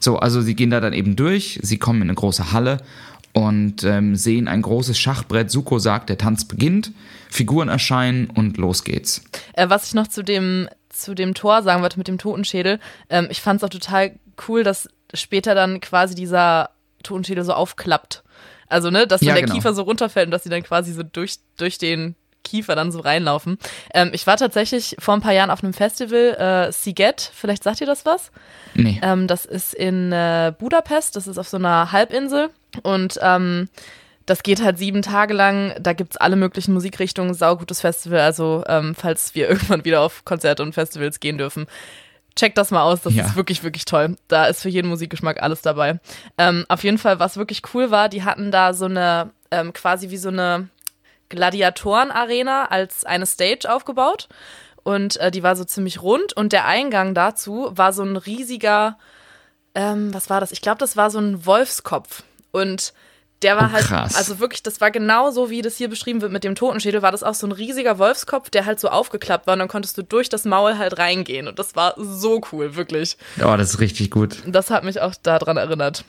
So, 0.00 0.18
also 0.18 0.40
sie 0.40 0.56
gehen 0.56 0.70
da 0.70 0.80
dann 0.80 0.92
eben 0.92 1.14
durch, 1.14 1.60
sie 1.62 1.78
kommen 1.78 2.02
in 2.02 2.08
eine 2.08 2.16
große 2.16 2.52
Halle 2.52 2.78
und 3.32 3.84
ähm, 3.84 4.16
sehen 4.16 4.48
ein 4.48 4.62
großes 4.62 4.98
Schachbrett. 4.98 5.50
Suko 5.50 5.78
sagt, 5.78 6.08
der 6.08 6.18
Tanz 6.18 6.44
beginnt, 6.44 6.92
Figuren 7.30 7.68
erscheinen 7.68 8.28
und 8.28 8.56
los 8.56 8.84
geht's. 8.84 9.22
Äh, 9.54 9.70
was 9.70 9.86
ich 9.86 9.94
noch 9.94 10.08
zu 10.08 10.22
dem, 10.22 10.68
zu 10.88 11.14
dem 11.14 11.34
Tor 11.34 11.62
sagen 11.62 11.82
wollte 11.82 11.98
mit 11.98 12.08
dem 12.08 12.18
Totenschädel, 12.18 12.80
ähm, 13.08 13.28
ich 13.30 13.40
fand 13.40 13.58
es 13.58 13.64
auch 13.64 13.70
total 13.70 14.12
cool, 14.48 14.64
dass 14.64 14.88
später 15.14 15.54
dann 15.54 15.80
quasi 15.80 16.14
dieser 16.14 16.70
Totenschädel 17.02 17.44
so 17.44 17.52
aufklappt. 17.52 18.22
Also, 18.68 18.90
ne, 18.90 19.06
dass 19.06 19.20
dann 19.20 19.28
ja, 19.28 19.34
der 19.34 19.42
genau. 19.42 19.54
Kiefer 19.54 19.74
so 19.74 19.82
runterfällt 19.82 20.26
und 20.26 20.30
dass 20.30 20.44
sie 20.44 20.50
dann 20.50 20.62
quasi 20.62 20.92
so 20.92 21.02
durch, 21.02 21.36
durch 21.56 21.78
den 21.78 22.14
Kiefer 22.42 22.74
dann 22.74 22.92
so 22.92 23.00
reinlaufen. 23.00 23.58
Ähm, 23.94 24.10
ich 24.12 24.26
war 24.26 24.36
tatsächlich 24.36 24.96
vor 24.98 25.14
ein 25.14 25.20
paar 25.20 25.32
Jahren 25.32 25.50
auf 25.50 25.62
einem 25.62 25.72
Festival, 25.72 26.68
äh, 26.68 26.72
Siget, 26.72 27.30
vielleicht 27.34 27.62
sagt 27.62 27.80
ihr 27.80 27.86
das 27.86 28.04
was? 28.04 28.30
Nee. 28.74 29.00
Ähm, 29.02 29.26
das 29.26 29.44
ist 29.44 29.74
in 29.74 30.12
äh, 30.12 30.52
Budapest, 30.58 31.16
das 31.16 31.26
ist 31.26 31.38
auf 31.38 31.48
so 31.48 31.56
einer 31.56 31.92
Halbinsel 31.92 32.50
und 32.82 33.18
ähm, 33.22 33.68
das 34.26 34.42
geht 34.42 34.62
halt 34.62 34.78
sieben 34.78 35.02
Tage 35.02 35.34
lang. 35.34 35.74
Da 35.80 35.92
gibt 35.92 36.12
es 36.12 36.16
alle 36.16 36.36
möglichen 36.36 36.72
Musikrichtungen, 36.72 37.34
saugutes 37.34 37.80
Festival. 37.80 38.20
Also, 38.20 38.62
ähm, 38.68 38.94
falls 38.94 39.34
wir 39.34 39.48
irgendwann 39.50 39.84
wieder 39.84 40.00
auf 40.00 40.24
Konzerte 40.24 40.62
und 40.62 40.74
Festivals 40.74 41.20
gehen 41.20 41.38
dürfen, 41.38 41.66
checkt 42.36 42.58
das 42.58 42.70
mal 42.70 42.82
aus. 42.82 43.02
Das 43.02 43.14
ja. 43.14 43.24
ist 43.24 43.36
wirklich, 43.36 43.62
wirklich 43.62 43.84
toll. 43.84 44.16
Da 44.28 44.46
ist 44.46 44.62
für 44.62 44.68
jeden 44.68 44.88
Musikgeschmack 44.88 45.42
alles 45.42 45.62
dabei. 45.62 46.00
Ähm, 46.38 46.64
auf 46.68 46.84
jeden 46.84 46.98
Fall, 46.98 47.18
was 47.18 47.36
wirklich 47.36 47.62
cool 47.74 47.90
war, 47.90 48.08
die 48.08 48.24
hatten 48.24 48.50
da 48.50 48.74
so 48.74 48.86
eine, 48.86 49.30
ähm, 49.50 49.72
quasi 49.72 50.10
wie 50.10 50.16
so 50.16 50.28
eine 50.28 50.68
Gladiatoren-Arena 51.28 52.66
als 52.66 53.04
eine 53.04 53.26
Stage 53.26 53.72
aufgebaut. 53.72 54.28
Und 54.82 55.16
äh, 55.18 55.30
die 55.30 55.42
war 55.42 55.56
so 55.56 55.64
ziemlich 55.64 56.02
rund. 56.02 56.32
Und 56.36 56.52
der 56.52 56.66
Eingang 56.66 57.14
dazu 57.14 57.70
war 57.72 57.92
so 57.92 58.02
ein 58.02 58.16
riesiger, 58.16 58.98
ähm, 59.74 60.12
was 60.12 60.28
war 60.28 60.40
das? 60.40 60.52
Ich 60.52 60.60
glaube, 60.60 60.78
das 60.78 60.96
war 60.96 61.10
so 61.10 61.18
ein 61.18 61.46
Wolfskopf. 61.46 62.24
Und 62.50 62.92
der 63.42 63.56
war 63.56 63.70
oh, 63.70 63.72
halt, 63.72 63.90
also 64.16 64.38
wirklich, 64.38 64.62
das 64.62 64.80
war 64.80 64.90
genau 64.90 65.30
so, 65.30 65.50
wie 65.50 65.62
das 65.62 65.76
hier 65.76 65.88
beschrieben 65.88 66.20
wird 66.20 66.32
mit 66.32 66.44
dem 66.44 66.54
Totenschädel, 66.54 67.02
war 67.02 67.12
das 67.12 67.22
auch 67.22 67.34
so 67.34 67.46
ein 67.46 67.52
riesiger 67.52 67.98
Wolfskopf, 67.98 68.50
der 68.50 68.66
halt 68.66 68.80
so 68.80 68.88
aufgeklappt 68.88 69.46
war 69.46 69.54
und 69.54 69.58
dann 69.58 69.68
konntest 69.68 69.98
du 69.98 70.02
durch 70.02 70.28
das 70.28 70.44
Maul 70.44 70.78
halt 70.78 70.98
reingehen 70.98 71.48
und 71.48 71.58
das 71.58 71.76
war 71.76 71.94
so 71.98 72.40
cool, 72.52 72.76
wirklich. 72.76 73.16
Oh, 73.40 73.56
das 73.56 73.74
ist 73.74 73.80
richtig 73.80 74.10
gut. 74.10 74.36
Das 74.46 74.70
hat 74.70 74.84
mich 74.84 75.00
auch 75.00 75.14
daran 75.22 75.56
erinnert. 75.56 76.04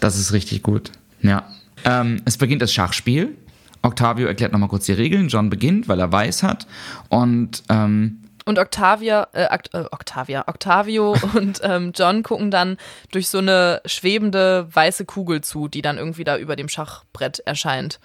Das 0.00 0.18
ist 0.18 0.32
richtig 0.32 0.62
gut, 0.62 0.92
ja. 1.22 1.48
Ähm, 1.84 2.22
es 2.24 2.36
beginnt 2.36 2.62
das 2.62 2.72
Schachspiel. 2.72 3.36
Octavio 3.82 4.26
erklärt 4.26 4.52
nochmal 4.52 4.68
kurz 4.68 4.86
die 4.86 4.92
Regeln. 4.92 5.28
John 5.28 5.48
beginnt, 5.48 5.88
weil 5.88 5.98
er 6.00 6.12
weiß 6.12 6.42
hat. 6.42 6.66
Und 7.08 7.62
ähm, 7.70 8.20
und 8.50 8.58
Octavia, 8.58 9.28
äh, 9.32 9.44
äh, 9.44 9.84
Octavia, 9.90 10.44
Octavio 10.46 11.16
und 11.34 11.60
ähm, 11.62 11.92
John 11.94 12.22
gucken 12.22 12.50
dann 12.50 12.76
durch 13.10 13.28
so 13.28 13.38
eine 13.38 13.80
schwebende 13.86 14.68
weiße 14.70 15.06
Kugel 15.06 15.40
zu, 15.40 15.68
die 15.68 15.80
dann 15.80 15.96
irgendwie 15.96 16.24
da 16.24 16.36
über 16.36 16.56
dem 16.56 16.68
Schachbrett 16.68 17.38
erscheint. 17.40 17.98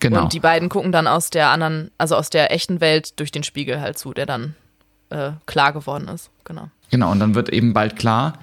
Genau. 0.00 0.22
Und 0.22 0.32
die 0.32 0.40
beiden 0.40 0.68
gucken 0.68 0.90
dann 0.90 1.06
aus 1.06 1.30
der 1.30 1.50
anderen, 1.50 1.90
also 1.98 2.16
aus 2.16 2.30
der 2.30 2.50
echten 2.52 2.80
Welt 2.80 3.20
durch 3.20 3.30
den 3.30 3.44
Spiegel 3.44 3.80
halt 3.80 3.96
zu, 3.96 4.12
der 4.12 4.26
dann 4.26 4.54
äh, 5.10 5.32
klar 5.46 5.72
geworden 5.72 6.08
ist. 6.08 6.30
Genau. 6.44 6.68
Genau, 6.90 7.10
und 7.10 7.20
dann 7.20 7.34
wird 7.34 7.48
eben 7.48 7.72
bald 7.72 7.96
klar, 7.96 8.34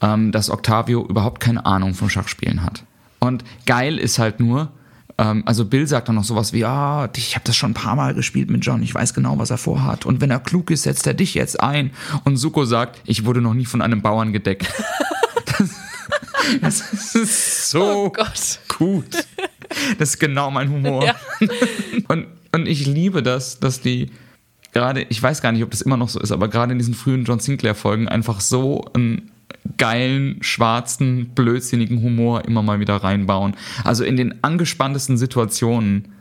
ähm, 0.00 0.32
dass 0.32 0.50
Octavio 0.50 1.04
überhaupt 1.06 1.40
keine 1.40 1.66
Ahnung 1.66 1.94
vom 1.94 2.08
Schachspielen 2.08 2.62
hat. 2.62 2.84
Und 3.20 3.44
geil 3.66 3.98
ist 3.98 4.18
halt 4.18 4.40
nur, 4.40 4.70
also 5.16 5.64
Bill 5.64 5.86
sagt 5.86 6.08
dann 6.08 6.16
noch 6.16 6.24
sowas 6.24 6.52
wie, 6.52 6.64
ah, 6.64 7.08
ich 7.16 7.36
habe 7.36 7.44
das 7.44 7.56
schon 7.56 7.70
ein 7.70 7.74
paar 7.74 7.94
Mal 7.94 8.14
gespielt 8.14 8.50
mit 8.50 8.64
John, 8.64 8.82
ich 8.82 8.94
weiß 8.94 9.14
genau, 9.14 9.38
was 9.38 9.50
er 9.50 9.58
vorhat. 9.58 10.06
Und 10.06 10.20
wenn 10.20 10.30
er 10.30 10.40
klug 10.40 10.70
ist, 10.70 10.82
setzt 10.82 11.06
er 11.06 11.14
dich 11.14 11.34
jetzt 11.34 11.60
ein. 11.60 11.92
Und 12.24 12.36
Suko 12.36 12.64
sagt, 12.64 13.00
ich 13.04 13.24
wurde 13.24 13.40
noch 13.40 13.54
nie 13.54 13.64
von 13.64 13.80
einem 13.80 14.02
Bauern 14.02 14.32
gedeckt. 14.32 14.66
das, 15.58 15.70
das, 16.60 17.14
ist 17.14 17.70
so 17.70 18.06
oh 18.06 18.12
gut. 18.76 19.26
Das 19.98 20.10
ist 20.10 20.18
genau 20.18 20.50
mein 20.50 20.70
Humor. 20.70 21.04
Ja. 21.04 21.14
Und, 22.08 22.26
und 22.52 22.68
ich 22.68 22.86
liebe 22.86 23.22
das, 23.22 23.58
dass 23.58 23.80
die 23.80 24.12
gerade, 24.72 25.02
ich 25.08 25.20
weiß 25.20 25.42
gar 25.42 25.50
nicht, 25.50 25.64
ob 25.64 25.70
das 25.70 25.80
immer 25.80 25.96
noch 25.96 26.08
so 26.08 26.20
ist, 26.20 26.30
aber 26.30 26.48
gerade 26.48 26.72
in 26.72 26.78
diesen 26.78 26.94
frühen 26.94 27.24
John 27.24 27.40
Sinclair-Folgen 27.40 28.08
einfach 28.08 28.40
so 28.40 28.84
ein 28.94 29.32
geilen, 29.76 30.38
schwarzen, 30.42 31.30
blödsinnigen 31.34 32.02
Humor 32.02 32.44
immer 32.44 32.62
mal 32.62 32.80
wieder 32.80 32.96
reinbauen. 32.96 33.56
Also 33.82 34.04
in 34.04 34.16
den 34.16 34.42
angespanntesten 34.42 35.16
Situationen 35.16 36.12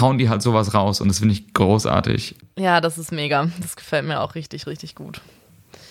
hauen 0.00 0.18
die 0.18 0.28
halt 0.28 0.42
sowas 0.42 0.74
raus 0.74 1.00
und 1.00 1.08
das 1.08 1.20
finde 1.20 1.34
ich 1.34 1.54
großartig. 1.54 2.36
Ja, 2.58 2.80
das 2.80 2.98
ist 2.98 3.12
mega. 3.12 3.50
Das 3.60 3.76
gefällt 3.76 4.06
mir 4.06 4.20
auch 4.20 4.34
richtig, 4.34 4.66
richtig 4.66 4.94
gut. 4.94 5.20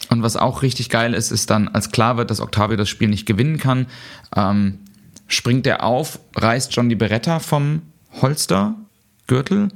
Und 0.09 0.21
was 0.21 0.37
auch 0.37 0.61
richtig 0.61 0.89
geil 0.89 1.13
ist, 1.13 1.31
ist 1.31 1.49
dann, 1.49 1.67
als 1.67 1.91
klar 1.91 2.17
wird, 2.17 2.29
dass 2.29 2.39
Octavio 2.39 2.77
das 2.77 2.89
Spiel 2.89 3.09
nicht 3.09 3.25
gewinnen 3.25 3.57
kann, 3.57 3.87
ähm, 4.35 4.79
springt 5.27 5.67
er 5.67 5.83
auf, 5.83 6.19
reißt 6.35 6.73
John 6.73 6.89
die 6.89 6.95
Beretta 6.95 7.39
vom 7.39 7.81
Holster, 8.21 8.75
Gürtel, 9.27 9.69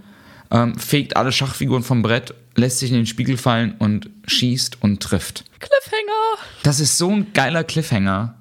ähm, 0.49 0.75
fegt 0.77 1.17
alle 1.17 1.31
Schachfiguren 1.31 1.83
vom 1.83 2.01
Brett 2.01 2.33
lässt 2.56 2.80
sich 2.80 2.90
in 2.91 2.98
den 2.98 3.06
Spiegel 3.06 3.38
fallen 3.38 3.76
und 3.80 4.10
schießt 4.26 4.82
und 4.82 5.02
trifft. 5.02 5.45
Cliffhanger! 5.60 6.48
Das 6.64 6.80
ist 6.80 6.98
so 6.98 7.10
ein 7.10 7.34
geiler 7.34 7.64
Cliffhanger. 7.64 8.36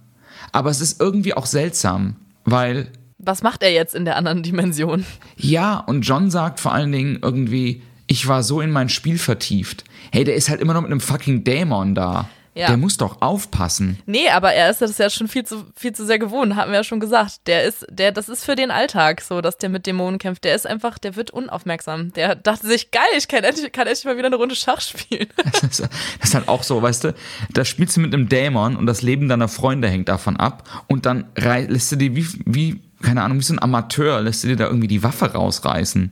Aber 0.52 0.70
es 0.70 0.80
ist 0.80 1.00
irgendwie 1.00 1.34
auch 1.34 1.46
seltsam, 1.46 2.16
weil. 2.44 2.90
Was 3.18 3.42
macht 3.42 3.62
er 3.62 3.72
jetzt 3.72 3.94
in 3.94 4.04
der 4.04 4.16
anderen 4.16 4.42
Dimension? 4.42 5.04
Ja, 5.36 5.78
und 5.78 6.02
John 6.02 6.30
sagt 6.30 6.58
vor 6.58 6.72
allen 6.72 6.90
Dingen 6.90 7.18
irgendwie, 7.22 7.82
ich 8.06 8.26
war 8.26 8.42
so 8.42 8.60
in 8.60 8.70
mein 8.70 8.88
Spiel 8.88 9.18
vertieft. 9.18 9.84
Hey, 10.10 10.24
der 10.24 10.34
ist 10.34 10.48
halt 10.48 10.60
immer 10.60 10.74
noch 10.74 10.80
mit 10.80 10.90
einem 10.90 11.00
fucking 11.00 11.44
Dämon 11.44 11.94
da. 11.94 12.28
Ja. 12.54 12.66
Der 12.66 12.76
muss 12.76 12.96
doch 12.96 13.22
aufpassen. 13.22 14.00
Nee, 14.06 14.28
aber 14.28 14.52
er 14.52 14.70
ist 14.70 14.82
das 14.82 14.98
ja 14.98 15.08
schon 15.08 15.28
viel 15.28 15.44
zu, 15.44 15.66
viel 15.76 15.92
zu 15.92 16.04
sehr 16.04 16.18
gewohnt, 16.18 16.56
haben 16.56 16.72
wir 16.72 16.78
ja 16.78 16.84
schon 16.84 16.98
gesagt. 16.98 17.46
Der 17.46 17.62
ist, 17.62 17.86
der, 17.88 18.10
das 18.10 18.28
ist 18.28 18.44
für 18.44 18.56
den 18.56 18.72
Alltag 18.72 19.20
so, 19.20 19.40
dass 19.40 19.56
der 19.56 19.68
mit 19.68 19.86
Dämonen 19.86 20.18
kämpft. 20.18 20.42
Der 20.42 20.56
ist 20.56 20.66
einfach, 20.66 20.98
der 20.98 21.14
wird 21.14 21.30
unaufmerksam. 21.30 22.12
Der 22.14 22.34
dachte 22.34 22.66
sich, 22.66 22.90
geil, 22.90 23.02
ich 23.16 23.28
kann 23.28 23.44
endlich, 23.44 23.70
kann 23.70 23.86
endlich 23.86 24.04
mal 24.04 24.16
wieder 24.16 24.26
eine 24.26 24.36
Runde 24.36 24.56
Schach 24.56 24.80
spielen. 24.80 25.28
Das 25.50 25.62
ist, 25.62 25.80
das 25.80 25.90
ist 26.28 26.34
halt 26.34 26.48
auch 26.48 26.62
so, 26.62 26.80
weißt 26.80 27.04
du, 27.04 27.14
da 27.52 27.64
spielst 27.64 27.96
du 27.96 28.00
mit 28.00 28.14
einem 28.14 28.28
Dämon 28.28 28.76
und 28.76 28.86
das 28.86 29.02
Leben 29.02 29.28
deiner 29.28 29.48
Freunde 29.48 29.88
hängt 29.88 30.08
davon 30.08 30.36
ab 30.36 30.84
und 30.86 31.06
dann 31.06 31.26
lässt 31.36 31.92
du 31.92 31.96
dir 31.96 32.14
wie, 32.14 32.26
wie, 32.46 32.80
keine 33.02 33.22
Ahnung, 33.22 33.38
wie 33.38 33.42
so 33.42 33.54
ein 33.54 33.62
Amateur, 33.62 34.20
lässt 34.20 34.44
du 34.44 34.48
dir 34.48 34.56
da 34.56 34.66
irgendwie 34.66 34.88
die 34.88 35.02
Waffe 35.02 35.32
rausreißen. 35.32 36.10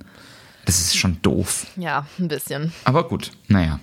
Das 0.64 0.80
ist 0.80 0.96
schon 0.96 1.20
doof. 1.22 1.66
Ja, 1.76 2.06
ein 2.18 2.28
bisschen. 2.28 2.72
Aber 2.84 3.08
gut, 3.08 3.32
naja. 3.48 3.80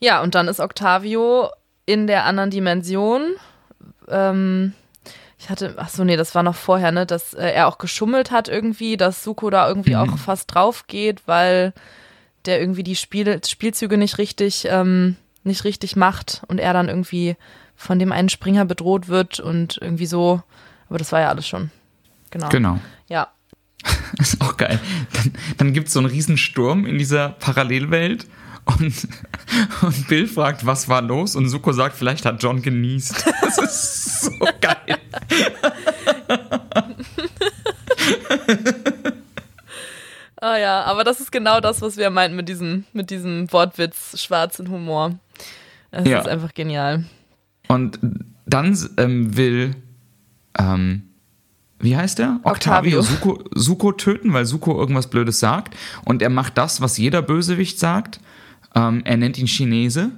Ja, 0.00 0.20
und 0.20 0.34
dann 0.34 0.48
ist 0.48 0.60
Octavio 0.60 1.48
in 1.92 2.06
der 2.06 2.24
anderen 2.24 2.50
Dimension. 2.50 3.34
Ähm, 4.08 4.72
ich 5.38 5.50
hatte, 5.50 5.74
ach 5.76 5.90
so, 5.90 6.04
nee, 6.04 6.16
das 6.16 6.34
war 6.34 6.42
noch 6.42 6.54
vorher, 6.54 6.90
ne, 6.90 7.04
dass 7.04 7.34
äh, 7.34 7.50
er 7.50 7.66
auch 7.66 7.76
geschummelt 7.76 8.30
hat 8.30 8.48
irgendwie, 8.48 8.96
dass 8.96 9.22
Suko 9.22 9.50
da 9.50 9.68
irgendwie 9.68 9.96
auch 9.96 10.16
fast 10.16 10.54
drauf 10.54 10.86
geht, 10.86 11.22
weil 11.26 11.74
der 12.46 12.60
irgendwie 12.60 12.82
die 12.82 12.96
Spiel 12.96 13.40
Spielzüge 13.46 13.98
nicht 13.98 14.16
richtig, 14.16 14.66
ähm, 14.70 15.16
nicht 15.44 15.64
richtig 15.64 15.96
macht 15.96 16.42
und 16.48 16.58
er 16.58 16.72
dann 16.72 16.88
irgendwie 16.88 17.36
von 17.76 17.98
dem 17.98 18.10
einen 18.10 18.30
Springer 18.30 18.64
bedroht 18.64 19.08
wird 19.08 19.38
und 19.38 19.78
irgendwie 19.82 20.06
so. 20.06 20.42
Aber 20.88 20.98
das 20.98 21.12
war 21.12 21.20
ja 21.20 21.28
alles 21.28 21.46
schon. 21.46 21.70
Genau. 22.30 22.48
Genau. 22.48 22.78
Ja. 23.08 23.28
Ist 24.18 24.40
auch 24.40 24.56
geil. 24.56 24.80
Dann, 25.12 25.32
dann 25.58 25.72
gibt 25.72 25.88
es 25.88 25.94
so 25.94 26.00
einen 26.00 26.08
Riesensturm 26.08 26.86
in 26.86 26.96
dieser 26.96 27.30
Parallelwelt 27.30 28.26
und, 28.66 29.08
und 29.82 30.08
Bill 30.08 30.26
fragt, 30.26 30.64
was 30.66 30.88
war 30.88 31.02
los? 31.02 31.36
Und 31.36 31.48
Suko 31.48 31.72
sagt, 31.72 31.96
vielleicht 31.96 32.24
hat 32.24 32.42
John 32.42 32.62
genießt. 32.62 33.24
Das 33.42 33.58
ist 33.58 34.20
so 34.22 34.30
geil. 34.60 34.98
Ah 40.40 40.56
ja, 40.58 40.82
aber 40.82 41.04
das 41.04 41.20
ist 41.20 41.30
genau 41.30 41.60
das, 41.60 41.80
was 41.82 41.96
wir 41.96 42.10
meinten 42.10 42.34
mit 42.36 42.48
diesem, 42.48 42.84
mit 42.92 43.10
diesem 43.10 43.50
Wortwitz, 43.52 44.20
schwarzen 44.20 44.68
Humor. 44.70 45.12
Es 45.92 46.08
Ja. 46.08 46.18
ist 46.18 46.26
einfach 46.26 46.52
genial. 46.52 47.04
Und 47.68 48.00
dann 48.44 48.76
ähm, 48.96 49.36
will, 49.36 49.76
ähm, 50.58 51.02
wie 51.78 51.96
heißt 51.96 52.18
der? 52.18 52.40
Octavio. 52.42 52.98
Octavio 52.98 53.02
Suko, 53.02 53.44
Suko 53.54 53.92
töten, 53.92 54.32
weil 54.32 54.44
Suko 54.44 54.76
irgendwas 54.80 55.08
Blödes 55.08 55.38
sagt. 55.38 55.76
Und 56.04 56.22
er 56.22 56.30
macht 56.30 56.58
das, 56.58 56.80
was 56.80 56.98
jeder 56.98 57.22
Bösewicht 57.22 57.78
sagt. 57.78 58.18
Ähm, 58.74 59.02
er 59.04 59.16
nennt 59.16 59.38
ihn 59.38 59.46
Chinese. 59.46 60.10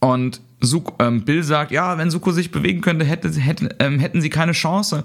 Und 0.00 0.40
Suko, 0.60 0.94
ähm, 1.04 1.24
Bill 1.24 1.42
sagt, 1.42 1.70
ja, 1.70 1.98
wenn 1.98 2.10
Suko 2.10 2.32
sich 2.32 2.50
bewegen 2.50 2.80
könnte, 2.80 3.04
hätte, 3.04 3.30
hätte, 3.30 3.74
ähm, 3.78 3.98
hätten 3.98 4.20
sie 4.20 4.30
keine 4.30 4.52
Chance. 4.52 5.04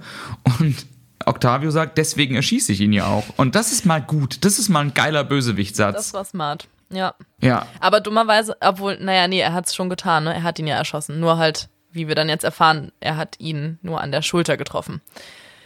Und 0.59 0.85
Octavio 1.25 1.71
sagt, 1.71 1.97
deswegen 1.97 2.35
erschieße 2.35 2.71
ich 2.71 2.81
ihn 2.81 2.93
ja 2.93 3.05
auch. 3.05 3.23
Und 3.38 3.55
das 3.55 3.71
ist 3.71 3.85
mal 3.85 4.01
gut. 4.01 4.43
Das 4.45 4.59
ist 4.59 4.69
mal 4.69 4.81
ein 4.81 4.93
geiler 4.93 5.23
Das 5.23 5.30
Bösewichtssatz. 5.30 6.13
war 6.13 6.25
smart. 6.25 6.67
Ja. 6.91 7.15
Ja, 7.41 7.65
Aber 7.80 8.01
dummerweise, 8.01 8.55
obwohl, 8.61 8.97
naja, 8.99 9.27
nee, 9.27 9.39
er 9.39 9.53
hat 9.53 9.65
es 9.67 9.73
schon 9.75 9.89
getan, 9.89 10.25
ne? 10.25 10.34
Er 10.34 10.43
hat 10.43 10.59
ihn 10.59 10.67
ja 10.67 10.75
erschossen. 10.75 11.19
Nur 11.19 11.38
halt, 11.38 11.69
wie 11.91 12.07
wir 12.07 12.15
dann 12.15 12.30
jetzt 12.30 12.43
erfahren, 12.43 12.91
er 12.99 13.17
hat 13.17 13.39
ihn 13.39 13.80
nur 13.81 13.99
an 14.01 14.11
der 14.11 14.21
Schulter 14.21 14.57
getroffen. 14.57 15.01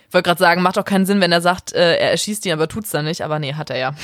Ich 0.08 0.14
wollte 0.14 0.28
gerade 0.30 0.40
sagen, 0.40 0.62
macht 0.62 0.78
doch 0.78 0.86
keinen 0.86 1.06
Sinn, 1.06 1.20
wenn 1.20 1.34
er 1.34 1.42
sagt, 1.42 1.74
äh, 1.74 1.98
er 1.98 2.12
erschießt 2.12 2.46
ihn, 2.46 2.54
aber 2.54 2.70
tut's 2.70 2.92
dann 2.92 3.04
nicht. 3.06 3.22
Aber 3.22 3.40
nee, 3.40 3.54
hat 3.56 3.70
er 3.70 3.78
ja. 3.78 3.96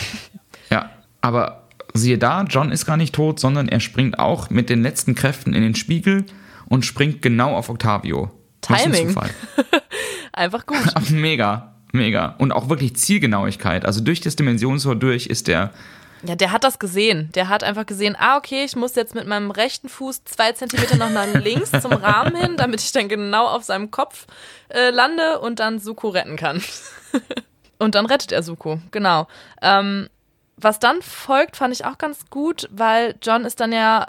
Ja, 0.69 0.89
aber 1.21 1.62
siehe 1.93 2.17
da, 2.17 2.43
John 2.43 2.71
ist 2.71 2.85
gar 2.85 2.97
nicht 2.97 3.15
tot, 3.15 3.39
sondern 3.39 3.67
er 3.67 3.79
springt 3.79 4.19
auch 4.19 4.49
mit 4.49 4.69
den 4.69 4.81
letzten 4.81 5.15
Kräften 5.15 5.53
in 5.53 5.61
den 5.61 5.75
Spiegel 5.75 6.25
und 6.67 6.85
springt 6.85 7.21
genau 7.21 7.55
auf 7.55 7.69
Octavio. 7.69 8.31
Ein 8.67 8.91
Timing. 8.91 9.07
Zufall. 9.09 9.29
Einfach 10.33 10.65
gut. 10.65 10.79
Mega, 11.11 11.75
mega. 11.91 12.35
Und 12.39 12.51
auch 12.51 12.67
wirklich 12.67 12.95
Zielgenauigkeit. 12.95 13.85
Also 13.85 14.01
durch 14.01 14.19
das 14.19 14.35
Dimensionstor 14.35 14.95
durch 14.95 15.27
ist 15.27 15.47
der. 15.47 15.71
Ja, 16.23 16.35
der 16.35 16.51
hat 16.51 16.63
das 16.63 16.79
gesehen. 16.79 17.29
Der 17.35 17.49
hat 17.49 17.63
einfach 17.63 17.85
gesehen, 17.85 18.15
ah, 18.17 18.37
okay, 18.37 18.63
ich 18.63 18.77
muss 18.77 18.95
jetzt 18.95 19.13
mit 19.13 19.27
meinem 19.27 19.51
rechten 19.51 19.89
Fuß 19.89 20.23
zwei 20.23 20.53
Zentimeter 20.53 20.95
noch 20.95 21.11
nach 21.11 21.27
links 21.33 21.69
zum 21.81 21.91
Rahmen 21.91 22.35
hin, 22.35 22.55
damit 22.55 22.81
ich 22.81 22.93
dann 22.93 23.09
genau 23.09 23.45
auf 23.45 23.63
seinem 23.63 23.91
Kopf 23.91 24.25
äh, 24.69 24.89
lande 24.89 25.39
und 25.39 25.59
dann 25.59 25.79
Suko 25.79 26.09
retten 26.09 26.37
kann. 26.37 26.63
und 27.77 27.93
dann 27.95 28.05
rettet 28.05 28.31
er 28.31 28.41
Suko, 28.41 28.79
genau. 28.91 29.27
Ähm, 29.61 30.07
was 30.57 30.79
dann 30.79 31.01
folgt, 31.01 31.57
fand 31.57 31.73
ich 31.73 31.85
auch 31.85 31.97
ganz 31.97 32.29
gut, 32.29 32.69
weil 32.71 33.15
John 33.21 33.45
ist 33.45 33.59
dann 33.59 33.71
ja 33.71 34.07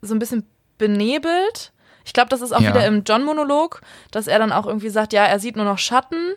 so 0.00 0.14
ein 0.14 0.18
bisschen 0.18 0.46
benebelt. 0.78 1.72
Ich 2.04 2.12
glaube, 2.12 2.28
das 2.30 2.40
ist 2.40 2.52
auch 2.52 2.60
Ja. 2.60 2.70
wieder 2.70 2.86
im 2.86 3.04
John-Monolog, 3.04 3.80
dass 4.10 4.26
er 4.26 4.38
dann 4.38 4.52
auch 4.52 4.66
irgendwie 4.66 4.88
sagt, 4.90 5.12
ja, 5.12 5.24
er 5.24 5.38
sieht 5.38 5.56
nur 5.56 5.64
noch 5.64 5.78
Schatten. 5.78 6.32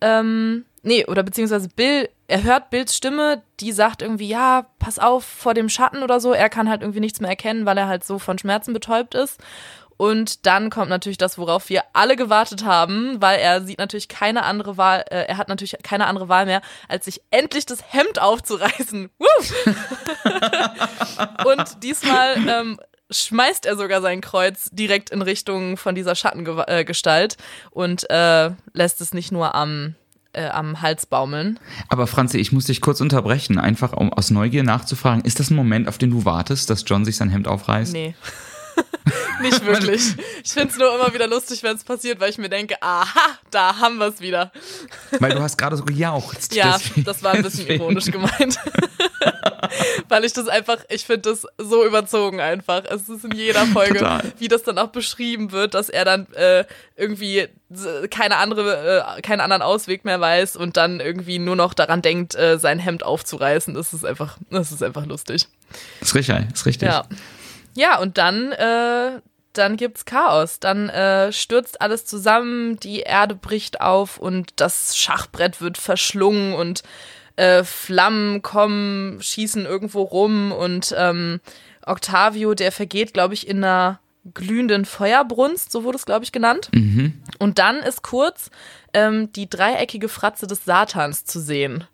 Ähm, 0.00 0.64
nee, 0.82 1.04
oder 1.06 1.22
beziehungsweise 1.22 1.68
Bill, 1.68 2.08
er 2.26 2.42
hört 2.42 2.70
Bills 2.70 2.96
Stimme, 2.96 3.42
die 3.60 3.72
sagt 3.72 4.00
irgendwie, 4.00 4.28
ja, 4.28 4.66
pass 4.78 4.98
auf 4.98 5.24
vor 5.24 5.52
dem 5.52 5.68
Schatten 5.68 6.02
oder 6.02 6.20
so. 6.20 6.32
Er 6.32 6.48
kann 6.48 6.70
halt 6.70 6.80
irgendwie 6.80 7.00
nichts 7.00 7.20
mehr 7.20 7.28
erkennen, 7.30 7.66
weil 7.66 7.76
er 7.76 7.88
halt 7.88 8.04
so 8.04 8.18
von 8.18 8.38
Schmerzen 8.38 8.72
betäubt 8.72 9.14
ist. 9.14 9.38
Und 10.00 10.46
dann 10.46 10.70
kommt 10.70 10.88
natürlich 10.88 11.18
das, 11.18 11.36
worauf 11.36 11.68
wir 11.68 11.82
alle 11.92 12.16
gewartet 12.16 12.64
haben, 12.64 13.20
weil 13.20 13.38
er 13.38 13.62
sieht 13.62 13.78
natürlich 13.78 14.08
keine 14.08 14.44
andere 14.44 14.78
Wahl, 14.78 15.04
äh, 15.10 15.26
er 15.26 15.36
hat 15.36 15.50
natürlich 15.50 15.76
keine 15.82 16.06
andere 16.06 16.30
Wahl 16.30 16.46
mehr, 16.46 16.62
als 16.88 17.04
sich 17.04 17.20
endlich 17.30 17.66
das 17.66 17.80
Hemd 17.86 18.18
aufzureißen. 18.18 19.10
Und 21.44 21.82
diesmal 21.82 22.34
ähm, 22.48 22.80
schmeißt 23.10 23.66
er 23.66 23.76
sogar 23.76 24.00
sein 24.00 24.22
Kreuz 24.22 24.70
direkt 24.72 25.10
in 25.10 25.20
Richtung 25.20 25.76
von 25.76 25.94
dieser 25.94 26.14
Schattengestalt 26.14 27.36
und 27.70 28.08
äh, 28.08 28.52
lässt 28.72 29.02
es 29.02 29.12
nicht 29.12 29.32
nur 29.32 29.54
am, 29.54 29.96
äh, 30.32 30.48
am 30.48 30.80
Hals 30.80 31.04
baumeln. 31.04 31.60
Aber 31.90 32.06
Franzi, 32.06 32.38
ich 32.38 32.52
muss 32.52 32.64
dich 32.64 32.80
kurz 32.80 33.02
unterbrechen, 33.02 33.58
einfach 33.58 33.92
um 33.92 34.10
aus 34.14 34.30
Neugier 34.30 34.62
nachzufragen. 34.62 35.26
Ist 35.26 35.40
das 35.40 35.50
ein 35.50 35.56
Moment, 35.56 35.88
auf 35.88 35.98
den 35.98 36.10
du 36.10 36.24
wartest, 36.24 36.70
dass 36.70 36.84
John 36.86 37.04
sich 37.04 37.18
sein 37.18 37.28
Hemd 37.28 37.46
aufreißt? 37.46 37.92
Nee. 37.92 38.14
Nicht 39.40 39.64
wirklich. 39.64 40.14
Ich 40.44 40.52
finde 40.52 40.68
es 40.68 40.76
nur 40.78 40.94
immer 40.94 41.12
wieder 41.14 41.26
lustig, 41.26 41.62
wenn 41.62 41.76
es 41.76 41.84
passiert, 41.84 42.20
weil 42.20 42.30
ich 42.30 42.38
mir 42.38 42.48
denke, 42.48 42.76
aha, 42.80 43.38
da 43.50 43.76
haben 43.78 43.98
wir 43.98 44.06
es 44.08 44.20
wieder. 44.20 44.52
Weil 45.18 45.32
du 45.34 45.40
hast 45.40 45.56
gerade 45.58 45.76
so 45.76 45.84
gejauchzt. 45.84 46.54
Ja, 46.54 46.78
deswegen- 46.78 47.04
das 47.04 47.22
war 47.22 47.32
ein 47.32 47.42
bisschen 47.42 47.60
deswegen. 47.66 47.82
ironisch 47.82 48.06
gemeint. 48.06 48.58
Weil 50.08 50.24
ich 50.24 50.32
das 50.32 50.48
einfach, 50.48 50.78
ich 50.88 51.04
finde 51.04 51.30
das 51.30 51.46
so 51.58 51.84
überzogen 51.86 52.40
einfach. 52.40 52.82
Es 52.90 53.08
ist 53.08 53.24
in 53.24 53.32
jeder 53.32 53.64
Folge, 53.66 53.98
Total. 54.00 54.32
wie 54.38 54.48
das 54.48 54.62
dann 54.64 54.78
auch 54.78 54.88
beschrieben 54.88 55.52
wird, 55.52 55.74
dass 55.74 55.88
er 55.88 56.04
dann 56.04 56.26
äh, 56.32 56.64
irgendwie 56.96 57.46
keine 58.10 58.36
andere, 58.38 59.14
äh, 59.16 59.20
keinen 59.22 59.40
anderen 59.40 59.62
Ausweg 59.62 60.04
mehr 60.04 60.20
weiß 60.20 60.56
und 60.56 60.76
dann 60.76 60.98
irgendwie 61.00 61.38
nur 61.38 61.54
noch 61.56 61.74
daran 61.74 62.02
denkt, 62.02 62.34
äh, 62.34 62.58
sein 62.58 62.78
Hemd 62.80 63.04
aufzureißen. 63.04 63.74
Das 63.74 63.92
ist 63.92 64.04
einfach, 64.04 64.38
das 64.50 64.72
ist 64.72 64.82
einfach 64.82 65.06
lustig. 65.06 65.46
Ist 66.00 66.14
richtig, 66.14 66.36
ist 66.52 66.66
richtig. 66.66 66.88
Ja. 66.88 67.04
Ja, 67.76 68.00
und 68.00 68.18
dann, 68.18 68.50
äh, 68.52 69.20
dann 69.52 69.76
gibt's 69.76 70.04
Chaos. 70.04 70.60
Dann 70.60 70.88
äh, 70.88 71.32
stürzt 71.32 71.80
alles 71.80 72.04
zusammen, 72.04 72.78
die 72.80 73.00
Erde 73.00 73.34
bricht 73.34 73.80
auf 73.80 74.18
und 74.18 74.52
das 74.56 74.96
Schachbrett 74.96 75.60
wird 75.60 75.78
verschlungen 75.78 76.54
und 76.54 76.82
äh, 77.36 77.64
Flammen 77.64 78.42
kommen, 78.42 79.22
schießen 79.22 79.64
irgendwo 79.66 80.02
rum 80.02 80.52
und 80.52 80.94
ähm, 80.96 81.40
Octavio, 81.86 82.54
der 82.54 82.72
vergeht, 82.72 83.14
glaube 83.14 83.34
ich, 83.34 83.48
in 83.48 83.64
einer 83.64 84.00
glühenden 84.34 84.84
Feuerbrunst, 84.84 85.72
so 85.72 85.84
wurde 85.84 85.96
es, 85.96 86.04
glaube 86.04 86.24
ich, 86.24 86.32
genannt. 86.32 86.68
Und 87.38 87.58
dann 87.58 87.76
ist 87.76 88.02
kurz 88.02 88.50
ähm, 88.92 89.32
die 89.32 89.48
dreieckige 89.48 90.08
Fratze 90.08 90.46
des 90.46 90.64
Satans 90.64 91.24
zu 91.24 91.40
sehen. 91.40 91.84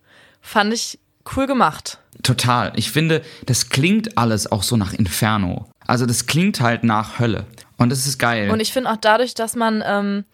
Fand 0.40 0.74
ich 0.74 0.98
cool 1.36 1.46
gemacht. 1.46 1.98
Total. 2.22 2.72
Ich 2.76 2.90
finde, 2.90 3.22
das 3.46 3.68
klingt 3.68 4.18
alles 4.18 4.50
auch 4.50 4.62
so 4.62 4.76
nach 4.76 4.92
Inferno. 4.92 5.68
Also 5.86 6.06
das 6.06 6.26
klingt 6.26 6.60
halt 6.60 6.84
nach 6.84 7.18
Hölle. 7.18 7.46
Und 7.76 7.90
das 7.90 8.06
ist 8.06 8.18
geil. 8.18 8.50
Und 8.50 8.60
ich 8.60 8.72
finde 8.72 8.90
auch 8.90 8.96
dadurch, 8.96 9.34
dass 9.34 9.54
man 9.54 9.82
ähm, 9.86 10.24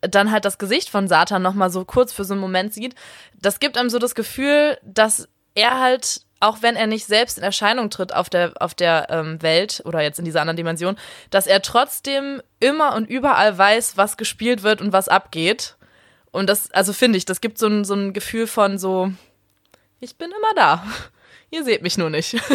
dann 0.00 0.30
halt 0.30 0.44
das 0.44 0.58
Gesicht 0.58 0.88
von 0.88 1.08
Satan 1.08 1.42
nochmal 1.42 1.70
so 1.70 1.84
kurz 1.84 2.12
für 2.12 2.24
so 2.24 2.34
einen 2.34 2.40
Moment 2.40 2.72
sieht, 2.72 2.94
das 3.40 3.60
gibt 3.60 3.76
einem 3.76 3.90
so 3.90 3.98
das 3.98 4.14
Gefühl, 4.14 4.78
dass 4.84 5.28
er 5.54 5.80
halt, 5.80 6.22
auch 6.40 6.62
wenn 6.62 6.76
er 6.76 6.86
nicht 6.86 7.06
selbst 7.06 7.38
in 7.38 7.44
Erscheinung 7.44 7.90
tritt 7.90 8.14
auf 8.14 8.30
der, 8.30 8.52
auf 8.60 8.74
der 8.74 9.08
ähm, 9.10 9.42
Welt 9.42 9.82
oder 9.84 10.00
jetzt 10.02 10.18
in 10.18 10.24
dieser 10.24 10.40
anderen 10.40 10.56
Dimension, 10.56 10.96
dass 11.30 11.46
er 11.46 11.62
trotzdem 11.62 12.42
immer 12.60 12.94
und 12.94 13.08
überall 13.08 13.56
weiß, 13.56 13.96
was 13.96 14.16
gespielt 14.16 14.62
wird 14.62 14.80
und 14.80 14.92
was 14.92 15.08
abgeht. 15.08 15.76
Und 16.30 16.48
das, 16.48 16.70
also 16.72 16.92
finde 16.92 17.18
ich, 17.18 17.24
das 17.24 17.40
gibt 17.40 17.58
so 17.58 17.66
ein, 17.66 17.84
so 17.84 17.94
ein 17.94 18.12
Gefühl 18.12 18.46
von 18.46 18.78
so, 18.78 19.10
ich 20.00 20.16
bin 20.16 20.30
immer 20.30 20.54
da. 20.54 20.84
Ihr 21.50 21.64
seht 21.64 21.82
mich 21.82 21.98
nur 21.98 22.10
nicht. 22.10 22.36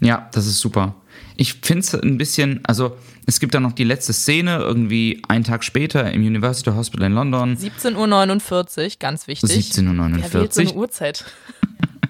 Ja, 0.00 0.28
das 0.32 0.46
ist 0.46 0.58
super. 0.58 0.96
Ich 1.42 1.54
finde 1.54 1.80
es 1.80 1.92
ein 1.92 2.18
bisschen, 2.18 2.60
also 2.62 2.96
es 3.26 3.40
gibt 3.40 3.52
da 3.52 3.58
noch 3.58 3.72
die 3.72 3.82
letzte 3.82 4.12
Szene, 4.12 4.58
irgendwie 4.58 5.24
einen 5.26 5.42
Tag 5.42 5.64
später 5.64 6.08
im 6.12 6.22
University 6.22 6.70
Hospital 6.70 7.06
in 7.06 7.14
London. 7.14 7.56
17.49 7.56 8.84
Uhr, 8.84 8.90
ganz 9.00 9.26
wichtig. 9.26 9.50
17.49 9.50 10.18
Wer 10.20 10.34
wählt 10.34 10.54
so 10.54 10.60
eine 10.60 10.70
Uhr. 10.70 10.76
Uhrzeit? 10.76 11.24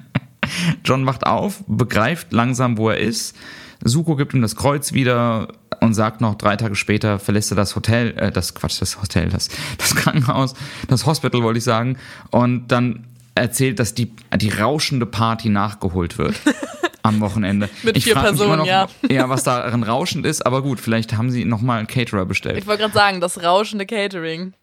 John 0.85 1.07
wacht 1.07 1.27
auf, 1.27 1.65
begreift 1.67 2.35
langsam, 2.35 2.77
wo 2.77 2.91
er 2.91 2.99
ist. 2.99 3.35
Suko 3.83 4.17
gibt 4.17 4.35
ihm 4.35 4.43
das 4.43 4.55
Kreuz 4.55 4.93
wieder 4.93 5.49
und 5.81 5.95
sagt 5.95 6.21
noch, 6.21 6.35
drei 6.35 6.57
Tage 6.57 6.75
später 6.75 7.19
verlässt 7.19 7.51
er 7.53 7.57
das 7.57 7.75
Hotel, 7.75 8.11
äh, 8.19 8.31
das 8.31 8.55
Quatsch, 8.55 8.83
das 8.83 9.01
Hotel, 9.01 9.31
das, 9.31 9.49
das 9.79 9.97
Krankenhaus, 9.97 10.53
das 10.89 11.07
Hospital 11.07 11.43
wollte 11.43 11.57
ich 11.57 11.65
sagen. 11.65 11.97
Und 12.31 12.69
dann 12.69 13.07
erzählt, 13.35 13.79
dass 13.79 13.95
die, 13.95 14.13
die 14.37 14.51
rauschende 14.51 15.07
Party 15.07 15.49
nachgeholt 15.49 16.19
wird. 16.19 16.35
am 17.03 17.20
Wochenende. 17.20 17.69
Mit 17.83 17.97
ich 17.97 18.05
vier 18.05 18.15
Personen, 18.15 18.59
noch, 18.59 18.66
ja. 18.66 18.89
Ja, 19.11 19.29
was 19.29 19.45
daran 19.45 19.83
rauschend 19.83 20.27
ist, 20.27 20.45
aber 20.47 20.62
gut, 20.62 20.81
vielleicht 20.81 21.15
haben 21.15 21.31
sie 21.31 21.45
nochmal 21.45 21.79
einen 21.79 21.89
Caterer 21.89 22.27
bestellt. 22.27 22.59
Ich 22.59 22.66
wollte 22.66 22.83
gerade 22.83 22.95
sagen, 22.95 23.20
das 23.20 23.43
rauschende 23.43 23.87
Catering. 23.87 24.55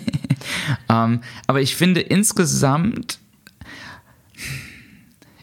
ähm, 0.88 1.20
aber 1.46 1.60
ich 1.60 1.76
finde 1.76 2.00
insgesamt, 2.00 3.18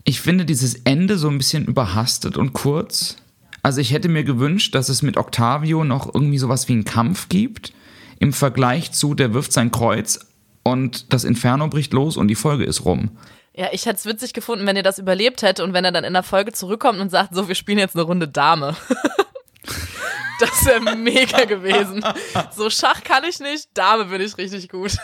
ich 0.04 0.22
finde 0.22 0.45
dieses 0.45 0.76
Ende 0.76 1.18
so 1.18 1.30
ein 1.30 1.38
bisschen 1.38 1.66
überhastet 1.66 2.38
und 2.38 2.54
kurz. 2.54 3.18
Also 3.62 3.80
ich 3.80 3.94
hätte 3.94 4.10
mir 4.10 4.24
gewünscht, 4.24 4.76
dass 4.76 4.90
es 4.90 5.02
mit 5.02 5.16
Octavio 5.16 5.84
noch 5.86 6.14
irgendwie 6.14 6.38
sowas 6.38 6.68
wie 6.68 6.74
einen 6.74 6.86
Kampf 6.86 7.30
gibt. 7.30 7.74
Im 8.20 8.34
Vergleich 8.34 8.91
zu, 8.91 9.14
der 9.14 9.34
wirft 9.34 9.54
sein 9.54 9.72
Kreuz 9.72 10.20
und 10.64 11.14
das 11.14 11.24
Inferno 11.24 11.68
bricht 11.68 11.94
los 11.94 12.18
und 12.18 12.28
die 12.28 12.36
Folge 12.36 12.64
ist 12.64 12.86
rum. 12.86 13.12
Ja, 13.56 13.68
ich 13.72 13.86
hätte 13.86 13.98
es 13.98 14.06
witzig 14.06 14.34
gefunden, 14.34 14.66
wenn 14.66 14.76
ihr 14.76 14.84
das 14.84 14.98
überlebt 14.98 15.44
hätte 15.44 15.64
und 15.64 15.74
wenn 15.74 15.86
er 15.86 15.92
dann 15.92 16.04
in 16.04 16.14
der 16.14 16.24
Folge 16.24 16.54
zurückkommt 16.54 17.00
und 17.00 17.10
sagt, 17.10 17.36
so, 17.36 17.48
wir 17.48 17.56
spielen 17.56 17.78
jetzt 17.78 17.96
eine 17.96 18.04
Runde 18.04 18.28
Dame. 18.28 18.76
das 20.40 20.66
wäre 20.66 20.96
mega 20.96 21.46
gewesen. 21.46 22.04
So, 22.52 22.72
Schach 22.72 23.04
kann 23.04 23.24
ich 23.26 23.40
nicht, 23.40 23.70
Dame 23.76 24.06
bin 24.06 24.22
ich 24.22 24.38
richtig 24.40 24.70
gut. 24.70 24.98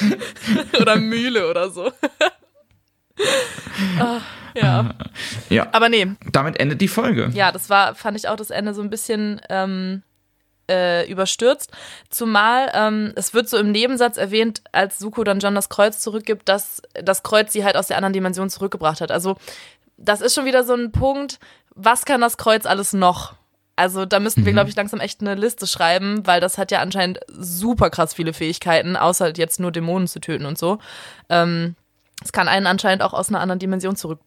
oder 0.80 0.96
Mühle 0.96 1.50
oder 1.50 1.70
so. 1.70 1.90
Ach, 3.98 4.22
ja. 4.54 4.94
ja. 5.48 5.68
Aber 5.72 5.88
nee. 5.88 6.06
Damit 6.30 6.60
endet 6.60 6.80
die 6.80 6.88
Folge. 6.88 7.30
Ja, 7.34 7.52
das 7.52 7.70
war, 7.70 7.94
fand 7.94 8.16
ich 8.16 8.28
auch 8.28 8.36
das 8.36 8.50
Ende 8.50 8.74
so 8.74 8.82
ein 8.82 8.90
bisschen 8.90 9.40
ähm, 9.48 10.02
äh, 10.70 11.10
überstürzt. 11.10 11.72
Zumal 12.08 12.70
ähm, 12.72 13.12
es 13.16 13.34
wird 13.34 13.48
so 13.48 13.58
im 13.58 13.72
Nebensatz 13.72 14.16
erwähnt, 14.16 14.62
als 14.72 14.98
Suko 14.98 15.24
dann 15.24 15.40
John 15.40 15.54
das 15.54 15.68
Kreuz 15.68 15.98
zurückgibt, 15.98 16.48
dass 16.48 16.80
das 16.94 17.22
Kreuz 17.22 17.52
sie 17.52 17.64
halt 17.64 17.76
aus 17.76 17.88
der 17.88 17.96
anderen 17.96 18.12
Dimension 18.12 18.48
zurückgebracht 18.48 19.00
hat. 19.00 19.10
Also 19.10 19.36
das 19.96 20.20
ist 20.20 20.34
schon 20.34 20.46
wieder 20.46 20.64
so 20.64 20.74
ein 20.74 20.92
Punkt, 20.92 21.38
was 21.74 22.04
kann 22.04 22.20
das 22.20 22.36
Kreuz 22.36 22.64
alles 22.64 22.92
noch? 22.92 23.34
Also 23.76 24.04
da 24.04 24.20
müssten 24.20 24.44
wir, 24.44 24.52
mhm. 24.52 24.56
glaube 24.56 24.70
ich, 24.70 24.76
langsam 24.76 25.00
echt 25.00 25.20
eine 25.20 25.34
Liste 25.34 25.66
schreiben, 25.66 26.26
weil 26.26 26.40
das 26.40 26.58
hat 26.58 26.70
ja 26.70 26.80
anscheinend 26.80 27.20
super 27.28 27.88
krass 27.88 28.14
viele 28.14 28.32
Fähigkeiten, 28.32 28.96
außer 28.96 29.32
jetzt 29.36 29.58
nur 29.58 29.72
Dämonen 29.72 30.06
zu 30.06 30.20
töten 30.20 30.44
und 30.44 30.58
so. 30.58 30.78
Ähm, 31.28 31.76
es 32.22 32.32
kann 32.32 32.48
einen 32.48 32.66
anscheinend 32.66 33.02
auch 33.02 33.14
aus 33.14 33.30
einer 33.30 33.40
anderen 33.40 33.58
Dimension 33.58 33.96
zurück 33.96 34.20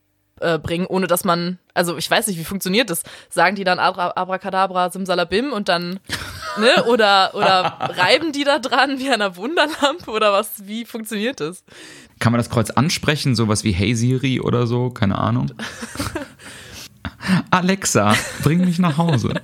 äh, 0.43 0.59
bringen, 0.59 0.85
ohne 0.85 1.07
dass 1.07 1.23
man, 1.23 1.57
also 1.73 1.97
ich 1.97 2.09
weiß 2.09 2.27
nicht, 2.27 2.37
wie 2.37 2.43
funktioniert 2.43 2.89
das? 2.89 3.03
Sagen 3.29 3.55
die 3.55 3.63
dann 3.63 3.79
Abra 3.79 4.11
Abracadabra, 4.15 4.89
Simsalabim 4.89 5.53
und 5.53 5.69
dann, 5.69 5.99
ne? 6.59 6.83
Oder, 6.87 7.33
oder 7.33 7.77
reiben 7.79 8.31
die 8.31 8.43
da 8.43 8.59
dran 8.59 8.99
wie 8.99 9.07
an 9.07 9.15
einer 9.15 9.35
Wunderlampe 9.37 10.11
oder 10.11 10.33
was? 10.33 10.67
Wie 10.67 10.85
funktioniert 10.85 11.39
das? 11.39 11.63
Kann 12.19 12.31
man 12.31 12.39
das 12.39 12.49
Kreuz 12.49 12.69
ansprechen, 12.69 13.35
sowas 13.35 13.63
wie 13.63 13.71
Hey 13.71 13.95
Siri 13.95 14.39
oder 14.39 14.67
so? 14.67 14.89
Keine 14.89 15.17
Ahnung. 15.17 15.51
Alexa, 17.51 18.15
bring 18.43 18.65
mich 18.65 18.79
nach 18.79 18.97
Hause. 18.97 19.41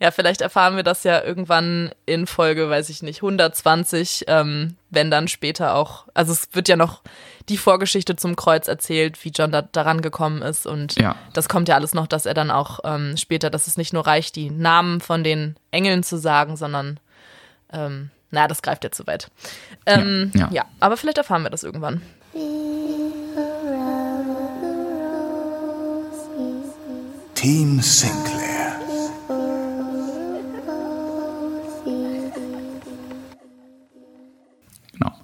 Ja, 0.00 0.10
vielleicht 0.10 0.40
erfahren 0.40 0.76
wir 0.76 0.82
das 0.82 1.04
ja 1.04 1.22
irgendwann 1.22 1.90
in 2.04 2.26
Folge, 2.26 2.68
weiß 2.68 2.90
ich 2.90 3.02
nicht, 3.02 3.18
120, 3.18 4.24
ähm, 4.28 4.76
wenn 4.90 5.10
dann 5.10 5.28
später 5.28 5.74
auch, 5.74 6.06
also 6.14 6.32
es 6.32 6.48
wird 6.52 6.68
ja 6.68 6.76
noch 6.76 7.02
die 7.48 7.56
Vorgeschichte 7.56 8.16
zum 8.16 8.36
Kreuz 8.36 8.68
erzählt, 8.68 9.24
wie 9.24 9.30
John 9.30 9.52
da 9.52 9.62
daran 9.62 10.02
gekommen 10.02 10.42
ist 10.42 10.66
und 10.66 10.98
ja. 10.98 11.16
das 11.32 11.48
kommt 11.48 11.68
ja 11.68 11.76
alles 11.76 11.94
noch, 11.94 12.06
dass 12.06 12.26
er 12.26 12.34
dann 12.34 12.50
auch 12.50 12.80
ähm, 12.84 13.16
später, 13.16 13.50
dass 13.50 13.66
es 13.66 13.76
nicht 13.76 13.92
nur 13.92 14.06
reicht, 14.06 14.36
die 14.36 14.50
Namen 14.50 15.00
von 15.00 15.22
den 15.22 15.56
Engeln 15.70 16.02
zu 16.02 16.18
sagen, 16.18 16.56
sondern 16.56 16.98
ähm, 17.72 18.10
naja, 18.30 18.48
das 18.48 18.62
greift 18.62 18.84
ja 18.84 18.90
zu 18.90 19.06
weit. 19.06 19.30
Ähm, 19.86 20.32
ja, 20.34 20.40
ja. 20.40 20.48
ja, 20.52 20.64
aber 20.80 20.96
vielleicht 20.96 21.18
erfahren 21.18 21.42
wir 21.42 21.50
das 21.50 21.62
irgendwann. 21.62 22.02
Team 27.34 27.80
Sinclair. 27.80 28.45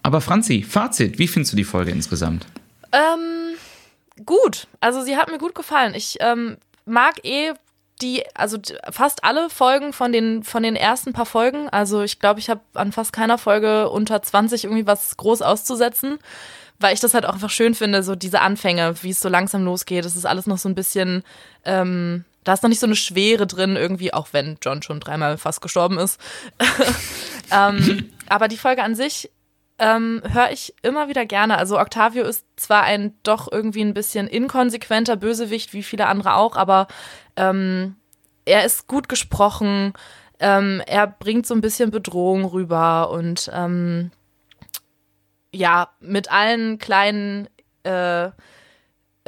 Aber 0.02 0.20
Franzi, 0.20 0.62
Fazit, 0.62 1.18
wie 1.18 1.28
findest 1.28 1.52
du 1.52 1.56
die 1.56 1.64
Folge 1.64 1.90
insgesamt? 1.90 2.46
Ähm, 2.92 3.56
gut. 4.26 4.66
Also 4.80 5.02
sie 5.02 5.16
hat 5.16 5.30
mir 5.30 5.38
gut 5.38 5.54
gefallen. 5.54 5.94
Ich 5.94 6.16
ähm, 6.20 6.56
mag 6.84 7.24
eh 7.24 7.52
die, 8.00 8.24
also 8.34 8.58
fast 8.90 9.24
alle 9.24 9.48
Folgen 9.48 9.92
von 9.92 10.12
den, 10.12 10.42
von 10.42 10.62
den 10.62 10.76
ersten 10.76 11.12
paar 11.12 11.26
Folgen. 11.26 11.68
Also 11.68 12.02
ich 12.02 12.18
glaube, 12.18 12.40
ich 12.40 12.50
habe 12.50 12.60
an 12.74 12.92
fast 12.92 13.12
keiner 13.12 13.38
Folge 13.38 13.88
unter 13.88 14.20
20 14.20 14.64
irgendwie 14.64 14.86
was 14.86 15.16
groß 15.16 15.40
auszusetzen, 15.42 16.18
weil 16.80 16.94
ich 16.94 17.00
das 17.00 17.14
halt 17.14 17.24
auch 17.24 17.34
einfach 17.34 17.50
schön 17.50 17.74
finde, 17.74 18.02
so 18.02 18.16
diese 18.16 18.40
Anfänge, 18.40 18.94
wie 19.02 19.10
es 19.10 19.20
so 19.20 19.28
langsam 19.28 19.64
losgeht. 19.64 20.04
Das 20.04 20.16
ist 20.16 20.26
alles 20.26 20.46
noch 20.46 20.58
so 20.58 20.68
ein 20.68 20.74
bisschen, 20.74 21.22
ähm, 21.64 22.24
da 22.42 22.54
ist 22.54 22.64
noch 22.64 22.70
nicht 22.70 22.80
so 22.80 22.86
eine 22.86 22.96
Schwere 22.96 23.46
drin 23.46 23.76
irgendwie, 23.76 24.12
auch 24.12 24.28
wenn 24.32 24.58
John 24.60 24.82
schon 24.82 24.98
dreimal 24.98 25.38
fast 25.38 25.60
gestorben 25.60 25.98
ist. 25.98 26.20
ähm, 27.52 28.10
aber 28.28 28.48
die 28.48 28.58
Folge 28.58 28.82
an 28.82 28.96
sich 28.96 29.30
ähm, 29.78 30.22
höre 30.30 30.50
ich 30.50 30.74
immer 30.82 31.08
wieder 31.08 31.26
gerne. 31.26 31.58
Also 31.58 31.78
Octavio 31.78 32.24
ist 32.24 32.46
zwar 32.56 32.82
ein 32.82 33.14
doch 33.22 33.50
irgendwie 33.50 33.82
ein 33.82 33.94
bisschen 33.94 34.28
inkonsequenter 34.28 35.16
Bösewicht, 35.16 35.72
wie 35.72 35.82
viele 35.82 36.06
andere 36.06 36.34
auch, 36.34 36.56
aber 36.56 36.86
ähm, 37.36 37.96
er 38.44 38.64
ist 38.64 38.86
gut 38.86 39.08
gesprochen. 39.08 39.92
Ähm, 40.38 40.82
er 40.86 41.06
bringt 41.06 41.46
so 41.46 41.54
ein 41.54 41.60
bisschen 41.60 41.90
Bedrohung 41.90 42.44
rüber 42.44 43.10
und 43.10 43.50
ähm, 43.52 44.10
ja, 45.52 45.90
mit 46.00 46.32
allen 46.32 46.78
kleinen 46.78 47.48
äh, 47.84 48.30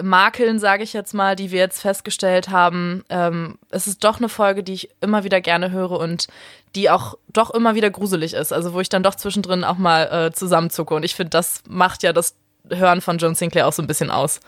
Makeln, 0.02 0.58
sage 0.58 0.82
ich 0.82 0.92
jetzt 0.92 1.14
mal, 1.14 1.36
die 1.36 1.50
wir 1.50 1.60
jetzt 1.60 1.80
festgestellt 1.80 2.48
haben, 2.48 3.04
ähm, 3.10 3.58
es 3.70 3.86
ist 3.86 4.02
doch 4.02 4.18
eine 4.18 4.28
Folge, 4.28 4.62
die 4.62 4.72
ich 4.72 4.88
immer 5.00 5.24
wieder 5.24 5.40
gerne 5.40 5.70
höre 5.70 5.92
und 5.92 6.26
die 6.74 6.90
auch 6.90 7.16
doch 7.32 7.50
immer 7.50 7.74
wieder 7.74 7.90
gruselig 7.90 8.34
ist. 8.34 8.52
Also 8.52 8.74
wo 8.74 8.80
ich 8.80 8.88
dann 8.88 9.04
doch 9.04 9.14
zwischendrin 9.14 9.62
auch 9.62 9.78
mal 9.78 10.04
äh, 10.10 10.32
zusammenzucke. 10.32 10.94
Und 10.94 11.04
ich 11.04 11.14
finde, 11.14 11.30
das 11.30 11.62
macht 11.68 12.02
ja 12.02 12.12
das 12.12 12.34
Hören 12.70 13.02
von 13.02 13.18
John 13.18 13.34
Sinclair 13.34 13.68
auch 13.68 13.72
so 13.72 13.82
ein 13.82 13.86
bisschen 13.86 14.10
aus, 14.10 14.40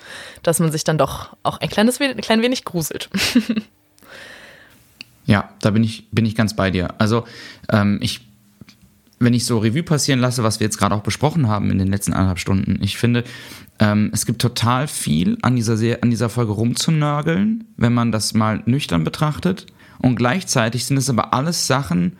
dass 0.42 0.58
man 0.58 0.72
sich 0.72 0.84
dann 0.84 0.98
doch 0.98 1.36
auch 1.42 1.58
ein 1.60 1.68
kleines 1.68 2.00
ein 2.00 2.16
klein 2.22 2.42
wenig 2.42 2.64
gruselt. 2.64 3.10
ja, 5.26 5.50
da 5.60 5.70
bin 5.70 5.84
ich, 5.84 6.08
bin 6.10 6.24
ich 6.24 6.34
ganz 6.34 6.56
bei 6.56 6.70
dir. 6.70 6.94
Also 6.98 7.24
ähm, 7.70 7.98
ich 8.00 8.25
wenn 9.18 9.34
ich 9.34 9.46
so 9.46 9.58
Revue 9.58 9.82
passieren 9.82 10.20
lasse, 10.20 10.42
was 10.42 10.60
wir 10.60 10.66
jetzt 10.66 10.78
gerade 10.78 10.94
auch 10.94 11.02
besprochen 11.02 11.48
haben 11.48 11.70
in 11.70 11.78
den 11.78 11.88
letzten 11.88 12.12
anderthalb 12.12 12.38
Stunden, 12.38 12.78
ich 12.82 12.98
finde, 12.98 13.24
ähm, 13.78 14.10
es 14.12 14.26
gibt 14.26 14.40
total 14.40 14.88
viel 14.88 15.38
an 15.42 15.56
dieser, 15.56 15.74
an 16.02 16.10
dieser 16.10 16.28
Folge 16.28 16.52
rumzunörgeln, 16.52 17.64
wenn 17.76 17.94
man 17.94 18.12
das 18.12 18.34
mal 18.34 18.62
nüchtern 18.66 19.04
betrachtet. 19.04 19.66
Und 19.98 20.16
gleichzeitig 20.16 20.84
sind 20.84 20.98
es 20.98 21.08
aber 21.08 21.32
alles 21.32 21.66
Sachen, 21.66 22.16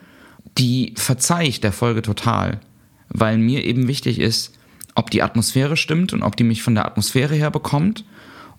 die 0.57 0.95
verzeihe 0.97 1.49
ich 1.49 1.61
der 1.61 1.73
Folge 1.73 2.03
total. 2.03 2.61
Weil 3.09 3.39
mir 3.39 3.65
eben 3.65 3.89
wichtig 3.89 4.19
ist, 4.19 4.55
ob 4.95 5.11
die 5.11 5.23
Atmosphäre 5.23 5.77
stimmt 5.77 6.13
und 6.13 6.23
ob 6.23 6.37
die 6.37 6.45
mich 6.45 6.63
von 6.63 6.75
der 6.75 6.87
Atmosphäre 6.87 7.35
her 7.35 7.51
bekommt. 7.51 8.05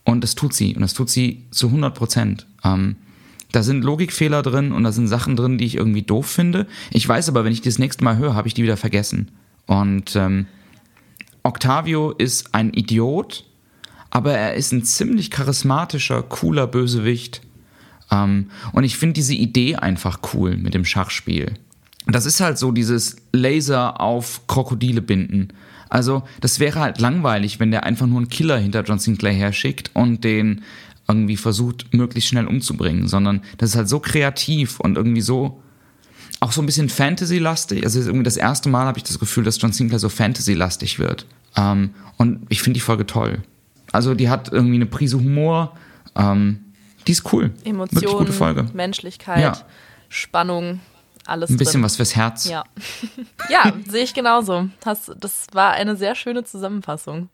Und 0.04 0.24
das 0.24 0.36
tut 0.36 0.54
sie. 0.54 0.76
Und 0.76 0.82
das 0.82 0.94
tut 0.94 1.10
sie 1.10 1.46
zu 1.52 1.68
100 1.68 1.94
Prozent. 1.94 2.48
Ähm, 2.64 2.96
da 3.52 3.64
sind 3.64 3.84
Logikfehler 3.84 4.42
drin 4.42 4.72
und 4.72 4.84
da 4.84 4.92
sind 4.92 5.08
Sachen 5.08 5.36
drin, 5.36 5.58
die 5.58 5.66
ich 5.66 5.76
irgendwie 5.76 6.02
doof 6.02 6.28
finde. 6.28 6.68
Ich 6.92 7.08
weiß 7.08 7.30
aber, 7.30 7.46
wenn 7.46 7.54
ich 7.54 7.62
die 7.62 7.70
das 7.70 7.80
nächste 7.80 8.04
Mal 8.04 8.18
höre, 8.18 8.36
habe 8.36 8.48
ich 8.48 8.54
die 8.54 8.64
wieder 8.64 8.78
vergessen. 8.78 9.32
Und 9.66 10.16
ähm, 10.16 10.48
Octavio 11.44 12.12
ist 12.12 12.54
ein 12.54 12.74
Idiot, 12.74 13.46
aber 14.10 14.34
er 14.34 14.56
ist 14.56 14.74
ein 14.74 14.84
ziemlich 14.84 15.32
charismatischer, 15.32 16.24
cooler 16.24 16.68
Bösewicht. 16.68 17.42
Ähm, 18.12 18.50
und 18.74 18.84
ich 18.84 18.98
finde 18.98 19.14
diese 19.14 19.34
Idee 19.34 19.76
einfach 19.76 20.20
cool 20.34 20.58
mit 20.58 20.74
dem 20.74 20.86
Schachspiel. 20.86 21.54
Das 22.06 22.26
ist 22.26 22.40
halt 22.40 22.58
so 22.58 22.72
dieses 22.72 23.18
Laser 23.34 24.00
auf 24.00 24.48
Krokodile 24.48 25.02
binden. 25.02 25.50
Also, 25.90 26.24
das 26.42 26.60
wäre 26.60 26.80
halt 26.80 27.00
langweilig, 27.00 27.60
wenn 27.60 27.72
der 27.72 27.84
einfach 27.84 28.08
nur 28.08 28.20
einen 28.20 28.30
Killer 28.30 28.58
hinter 28.58 28.84
John 28.84 29.00
Sinclair 29.00 29.34
herschickt 29.34 29.92
und 29.94 30.24
den 30.24 30.64
irgendwie 31.08 31.38
versucht, 31.38 31.94
möglichst 31.94 32.30
schnell 32.30 32.48
umzubringen, 32.48 33.08
sondern 33.08 33.42
das 33.58 33.72
ist 33.72 33.76
halt 33.76 33.90
so 33.90 34.00
kreativ 34.00 34.80
und 34.80 34.98
irgendwie 34.98 35.22
so 35.22 35.62
auch 36.40 36.52
so 36.52 36.62
ein 36.62 36.66
bisschen 36.66 36.90
Fantasy-lastig. 36.90 37.84
Also 37.84 38.00
irgendwie 38.00 38.24
das 38.24 38.38
erste 38.38 38.70
Mal 38.70 38.86
habe 38.86 38.98
ich 39.00 39.04
das 39.04 39.18
Gefühl, 39.18 39.44
dass 39.44 39.60
John 39.60 39.72
Sinclair 39.72 40.00
so 40.00 40.10
Fantasy-lastig 40.10 41.00
wird. 41.00 41.26
Ähm, 41.56 41.92
und 42.18 42.46
ich 42.50 42.62
finde 42.62 42.76
die 42.76 42.82
Folge 42.82 43.06
toll. 43.06 43.42
Also 43.92 44.14
die 44.14 44.30
hat 44.30 44.52
irgendwie 44.52 44.76
eine 44.76 44.86
Prise 44.86 45.18
Humor. 45.18 45.76
Ähm, 46.16 46.66
die 47.08 47.14
ist 47.14 47.32
cool. 47.32 47.52
Emotionen, 47.64 48.18
gute 48.18 48.34
Folge. 48.34 48.66
Menschlichkeit, 48.74 49.42
ja. 49.42 49.58
Spannung, 50.10 50.82
alles. 51.26 51.50
Ein 51.50 51.58
bisschen 51.58 51.74
drin. 51.74 51.84
was 51.84 51.96
fürs 51.96 52.16
Herz. 52.16 52.50
Ja, 52.50 52.66
ja 53.50 53.74
sehe 53.88 54.04
ich 54.04 54.14
genauso. 54.14 54.70
Das, 54.82 55.12
das 55.18 55.48
war 55.54 55.72
eine 55.72 55.96
sehr 55.96 56.16
schöne 56.16 56.44
Zusammenfassung. 56.44 57.30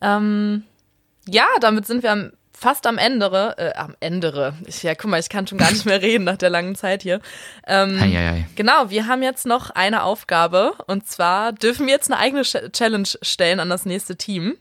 Ähm, 0.00 0.64
ja, 1.28 1.46
damit 1.60 1.86
sind 1.86 2.02
wir 2.02 2.12
am, 2.12 2.32
fast 2.58 2.86
am 2.86 2.98
Ende. 2.98 3.54
Äh, 3.58 3.74
am 3.76 3.94
Ende. 4.00 4.54
Ich, 4.66 4.82
ja, 4.82 4.94
guck 4.94 5.10
mal, 5.10 5.20
ich 5.20 5.28
kann 5.28 5.46
schon 5.46 5.58
gar 5.58 5.70
nicht 5.70 5.84
mehr 5.86 6.00
reden 6.02 6.24
nach 6.24 6.36
der 6.38 6.50
langen 6.50 6.74
Zeit 6.74 7.02
hier. 7.02 7.20
Ähm, 7.66 7.98
Ei, 8.00 8.16
ei, 8.18 8.30
ei. 8.30 8.46
Genau, 8.56 8.90
wir 8.90 9.06
haben 9.06 9.22
jetzt 9.22 9.46
noch 9.46 9.70
eine 9.70 10.02
Aufgabe. 10.02 10.72
Und 10.86 11.06
zwar 11.06 11.52
dürfen 11.52 11.86
wir 11.86 11.94
jetzt 11.94 12.10
eine 12.10 12.18
eigene 12.20 12.42
Ch- 12.42 12.72
Challenge 12.72 13.08
stellen 13.22 13.60
an 13.60 13.68
das 13.70 13.84
nächste 13.84 14.16
Team. 14.16 14.56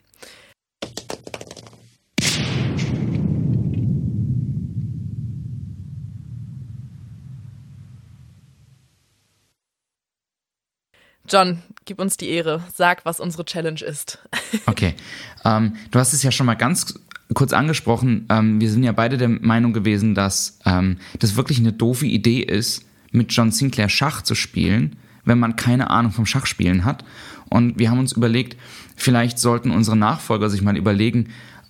John, 11.27 11.63
gib 11.85 11.99
uns 11.99 12.17
die 12.17 12.29
Ehre. 12.29 12.63
Sag, 12.73 13.03
was 13.05 13.19
unsere 13.19 13.45
Challenge 13.45 13.81
ist. 13.81 14.19
Okay. 14.67 14.95
Ähm, 15.43 15.75
du 15.91 15.99
hast 15.99 16.13
es 16.13 16.23
ja 16.23 16.31
schon 16.31 16.45
mal 16.45 16.55
ganz 16.55 16.93
kurz 17.33 17.53
angesprochen. 17.53 18.25
Ähm, 18.29 18.61
wir 18.61 18.69
sind 18.69 18.83
ja 18.83 18.91
beide 18.91 19.17
der 19.17 19.29
Meinung 19.29 19.73
gewesen, 19.73 20.15
dass 20.15 20.59
ähm, 20.65 20.97
das 21.19 21.35
wirklich 21.35 21.59
eine 21.59 21.73
doofe 21.73 22.05
Idee 22.05 22.41
ist, 22.41 22.85
mit 23.11 23.31
John 23.31 23.51
Sinclair 23.51 23.89
Schach 23.89 24.21
zu 24.21 24.35
spielen, 24.35 24.97
wenn 25.23 25.39
man 25.39 25.55
keine 25.55 25.89
Ahnung 25.89 26.11
vom 26.11 26.25
Schachspielen 26.25 26.85
hat. 26.85 27.03
Und 27.49 27.79
wir 27.79 27.89
haben 27.89 27.99
uns 27.99 28.11
überlegt, 28.11 28.57
vielleicht 28.95 29.39
sollten 29.39 29.71
unsere 29.71 29.97
Nachfolger 29.97 30.49
sich 30.49 30.61
mal 30.61 30.77
überlegen, 30.77 31.29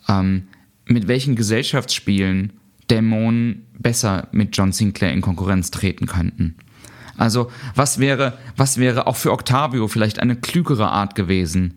ähm, 0.10 0.48
mit 0.86 1.08
welchen 1.08 1.36
Gesellschaftsspielen 1.36 2.54
Dämonen 2.90 3.66
besser 3.80 4.28
mit 4.32 4.56
John 4.56 4.72
Sinclair 4.72 5.14
in 5.14 5.22
Konkurrenz 5.22 5.72
treten 5.72 6.06
könnten. 6.06 6.56
Also, 7.18 7.50
was 7.76 8.00
wäre, 8.00 8.38
was 8.58 8.78
wäre 8.78 9.08
auch 9.08 9.16
für 9.16 9.32
Octavio 9.32 9.88
vielleicht 9.88 10.20
eine 10.20 10.36
klügere 10.36 10.90
Art 10.92 11.16
gewesen, 11.16 11.76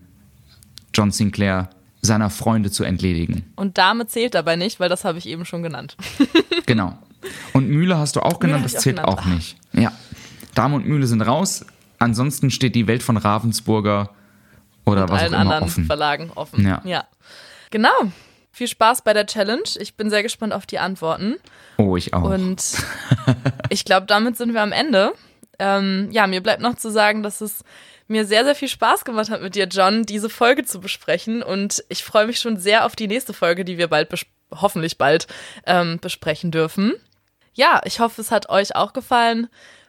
John 0.92 1.10
Sinclair 1.10 1.70
seiner 2.08 2.28
Freunde 2.30 2.70
zu 2.72 2.82
entledigen? 2.82 3.44
Und 3.54 3.78
Dame 3.78 4.06
zählt 4.08 4.34
dabei 4.34 4.56
nicht, 4.56 4.80
weil 4.80 4.88
das 4.88 5.04
habe 5.04 5.18
ich 5.18 5.26
eben 5.28 5.44
schon 5.44 5.62
genannt. 5.62 5.96
Genau. 6.66 6.98
Und 7.54 7.68
Mühle 7.70 7.96
hast 7.96 8.16
du 8.16 8.20
auch 8.20 8.40
genannt, 8.40 8.62
das 8.66 8.76
auch 8.76 8.80
zählt 8.80 8.96
genannt. 8.96 9.18
auch 9.18 9.24
nicht. 9.24 9.56
Ja. 9.72 9.90
Dame 10.54 10.76
und 10.76 10.86
Mühle 10.86 11.06
sind 11.06 11.22
raus. 11.22 11.64
Ansonsten 11.98 12.50
steht 12.50 12.74
die 12.74 12.86
Welt 12.86 13.02
von 13.02 13.16
Ravensburger 13.16 14.10
oder 14.84 15.04
Und 15.04 15.10
was 15.10 15.22
allen 15.22 15.34
auch 15.34 15.40
immer 15.40 15.50
anderen 15.54 15.64
offen. 15.64 15.84
Verlagen 15.86 16.30
offen. 16.34 16.66
Ja. 16.84 17.06
Genau. 17.70 17.88
Viel 18.52 18.68
Spaß 18.68 19.00
bei 19.02 19.14
der 19.14 19.24
Challenge. 19.26 19.62
Ich 19.78 19.94
bin 19.96 20.10
sehr 20.10 20.22
gespannt 20.22 20.52
auf 20.52 20.66
die 20.66 20.78
Antworten. 20.78 21.36
Oh, 21.78 21.96
ich 21.96 22.12
auch. 22.12 22.24
Und 22.24 22.62
ich 23.70 23.86
glaube, 23.86 24.06
damit 24.06 24.36
sind 24.36 24.52
wir 24.52 24.60
am 24.62 24.72
Ende. 24.72 25.12
Ähm, 25.58 26.08
ja, 26.10 26.26
mir 26.26 26.42
bleibt 26.42 26.60
noch 26.60 26.74
zu 26.74 26.90
sagen, 26.90 27.22
dass 27.22 27.40
es 27.40 27.64
mir 28.08 28.26
sehr, 28.26 28.44
sehr 28.44 28.54
viel 28.54 28.68
Spaß 28.68 29.04
gemacht 29.04 29.30
hat 29.30 29.42
mit 29.42 29.54
dir, 29.54 29.66
John, 29.66 30.04
diese 30.04 30.30
Folge 30.30 30.64
zu 30.64 30.80
besprechen. 30.80 31.42
Und 31.42 31.84
ich 31.88 32.02
freue 32.02 32.26
mich 32.26 32.40
schon 32.40 32.56
sehr 32.56 32.84
auf 32.84 32.96
die 32.96 33.06
nächste 33.06 33.32
Folge, 33.32 33.64
die 33.64 33.78
wir 33.78 33.88
bald, 33.88 34.08
hoffentlich 34.50 34.98
bald, 34.98 35.26
ähm, 35.66 35.98
besprechen 36.00 36.50
dürfen. 36.50 36.94
Ja, 37.54 37.80
ich 37.84 38.00
hoffe, 38.00 38.20
es 38.20 38.30
hat 38.30 38.48
euch 38.48 38.74
auch 38.76 38.92
gefallen 38.92 39.48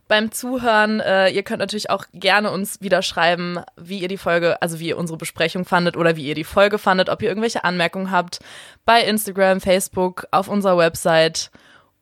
beim 0.09 0.31
Zuhören. 0.31 0.99
Äh, 0.99 1.29
ihr 1.29 1.43
könnt 1.43 1.59
natürlich 1.59 1.89
auch 1.89 2.05
gerne 2.13 2.51
uns 2.51 2.81
wieder 2.81 3.01
schreiben, 3.01 3.59
wie 3.77 3.99
ihr 3.99 4.07
die 4.09 4.17
Folge, 4.17 4.61
also 4.61 4.79
wie 4.79 4.89
ihr 4.89 4.97
unsere 4.97 5.17
Besprechung 5.17 5.63
fandet 5.63 5.95
oder 5.95 6.17
wie 6.17 6.25
ihr 6.25 6.35
die 6.35 6.43
Folge 6.43 6.77
fandet, 6.77 7.09
ob 7.09 7.21
ihr 7.21 7.29
irgendwelche 7.29 7.63
Anmerkungen 7.63 8.11
habt 8.11 8.39
bei 8.85 9.01
Instagram, 9.03 9.61
Facebook, 9.61 10.27
auf 10.31 10.49
unserer 10.49 10.77
Website. 10.77 11.51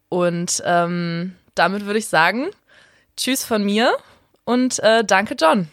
Und 0.10 0.64
ähm, 0.66 1.36
damit 1.54 1.86
würde 1.86 2.00
ich 2.00 2.08
sagen, 2.08 2.48
tschüss 3.18 3.44
von 3.44 3.64
mir 3.64 3.96
und 4.46 4.80
äh, 4.80 5.04
danke, 5.04 5.36
John. 5.38 5.68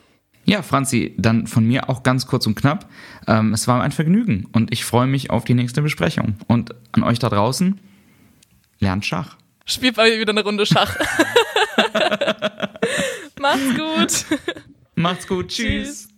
Ja, 0.45 0.63
Franzi, 0.63 1.15
dann 1.17 1.47
von 1.47 1.65
mir 1.67 1.89
auch 1.89 2.03
ganz 2.03 2.27
kurz 2.27 2.47
und 2.47 2.55
knapp. 2.55 2.91
Ähm, 3.27 3.55
es 3.55 3.67
war 3.67 3.83
ein 3.83 3.93
Vergnügen 3.93 4.47
und 4.53 4.73
ich 4.73 4.85
freue 4.85 5.07
mich 5.07 5.31
auf 5.31 5.45
die 5.45 5.55
nächste 5.55 5.81
Besprechung. 5.83 6.37
Und 6.47 6.75
an 6.93 7.03
euch 7.03 7.19
da 7.19 7.29
draußen, 7.31 7.81
lernt 8.79 9.07
Schach. 9.07 9.37
Spielt 9.65 9.97
mal 9.97 10.11
wieder 10.19 10.33
eine 10.33 10.45
Runde 10.45 10.67
Schach. 10.67 10.97
Macht's 13.41 13.75
gut. 13.75 14.39
Macht's 14.95 15.27
gut, 15.27 15.49
tschüss. 15.49 16.09
Tschüss. 16.09 16.14